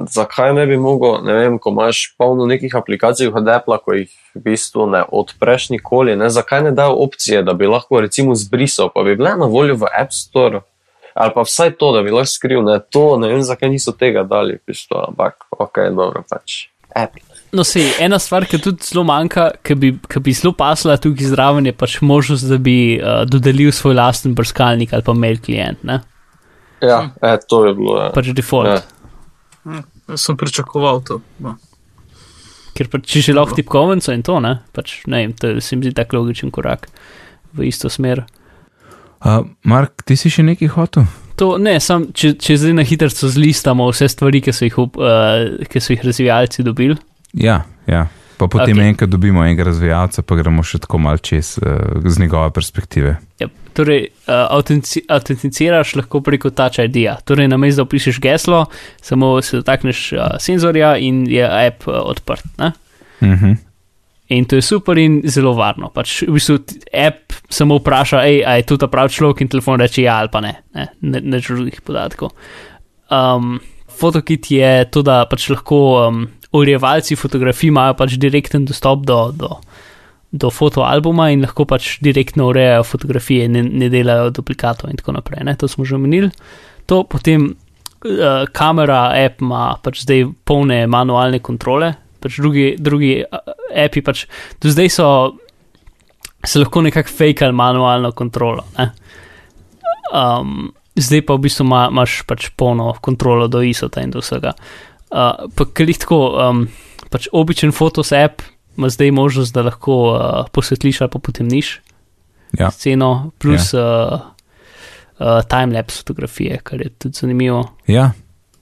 zakaj 0.09 0.55
ne 0.55 0.67
bi 0.67 0.77
mogel, 0.77 1.19
ne 1.25 1.35
vem, 1.35 1.57
ko 1.59 1.71
imaš 1.71 2.15
polno 2.19 2.47
nekih 2.47 2.77
aplikacij 2.77 3.33
od 3.35 3.49
Apple, 3.49 3.79
ko 3.83 3.97
jih 3.97 4.13
v 4.35 4.43
bistvu 4.45 4.87
ne 4.87 5.03
odpreš 5.03 5.71
nikoli, 5.75 6.15
ne, 6.17 6.31
zakaj 6.31 6.63
ne 6.63 6.71
dajo 6.71 6.95
opcije, 7.03 7.43
da 7.43 7.55
bi 7.59 7.67
lahko 7.67 8.01
recimo 8.01 8.35
zbrisal, 8.39 8.93
pa 8.95 9.03
bi 9.03 9.17
bile 9.17 9.35
na 9.37 9.51
voljo 9.51 9.81
v 9.83 9.91
App 9.91 10.15
Store. 10.15 10.63
Ali 11.15 11.35
pa 11.35 11.43
vsaj 11.43 11.75
to, 11.83 11.91
da 11.97 12.03
bi 12.03 12.15
lahko 12.15 12.31
skril, 12.31 12.63
ne, 12.63 12.79
to 12.91 13.19
ne 13.19 13.33
vem, 13.35 13.43
zakaj 13.43 13.69
niso 13.69 13.93
tega 13.99 14.23
dali, 14.23 14.61
v 14.63 14.71
bistvu, 14.71 15.03
ampak 15.09 15.51
ok, 15.59 15.83
dobro 15.91 16.23
pač. 16.31 16.69
Apple. 16.95 17.32
No, 17.53 17.67
sej, 17.69 17.85
ena 18.01 18.17
stvar, 18.17 18.47
ki 18.49 18.57
tudi 18.65 18.87
zelo 18.87 19.03
manjka, 19.05 19.51
ki 19.61 19.75
bi, 19.77 19.91
ki 20.09 20.21
bi 20.25 20.33
zelo 20.33 20.55
pasla 20.57 20.95
tukaj 20.97 21.35
zraven, 21.35 21.67
je 21.69 21.75
pač 21.77 21.99
možnost, 22.01 22.49
da 22.49 22.57
bi 22.57 22.97
uh, 22.97 23.27
dodelil 23.29 23.69
svoj 23.77 23.99
lasten 23.99 24.33
brskalnik 24.39 24.95
ali 24.97 25.05
pa 25.05 25.13
mail 25.13 25.37
klient, 25.37 25.83
ne? 25.85 25.99
Ja, 26.81 27.11
e, 27.21 27.35
to 27.49 27.61
je 27.67 27.75
bilo. 27.77 27.99
Ja. 28.01 28.09
pač 28.15 28.33
default. 28.33 28.73
Ja. 28.73 29.83
Jaz 30.09 30.25
sem 30.25 30.41
pričakoval 30.41 31.05
to. 31.07 31.21
No. 31.45 31.59
Ker 32.73 32.89
pač, 32.89 33.05
če 33.13 33.27
že 33.29 33.37
lahko 33.37 33.61
tipkovnico 33.61 34.17
in 34.17 34.25
to, 34.25 34.41
ne, 34.41 34.57
pač, 34.73 35.03
ne 35.13 35.21
vem, 35.21 35.37
to 35.37 35.53
se 35.61 35.77
mi 35.77 35.85
zdi 35.85 35.93
tak 36.01 36.17
logičen 36.17 36.51
korak 36.51 36.89
v 37.53 37.69
isto 37.69 37.93
smer. 37.93 38.25
uh, 39.29 39.45
Mark, 39.69 40.07
ti 40.09 40.17
si 40.17 40.33
še 40.33 40.41
nekaj 40.49 40.73
hotel? 40.73 41.05
To 41.37 41.59
ne, 41.61 41.77
sam, 41.85 42.09
če, 42.17 42.33
če 42.41 42.57
zdaj 42.65 42.81
na 42.81 42.89
hitro 42.89 43.13
zlistamo 43.13 43.93
vse 43.93 44.09
stvari, 44.09 44.41
ki 44.41 44.57
so 44.57 44.65
jih, 44.65 44.79
uh, 44.81 45.69
ki 45.69 45.85
so 45.85 45.93
jih 45.93 46.09
razvijalci 46.09 46.65
dobili. 46.65 46.97
Ja, 47.33 47.63
ja. 47.87 48.07
Pa 48.43 48.49
potem 48.49 48.75
Ok. 48.75 48.79
okay. 48.79 48.89
enkrat 48.89 49.11
dobimo 49.11 49.45
enega 49.45 49.69
razvijalca, 49.69 50.23
pa 50.27 50.35
gremo 50.35 50.65
še 50.67 50.81
tako 50.83 50.99
mal 50.99 51.21
čez 51.23 51.55
uh, 51.63 52.01
z 52.03 52.19
njegove 52.19 52.51
perspektive. 52.51 53.17
Ja, 53.39 53.47
torej, 53.77 54.09
uh, 54.27 54.49
autentici- 54.51 55.05
autenticiraš 55.07 55.95
lahko 56.01 56.21
preko 56.27 56.51
Touch 56.51 56.83
ID-ja. 56.83 57.21
Torej, 57.25 57.47
namesto 57.53 57.85
da 57.85 57.91
pišeš 57.93 58.19
geslo, 58.25 58.65
samo 59.03 59.37
se 59.43 59.61
dotakneš 59.61 60.01
uh, 60.17 60.25
senzorja 60.43 60.97
in 60.99 61.23
je 61.31 61.45
app 61.47 61.87
uh, 61.87 62.01
odprt. 62.03 62.49
Ne? 62.59 62.73
Uh 63.21 63.29
-huh. 63.29 63.57
In 64.29 64.45
to 64.45 64.57
je 64.57 64.63
super 64.63 64.99
in 64.99 65.21
zelo 65.25 65.53
varno. 65.53 65.91
Pač 65.95 66.23
v 66.23 66.33
bistvu 66.33 66.59
app 66.93 67.33
samo 67.53 67.77
vpraša, 67.79 68.23
hej, 68.25 68.45
a 68.47 68.57
je 68.57 68.63
to 68.63 68.77
ta 68.77 68.89
pravi 68.89 69.13
človek 69.13 69.41
in 69.41 69.49
telefon 69.49 69.81
reče 69.81 70.03
ja 70.03 70.17
ali 70.19 70.29
pa 70.33 70.41
ne, 70.41 70.55
ne, 70.75 70.89
ne, 71.01 71.21
ne 71.21 71.41
drugih 71.41 71.81
podatkov. 71.81 72.31
Um, 73.11 73.61
Fotokit 74.01 74.51
je 74.51 74.85
to, 74.91 75.03
da 75.03 75.27
pač 75.31 75.51
lahko 75.53 76.09
um, 76.09 76.29
urejevalci 76.53 77.17
fotografij 77.17 77.69
imajo 77.73 77.97
pač 77.99 78.17
direkten 78.21 78.65
dostop 78.69 79.07
do, 79.09 79.19
do, 79.37 79.57
do 80.33 80.51
fotoalbuma 80.51 81.31
in 81.33 81.45
lahko 81.45 81.67
pač 81.69 81.97
direktno 82.05 82.51
urejajo 82.53 82.85
fotografije, 82.89 83.49
ne, 83.49 83.63
ne 83.63 83.89
delajo 83.93 84.31
duplikatov 84.37 84.91
in 84.91 85.01
tako 85.01 85.17
naprej. 85.19 85.45
Ne? 85.49 85.57
To 85.61 85.69
smo 85.69 85.85
že 85.89 85.97
omenili. 85.97 86.31
To 86.87 87.03
potem 87.05 87.53
uh, 87.53 88.45
kamera 88.53 89.05
app 89.17 89.41
ima 89.43 89.77
pač 89.83 90.05
zdaj 90.05 90.27
polne 90.45 90.85
manualne 90.87 91.41
kontrole, 91.41 91.95
pač 92.21 92.39
drugi, 92.41 92.75
drugi 92.79 93.15
uh, 93.25 93.57
api 93.85 94.05
pač 94.05 94.27
do 94.61 94.73
zdaj 94.73 94.93
so 94.93 95.09
se 96.45 96.59
lahko 96.59 96.83
nekako 96.83 97.09
fejkali 97.09 97.55
manualno 97.55 98.13
kontrolo. 98.13 98.65
Ne? 98.79 98.91
Um, 100.13 100.73
zdaj 100.97 101.23
pa 101.27 101.37
v 101.37 101.47
bistvu 101.47 101.65
ima, 101.65 101.87
imaš 101.91 102.23
pač 102.29 102.51
polno 102.57 102.93
kontrolo 103.01 103.49
do 103.49 103.63
ISO-ta 103.63 104.03
in 104.05 104.11
do 104.13 104.21
vsega. 104.21 104.53
Uh, 105.13 105.49
pa 105.55 105.67
jih 105.85 105.99
tako, 106.01 106.21
um, 106.41 106.67
pač 107.13 107.29
običajen 107.33 107.73
Photos 107.77 108.13
app 108.17 108.43
ima 108.77 108.89
zdaj 108.89 109.11
možnost, 109.13 109.53
da 109.55 109.63
lahko 109.63 109.97
uh, 110.15 110.49
posvetliš 110.53 111.01
ali 111.01 111.11
pa 111.13 111.19
potemniš 111.19 111.81
Ja. 112.53 112.71
sceno, 112.71 113.31
plus 113.41 113.73
ja. 113.73 113.81
uh, 113.81 114.21
uh, 115.21 115.41
timelapse 115.49 116.03
fotografije, 116.03 116.59
kar 116.63 116.81
je 116.81 116.89
tudi 116.89 117.17
zanimivo. 117.17 117.63
ja, 117.87 118.11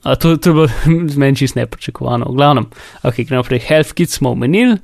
A, 0.03 0.15
to, 0.15 0.37
to 0.37 0.49
je 0.49 0.53
bilo 0.53 0.67
z 1.07 1.17
meni 1.21 1.37
čist 1.37 1.55
nepričakovano. 1.55 2.25
V 2.29 2.35
glavnem, 2.35 2.65
okay, 3.03 3.25
gremo 3.27 3.43
naprej. 3.43 3.59
HealthKit 3.67 4.09
smo 4.09 4.31
omenili. 4.31 4.77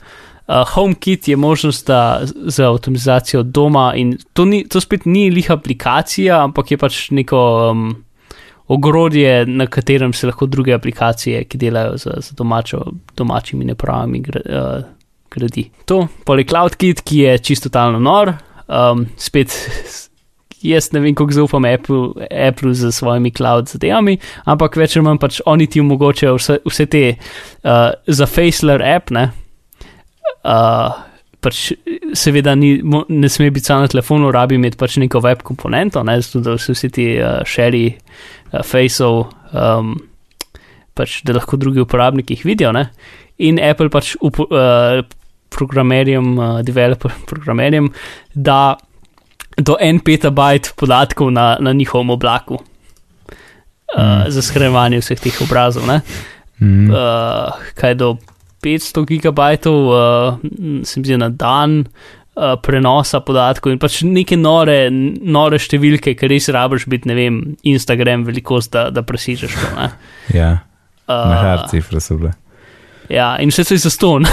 Uh, 0.47 0.63
HomeKit 0.74 1.28
je 1.28 1.36
možnost 1.36 1.88
da, 1.88 2.22
za 2.24 2.70
avtomatizacijo 2.70 3.43
doma 3.43 3.93
in 3.95 4.18
to, 4.34 4.45
ni, 4.45 4.68
to 4.68 4.82
spet 4.82 5.05
ni 5.05 5.30
lih 5.32 5.51
aplikacija, 5.51 6.43
ampak 6.43 6.72
je 6.72 6.78
pač 6.78 6.99
neko 7.11 7.39
um, 7.72 7.89
ogrodje, 8.68 9.45
na 9.45 9.68
katerem 9.68 10.13
se 10.13 10.28
lahko 10.28 10.45
druge 10.45 10.74
aplikacije, 10.74 11.43
ki 11.47 11.57
delajo 11.57 11.97
za, 11.97 12.18
za 12.18 12.36
domačo, 12.38 12.84
domačimi 13.15 13.65
napravami, 13.65 14.20
gra, 14.20 14.41
uh, 14.45 14.84
gradi. 15.32 15.70
To, 15.86 16.07
poleg 16.26 16.49
CloudKit, 16.49 17.01
ki 17.01 17.24
je 17.24 17.38
čisto 17.39 17.70
totalno 17.70 17.99
nor, 17.99 18.34
um, 18.68 19.05
spet 19.18 19.55
jaz 20.61 20.91
ne 20.91 20.99
vem, 20.99 21.15
kako 21.15 21.32
zaupam 21.32 21.65
Apple, 21.65 22.28
Apple 22.47 22.74
z 22.74 22.91
svojimi 22.91 23.32
cloud 23.32 23.70
zadevami, 23.70 24.18
ampak 24.45 24.78
več 24.78 24.97
ali 24.97 25.05
manj 25.05 25.20
pač 25.22 25.41
oni 25.45 25.68
ti 25.68 25.82
omogočajo 25.84 26.38
vse, 26.38 26.59
vse 26.65 26.86
te 26.91 27.03
uh, 27.13 27.91
za 28.07 28.26
Faceless 28.30 28.84
app, 28.84 29.11
ne. 29.15 29.30
Uh, 30.43 30.95
pač 31.47 31.61
seveda 32.17 32.53
ni, 32.59 32.73
mo- 32.83 33.05
ne 33.09 33.29
sme 33.31 33.47
biti 33.55 33.69
samo 33.71 33.85
na 33.85 33.91
telefonu, 33.91 34.31
rabi 34.35 34.59
imeti 34.59 34.77
pač 34.79 34.97
neko 34.99 35.21
web 35.23 35.41
komponento, 35.47 36.03
ne, 36.03 36.17
zato 36.21 36.43
da 36.43 36.57
se 36.59 36.75
vsi 36.75 36.89
ti 36.91 37.05
uh, 37.17 37.39
shari 37.47 37.85
uh, 37.93 38.59
faceov, 38.67 39.21
um, 39.55 39.93
pač 40.97 41.21
da 41.23 41.37
lahko 41.39 41.55
drugi 41.61 41.79
uporabniki 41.85 42.35
jih 42.35 42.45
vidijo, 42.51 42.73
ne. 42.75 42.89
In 43.47 43.61
Apple 43.63 43.87
pač 43.93 44.15
upo, 44.19 44.49
uh, 44.51 44.99
programerjem, 45.55 46.33
uh, 46.35 46.59
developer 46.67 47.13
programerjem, 47.29 47.87
da 48.35 48.75
do 49.57 49.73
en 49.81 49.97
petabajt 50.05 50.73
podatkov 50.77 51.31
na, 51.33 51.55
na 51.63 51.71
njihovem 51.73 52.11
oblaku. 52.13 52.59
Uh, 52.59 52.73
Mm. 53.97 54.31
Za 54.35 54.41
shranjevanje 54.43 54.97
vseh 54.99 55.19
teh 55.23 55.37
obrazov. 55.41 55.85
Ne? 55.87 56.01
mm, 56.59 56.89
Uh, 56.91 57.55
kaj 57.79 57.93
do 57.95 58.09
500 58.68 59.05
gigabajtov, 59.07 59.89
uh, 59.89 60.84
se 60.84 60.99
mi 60.99 61.07
zdi 61.07 61.18
na 61.18 61.32
dan 61.32 61.80
uh, 62.38 62.55
prenosa 62.61 63.24
podatkov 63.26 63.74
in 63.74 63.82
pač 63.82 64.01
neke 64.03 64.38
nore, 64.39 64.88
nore 64.91 65.59
številke, 65.61 66.18
ker 66.20 66.32
res 66.36 66.51
rabiš 66.53 66.88
biti, 66.91 67.09
ne 67.09 67.18
vem, 67.18 67.41
Instagram 67.68 68.28
velikost, 68.28 68.76
da, 68.76 68.89
da 68.91 69.05
presežeš 69.07 69.59
to. 69.59 69.76
ne. 69.80 69.91
ja, 70.41 70.55
Uh, 71.07 71.30
mehar 71.32 71.61
cifre 71.72 72.01
so 72.03 72.18
bile. 72.20 72.34
ja, 73.07 73.38
in 73.39 73.47
vse 73.47 73.63
to 73.63 73.78
je 73.78 73.80
zaston. 73.80 74.28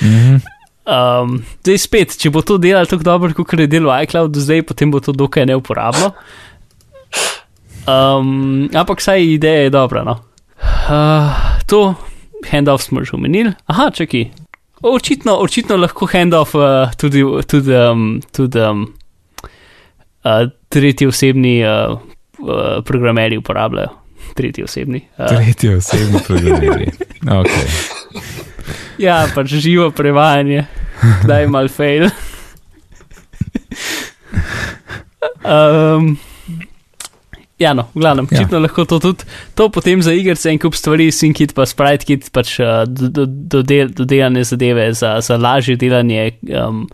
Mm 0.00 0.08
-hmm. 0.18 0.40
Um, 0.82 1.44
zdaj 1.62 1.78
spet, 1.78 2.16
če 2.18 2.30
bo 2.30 2.42
to 2.42 2.58
delalo 2.58 2.86
tako 2.90 3.06
dobro, 3.06 3.34
kot 3.34 3.60
je 3.60 3.66
delal 3.70 4.02
iCloud 4.02 4.36
zdaj, 4.36 4.62
potem 4.66 4.90
bo 4.90 5.00
to 5.00 5.12
dokaj 5.12 5.46
neuporabno. 5.46 6.12
Um, 7.86 8.68
ampak 8.74 9.00
saj 9.00 9.22
ideja 9.22 9.62
je 9.62 9.70
dobra. 9.70 10.04
No. 10.04 10.18
Uh, 10.90 11.30
to 11.66 11.94
handoff 12.50 12.84
smo 12.84 13.04
že 13.04 13.16
omenili. 13.16 13.52
Aha, 13.66 13.90
čakaj. 13.90 14.30
Očitno, 14.82 15.36
očitno 15.38 15.76
lahko 15.76 16.06
handoff 16.06 16.54
uh, 16.54 16.90
tudi, 16.98 17.22
tudi, 17.46 17.74
um, 17.74 18.20
tudi 18.32 18.60
um, 18.60 18.94
uh, 20.24 20.50
tretji 20.68 21.06
osebni 21.06 21.62
uh, 21.64 21.98
uh, 22.38 22.84
programeri 22.84 23.36
uporabljajo. 23.38 23.88
Tretji 24.34 24.64
osebni. 24.64 25.04
Uh, 25.18 25.26
Tretji 25.28 25.74
osebni 25.74 26.18
programeri. 26.26 26.90
Okay. 27.22 27.68
Ja, 28.98 29.28
pač 29.30 29.52
živo 29.62 29.92
prevajanje, 29.94 30.64
kdaj 31.22 31.46
mal 31.46 31.68
fail. 31.70 32.08
um, 35.46 36.16
ja, 37.62 37.72
no, 37.72 37.86
v 37.94 38.00
glavnem, 38.00 38.26
Ja. 38.26 38.40
očitno 38.40 38.60
lahko 38.60 38.84
to 38.84 38.98
tudi. 38.98 39.24
To 39.54 39.68
potem 39.68 40.02
za 40.02 40.12
igrice 40.12 40.50
en 40.50 40.58
kup 40.58 40.74
stvari, 40.74 41.08
SyncKit 41.08 41.54
pa 41.54 41.64
SpriteKit, 41.64 42.28
pač 42.34 42.58
uh, 42.60 42.82
do- 42.86 43.08
do- 43.08 43.26
dodel- 43.26 43.92
dodelane 43.92 44.42
zadeve 44.44 44.90
za, 44.92 45.20
za 45.20 45.36
lažje 45.36 45.76
delanje 45.76 46.32
um, 46.50 46.84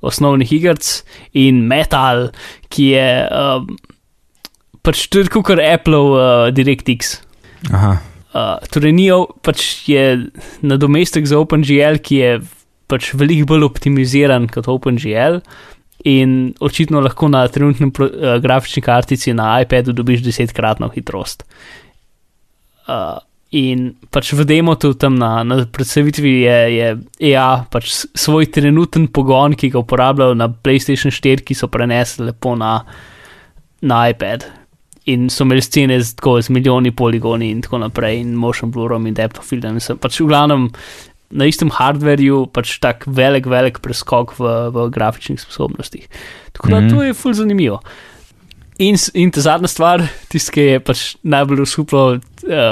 osnovnih 0.00 0.52
igric 0.52 1.02
in 1.34 1.64
Metal, 1.66 2.28
ki 2.68 2.92
je 2.92 3.08
um, 3.26 3.72
pač 4.82 5.08
tudi 5.10 5.32
kot 5.32 5.58
Apple 5.58 6.04
uh, 6.12 6.20
DirectX. 6.52 7.16
Aha, 7.72 7.96
Uh, 8.28 8.60
torej, 8.70 8.92
ni 8.92 9.06
o- 9.10 9.24
pač 9.42 9.88
je 9.88 10.28
nadomestek 10.60 11.24
za 11.26 11.38
OpenGL, 11.40 11.96
ki 11.98 12.16
je 12.20 12.32
pač 12.86 13.08
veliko 13.16 13.46
bolj 13.48 13.64
optimiziran 13.64 14.44
kot 14.52 14.68
OpenGL. 14.68 15.40
In 16.04 16.54
očitno 16.60 17.00
lahko 17.00 17.28
na 17.28 17.48
trenutnem 17.48 17.90
pro, 17.90 18.06
uh, 18.06 18.36
grafični 18.42 18.82
kartici 18.82 19.34
na 19.34 19.60
iPadu 19.62 19.92
dobiš 19.92 20.22
desetkratno 20.22 20.90
hitrost. 20.94 21.44
Uh, 22.88 23.18
in 23.50 23.94
pač 24.12 24.32
v 24.36 24.44
demotu 24.44 24.92
tam 24.94 25.16
na, 25.16 25.42
na 25.44 25.62
predstavitvi 25.64 26.32
je, 26.44 26.58
je 26.76 26.88
EA 27.32 27.64
pač 27.72 28.04
svoj 28.14 28.50
trenuten 28.52 29.08
pogon, 29.08 29.56
ki 29.56 29.72
ga 29.72 29.82
uporabljajo 29.82 30.36
na 30.36 30.50
PlayStation 30.52 31.12
4, 31.12 31.44
ki 31.44 31.56
so 31.56 31.70
prenesli 31.72 32.28
lepo 32.28 32.54
na, 32.56 32.78
na 33.80 34.08
iPad. 34.12 34.46
In 35.08 35.30
so 35.32 35.46
imeli 35.46 35.64
scene 35.64 35.96
z, 35.96 36.18
tako, 36.18 36.36
z 36.44 36.52
milijoni 36.52 36.92
poligoni 36.92 37.48
in 37.50 37.62
tako 37.64 37.80
naprej, 37.80 38.20
in 38.20 38.34
motion 38.36 38.70
blurom 38.70 39.06
in 39.08 39.16
depth 39.16 39.40
of 39.40 39.48
field. 39.48 39.64
Pač 40.00 40.20
v 40.20 40.28
glavnem 40.28 40.68
na 41.30 41.44
istem 41.44 41.68
hardwareu 41.70 42.46
pač 42.46 42.78
tak 42.80 43.04
velik, 43.06 43.46
velik 43.46 43.80
preskok 43.84 44.32
v, 44.38 44.44
v 44.72 44.86
grafičnih 44.90 45.40
sposobnostih. 45.40 46.08
Tako 46.52 46.68
da 46.68 46.80
Mhm. 46.80 46.88
to 46.88 47.02
je 47.02 47.14
ful 47.14 47.34
zanimivo. 47.34 47.80
In, 48.78 48.94
in 49.14 49.30
ta 49.30 49.40
zadnja 49.40 49.66
stvar, 49.68 50.04
tisti, 50.30 50.52
ki 50.52 50.60
je 50.62 50.80
pač 50.80 51.16
najbolj 51.26 51.64
usuplo 51.64 52.02
uh, 52.14 52.20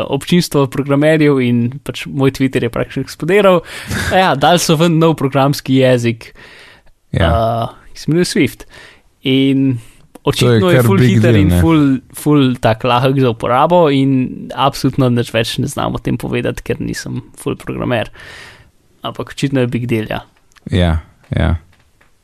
občinstvo 0.07 0.67
programerjev 0.71 1.41
in 1.43 1.81
pač 1.83 2.05
moj 2.07 2.31
Twitter 2.31 2.63
je 2.63 2.71
praktično 2.71 3.03
eksplodiral. 3.03 3.61
Ja, 4.13 4.35
dal 4.35 4.59
so 4.59 4.77
ven 4.77 4.99
nov 4.99 5.17
programski 5.17 5.81
jezik, 5.83 6.31
Ja. 7.13 7.27
uh, 7.27 7.75
ki 7.93 7.99
se 7.99 8.07
imenuje 8.09 8.25
Swift. 8.25 8.65
In 9.23 9.81
očitno 10.27 10.71
je, 10.71 10.79
kar 10.81 10.89
full 10.89 11.03
hiter 11.03 11.33
deal, 11.33 11.41
in 11.41 11.53
full, 11.63 11.85
full 12.17 12.57
tak 12.63 12.85
lahek 12.85 13.21
za 13.23 13.31
uporabo, 13.33 13.87
in 13.95 14.51
absolutno 14.55 15.09
nič 15.15 15.31
več 15.35 15.57
ne 15.63 15.71
znam 15.71 15.95
o 15.97 16.03
tem 16.03 16.19
povedati, 16.19 16.65
ker 16.67 16.83
nisem 16.83 17.23
full 17.39 17.59
programer. 17.61 18.11
Ampak 19.07 19.37
očitno 19.37 19.63
je 19.63 19.71
big 19.71 19.87
deal. 19.87 20.11
Ja. 20.11 20.25
ja, 20.71 20.93
ja. 21.31 21.53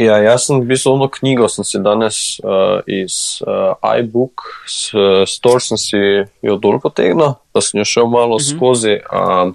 Ja, 0.00 0.16
jaz 0.18 0.48
sem 0.48 0.58
v 0.58 0.72
bistvu 0.72 0.96
ono 0.96 1.06
knjigo, 1.12 1.46
sem 1.52 1.66
si 1.68 1.78
danes 1.78 2.16
uh, 2.42 2.80
iz 2.90 3.38
uh, 3.44 3.76
iBook, 4.00 4.42
s, 4.66 4.90
store 5.30 5.62
sem 5.62 5.78
si 5.78 6.00
jo 6.42 6.56
dol 6.58 6.80
potegnil, 6.82 7.36
da 7.54 7.62
sem 7.62 7.78
jo 7.78 7.86
šel 7.86 8.10
malo 8.10 8.40
Mhm. 8.40 8.46
skozi. 8.48 8.96
Um, 9.12 9.54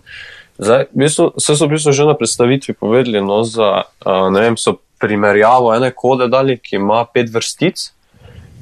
zdaj, 0.62 0.88
v 0.94 1.04
bistvu, 1.04 1.26
vse 1.36 1.58
so 1.58 1.68
v 1.68 1.74
bistvu 1.76 1.92
že 1.92 2.08
na 2.08 2.16
predstavitvi 2.16 2.78
povedali, 2.80 3.20
no, 3.20 3.42
za, 3.44 3.90
uh, 4.06 4.30
ne 4.32 4.40
vem, 4.46 4.56
so 4.56 4.78
primerjavo 5.02 5.74
ene 5.76 5.92
kode 5.92 6.30
dali, 6.32 6.56
ki 6.58 6.80
ima 6.80 7.04
pet 7.12 7.28
vrstic 7.34 7.92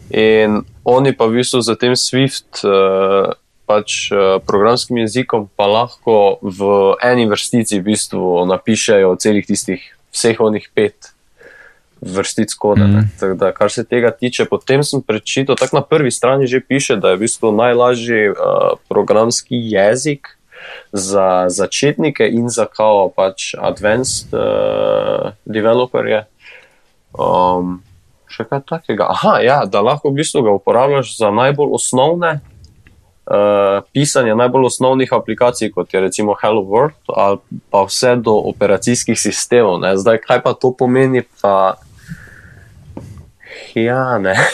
in 0.09 0.61
oni 0.83 1.13
pa 1.17 1.25
v 1.25 1.41
bistvu 1.41 1.61
za 1.61 1.75
tem 1.75 1.95
Swift. 1.95 2.61
Uh, 2.63 3.33
Pač 3.65 4.13
uh, 4.13 4.37
programskim 4.45 5.01
jezikom 5.01 5.49
pa 5.57 5.65
lahko 5.65 6.37
v 6.45 6.93
eni 7.01 7.25
vrstici 7.25 7.81
v 7.81 7.97
bistvu 7.97 8.45
napišejo 8.45 9.17
celih 9.17 9.41
tistih, 9.41 9.81
vseh 10.13 10.37
onih 10.37 10.69
pet 10.69 11.15
vrstic 12.05 12.53
kode. 12.53 12.85
Mm. 12.85 13.37
Da, 13.41 13.51
kar 13.51 13.71
se 13.71 13.83
tega 13.83 14.11
tiče, 14.11 14.45
potem 14.45 14.83
sem 14.83 15.01
prečital, 15.01 15.57
tako 15.57 15.79
na 15.79 15.81
prvi 15.81 16.11
strani 16.11 16.47
že 16.47 16.61
piše, 16.61 16.95
da 17.01 17.09
je 17.09 17.17
v 17.17 17.25
bistvu 17.25 17.51
najlažji 17.51 18.29
uh, 18.29 18.77
programski 18.89 19.57
jezik 19.57 20.37
za 20.91 21.49
začetnike 21.49 22.27
in 22.29 22.49
za 22.49 22.65
kao 22.65 23.09
pač 23.09 23.53
advanced 23.57 24.33
uh, 24.33 25.33
developerje. 25.45 26.25
Um, 27.17 27.81
še 28.31 28.45
kaj 28.49 28.63
takega. 28.69 29.07
Aha, 29.11 29.39
ja, 29.43 29.57
da 29.65 29.81
lahko 29.81 30.11
v 30.11 30.21
bistvu 30.21 30.43
ga 30.45 30.55
uporabljaš 30.57 31.15
za 31.17 31.31
najbolj 31.31 31.73
osnovne. 31.77 32.39
Uh, 33.25 33.81
pisanje 33.89 34.35
najbolj 34.37 34.67
osnovnih 34.69 35.09
aplikacij, 35.13 35.71
kot 35.73 35.93
je 35.93 36.01
recimo 36.03 36.35
Hello 36.37 36.61
World, 36.61 36.93
ali 37.09 37.39
pa 37.73 37.81
vse 37.87 38.15
do 38.21 38.35
operacijskih 38.51 39.17
sistemov. 39.17 39.79
Ne? 39.81 39.95
Zdaj, 39.97 40.21
kaj 40.21 40.43
pa 40.45 40.53
to 40.53 40.69
pomeni, 40.77 41.23
pa 41.41 41.73
ja, 43.75 44.17
ne. 44.21 44.35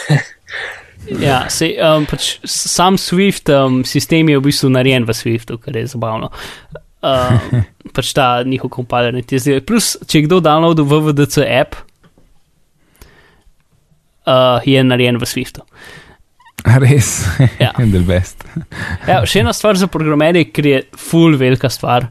Ja, 1.02 1.48
sej, 1.50 1.74
um, 1.82 2.04
pač 2.06 2.36
sam 2.46 2.94
Swift 2.94 3.50
um, 3.50 3.80
sistem 3.82 4.28
je 4.30 4.38
v 4.38 4.44
bistvu 4.46 4.70
narejen 4.70 5.02
v 5.02 5.10
Swiftu, 5.18 5.58
kar 5.58 5.74
je 5.74 5.88
zabavno. 5.90 6.28
Um, 7.02 7.64
pač 7.96 8.12
ta 8.14 8.44
njihov 8.46 8.70
kompiler. 8.70 9.10
ne, 9.10 9.24
ti 9.26 9.34
je 9.34 9.40
zdaj- 9.42 9.64
Plus, 9.66 9.96
če 10.06 10.22
kdo 10.28 10.38
downloadil 10.38 10.86
VVDC 10.86 11.42
app, 11.42 11.74
uh, 14.26 14.60
je 14.66 14.82
narejen 14.84 15.18
v 15.20 15.28
Swiftu. 15.28 15.64
Res, 16.84 17.24
Ja. 17.58 17.72
del 17.94 18.04
best. 18.06 18.44
Ja, 19.10 19.22
še 19.26 19.42
ena 19.42 19.52
stvar 19.56 19.78
za 19.80 19.88
programerje, 19.90 20.46
ker 20.54 20.68
je 20.68 20.82
full 20.98 21.34
velika 21.40 21.70
stvar. 21.72 22.06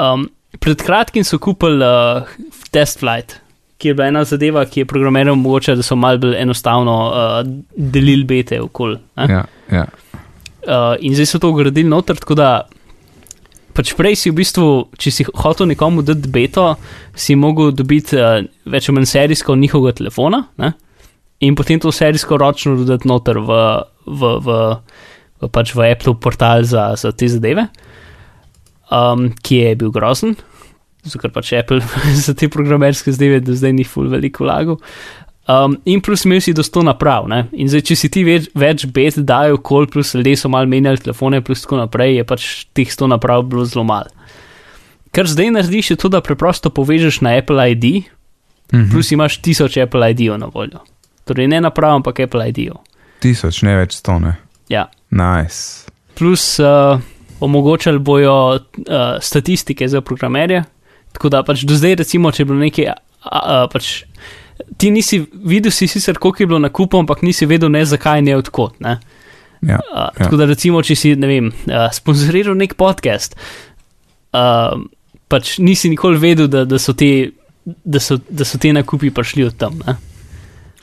Um, 0.00 0.28
pred 0.60 0.82
kratkim 0.84 1.24
so 1.24 1.38
kupili 1.40 1.80
uh, 1.84 2.28
test 2.74 3.00
flight, 3.00 3.38
ki 3.80 3.90
je 3.90 3.96
bila 3.98 4.10
ena 4.12 4.22
zadeva, 4.28 4.66
ki 4.68 4.82
je 4.84 4.90
programerjem 4.90 5.34
omogočila, 5.34 5.78
da 5.80 5.86
so 5.86 5.96
malo 5.98 6.20
bolj 6.22 6.36
enostavno 6.38 6.96
uh, 7.08 7.40
delili 7.76 8.24
bete 8.28 8.60
okoli. 8.62 9.00
ne. 9.16 9.26
Ja, 9.32 9.42
ja. 9.72 9.86
Uh, 10.62 10.92
in 11.02 11.16
zdaj 11.16 11.26
so 11.26 11.40
to 11.42 11.48
ugradili 11.50 11.88
noter, 11.90 12.14
tako 12.20 12.36
da 12.38 12.50
pač 13.74 13.94
prej 13.98 14.14
si 14.20 14.30
v 14.30 14.36
bistvu, 14.36 14.66
če 15.00 15.10
si 15.10 15.24
hotel 15.32 15.66
nekomu 15.72 16.04
dati 16.06 16.28
beto, 16.30 16.68
si 17.18 17.34
mogel 17.34 17.72
dobiti 17.74 18.14
uh, 18.20 18.44
več 18.70 18.86
ali 18.86 18.98
manj 19.00 19.08
serijsko 19.10 19.56
njihovega 19.58 19.96
telefona 20.02 20.44
ne? 20.62 20.70
In 21.42 21.56
potem 21.58 21.80
to 21.82 21.90
serijsko 21.92 22.38
ročno 22.38 22.76
dodati 22.78 23.08
noter 23.10 23.40
v, 23.42 23.56
v, 24.06 24.30
v, 24.46 24.58
v, 25.42 25.48
pač 25.50 25.74
v 25.74 25.90
Apple 25.90 26.14
portal 26.22 26.62
za, 26.62 26.92
za 26.96 27.10
te 27.12 27.26
zadeve, 27.28 27.66
um, 28.90 29.28
ki 29.42 29.58
je 29.64 29.74
bil 29.82 29.90
grozen. 29.94 30.36
Zato, 31.02 31.18
ker 31.18 31.34
pač 31.34 31.52
Apple 31.58 31.82
za 32.26 32.34
te 32.38 32.46
programerske 32.52 33.10
zadeve 33.12 33.42
do 33.42 33.56
zdaj 33.58 33.74
ni 33.74 33.84
ful 33.84 34.06
veliko 34.12 34.46
vlagal. 34.46 34.78
Um, 35.50 35.74
in 35.90 35.98
plus 35.98 36.22
imel 36.22 36.38
si 36.38 36.54
do 36.54 36.62
100 36.62 36.86
naprav. 36.86 37.26
Ne? 37.26 37.48
In 37.58 37.66
zdaj, 37.66 37.82
če 37.90 37.98
si 37.98 38.08
ti 38.14 38.22
več, 38.22 38.46
več 38.54 38.86
bet 38.94 39.18
dajo, 39.26 39.58
kol 39.58 39.90
plus 39.90 40.14
ljudje 40.14 40.38
so 40.38 40.50
mal 40.52 40.70
menjali 40.70 41.02
telefone, 41.02 41.42
plus 41.42 41.66
tako 41.66 41.82
naprej, 41.82 42.20
je 42.20 42.24
pač 42.30 42.48
teh 42.70 42.86
100 42.86 43.10
naprav 43.10 43.42
bilo 43.50 43.66
zelo 43.66 43.82
malo. 43.82 44.14
Kar 45.12 45.26
zdaj 45.28 45.50
narediš, 45.58 45.90
je 45.92 45.98
to, 45.98 46.08
da 46.08 46.22
preprosto 46.24 46.70
povežeš 46.70 47.20
na 47.26 47.34
Apple 47.36 47.58
ID, 47.74 48.06
Mhm. 48.72 48.88
plus 48.88 49.12
imaš 49.12 49.36
1000 49.44 49.82
Apple 49.82 50.10
ID-ov 50.10 50.38
na 50.40 50.46
voljo. 50.48 50.80
Torej 51.24 51.48
ne 51.48 51.60
naprav, 51.62 52.00
ampak 52.00 52.24
Apple 52.24 52.48
ID-ov. 52.50 52.82
Tisoč, 53.22 53.62
ne 53.62 53.76
več 53.78 53.96
stone. 54.00 54.34
Ja. 54.72 54.88
Nice. 55.14 55.90
Plus 56.18 56.58
uh, 56.58 56.98
omogočali 57.40 57.98
bojo 57.98 58.34
uh, 58.54 58.62
statistike 59.20 59.88
za 59.88 60.00
programerje. 60.00 60.64
Tako 61.12 61.28
da 61.28 61.42
pač 61.42 61.66
do 61.68 61.76
zdaj, 61.76 61.94
recimo, 62.02 62.32
če 62.32 62.42
je 62.42 62.48
bilo 62.48 62.58
nekaj, 62.58 62.86
a, 62.88 62.94
a, 63.28 63.56
pač 63.72 64.04
ti 64.80 64.90
nisi 64.90 65.20
videl, 65.44 65.72
si 65.74 65.86
sicer 65.90 66.18
koliko 66.18 66.42
je 66.42 66.48
bilo 66.48 66.60
nakupov, 66.62 67.02
ampak 67.04 67.22
nisi 67.22 67.46
vedel 67.46 67.70
ne 67.72 67.84
zakaj, 67.86 68.22
ne 68.24 68.36
odkot. 68.38 68.80
Ne? 68.80 68.96
Ja. 69.62 69.78
Uh, 69.92 70.08
tako 70.16 70.40
da, 70.40 70.48
recimo, 70.50 70.82
če 70.82 70.96
si, 70.98 71.12
ne 71.18 71.28
vem, 71.30 71.52
uh, 71.68 71.86
sponzoriral 71.94 72.56
nek 72.58 72.74
podcast, 72.80 73.36
uh, 74.34 74.74
pač 75.30 75.58
nisi 75.62 75.92
nikoli 75.92 76.18
vedel, 76.22 76.48
da, 76.50 76.64
da, 76.68 76.80
so 76.82 76.96
te, 76.98 77.30
da, 77.64 78.00
so, 78.02 78.18
da 78.28 78.48
so 78.48 78.58
te 78.62 78.72
nakupi 78.74 79.12
prišli 79.14 79.46
od 79.50 79.60
tam. 79.60 79.78
Ne? 79.86 79.98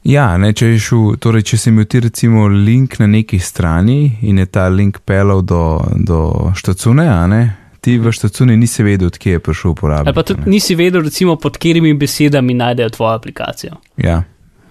Ja, 0.04 0.38
ne, 0.38 0.54
če, 0.56 0.72
šel, 0.80 1.18
torej, 1.20 1.44
če 1.52 1.58
si 1.60 1.70
imel 1.70 1.86
ti 1.92 2.00
recimo 2.00 2.48
link 2.48 3.00
na 3.00 3.08
neki 3.08 3.40
strani 3.40 4.18
in 4.22 4.38
je 4.40 4.46
ta 4.46 4.68
link 4.72 5.02
pelal 5.06 5.42
do, 5.44 5.82
do 5.96 6.20
štacune, 6.56 7.04
ne, 7.28 7.42
ti 7.84 7.98
v 8.00 8.12
štacuni 8.12 8.56
nisi 8.58 8.84
vedel, 8.84 9.08
odkje 9.12 9.38
je 9.38 9.42
prišel 9.44 9.72
uporabnik. 9.72 10.08
Ali 10.12 10.16
pa 10.16 10.24
tudi 10.24 10.46
ne. 10.46 10.54
nisi 10.56 10.76
vedel, 10.80 11.04
recimo, 11.04 11.36
pod 11.36 11.58
katerimi 11.60 11.94
besedami 11.94 12.54
najdejo 12.54 12.90
tvojo 12.96 13.18
aplikacijo. 13.20 13.80
Ja, 13.98 14.24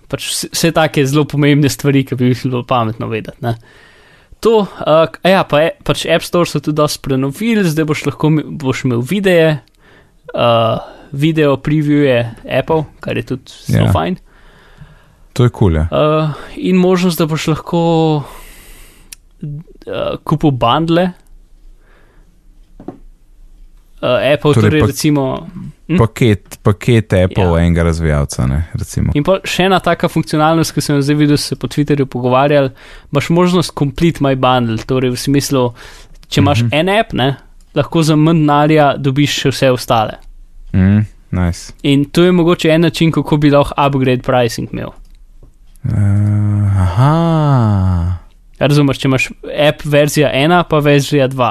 Pač 0.09 0.25
vse, 0.49 0.71
take 0.73 1.03
zelo 1.05 1.27
pomembne 1.29 1.69
stvari, 1.69 2.01
ki 2.09 2.17
bi 2.17 2.31
jih 2.31 2.47
bilo 2.47 2.63
pametno 2.65 3.11
vedeti. 3.13 3.37
Ne? 3.45 3.51
To, 4.41 4.63
uh, 4.65 5.19
ja, 5.29 5.43
pa 5.45 5.61
je, 5.61 5.73
pač 5.85 6.07
App 6.09 6.25
Store 6.25 6.49
so 6.49 6.63
tudi 6.65 6.79
dosti 6.79 7.03
prenovili, 7.05 7.61
zdaj 7.69 7.85
boš 7.85 8.07
lahko 8.07 8.31
boš 8.63 8.87
imel 8.87 9.03
videe, 9.05 9.59
uh, 10.33 10.79
video 11.13 11.59
previewje 11.61 12.23
Apple, 12.49 12.87
kar 13.05 13.21
je 13.21 13.27
tudi 13.35 13.53
zelo 13.69 13.85
Ja. 13.85 13.93
fajn. 13.93 14.17
To 15.39 15.47
je 15.47 15.51
kul. 15.55 15.71
Cool, 15.71 15.75
ja. 15.79 15.87
Uh, 15.95 16.31
in 16.57 16.77
možnost, 16.77 17.19
da 17.19 17.27
boš 17.31 17.47
lahko 17.53 17.81
uh, 19.39 20.19
kupil 20.27 20.51
bundle. 20.51 21.13
Uh, 23.99 24.19
Apple, 24.35 24.55
Torej 24.55 24.71
torej, 24.71 24.81
pa- 24.81 24.87
recimo. 24.87 25.47
Hm? 25.89 25.97
paket, 25.99 26.59
paket 26.63 27.13
Apple 27.13 27.45
Ja. 27.45 27.59
enega 27.59 27.83
razvijalca, 27.83 28.47
ne, 28.47 28.65
recimo. 28.75 29.13
In 29.15 29.25
pa 29.25 29.39
še 29.45 29.65
ena 29.71 29.79
taka 29.81 30.09
funkcionalnost, 30.11 30.75
ki 30.75 30.85
sem 30.85 30.99
jo 30.99 31.03
zdaj 31.03 31.17
videl, 31.17 31.39
se 31.41 31.57
po 31.57 31.71
Twitterju 31.71 32.07
pogovarjali, 32.07 32.71
imaš 33.13 33.31
možnost 33.31 33.73
complete 33.79 34.21
my 34.21 34.35
bundle, 34.37 34.77
torej 34.87 35.15
v 35.15 35.23
smislu, 35.23 35.73
če 36.29 36.41
imaš 36.41 36.63
mm 36.63 36.69
-hmm. 36.69 36.81
en 36.81 36.89
app, 36.89 37.13
ne, 37.13 37.37
lahko 37.75 38.03
za 38.03 38.17
manj 38.17 38.43
denarja 38.43 38.97
dobiš 38.97 39.41
še 39.41 39.51
vse 39.51 39.71
ostale. 39.71 40.19
Mm, 40.73 41.07
nice. 41.31 41.73
In 41.83 42.05
to 42.05 42.23
je 42.23 42.33
mogoče 42.33 42.69
en 42.69 42.81
način, 42.81 43.13
kako 43.13 43.37
bi 43.37 43.51
lahko 43.51 43.75
upgrade 43.87 44.23
pricing 44.23 44.69
imel. 44.73 44.91
Uh, 45.89 46.81
aha, 46.83 48.19
Razumeš, 48.59 48.99
če 48.99 49.09
imaš 49.09 49.29
app 49.69 49.85
verzija 49.87 50.31
1, 50.35 50.63
pa 50.69 50.79
verzija 50.83 51.29
2. 51.29 51.51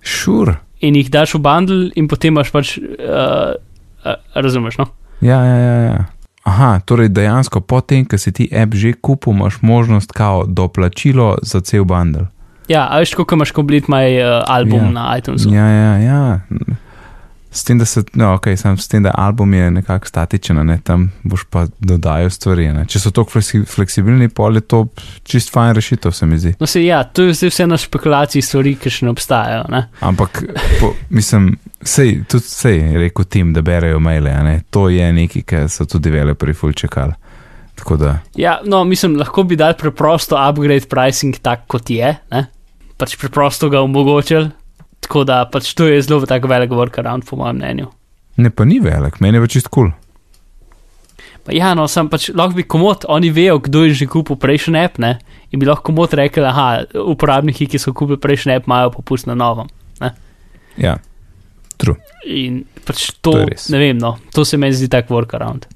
šur. 0.00 0.46
Sure. 0.46 0.54
In 0.80 0.96
jih 0.96 1.08
daš 1.10 1.34
v 1.34 1.40
bundle, 1.42 1.88
in 1.96 2.06
potem 2.08 2.34
imaš 2.34 2.52
pač, 2.52 2.76
uh, 2.78 3.56
uh, 4.04 4.14
razumeš, 4.34 4.78
no? 4.78 4.86
Ja, 5.24 5.40
ja, 5.44 5.56
ja. 5.56 5.76
ja. 5.82 6.04
aha, 6.44 6.80
torej 6.84 7.08
dejansko 7.08 7.60
potem, 7.60 8.04
ko 8.06 8.18
si 8.20 8.32
ti 8.32 8.46
app 8.52 8.76
že 8.76 8.92
kupil, 8.92 9.32
imaš 9.34 9.58
možnost 9.62 10.12
kao 10.12 10.44
doplačilo 10.46 11.36
za 11.42 11.60
cel 11.60 11.84
bundle. 11.84 12.28
Ja, 12.68 12.86
a 12.90 12.98
veš, 13.02 13.14
kako 13.14 13.34
imaš 13.38 13.50
komplet 13.56 13.88
moj 13.88 14.20
uh, 14.20 14.42
album 14.46 14.90
Ja. 14.90 14.90
na 14.90 15.04
iTunesu. 15.18 15.50
Ja, 15.54 15.66
ja, 15.66 15.92
ja. 15.98 16.40
S 17.56 17.64
tem, 17.64 17.78
da, 17.78 17.86
se, 17.88 18.02
no, 18.12 18.34
okay, 18.36 18.56
sam, 18.56 18.76
s 18.78 18.88
tem, 18.88 19.02
da 19.02 19.14
album 19.16 19.54
je 19.54 19.70
nekako 19.70 20.06
statičen, 20.06 20.58
ne, 20.66 20.76
tam 20.84 21.06
boš 21.24 21.46
pa 21.50 21.64
dodajal 21.80 22.28
stvari. 22.30 22.66
Ne. 22.76 22.82
Če 22.84 23.00
so 23.00 23.12
tako 23.16 23.40
fleksibilni, 23.40 24.28
pol 24.28 24.58
je 24.60 24.62
to 24.68 24.82
čist 25.24 25.48
fajn 25.54 25.72
rešitev, 25.78 26.12
se 26.12 26.28
mi 26.28 26.36
zdi. 26.38 26.52
No, 26.60 26.68
se, 26.68 26.82
ja, 26.84 27.00
to 27.08 27.24
je 27.24 27.36
zdaj 27.38 27.54
vse 27.54 27.66
na 27.70 27.78
špekulaciji 27.80 28.44
stvari, 28.44 28.74
ki 28.76 28.92
še 28.92 29.06
ne 29.08 29.14
obstajajo. 29.14 29.62
Ne? 29.72 29.86
Ampak, 30.04 30.42
po, 30.82 30.92
mislim, 31.16 31.54
sej, 31.80 32.18
tudi 32.28 32.50
sej 32.50 32.76
je 32.82 33.06
rekel 33.06 33.28
tim, 33.32 33.54
da 33.56 33.64
berejo 33.64 34.02
maile, 34.04 34.36
ne. 34.44 34.58
To 34.76 34.90
je 34.92 35.08
nekaj, 35.16 35.46
kar 35.48 35.72
so 35.72 35.88
tudi 35.88 36.10
developerji 36.10 36.60
ful 36.60 36.76
da, 37.96 38.18
Ja, 38.36 38.58
no, 38.64 38.84
mislim, 38.84 39.16
lahko 39.16 39.44
bi 39.48 39.56
dal 39.56 39.74
preprosto 39.80 40.36
upgrade 40.36 40.88
pricing 40.92 41.40
tak, 41.40 41.64
kot 41.72 41.90
je, 41.90 42.12
ne? 42.32 42.46
pač 42.96 43.16
preprosto 43.20 43.68
ga 43.72 43.80
omogočili. 43.84 44.48
Tako 45.00 45.24
da 45.28 45.44
pač 45.50 45.74
to 45.74 45.86
je 45.86 46.00
zelo 46.02 46.24
tak 46.26 46.44
velik 46.48 46.70
workaround, 46.70 47.28
po 47.28 47.36
mojem 47.36 47.56
mnenju. 47.60 47.92
ne 48.36 48.50
pa 48.50 48.64
ni 48.64 48.80
velik, 48.80 49.20
meni 49.20 49.38
je 49.38 49.42
pa 49.42 49.48
čist 49.48 49.68
kul. 49.68 49.90
Cool. 49.90 50.06
Pa 51.46 51.54
ja, 51.54 51.76
no, 51.78 51.86
sem 51.86 52.08
pač 52.10 52.26
lahko 52.34 52.58
bi 52.58 52.64
komod, 52.66 53.04
oni 53.06 53.30
vejo, 53.30 53.60
kdo 53.62 53.84
je 53.86 53.94
že 54.02 54.10
kupil 54.10 54.34
prejšnji 54.34 54.80
app, 54.82 54.98
ne? 54.98 55.14
In 55.54 55.62
bi 55.62 55.68
lahko 55.68 55.92
komod 55.92 56.16
rekel, 56.18 56.42
aha, 56.42 56.82
uporabniki, 56.98 57.68
ki 57.70 57.78
so 57.78 57.94
kupili 57.94 58.18
prejšnji 58.18 58.56
app, 58.58 58.66
imajo 58.66 58.90
popust 58.98 59.30
na 59.30 59.38
novem. 59.38 59.70
Ja, 60.76 60.98
true. 61.78 61.96
In 62.26 62.64
pač 62.84 63.12
To 63.22 63.32
to, 63.32 63.46
ne 63.72 63.78
vem, 63.78 63.94
no, 63.96 64.16
to 64.34 64.42
se 64.44 64.58
meni 64.58 64.74
zdi 64.74 64.90
tak 64.90 65.06
workaround. 65.14 65.70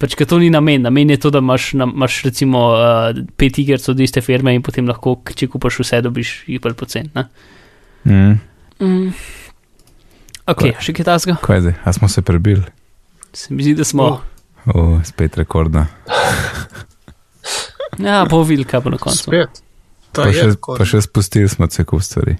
Pač, 0.00 0.16
ker 0.16 0.26
to 0.26 0.40
ni 0.40 0.48
namen, 0.50 0.82
namen 0.82 1.12
je 1.12 1.20
to, 1.20 1.30
da 1.30 1.44
imaš, 1.44 1.74
na, 1.76 1.84
imaš 1.84 2.22
recimo 2.24 2.64
uh, 2.72 3.12
pet 3.36 3.60
iger 3.60 3.78
od 3.78 4.00
iste 4.00 4.24
firme 4.24 4.56
in 4.56 4.64
potem 4.64 4.88
lahko, 4.88 5.18
če 5.28 5.46
kupaš 5.52 5.84
vse, 5.84 6.00
dobiš 6.08 6.32
jih 6.48 6.64
bolj 6.64 6.74
pocen. 6.80 7.12
ne. 7.14 7.28
Mm. 8.04 8.38
Mm. 8.80 9.12
Ok, 10.46 10.60
Kaj? 10.60 10.74
še 10.84 10.92
kaj 10.92 11.06
tasga? 11.08 11.36
Kaj 11.42 11.60
zdaj, 11.64 11.76
a 11.84 11.92
smo 11.96 12.08
se 12.08 12.22
prebili? 12.22 12.64
Se 13.32 13.54
mi 13.54 13.64
zdi, 13.64 13.74
da 13.74 13.84
smo. 13.84 14.04
Oh. 14.04 14.20
O, 14.74 15.00
spet 15.04 15.36
rekordna. 15.40 15.86
Ja, 17.98 18.24
bo 18.26 18.42
videl, 18.42 18.66
kaj 18.66 18.80
bo 18.82 18.90
na 18.90 18.98
koncu. 18.98 19.28
Spet. 19.28 19.60
Ta 20.14 20.24
Pa 20.24 20.28
je 20.30 20.34
še, 20.34 20.48
tako. 20.56 20.74
pa 20.78 20.86
še 20.88 21.00
spustili 21.04 21.48
smo 21.50 21.68
se 21.70 21.84
kup 21.86 22.02
stvari. 22.02 22.36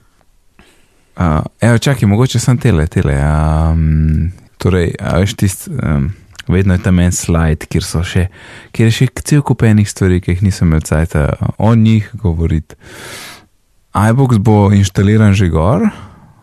Uh, 1.15 1.45
evo, 1.63 1.79
čakaj, 1.79 2.09
mogoče 2.11 2.41
sem 2.43 2.59
tele, 2.59 2.89
tele. 2.91 3.15
Um, 3.23 4.33
torej, 4.59 4.97
a 4.99 5.15
veš 5.23 5.37
tist, 5.39 5.69
um, 5.71 6.09
vedno 6.51 6.75
je 6.75 6.83
tam 6.83 6.99
en 6.99 7.15
slajd, 7.15 7.69
kjer 7.71 7.87
so 7.87 8.03
še, 8.03 8.27
kjer 8.75 8.91
je 8.91 8.97
še 8.99 9.09
cel 9.23 9.45
kup 9.47 9.63
enih 9.67 9.87
stvari, 9.87 10.19
ki 10.23 10.35
jih 10.35 10.43
nisem 10.49 10.73
imel 10.73 10.83
cajt 10.87 11.15
o 11.59 11.71
njih 11.79 12.11
govoriti. 12.19 12.75
iBox 13.95 14.39
bo 14.39 14.73
inštaliran 14.75 15.35
že 15.35 15.49
gor, 15.49 15.87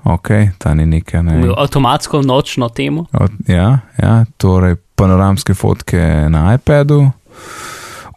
ok, 0.04 0.56
ta 0.58 0.74
ni 0.74 0.86
nekaj. 0.86 1.24
Ne. 1.24 1.52
Avtomatsko 1.58 2.22
nočno 2.22 2.70
temo. 2.70 3.06
Od, 3.12 3.32
ja, 3.48 3.80
ja, 3.98 4.26
torej 4.38 4.80
panoramske 4.96 5.54
fotke 5.54 6.28
na 6.30 6.56
iPadu. 6.56 7.12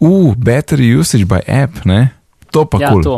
Uh, 0.00 0.34
battery 0.36 0.94
usage 0.98 1.26
by 1.26 1.42
app, 1.46 1.84
ne? 1.84 2.10
To 2.50 2.64
pa 2.64 2.78
ja, 2.80 2.92
kul. 2.92 3.02
to. 3.02 3.16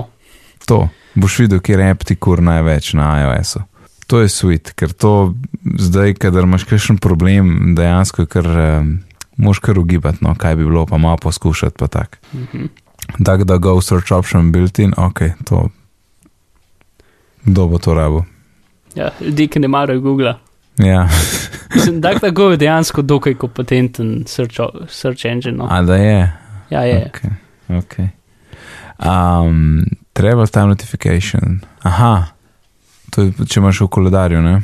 To 0.66 0.78
boš 1.16 1.40
videl, 1.44 1.60
kjer 1.64 1.82
app 1.90 2.04
ti 2.04 2.16
kur 2.16 2.42
največ 2.44 2.92
na 2.98 3.08
iOS-u. 3.22 3.64
To 4.06 4.20
je 4.22 4.30
sweet, 4.30 4.70
ker 4.78 4.92
to 4.92 5.34
zdaj, 5.82 6.14
kadar 6.22 6.46
imaš 6.46 6.66
kakšen 6.68 7.00
problem, 7.02 7.74
dejansko 7.74 8.22
je 8.22 8.30
kar, 8.30 8.46
um, 8.46 8.92
moš 9.36 9.58
kar 9.64 9.80
ugibati, 9.80 10.22
no, 10.22 10.36
kaj 10.38 10.56
bi 10.60 10.68
bilo, 10.68 10.84
pa 10.86 11.00
malo 11.00 11.18
poskušati, 11.22 11.74
pa 11.78 11.88
tak. 11.90 12.20
Mhm. 12.34 12.68
Tak, 13.24 13.44
da 13.44 13.58
go 13.62 13.80
search 13.80 14.12
option 14.12 14.52
built 14.52 14.78
in, 14.78 14.94
ok, 14.96 15.20
to. 15.44 15.68
Kdo 17.46 17.66
bo 17.68 17.78
to 17.78 17.94
rabo? 17.94 18.24
Ja, 18.94 19.10
ljudje, 19.20 19.46
ki 19.46 19.60
ne 19.60 19.68
marajo 19.68 20.00
Google. 20.00 20.34
Ja, 20.78 21.08
Mislim, 21.74 22.00
da 22.00 22.10
je 22.10 22.56
dejansko 22.56 23.02
dokaj 23.02 23.34
kompetenten 23.34 24.24
search, 24.26 24.60
search 24.88 25.24
engine. 25.26 25.56
No. 25.56 25.68
a 25.70 25.82
da 25.82 25.96
je. 25.96 26.32
Ja, 26.70 26.80
je. 26.80 27.10
Okay, 27.14 27.30
okay. 27.78 28.08
Um, 28.98 29.84
travel 30.12 30.46
time 30.46 30.66
notification. 30.66 31.60
Aha, 31.82 32.26
to 33.10 33.22
je, 33.22 33.32
če 33.48 33.60
imaš 33.60 33.80
v 33.80 33.88
koledarju, 33.88 34.42
ne? 34.42 34.60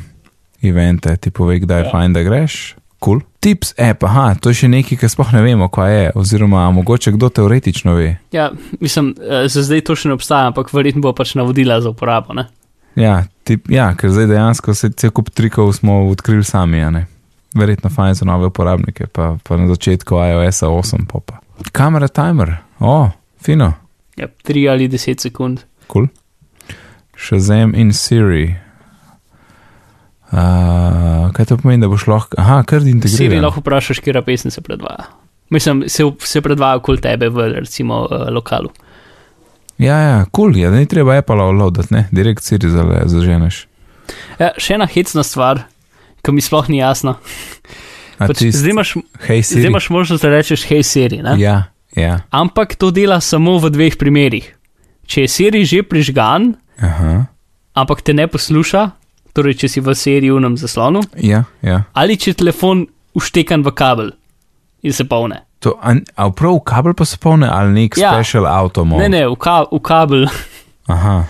Evente, 0.63 1.15
ti 1.17 1.31
pove, 1.31 1.59
kdaj 1.59 1.79
je 1.79 1.85
Ja. 1.85 1.91
fajn, 1.91 2.13
da 2.13 2.23
greš. 2.23 2.75
Cool. 3.03 3.19
Tips 3.39 3.73
app, 3.77 4.03
aha, 4.03 4.35
to 4.39 4.49
je 4.49 4.55
še 4.63 4.67
nekaj, 4.71 4.97
kar 4.97 5.09
sploh 5.11 5.33
ne 5.33 5.41
vemo, 5.43 5.67
kaj 5.67 5.91
je, 5.93 6.11
oziroma 6.15 6.71
mogoče 6.71 7.11
kdo 7.11 7.29
teoretično 7.29 7.93
ve. 7.93 8.15
Ja, 8.31 8.51
mislim, 8.79 9.15
eh, 9.19 9.47
za 9.47 9.63
zdaj 9.63 9.81
to 9.81 9.95
še 9.95 10.07
ne 10.07 10.13
obstaja, 10.15 10.47
ampak 10.47 10.71
verjetno 10.73 11.01
bo 11.01 11.11
pač 11.13 11.35
navodila 11.35 11.81
za 11.81 11.89
uporabo. 11.91 12.33
Ne? 12.33 12.47
Ja, 12.95 13.23
tip, 13.43 13.69
ja, 13.71 13.91
ker 13.97 14.11
zdaj 14.13 14.27
dejansko 14.29 14.75
se 14.77 14.91
cel 14.97 15.11
kup 15.11 15.31
trikov 15.33 15.73
smo 15.73 16.03
odkrili 16.09 16.43
sami. 16.43 16.83
Verjetno 17.55 17.89
fajn 17.89 18.13
za 18.13 18.25
nove 18.25 18.49
uporabnike, 18.49 19.07
pa, 19.13 19.37
pa 19.43 19.57
na 19.57 19.67
začetku 19.67 20.17
iOS 20.17 20.63
8 20.63 21.05
popa. 21.09 21.39
Kamera 21.71 22.07
timer, 22.07 22.55
o, 22.79 22.93
oh, 22.93 23.09
fino. 23.41 23.73
Ja, 24.17 24.27
3 24.45 24.71
ali 24.71 24.89
10 24.89 25.21
sekund. 25.21 25.59
Cool. 25.91 26.07
Shazam 27.17 27.75
in 27.75 27.93
Siri. 27.93 28.55
Uh, 30.33 31.29
kaj 31.33 31.45
to 31.45 31.57
pomeni, 31.61 31.81
da 31.81 31.89
boš 31.89 32.07
lahko, 32.09 32.37
aha, 32.41 32.63
kar 32.65 32.81
Siri 32.81 32.95
integriran. 32.97 33.43
lahko 33.45 33.61
vprašaš, 33.61 34.01
kje 34.01 34.21
pesem 34.25 34.51
se 34.51 34.61
predvaja. 34.61 35.05
Mislim, 35.49 35.83
se, 35.87 36.03
se 36.19 36.41
predvaja 36.41 36.75
okoli 36.81 37.01
tebe 37.01 37.29
v 37.29 37.51
recimo 37.59 38.01
uh, 38.05 38.29
lokalu. 38.33 38.69
Ja, 39.81 39.97
ja, 39.99 40.17
kul 40.31 40.51
cool 40.53 40.57
je, 40.57 40.69
da 40.69 40.77
ni 40.77 40.85
treba 40.89 41.17
Apple 41.17 41.35
loadati, 41.35 41.93
ne, 41.93 42.07
direkt 42.11 42.43
Siri 42.45 42.69
zaženeš. 42.69 43.65
Ja, 44.39 44.51
še 44.57 44.77
ena 44.77 44.87
hecna 44.89 45.23
stvar, 45.25 45.63
ki 46.23 46.33
mi 46.35 46.43
sploh 46.43 46.69
ni 46.71 46.79
jasna. 46.79 47.17
Pač, 48.21 48.43
zdaj, 48.53 48.71
imaš, 48.71 48.93
Siri. 49.19 49.43
zdaj 49.43 49.69
imaš 49.71 49.89
možnost, 49.89 50.23
da 50.23 50.31
rečeš 50.31 50.65
hej 50.69 50.83
Siri, 50.87 51.21
ne? 51.25 51.35
Ja, 51.41 51.73
ja. 51.97 52.21
ampak 52.31 52.75
to 52.79 52.91
dela 52.93 53.19
samo 53.21 53.57
v 53.59 53.73
dveh 53.73 53.97
primerih. 53.99 54.53
Če 55.09 55.25
je 55.25 55.31
Siri 55.31 55.63
že 55.67 55.81
prižgan, 55.83 56.53
Aha. 56.79 57.25
ampak 57.75 58.05
te 58.05 58.13
ne 58.15 58.27
posluša, 58.29 58.91
torej 59.35 59.57
če 59.63 59.67
si 59.67 59.83
v 59.83 59.95
seriji 59.97 60.31
unem 60.31 60.55
zaslonu, 60.57 61.01
Ja, 61.19 61.43
ja. 61.65 61.83
ali 61.97 62.15
če 62.15 62.31
je 62.31 62.39
telefon 62.45 62.85
uštekan 63.17 63.65
v 63.65 63.73
kabel 63.73 64.13
in 64.83 64.93
se 64.93 65.03
polne. 65.09 65.43
To, 65.63 65.77
a, 65.79 65.93
a 66.15 66.27
prav 66.29 66.57
kabel 66.67 66.93
pa 66.93 67.05
se 67.05 67.17
polne 67.17 67.47
ali 67.47 67.71
nek 67.73 67.95
Ja. 67.97 68.11
special 68.11 68.43
auto 68.45 68.83
mod? 68.83 68.99
Ne, 68.99 69.07
ne, 69.09 69.21
v, 69.25 69.35
ka, 69.37 69.63
v 69.65 69.79
kabel. 69.79 70.25
Aha. 70.87 71.23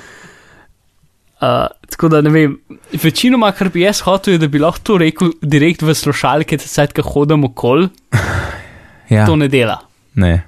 Uh, 1.37 1.67
tako 1.89 2.07
da 2.09 2.21
ne 2.21 2.29
vem, 2.29 2.53
večinoma, 2.93 3.51
kar 3.51 3.67
bi 3.69 3.83
jaz 3.83 3.99
hotel, 4.01 4.33
je, 4.33 4.39
da 4.39 4.47
bi 4.47 4.59
lahko 4.59 4.79
to 4.81 4.95
rekel 4.97 5.33
direkt 5.43 5.83
v 5.83 5.91
slušalke, 5.93 6.55
cajt, 6.57 6.93
ki 6.93 7.03
hodim 7.05 7.43
okol, 7.43 7.89
Ja, 9.11 9.25
to 9.27 9.35
ne 9.35 9.47
dela. 9.47 9.81
ne. 10.15 10.45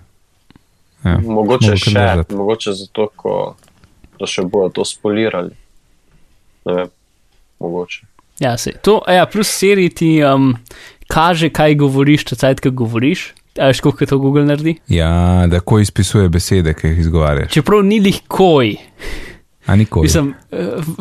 Ja. 1.03 1.19
Mogoče 1.19 1.27
Mogo 1.27 1.57
kar 1.59 1.77
še, 1.77 1.91
držati. 1.91 2.35
mogoče 2.35 2.71
zato, 2.73 3.07
ko, 3.15 3.33
da 4.17 4.25
še 4.25 4.41
bojo 4.43 4.71
to 4.71 4.85
spolirali. 4.87 5.51
Ne 6.65 6.73
vem, 6.73 6.89
mogoče. 7.61 8.07
Ja, 8.39 8.55
se, 8.57 8.71
to, 8.81 9.03
a 9.05 9.13
ja, 9.13 9.25
plus 9.27 9.51
seriji 9.51 9.89
ti 9.91 10.09
um, 10.23 10.55
kaže, 11.07 11.51
kaj 11.51 11.75
govoriš, 11.75 12.25
cajt, 12.33 12.59
ki 12.59 12.71
govoriš. 12.71 13.33
A 13.59 13.69
veš, 13.71 13.79
kako 13.79 14.05
to 14.05 14.17
Google 14.17 14.45
naredi? 14.45 14.75
ja, 14.87 15.45
da 15.47 15.59
ko 15.59 15.79
izpisuje 15.79 16.29
besede, 16.29 16.73
ki 16.73 16.87
jih 16.87 16.99
izgovarjaš. 17.05 17.51
Čeprav 17.51 17.83
ni 17.83 17.99
lihkoj, 18.03 18.75
A 19.65 19.75
nikoli. 19.75 20.05
Mislim, 20.05 20.33
eh, 20.51 20.57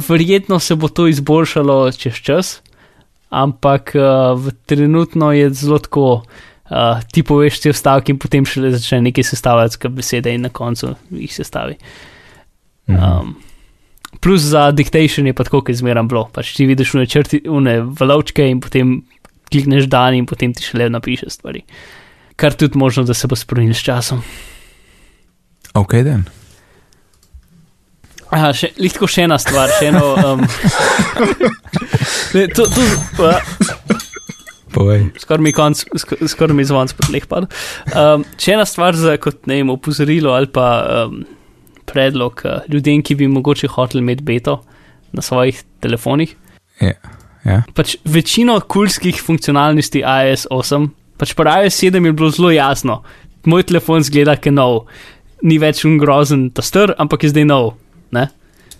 verjetno 0.09 0.59
se 0.59 0.75
bo 0.75 0.89
to 0.89 1.07
izboljšalo 1.07 1.93
čez 1.93 2.15
čas, 2.15 2.61
ampak 3.29 3.93
uh, 3.95 4.39
v 4.41 4.53
trenutno 4.67 5.33
je 5.33 5.51
zelo 5.51 5.79
tako, 5.79 6.23
uh, 6.71 7.03
ti 7.13 7.23
poveš 7.23 7.61
te 7.61 7.73
stavke 7.73 8.13
in 8.13 8.19
potem 8.19 8.47
šele 8.47 8.71
začne 8.71 9.01
nekaj 9.09 9.25
sestavljati, 9.25 9.79
kot 9.83 9.91
besede 9.91 10.35
in 10.35 10.47
na 10.47 10.49
koncu 10.49 10.95
jih 11.11 11.35
sestavi. 11.35 11.75
Mhm. 12.89 13.03
Um, 13.03 13.35
plus 14.21 14.41
za 14.41 14.71
dictation 14.71 15.27
je 15.27 15.35
pa 15.35 15.45
tako, 15.45 15.61
kot 15.61 15.75
zmeram 15.75 16.09
bilo. 16.09 16.29
Pač 16.33 16.55
ti 16.55 16.67
vidiš 16.67 16.95
une 16.95 17.07
črti, 17.07 17.43
une 17.49 17.81
valovčke 18.01 18.47
in 18.49 18.61
potem 18.61 19.03
klikneš 19.51 19.91
dan 19.91 20.15
in 20.15 20.27
potem 20.27 20.55
ti 20.55 20.63
šele 20.63 20.89
napiše 20.91 21.31
stvari. 21.31 21.65
Kar 22.37 22.55
tudi 22.59 22.79
možno, 22.79 23.05
da 23.05 23.15
se 23.15 23.29
bo 23.31 23.37
spremenil 23.37 23.75
s 23.75 23.85
časom. 23.87 24.23
Ok, 25.75 25.95
den. 26.07 26.25
Aha, 28.35 28.51
še, 28.57 28.73
lihko 28.83 29.07
še 29.11 29.29
ena 29.29 29.37
stvar, 29.39 29.71
še 29.79 29.93
eno. 29.93 30.03
Um, 30.19 30.43
ne, 32.35 32.47
to, 32.51 32.67
to, 32.67 32.87
uh, 33.23 35.13
skoraj 35.23 35.43
mi 35.45 35.53
konc, 35.55 35.85
sk- 36.03 36.19
skoraj 36.33 36.57
mi 36.59 36.67
zvon 36.67 36.91
spod 36.91 37.13
leh 37.15 37.27
padel. 37.31 37.47
Um, 37.95 38.25
še 38.41 38.57
ena 38.57 38.67
stvar 38.67 38.99
za 38.99 39.15
kot 39.23 39.47
ne 39.51 39.61
vem, 39.61 39.71
opozorilo 39.71 40.35
ali 40.35 40.51
pa 40.51 40.67
um, 41.05 41.21
predlog 41.87 42.43
uh, 42.43 42.65
ljudem, 42.71 43.05
ki 43.07 43.15
bi 43.23 43.31
mogoče 43.31 43.71
hoteli 43.77 44.03
imeti 44.03 44.27
beto 44.27 44.59
na 45.15 45.23
svojih 45.23 45.63
telefonih. 45.85 46.35
Ja. 46.83 46.97
Ja. 47.45 47.61
Pač 47.77 47.99
večino 48.09 48.57
kulskih 48.59 49.21
funkcionalnosti 49.23 50.01
iOS 50.03 50.49
8 50.51 50.89
Pač 51.19 51.35
iOS 51.35 51.81
7 51.83 52.07
je 52.07 52.13
bilo 52.13 52.31
zelo 52.31 52.51
jasno. 52.51 53.03
Moj 53.45 53.67
telefon 53.69 54.03
zgleda, 54.03 54.37
kot 54.37 54.53
nov, 54.53 54.87
ni 55.43 55.59
več 55.59 55.85
un 55.85 55.99
grozen, 56.01 56.49
ta 56.51 56.63
star, 56.63 56.95
ampak 56.99 57.25
je 57.25 57.35
zdaj 57.35 57.45
nov. 57.45 57.75
Ne? 58.13 58.29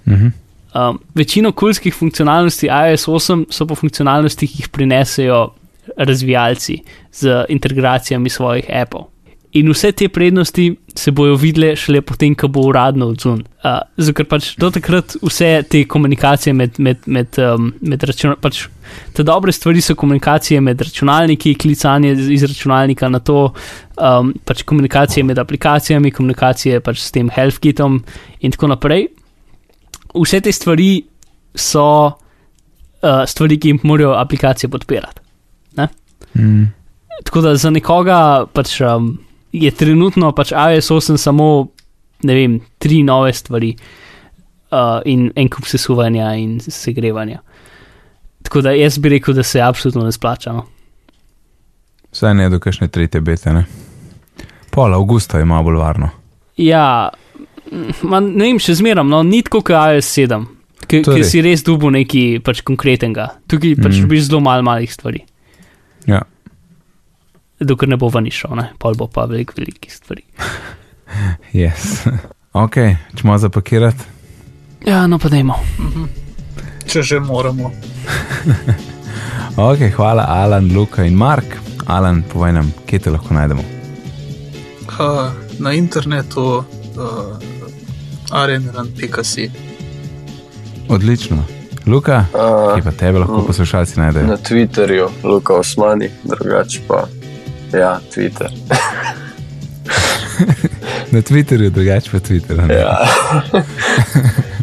Mhm. 0.07 0.33
Um, 0.75 0.99
večino 1.15 1.53
kulskih 1.53 1.95
funkcionalnosti 1.95 2.67
iOS 2.67 3.07
8 3.07 3.45
so 3.51 3.67
pa 3.67 3.77
funkcionalnosti, 3.79 4.49
ki 4.51 4.65
jih 4.65 4.71
prinesejo 4.75 5.55
razvijalci 5.97 6.81
z 7.13 7.45
integracijami 7.49 8.31
svojih 8.31 8.71
appov. 8.71 9.14
In 9.55 9.69
vse 9.71 9.93
te 9.95 10.09
prednosti 10.11 10.65
se 10.99 11.13
bojo 11.15 11.37
videle 11.39 11.77
šele 11.79 12.01
potem, 12.03 12.35
ko 12.35 12.49
bo 12.51 12.65
uradno 12.67 13.07
odzun. 13.13 13.45
Uh, 13.63 13.79
zato, 13.97 14.17
ker 14.19 14.27
pač 14.27 14.49
do 14.59 14.71
takrat 14.75 15.15
vse 15.23 15.51
te 15.71 15.85
komunikacije 15.91 16.55
med, 16.59 16.81
med, 16.83 17.07
med, 17.07 17.39
um, 17.39 17.69
med 17.79 18.03
računalniki, 18.03 18.43
pač 18.43 18.65
te 19.15 19.23
dobre 19.27 19.55
stvari 19.55 19.83
so 19.83 19.95
komunikacije 19.99 20.59
med 20.61 20.83
računalniki, 20.83 21.55
klicanje 21.55 22.17
iz 22.35 22.43
računalnika 22.43 23.11
na 23.15 23.21
to, 23.23 23.53
um, 23.95 24.33
pač 24.43 24.65
komunikacije 24.67 25.23
med 25.27 25.39
aplikacijami, 25.39 26.11
komunikacije 26.15 26.81
pač 26.83 27.05
s 27.05 27.15
tem 27.15 27.31
HealthKitom 27.31 28.01
in 28.43 28.55
tako 28.55 28.73
naprej. 28.75 29.07
Vse 30.15 30.41
te 30.43 30.55
stvari 30.55 30.97
so 31.55 31.87
uh, 32.11 33.23
stvari, 33.31 33.61
ki 33.63 33.77
jih 33.77 33.87
morajo 33.87 34.17
aplikacije 34.19 34.71
podpirati. 34.71 35.23
Mm. 36.35 36.65
Tako 37.23 37.41
da 37.41 37.55
za 37.57 37.71
nekoga 37.71 38.47
pač, 38.53 38.81
um, 38.83 39.13
je 39.55 39.71
trenutno 39.71 40.33
pač 40.33 40.51
iOS 40.51 40.91
8 40.91 41.17
samo, 41.17 41.69
ne 42.23 42.35
vem, 42.35 42.57
tri 42.79 43.03
nove 43.03 43.33
stvari 43.33 43.71
uh, 43.71 44.79
in 45.05 45.29
en 45.37 45.49
kup 45.49 45.67
sesuvanja 45.67 46.33
in 46.35 46.59
segrevanja. 46.61 47.39
Tako 48.43 48.61
da 48.61 48.73
jaz 48.73 48.99
bi 48.99 49.09
rekel, 49.09 49.35
da 49.35 49.43
se 49.43 49.63
absolutno 49.63 50.05
ne 50.05 50.13
splača. 50.13 50.53
No. 50.53 50.67
Vsaj 52.13 52.35
ne 52.35 52.49
do 52.51 52.59
kakšne 52.59 52.89
tretje 52.89 53.21
bete, 53.21 53.53
ne. 53.53 53.65
Pol 54.71 54.95
avgusta 54.95 55.39
je 55.39 55.45
malo 55.45 55.65
bolj 55.65 55.79
varno. 55.79 56.11
Ja, 56.57 57.09
mm, 57.71 57.95
ma, 58.03 58.21
ne 58.21 58.45
vem, 58.45 58.59
še 58.59 58.75
zmeram, 58.75 59.09
no, 59.09 59.23
ni 59.23 59.41
tako 59.43 59.63
kot 59.63 59.79
iOS 59.95 60.11
7, 60.19 60.45
ki 60.87 61.25
si 61.25 61.41
res 61.43 61.63
dubu 61.65 61.91
nekaj 61.91 62.43
pač 62.45 62.61
konkretnega. 62.63 63.31
Tukaj 63.49 63.79
pač 63.79 63.95
Mhm. 63.95 64.03
dobiš 64.05 64.29
zelo 64.29 64.41
malo 64.41 64.63
malih 64.63 64.91
stvari, 64.93 65.23
Ja. 66.07 66.21
Dokler 67.61 67.89
ne 67.89 67.97
bo 67.97 68.09
ven 68.09 68.27
išel, 68.27 68.57
ne, 68.57 68.71
pol 68.79 68.95
bo 68.95 69.07
pa 69.07 69.25
veliko 69.25 69.53
velikih 69.57 69.93
stvari. 69.95 70.23
Yes. 71.55 72.09
ok, 72.53 72.75
čemo 73.15 73.39
zapakirati. 73.39 74.03
Ja, 74.87 75.07
no 75.07 75.19
pa 75.19 75.29
dajmo. 75.29 75.55
Če 76.87 77.03
že 77.03 77.21
moramo. 77.21 77.71
Ok, 79.57 79.79
hvala 79.95 80.25
Alan, 80.29 80.73
Luka 80.75 81.05
in 81.05 81.15
Mark. 81.15 81.45
Alan, 81.87 82.23
povej 82.25 82.53
nam, 82.53 82.73
kje 82.87 82.99
te 82.99 83.11
lahko 83.11 83.35
najdemo. 83.35 83.63
Uh, 84.91 85.31
na 85.59 85.73
internetu 85.73 86.43
uh, 86.43 86.65
arenran.si. 88.33 89.51
Odlično. 90.89 91.45
Luka, 91.87 92.25
Uh, 92.33 92.75
kje 92.75 92.83
pa 92.83 92.91
tebe 92.91 93.19
lahko 93.19 93.43
poslušalci 93.47 94.01
najdejo? 94.01 94.27
na 94.27 94.37
Twitterju, 94.37 95.09
Luka 95.25 95.55
Osmani, 95.55 96.09
drugače 96.25 96.81
pa. 96.89 97.05
Ja, 97.75 98.01
Twitter. 98.15 98.51
Na 101.13 101.21
Twitterju, 101.21 101.71
drugače 101.71 102.11
pa 102.11 102.19
Twitter. 102.19 102.57
ne? 102.59 102.75
Ja. 102.75 102.99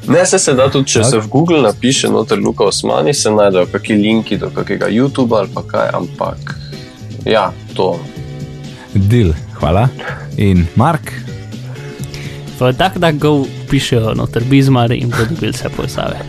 Ne, 0.07 0.25
se, 0.25 0.39
se 0.39 0.53
da 0.53 0.69
tudi, 0.69 0.87
če 0.87 0.99
Tak. 0.99 1.09
se 1.09 1.17
v 1.17 1.27
Google 1.27 1.61
napiše 1.61 2.09
noter 2.09 2.39
Luka 2.39 2.63
Osmani, 2.63 3.13
se 3.13 3.31
najdejo 3.31 3.65
kakšni 3.71 3.95
linki 3.95 4.37
do 4.37 4.49
kakega 4.49 4.87
YouTuba 4.89 5.37
ali 5.37 5.49
pa 5.53 5.63
kaj, 5.63 5.89
ampak 5.93 6.55
ja, 7.25 7.51
to. 7.73 7.99
Dil, 8.93 9.33
hvala. 9.53 9.87
In 10.37 10.67
Mark, 10.75 11.11
V 12.59 12.73
DuckDuckGo 12.73 13.45
pišejo 13.69 14.13
noter 14.13 14.43
bizmar 14.43 14.91
in 14.91 15.09
bodo 15.09 15.25
dobili 15.29 15.51
vse 15.51 15.69
povezave. 15.69 16.19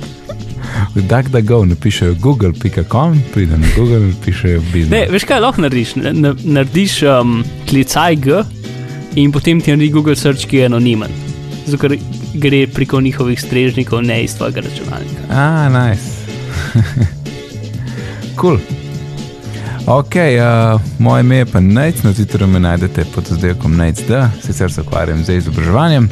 DuckDuckGo 0.95 1.65
napišejo 1.65 2.15
google.com, 2.15 3.23
pride 3.35 3.59
na 3.59 3.67
Google 3.77 3.97
in 3.99 4.15
pišejo 4.25 4.61
Ne, 4.61 4.67
biznis. 4.73 5.11
veš 5.11 5.25
kaj 5.25 5.41
lahko 5.41 5.61
narediš? 5.61 5.95
Ne- 5.97 6.13
ne- 6.13 6.35
Narediš 6.45 7.03
um, 7.03 7.45
klicaj 7.69 8.17
G 8.17 8.43
in 9.17 9.33
potem 9.33 9.61
ti 9.61 9.71
naredi 9.71 9.91
Google 9.91 10.17
Search, 10.17 10.47
ki 10.47 10.57
je 10.57 10.67
anonimen. 10.67 11.11
Zato 11.67 11.79
ker 11.79 11.97
gre 12.35 12.67
preko 12.67 13.01
njihovih 13.01 13.41
strežnikov, 13.41 14.03
ne 14.03 14.25
iz 14.25 14.35
tvojega 14.35 14.61
računalnika. 14.61 15.23
Ah, 15.31 15.69
nice. 15.69 16.03
cool. 18.41 18.59
Ok, 19.87 20.15
uh, 20.15 20.81
moje 20.99 21.21
ime 21.21 21.37
je 21.37 21.47
pa 21.47 21.61
Nec, 21.61 22.03
na 22.03 22.13
Twitterju 22.13 22.47
me 22.47 22.61
najdete 22.61 23.05
pod 23.15 23.33
oddelkom 23.33 23.77
NecD, 23.77 24.11
sicer 24.47 24.73
se 24.73 24.81
ukvarjam 24.81 25.25
z 25.25 25.37
izobraževanjem 25.37 26.09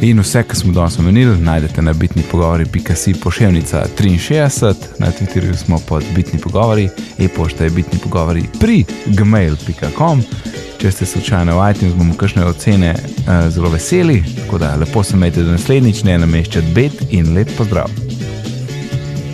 in 0.00 0.20
vse, 0.20 0.42
kar 0.42 0.56
smo 0.56 0.72
danes 0.72 0.98
omenili, 0.98 1.38
najdete 1.38 1.82
na 1.82 1.92
bitni 1.92 2.22
pogovori.si 2.30 3.14
pošiljnica 3.14 3.86
63, 3.98 4.74
na 4.98 5.06
Twitterju 5.06 5.56
smo 5.56 5.78
pod 5.88 6.04
bitni 6.16 6.40
pogovori, 6.40 6.88
e-pošta 7.18 7.64
je 7.64 7.70
bitni 7.70 7.98
pogovori 7.98 8.42
pri 8.60 8.84
gmail.com. 9.06 10.22
Če 10.78 10.90
ste 10.90 11.06
slučajno 11.06 11.60
v 11.60 11.70
iTunes, 11.70 11.94
bomo 11.94 12.14
kakšne 12.14 12.44
ocene 12.44 12.94
uh, 12.94 13.48
zelo 13.48 13.70
veseli, 13.70 14.22
tako 14.42 14.58
da 14.58 14.76
lepo 14.76 15.02
se 15.02 15.16
imejte 15.16 15.42
do 15.42 15.50
naslednjič, 15.50 16.02
ne 16.02 16.18
nameščati 16.18 16.72
bed 16.74 16.92
in 17.10 17.34
lep 17.34 17.48
pozdrav. 17.56 17.88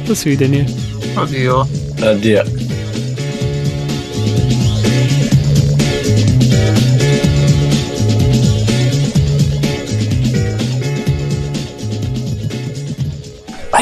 Nasvidenje. 0.08 0.66
Adijo. 1.16 1.66
Adija. 2.06 2.44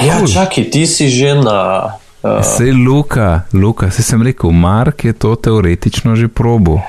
Ja, 0.09 0.27
čakaj, 0.27 0.71
ti 0.71 0.87
si 0.87 1.09
že 1.09 1.35
na. 1.35 1.93
Uh, 2.23 2.43
Sej 2.43 2.73
Luka, 2.73 3.47
Luka, 3.53 3.91
se 3.91 4.03
sem 4.03 4.23
rekel, 4.23 4.51
Mark 4.51 5.05
je 5.05 5.13
to 5.13 5.37
teoretično 5.37 6.17
že 6.17 6.29
probo. 6.29 6.81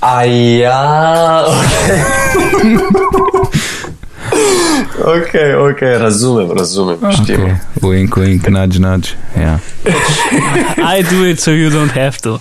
a 0.00 0.24
ja, 0.60 1.44
ok, 4.98 5.32
ok, 5.70 5.80
razumem, 5.98 6.50
razumem. 6.58 6.96
Okay. 7.00 7.56
Wink, 7.80 8.16
wink, 8.16 8.48
nudge, 8.48 8.78
nudge. 8.78 9.08
Ja. 9.36 9.58
I 10.98 11.02
do 11.02 11.24
it 11.24 11.40
so 11.40 11.50
you 11.50 11.70
don't 11.70 11.92
have 11.92 12.18
to. 12.22 12.38